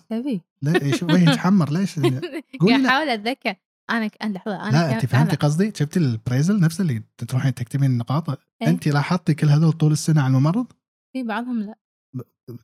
لا 0.62 0.82
إيش 0.82 1.02
وجهك 1.02 1.38
حمر 1.38 1.70
ليش؟ 1.72 1.98
قولي 2.60 2.78
لا. 2.82 2.88
أحاول 2.88 3.08
أتذكر. 3.08 3.54
أنا 3.90 4.06
ك- 4.06 4.24
لحظة 4.24 4.62
أنا 4.68 4.70
لا 4.72 4.94
انت 4.94 5.06
فهمتي. 5.06 5.36
قصدي؟ 5.36 5.72
شفتي 5.76 5.98
ال 5.98 6.05
appraisal 6.05 6.60
نفس 6.60 6.80
اللي 6.80 7.02
تروحين 7.28 7.54
تكتبين 7.54 7.90
النقاط؟ 7.90 8.28
إيه. 8.62 8.68
انت 8.68 8.88
لاحظتي 8.88 9.34
كل 9.34 9.48
هذول 9.48 9.72
طول 9.72 9.92
السنة 9.92 10.20
على 10.22 10.30
الممرض؟ 10.30 10.66
في 11.12 11.22
بعضهم 11.22 11.60
لا. 11.60 11.74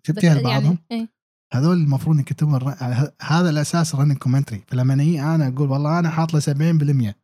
شفتيها 0.02 0.34
بس 0.34 0.40
لبعضهم؟ 0.40 0.78
يعني 0.90 1.02
إيه. 1.02 1.08
هذول 1.54 1.76
المفروض 1.76 2.18
يكتبون 2.18 2.54
الر... 2.54 2.74
هذا 3.22 3.50
الأساس 3.50 3.94
ال 3.94 3.97
running 3.97 4.18
commentary 4.18 4.64
فلما 4.68 4.94
نجي 4.94 5.20
أنا 5.22 5.48
أقول 5.48 5.70
والله 5.70 5.98
أنا 5.98 6.10
حاط 6.10 6.34
له 6.34 6.40
70% 6.40 7.14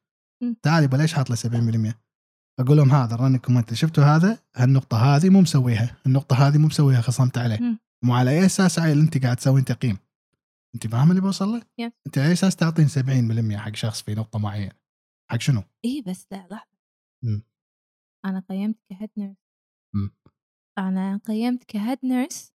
مم. 0.43 0.57
تعالي 0.63 0.87
بلاش 0.87 1.15
حاط 1.15 1.31
له 1.31 1.37
70% 1.37 1.95
أقول 2.61 2.77
لهم 2.77 2.91
هذا 2.91 3.15
ال 3.15 3.18
running 3.18 3.41
commentary 3.41 3.77
شفتوا 3.77 4.05
هذا 4.05 4.39
هالنقطة 4.57 4.97
هذه 5.17 5.29
مو 5.31 5.41
مسويها 5.41 5.97
النقطة 6.07 6.37
هذه 6.37 6.59
مو 6.59 6.67
مسويها 6.67 7.01
خصمت 7.01 7.39
عليه. 7.39 7.59
مو 8.05 8.15
على 8.15 8.31
أي 8.31 8.47
أساس 8.47 8.79
عيل 8.79 8.99
أنت 8.99 9.23
قاعد 9.23 9.37
تسوين 9.37 9.65
تقييم 9.65 9.99
أنت 10.75 10.87
فاهم 10.87 11.11
اللي 11.11 11.21
بوصل 11.23 11.49
له؟ 11.49 11.63
أنت 12.07 12.19
على 12.19 12.27
أي 12.29 12.33
أساس 12.33 12.57
تعطين 12.57 12.89
70% 12.89 13.57
حق 13.57 13.75
شخص 13.77 14.03
في 14.03 14.15
نقطة 14.15 14.39
معينة 14.39 14.73
حق 15.31 15.41
شنو؟ 15.41 15.63
إيه 15.85 16.03
بس 16.07 16.27
لا 16.33 16.49
لحظة. 16.51 16.79
أنا 18.25 18.43
قيمت 18.51 18.77
ك 18.91 18.95
head 18.95 19.11
nurse. 19.19 19.37
أنا 20.79 21.21
قيمت 21.27 21.65
ك 21.65 21.72
head 21.72 21.99
nurse. 22.05 22.53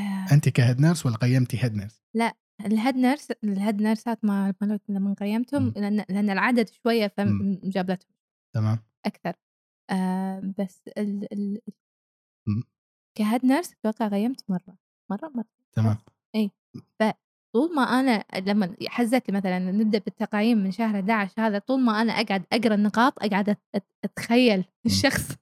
آه، 0.00 0.34
انت 0.34 0.48
ك 0.48 0.54
head 0.54 0.80
nurse 0.80 1.06
ولا 1.06 1.16
قيمتي 1.16 1.64
head 1.64 1.74
nurse؟ 1.74 2.02
ال 2.66 2.72
head 2.72 2.96
nurse 2.96 3.30
ال 3.44 3.52
head 3.52 3.82
nurseات 3.82 4.24
ما 4.24 4.54
لما 4.88 5.14
قيمتهم 5.14 5.62
مم. 5.62 5.72
لأن 5.76 6.04
لأن 6.08 6.30
العدد 6.30 6.68
شوية 6.68 7.06
فجابلتهم 7.06 8.14
تمام 8.54 8.78
أكثر 9.06 9.34
آه 9.90 10.54
بس 10.58 10.88
ال 10.98 11.32
ال 11.32 11.60
مم. 12.48 12.62
ك 13.18 13.24
head 13.24 13.46
nurse 13.46 13.72
أتوقع 13.72 14.08
قيمت 14.08 14.44
مرة 14.50 14.78
مرة 15.10 15.32
مرة 15.34 15.48
تمام 15.72 15.98
طول 17.56 17.74
ما 17.74 17.82
أنا 17.82 18.24
لما 18.36 18.76
حزت 18.88 19.30
مثلا 19.30 19.58
نبدأ 19.58 19.98
بالتقييم 19.98 20.58
من 20.58 20.70
شهر 20.70 20.94
11 20.94 21.32
هذا 21.38 21.58
طول 21.58 21.80
ما 21.80 22.02
أنا 22.02 22.12
أقعد 22.12 22.44
أقرأ 22.52 22.74
النقاط 22.74 23.24
أقعد 23.24 23.56
أتخيل 24.04 24.64
الشخص 24.86 25.36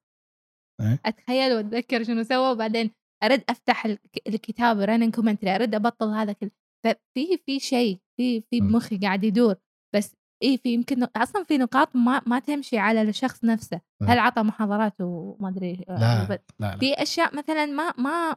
إيه. 0.81 1.01
أتخيل 1.05 1.53
وأتذكر 1.53 2.03
شنو 2.03 2.23
سوى 2.23 2.53
وبعدين 2.53 2.91
أرد 3.25 3.45
أفتح 3.49 3.87
الك- 3.87 4.23
الكتاب 4.27 4.81
running 4.81 5.15
commentary 5.15 5.55
أرد 5.55 5.75
أبطل 5.75 6.09
هذا 6.09 6.33
كله 6.33 6.51
ففي 6.85 7.37
في 7.47 7.61
شيء 7.61 7.99
في 8.17 8.41
في 8.41 8.61
مم. 8.61 8.69
بمخي 8.69 8.99
قاعد 8.99 9.25
يدور 9.25 9.55
بس 9.95 10.17
اي 10.43 10.59
في 10.59 10.69
يمكن 10.75 11.03
أصلا 11.03 11.45
في 11.45 11.59
نقاط 11.59 11.97
ما 11.97 12.23
ما 12.27 12.39
تمشي 12.39 12.79
على 12.79 13.03
الشخص 13.03 13.45
نفسه. 13.45 13.81
هل 14.03 14.19
عطى 14.19 14.43
محاضرات 14.43 14.95
وما 15.01 15.49
أدري 15.49 15.85
آه، 15.89 15.99
لا 16.01 16.25
بس 16.25 16.39
لا 16.59 16.67
لا 16.71 16.79
في 16.79 16.93
أشياء 16.95 17.37
مثلا 17.37 17.67
ما 17.67 17.93
ما 17.99 18.37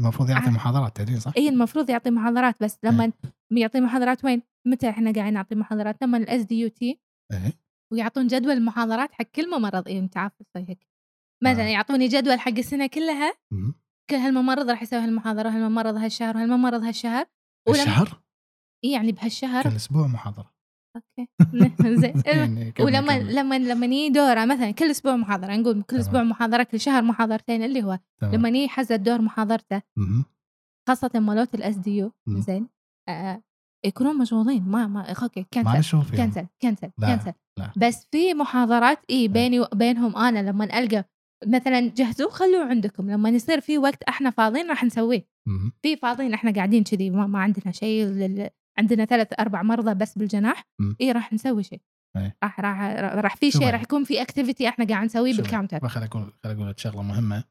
المفروض 0.00 0.30
يعطي 0.30 0.50
محاضرات 0.50 0.96
تدرين 0.96 1.20
صح؟ 1.20 1.32
اي 1.36 1.48
المفروض 1.48 1.90
يعطي 1.90 2.10
محاضرات 2.10 2.62
بس 2.62 2.78
لما 2.84 3.12
يعطي 3.50 3.80
محاضرات 3.80 4.24
وين؟ 4.24 4.42
متى 4.66 4.88
إحنا 4.90 5.12
قاعدين 5.12 5.34
نعطي 5.34 5.54
محاضرات؟ 5.54 6.02
لما 6.02 6.18
ال 6.18 6.42
SDU 6.42 6.68
تي 6.68 7.00
ويعطون 7.92 8.26
جدول 8.26 8.52
المحاضرات 8.52 9.12
حق 9.12 9.22
كل 9.24 9.50
ممرض 9.50 9.88
اي 9.88 9.98
انت 9.98 10.16
عارف 10.16 10.32
زي 10.56 10.64
هيك 10.68 10.86
مثلا 11.44 11.64
آه. 11.64 11.68
يعطوني 11.68 12.08
جدول 12.08 12.40
حق 12.40 12.52
السنة 12.58 12.86
كلها. 12.86 13.32
كل 13.50 13.74
هالممرض 14.12 14.70
راح 14.70 14.82
يسوي 14.82 14.98
هالمحاضرة 14.98 15.48
وهالممرض 15.48 15.94
هالشهر 15.96 16.36
وهالممرض 16.36 16.82
هالشهر 16.82 17.26
ولما- 17.68 17.82
الشهر 17.82 18.20
يعني 18.84 19.12
بهالشهر 19.12 19.62
كل 19.62 19.76
أسبوع 19.76 20.06
محاضرة 20.06 20.54
okay 20.96 21.28
زين 22.00 22.22
يعني 22.26 22.72
كمل- 22.72 22.86
ولما 22.86 23.18
كمل. 23.18 23.34
لما 23.34 23.58
لما 23.58 23.86
يجي 23.86 24.08
دورة 24.14 24.44
مثلا 24.44 24.70
كل 24.70 24.90
أسبوع 24.90 25.16
محاضرة 25.16 25.56
نقول 25.56 25.82
كل. 25.82 25.96
أسبوع 25.96 26.22
محاضرة 26.22 26.62
كل 26.62 26.80
شهر 26.80 27.02
محاضرتين 27.02 27.62
اللي 27.62 27.82
هو 27.82 27.98
تمام. 28.20 28.34
لما 28.34 28.48
يجي 28.48 28.68
حزت 28.68 28.92
دور 28.92 29.20
محاضرته 29.22 29.82
مهم. 29.96 30.24
خاصة 30.88 31.10
مالت 31.14 31.54
ال 31.54 31.76
SDU 31.76 32.12
مم. 32.26 32.40
زين 32.40 32.68
آه 33.08 33.42
يكونون 33.86 34.18
مشغولين 34.18 34.64
ما 34.68 34.86
ما 34.86 35.12
okay 35.22 35.40
ما 35.56 35.72
cancel 35.74 36.02
فيهم 36.02 36.16
cancel 36.16 36.46
cancel 36.62 36.90
لا، 36.98 37.16
cancel 37.16 37.32
لا. 37.58 37.72
بس 37.76 38.06
في 38.12 38.34
محاضرات 38.34 38.98
اي 39.10 39.28
بيني 39.28 39.60
وبينهم 39.60 40.16
أنا 40.16 40.50
لما 40.50 40.78
ألقى 40.78 41.04
مثلا 41.46 41.80
جهزوه 41.80 42.30
خلوه 42.30 42.64
عندكم 42.64 43.10
لما 43.10 43.28
يصير 43.28 43.60
في 43.60 43.78
وقت 43.78 44.02
إحنا 44.02 44.30
فاضيين 44.30 44.68
راح 44.68 44.84
نسويه. 44.84 45.28
في 45.82 45.96
فاضيين 45.96 46.34
إحنا 46.34 46.50
قاعدين 46.50 46.84
كذي 46.84 47.10
ما, 47.10 47.26
ما 47.26 47.38
عندنا 47.38 47.72
شيء 47.72 48.04
لل... 48.04 48.50
عندنا 48.78 49.04
ثلاث 49.04 49.28
أربع 49.40 49.62
مرضى 49.62 49.94
بس 49.94 50.18
بالجناح. 50.18 50.64
اي 51.00 51.12
راح 51.12 51.32
نسوي 51.32 51.62
شيء 51.62 51.80
إيه. 52.16 52.36
راح 52.42 52.60
راح 52.60 52.80
راح 53.14 53.36
في 53.36 53.50
شيء. 53.50 53.70
راح 53.70 53.82
يكون 53.82 54.04
في 54.04 54.22
activity 54.22 54.68
إحنا 54.68 54.84
قاعد 54.86 55.04
نسويه 55.04 55.36
بال 55.36 55.48
counter 55.48 55.88
خليني 55.88 56.10
أقول 56.10 56.32
خليني 56.44 56.60
أقول 56.60 56.70
لك 56.70 56.78
شغلة 56.78 57.02
مهمة 57.02 57.44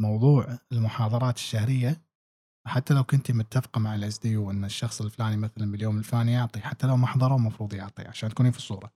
موضوع 0.00 0.58
المحاضرات 0.72 1.36
الشهرية 1.36 2.02
حتى 2.66 2.94
لو 2.94 3.04
كنت 3.04 3.30
متفقة 3.30 3.78
مع 3.78 3.94
ال 3.94 4.18
SDU 4.18 4.36
إن 4.36 4.64
الشخص 4.64 5.00
الفلاني 5.02 5.36
مثلا 5.36 5.70
باليوم 5.72 5.98
الفلاني 5.98 6.32
يعطي 6.32 6.60
حتى 6.60 6.86
لو 6.86 6.96
ما 6.96 7.06
حضره 7.06 7.36
المفروض 7.36 7.74
يعطي 7.74 8.02
عشان 8.02 8.28
تكوني 8.28 8.52
في 8.52 8.58
الصورة؟ 8.58 8.92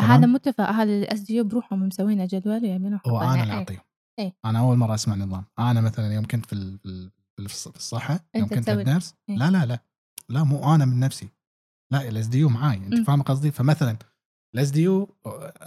هذا 0.00 0.26
متفق 0.26 0.70
هذا 0.70 0.92
ال 0.92 1.20
SDU 1.20 1.42
بروحهم 1.42 1.82
مسوين 1.86 2.26
جدول 2.26 2.62
ويعملون 2.64 3.00
هو 3.06 3.20
أنا 3.20 3.42
اللي. 3.42 3.52
اعطيهم 3.54 3.80
إيه. 4.18 4.36
أنا 4.44 4.58
أول 4.58 4.76
مرة 4.76 4.94
أسمع 4.94 5.14
نظام 5.14 5.44
أنا 5.58 5.80
مثلا 5.80 6.14
يوم 6.14 6.24
كنت 6.24 6.46
في 6.46 6.78
في 6.78 6.88
ال- 6.88 7.10
في 7.36 7.48
الص- 7.48 7.70
في 7.70 7.76
الصحة 7.76 8.20
يوم 8.36 8.48
كنت 8.48 8.70
nurse 8.70 9.14
إيه. 9.28 9.36
لا 9.36 9.50
لا 9.50 9.66
لا 9.66 9.78
لا 10.28 10.44
مو 10.44 10.74
أنا 10.74 10.84
من 10.84 11.00
نفسي 11.00 11.28
لا 11.92 12.08
ال 12.08 12.26
SDU 12.26 12.48
معاي 12.48 12.76
أنت. 12.76 13.06
فاهم 13.06 13.22
قصدي 13.22 13.50
فمثلا 13.50 13.96
ال 14.54 14.70
SDU 14.70 15.16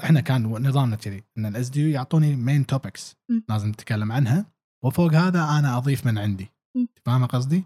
إحنا 0.04 0.22
كان 0.22 0.44
نظامنا 0.68 0.96
كذي 0.96 1.24
إن 1.38 1.46
ال 1.46 1.70
SDU 1.70 1.90
يعطوني 1.90 2.36
main 2.36 2.66
topics. 2.66 3.16
لازم 3.50 3.70
نتكلم 3.70 4.12
عنها 4.12 4.46
وفوق 4.86 5.14
هذا 5.14 5.44
أنا 5.44 5.78
أضيف 5.78 6.06
من 6.06 6.18
عندي 6.18 6.48
مم. 6.78 6.88
فاهمه 7.06 7.26
قصدي؟ 7.26 7.64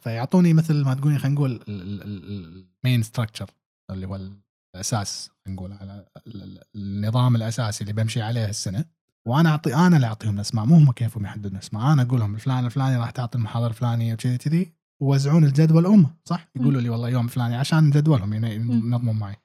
فيعطوني 0.00 0.52
مثل 0.54 0.84
ما 0.84 0.94
تقولي 0.94 1.18
خلينا 1.18 1.34
نقول 1.34 1.60
ال 1.68 1.95
main 1.95 3.02
structure 3.02 3.50
اللي 3.90 4.06
هو 4.06 4.28
الأساس 4.76 5.30
نقول 5.48 5.72
على 5.72 6.06
ال- 6.26 6.42
ال- 6.42 6.62
النظام 6.76 7.36
الأساسي 7.36 7.80
اللي 7.84 7.92
بمشي 7.92 8.22
عليه 8.22 8.48
السنة. 8.48 8.84
وأنا 9.28 9.50
اعطي 9.50 9.74
أنا 9.74 9.96
اللي 9.96 10.06
أعطيهم 10.06 10.34
الأسماء 10.34 10.64
مو 10.64 10.76
هم 10.76 10.92
كيفهم 10.92 11.24
يحددون 11.24 11.52
الأسماء. 11.52 11.92
أنا 11.92 12.02
أقول 12.02 12.20
لهم 12.20 12.34
الفلان 12.34 12.64
الفلاني 12.66 12.96
راح 12.96 13.10
تعطي 13.10 13.38
المحاضرة 13.38 13.68
الفلانيه 13.68 14.14
وكذي 14.14 14.38
كذي 14.38 14.72
ووزعون 15.02 15.44
الجدول 15.44 15.86
هم 15.86 16.06
صح؟ 16.24 16.48
يقولوا 16.56 16.80
لي 16.80 16.88
والله 16.88 17.08
يوم 17.08 17.24
الفلاني 17.24 17.56
عشان 17.56 17.90
جدولهم 17.90 18.32
ين- 18.32 18.44
ينظمون 18.44 19.18
معي. 19.18 19.36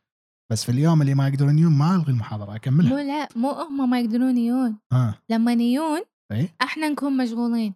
بس 0.51 0.63
في 0.63 0.71
اليوم 0.71 1.01
اللي 1.01 1.13
ما 1.15 1.27
يقدرون 1.27 1.59
يجون 1.59 1.73
ما 1.77 1.95
ألغي 1.95 2.11
المحاضرة 2.11 2.45
مو 2.45 2.55
اكملها 2.55 3.03
لا 3.03 3.27
مو 3.35 3.51
هم 3.51 3.89
ما 3.89 3.99
يقدرون 3.99 4.37
يجون. 4.37 4.77
ها 4.93 5.15
لما 5.29 5.53
يجون 5.53 6.01
إحنا 6.61 6.89
نكون 6.89 7.17
مشغولين. 7.17 7.75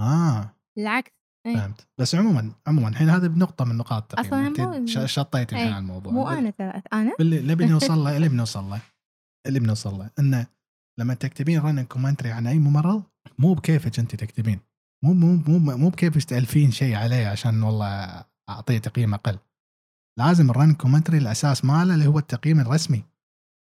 آه. 0.00 0.56
بالعكس. 0.76 1.10
إيه. 1.46 1.56
فهمت. 1.56 1.86
بس 2.00 2.14
عموما 2.14 2.52
عموما 2.66 2.88
الحين 2.88 3.10
هذه 3.10 3.26
بنقطة 3.26 3.64
من 3.64 3.76
نقاط 3.76 4.02
التقييم 4.18 4.34
أصلاً 4.34 4.46
أنت 4.46 4.60
مو- 4.60 4.86
ش- 4.86 5.12
شطيتي 5.12 5.54
الحين 5.54 5.66
إيه. 5.66 5.74
على 5.74 5.82
الموضوع. 5.82 6.12
مو 6.12 6.28
أنا 6.28 6.50
ترى 6.50 6.82
أنا؟ 6.92 7.12
اللي 7.20 7.38
اللي 7.38 7.54
بنوصل 7.54 7.98
له 8.04 8.16
اللي 8.16 8.28
بنوصل 8.28 8.64
له 8.70 8.80
اللي 9.46 9.60
بنوصل 9.60 9.98
له 9.98 10.10
إنه 10.18 10.46
لما 11.00 11.14
تكتبين 11.14 11.60
running 11.60 11.84
commentary 11.84 12.30
عن 12.32 12.46
أي 12.46 12.58
ممرض 12.58 13.02
مو 13.38 13.54
بكيفك 13.54 13.98
انت 13.98 14.14
تكتبين. 14.16 14.60
مو 15.04 15.12
مو 15.14 15.36
مو 15.36 15.58
مو 15.76 15.88
بكيفك 15.88 16.24
تألفين 16.24 16.70
شيء 16.70 16.94
عليه 16.94 17.26
عشان 17.26 17.62
والله 17.62 18.24
اعطيه 18.50 18.78
تقييم 18.78 19.14
أقل. 19.14 19.38
لازم 20.18 20.50
ال 20.50 20.53
running 20.53 20.74
commentary 20.74 21.18
الأساس 21.18 21.64
ماله 21.64 21.94
اللي 21.94 22.06
هو 22.06 22.18
التقييم 22.18 22.60
الرسمي. 22.60 23.04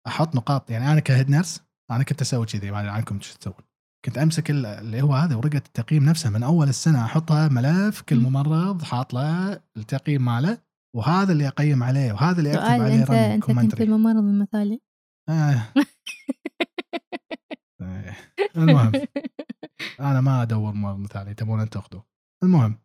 أحط 0.08 0.36
نقاط 0.36 0.70
يعني 0.72 0.92
أنا 0.92 1.00
ك 1.00 1.06
head 1.06 1.30
nurse 1.30 1.62
أنا 1.92 2.04
كنت 2.04 2.22
أسوي 2.22 2.46
كذي 2.46 2.72
ما 2.72 2.80
أدري 2.80 2.90
عنكم 2.92 3.20
شو 3.22 3.38
تسوون. 3.38 3.56
كنت 4.06 4.18
أمسك 4.18 4.52
ال- 4.52 4.66
اللي 4.66 5.02
هو 5.02 5.14
هذا 5.14 5.36
ورقة 5.36 5.58
التقييم 5.58 6.06
نفسها 6.06 6.32
من 6.32 6.44
أول 6.44 6.70
السنة 6.70 7.06
أحطها 7.06 7.48
ملف 7.48 8.02
كل 8.02 8.20
مم. 8.20 8.24
ممرض 8.26 8.84
حاط 8.84 9.14
له 9.14 9.60
التقييم 9.78 10.26
ماله 10.26 10.58
وهذا 10.96 11.32
اللي 11.32 11.48
أقيم 11.48 11.84
عليه 11.84 12.14
وهذا 12.14 12.40
اللي 12.40 12.54
أكتب 12.54 12.64
عليه 12.66 12.96
انت 13.02 13.10
أنت 13.12 13.44
كنت 13.46 13.82
الممرض 13.82 14.18
المثالي 14.24 14.82
آه. 15.30 15.64
آه. 17.82 18.16
المهم. 18.58 18.92
أنا 20.00 20.22
ما 20.22 20.42
أدور 20.42 20.74
ممرض 20.74 20.98
مثالي 21.00 21.34
تبون 21.34 21.60
انت 21.60 21.74
تأخذوه. 21.74 22.06
المهم. 22.44 22.78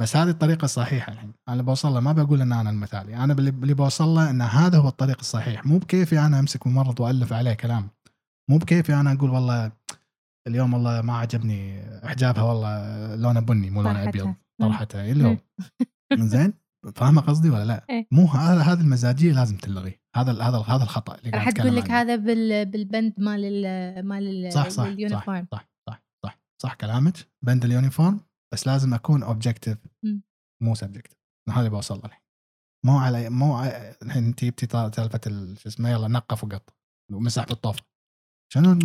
بس 0.00 0.16
هذه 0.16 0.28
الطريقة 0.30 0.64
الصحيحة 0.64 1.12
الحين. 1.12 1.32
أنا 1.48 1.52
اللي 1.52 1.62
بوصل 1.62 1.92
له 1.92 2.00
ما 2.00 2.12
بقول 2.12 2.40
إن 2.40 2.52
أنا 2.52 2.70
المثالي. 2.70 3.16
أنا 3.16 3.32
اللي 3.32 3.50
اللي 3.50 3.74
بوصل 3.74 4.08
له 4.08 4.30
إن 4.30 4.42
هذا 4.42 4.78
هو 4.78 4.88
الطريق 4.88 5.18
الصحيح. 5.18 5.66
مو 5.66 5.78
بكيفي 5.78 6.18
أنا 6.20 6.38
أمسك 6.38 6.66
ممرض 6.66 7.00
وألف 7.00 7.32
عليه 7.32 7.54
كلام. 7.54 7.88
مو 8.50 8.58
بكيفي 8.58 8.94
أنا 8.94 9.12
أقول 9.12 9.30
والله 9.30 9.72
اليوم 10.46 10.74
والله 10.74 11.00
ما 11.02 11.16
عجبني 11.16 11.82
حجابها 12.08 12.42
والله 12.42 13.14
لونه 13.16 13.40
بني 13.40 13.70
مو 13.70 13.82
لونه. 13.82 14.08
أبيض. 14.08 14.34
طرحتها 14.60 15.10
اللي 15.12 15.24
هو 15.24 15.36
زين 16.18 16.52
فاهمة 16.94 17.20
قصدي 17.22 17.50
ولا 17.50 17.64
لا؟ 17.64 17.84
إيه. 17.90 18.06
مو 18.12 18.26
هذا 18.26 18.60
هذه 18.62 18.80
المزاجية 18.80 19.32
لازم 19.32 19.56
تلغي 19.56 20.00
هذا 20.16 20.30
ال- 20.30 20.42
هذا 20.42 20.56
ال- 20.56 20.70
هذا 20.70 20.82
الخطأ 20.82 21.14
اللي 21.14 21.30
قاعد 21.30 21.52
تقول 21.52 21.76
لك. 21.76 21.90
هذا 21.90 22.16
بال 22.16 22.66
بالبند 22.66 23.14
مال 23.18 23.44
ال 23.44 24.06
مال 24.06 24.46
ال 24.46 24.52
صح 24.52 24.62
صح 24.68 24.68
صح 24.68 24.82
ال 24.84 24.92
uniform 24.92 25.46
صح 25.52 25.68
صح 25.88 26.02
صح 26.24 26.38
صح 26.62 26.74
كلامك 26.74 27.14
بند 27.44 27.64
اليونيفورم 27.64 28.20
بس 28.54 28.66
لازم 28.66 28.94
أكون 28.94 29.22
objective 29.22 29.78
مم. 30.04 30.22
مو 30.62 30.74
subjective 30.74 31.18
هذا 31.48 31.58
اللي 31.58 31.70
بوصل 31.70 32.00
له 32.04 32.10
مو 32.86 32.98
على 32.98 33.30
مو 33.30 33.64
الحين 34.02 34.24
انت 34.24 34.44
جبتي 34.44 34.66
سالفه 34.70 35.20
ال- 35.26 35.58
شو 35.58 35.68
اسمه 35.68 35.90
يلا 35.90 36.08
نقف 36.08 36.44
وقط 36.44 36.74
ومسح 37.12 37.44
بالطوفة 37.44 37.82
شنو 38.52 38.78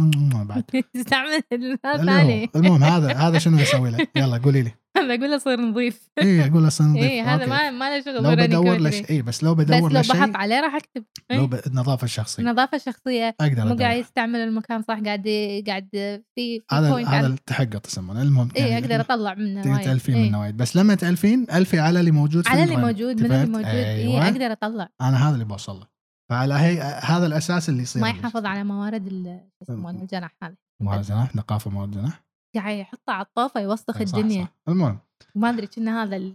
بعد 0.44 0.64
الثاني 0.96 2.46
هو 2.46 2.50
المهم 2.56 2.84
هذا 2.84 3.14
هذا 3.14 3.40
شنو 3.40 3.62
أسوي 3.62 3.92
له 3.92 4.08
يلا 4.16 4.38
قولي 4.38 4.62
لي 4.62 4.72
هذا 4.98 5.14
أقول 5.16 5.32
له 5.32 5.38
صير 5.38 5.62
نظيف 5.62 6.10
اي 6.22 6.46
أقول 6.48 6.68
أصلا 6.68 6.88
نظيف 6.88 7.04
اي 7.04 7.22
هذا. 7.22 7.46
ما 7.46 7.72
ما 7.72 7.98
له 7.98 8.04
شغل 8.06 8.24
لو 8.24 8.36
بدور 8.36 8.78
له. 8.78 8.90
شيء 8.90 9.10
اي 9.10 9.22
بس 9.22 9.44
لو 9.44 9.56
بس 9.56 9.66
بدور 9.66 9.92
له 9.92 9.98
لو 9.98 10.02
شيء 10.04 10.16
بحط 10.16 10.36
عليه 10.36 10.60
راح 10.62 10.76
أكتب 10.76 11.04
لو 11.32 11.42
إيه. 11.42 11.48
ب... 11.48 11.60
النظافه 11.68 12.06
الشخصيه 12.06 12.44
النظافه 12.44 12.76
الشخصيه 12.76 13.36
أقدر 13.42 13.66
مو. 13.66 13.76
قاعد 13.76 13.98
يستعمل 13.98 14.40
المكان 14.40 14.82
صح 14.82 15.00
قاعد 15.00 15.28
قاعد 15.68 15.88
في 16.36 16.62
هذا 16.72 16.96
هذا 16.96 17.28
التحقق 17.28 17.82
يسمونه 17.88 18.22
المهم 18.22 18.50
اي 18.58 18.62
يعني 18.62 18.86
أقدر 18.86 19.02
أطلع 19.02 19.34
منه 19.34 19.62
تقدر 19.62 19.74
وايد. 19.74 19.86
تألفين 19.86 20.16
إيه. 20.16 20.30
منه 20.30 20.42
وايد 20.42 20.58
بس 20.58 20.76
لما 20.76 20.96
تألفين 20.96 21.46
ألفي 21.54 21.80
على 21.80 22.00
اللي 22.00 22.12
موجود 22.12 22.48
على 22.48 22.64
اللي. 22.64 22.78
موجود 22.78 23.22
من 23.22 23.32
اللي؟ 23.32 23.46
موجود 23.46 23.66
اي 23.66 23.96
أيوة. 23.96 24.28
أقدر 24.28 24.52
أطلع 24.52 24.90
أنا 25.02 25.28
هذا 25.30 25.34
اللي 25.34 25.46
بوصل 25.46 25.80
له 25.80 25.93
فعلى 26.30 26.54
هي 26.54 26.82
هذا 26.82 27.26
الأساس 27.26 27.70
اللي 27.70 27.82
يصير 27.82 28.02
ما. 28.02 28.10
يحافظ 28.10 28.46
على 28.46 28.64
موارد 28.64 29.08
ال- 29.08 29.50
شو 29.68 29.74
يسمونه 29.74 30.02
الجناح 30.02 30.36
هذا 30.44 30.56
موارد 30.82 31.02
جناح 31.02 31.36
نقافة 31.36 31.72
موارد 31.72 31.92
جناح. 31.92 32.24
قاعد 32.56 32.78
يحطه 32.78 33.14
على 33.14 33.26
الطوفه 33.26 33.60
يوسخ 33.60 34.02
الدنيا. 34.02 34.44
صح. 34.44 34.54
المهم. 34.68 35.00
ما 35.36 35.50
أدري 35.50 35.68
كنا 35.68 36.04
هذا 36.04 36.34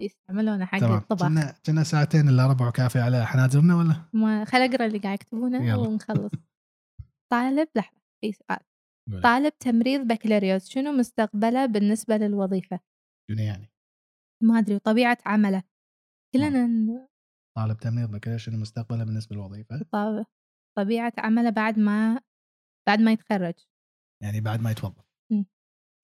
يستعملونه 0.00 0.64
حق 0.64 0.82
الطبخ. 0.84 1.26
كنا 1.26 1.54
كنا 1.66 1.84
ساعتين 1.84 2.28
إلا 2.28 2.46
ربع 2.46 2.68
وكافي 2.68 2.98
على 3.00 3.26
حناجرنا 3.26 3.76
ولا؟ 3.76 4.02
ما 4.12 4.44
خل 4.44 4.58
أقرأ 4.58 4.86
اللي 4.86 4.98
قاعد 4.98 5.14
يكتبونه. 5.14 5.78
ونخلص. 5.78 6.32
طالب 7.32 7.68
لحظة 7.76 8.00
في 8.20 8.32
سؤال. 8.32 8.58
طالب 9.22 9.52
تمريض 9.58 10.00
بكالوريوس 10.00 10.68
شنو 10.68 10.92
مستقبله 10.92 11.66
بالنسبة 11.66 12.16
للوظيفة؟ 12.16 12.80
شنو 13.30 13.42
يعني؟ 13.42 13.70
ما 14.42 14.58
أدري 14.58 14.74
وطبيعة 14.74 15.18
عمله. 15.26 15.62
كلنا 16.34 17.07
طالب 17.58 17.76
تمريض 17.76 18.10
بكالوريوس 18.10 18.42
شنو 18.42 18.56
مستقبله 18.58 19.04
بالنسبة 19.04 19.36
للوظيفه؟ 19.36 19.78
ط- 19.78 20.26
طبيعة 20.78 21.12
عمله 21.18 21.50
بعد 21.50 21.78
ما 21.78 22.20
بعد 22.88 23.00
ما 23.00 23.12
يتخرج. 23.12 23.54
يعني 24.22 24.40
بعد 24.40 24.60
ما 24.60 24.70
يتوظف. 24.70 25.04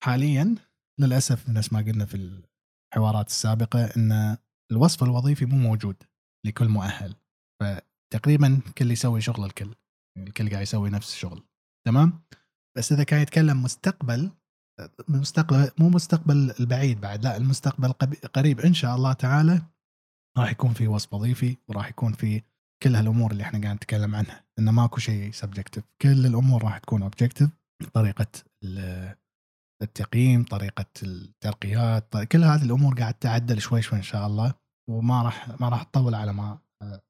حاليا 0.03 0.55
للأسف 0.99 1.49
نفس 1.49 1.73
ما 1.73 1.79
قلنا 1.79 2.05
في 2.05 2.43
الحوارات 2.93 3.27
السابقة 3.27 3.85
إن 3.85 4.37
الوصف 4.71 5.03
الوظيفي 5.03 5.45
مو 5.45 5.57
موجود 5.57 6.03
لكل 6.45 6.67
مؤهل. 6.67 7.15
فتقريبا 7.61 8.61
كل 8.77 8.91
يسوي 8.91 9.21
شغل 9.21 9.45
الكل. 9.45 9.75
يعني 10.17 10.29
الكل 10.29 10.49
قاعد 10.49 10.61
يسوي 10.61 10.89
نفس 10.89 11.13
الشغل. 11.13 11.43
تمام؟ 11.87 12.23
بس 12.77 12.91
إذا 12.91 13.03
كان 13.03 13.21
يتكلم 13.21 13.63
مستقبل 13.63 14.31
مستقبل 15.09 15.71
مو 15.79 15.89
مستقبل 15.89 16.53
البعيد 16.59 17.01
بعد 17.01 17.23
لا 17.23 17.37
المستقبل 17.37 17.91
قب- 17.91 18.13
قريب 18.33 18.59
إن 18.59 18.73
شاء 18.73 18.95
الله 18.95 19.13
تعالى 19.13 19.61
راح 20.37 20.51
يكون 20.51 20.73
في 20.73 20.87
وصف 20.87 21.13
وظيفي 21.13 21.57
وراح 21.67 21.87
يكون 21.89 22.13
في 22.13 22.41
كل 22.83 22.95
هالأمور 22.95 23.31
اللي 23.31 23.43
إحنا 23.43 23.61
قاعد 23.61 23.75
نتكلم 23.75 24.15
عنها 24.15 24.43
إنه 24.59 24.71
ماكو 24.71 24.97
شيء 24.99 25.31
subjective 25.31 25.83
كل 26.01 26.25
الأمور 26.25 26.63
راح 26.63 26.77
تكون 26.77 27.01
objective 27.03 27.49
طريقة 27.93 28.27
ال- 28.63 29.15
التقييم 29.83 30.43
طريقة 30.43 30.85
الترقيات 31.03 32.17
كل 32.17 32.43
هذه 32.43 32.63
الأمور 32.63 32.93
قاعد 32.99 33.13
تعدل 33.13 33.61
شوي 33.61 33.81
شوي 33.81 33.97
إن 33.97 34.03
شاء 34.03 34.27
الله 34.27 34.53
وما 34.89 35.21
راح 35.23 35.61
ما 35.61 35.69
راح 35.69 35.83
تطول 35.83 36.15
على 36.15 36.33
ما 36.33 36.59
آه، 36.81 37.01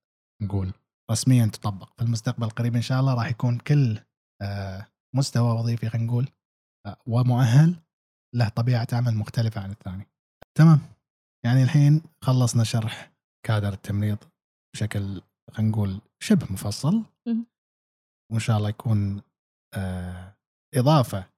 نقول. 0.43 0.73
رسميا 1.11 1.45
تطبق. 1.45 1.93
في 1.97 2.01
المستقبل 2.01 2.43
القريب 2.43 2.75
إن 2.75 2.81
شاء 2.81 2.99
الله 2.99 3.13
راح 3.13 3.27
يكون 3.27 3.57
كل 3.57 3.99
آه، 4.41 4.87
مستوى 5.15 5.51
وظيفي 5.59 5.89
خلينا 5.89 6.07
نقول 6.07 6.27
آه، 6.87 6.97
ومؤهل 7.07 7.75
له 8.35 8.49
طبيعة 8.49 8.87
عمل 8.93 9.15
مختلفة 9.15 9.61
عن 9.61 9.71
الثاني. 9.71 10.07
تمام. 10.57 10.79
يعني 11.45 11.63
الحين 11.63 12.01
خلصنا 12.23 12.63
شرح 12.63 13.11
كادر 13.45 13.73
التمريض 13.73 14.17
بشكل 14.73 15.21
خلينا 15.51 15.71
نقول 15.71 16.01
شبه 16.23 16.47
مفصل. 16.53 17.03
وإن 18.31 18.39
شاء 18.39 18.57
الله 18.57 18.69
يكون 18.69 19.21
آه، 19.75 20.35
إضافة 20.75 21.29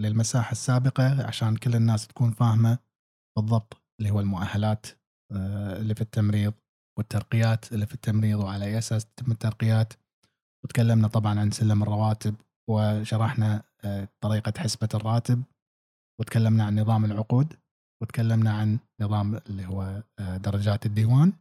للمساحة 0.00 0.52
السابقة 0.52 1.26
عشان 1.26 1.56
كل 1.56 1.74
الناس 1.74 2.06
تكون 2.06 2.30
فاهمة 2.30 2.78
بالضبط 3.36 3.82
اللي 4.00 4.10
هو 4.10 4.20
المؤهلات 4.20 4.86
آه، 5.32 5.76
اللي 5.76 5.94
في 5.94 6.00
التمريض 6.00 6.54
والترقيات 6.98 7.72
اللي 7.72 7.86
في 7.86 7.94
التمريض 7.94 8.38
وعلى 8.40 8.64
أي 8.64 8.78
أساس 8.78 9.06
تتم 9.06 9.32
الترقيات. 9.32 9.92
وتكلمنا 10.64 11.08
طبعا 11.08 11.40
عن 11.40 11.50
سلم 11.50 11.82
الرواتب 11.82 12.34
وشرحنا 12.70 13.62
آه، 13.84 14.08
طريقة 14.20 14.52
حسبة 14.58 14.88
الراتب. 14.94 15.42
وتكلمنا 16.20 16.64
عن 16.64 16.78
نظام 16.78 17.04
العقود. 17.04 17.54
وتكلمنا 18.02 18.52
عن 18.52 18.78
نظام 19.02 19.34
اللي 19.36 19.66
هو 19.66 20.02
آه، 20.18 20.36
درجات 20.36 20.86
الديوان 20.86 21.32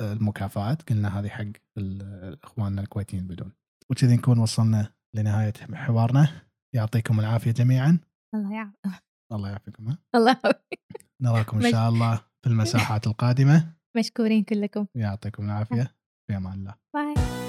والمكافآت 0.00 0.88
قلنا 0.90 1.20
هذه 1.20 1.28
حق 1.28 1.44
ال- 1.78 2.38
إخواننا 2.44 2.82
الكويتيين 2.82 3.26
بدون. 3.26 3.52
وكذي 3.90 4.16
نكون 4.16 4.38
وصلنا 4.38 4.92
لنهاية 5.16 5.52
حوارنا. 5.74 6.42
يعطيكم 6.74 7.20
العافية 7.20 7.50
جميعا. 7.50 7.98
الله 8.34 8.52
يعافيك 8.54 8.80
الله 9.32 9.48
يعافيكم 9.48 9.88
ها؟ 9.88 9.98
الله 10.14 10.30
يعافيك. 10.44 11.06
نراكم 11.22 11.56
إن 11.64 11.70
شاء 11.72 11.88
الله 11.88 12.16
في 12.16 12.46
المساحات 12.50 13.06
القادمة. 13.10 13.72
مشكورين 13.96 14.44
كلكم. 14.44 14.86
يعطيكم 14.96 15.44
العافية. 15.44 15.94
في 16.30 16.36
أمان 16.36 16.52
الله. 16.54 16.74
باي. 16.94 17.39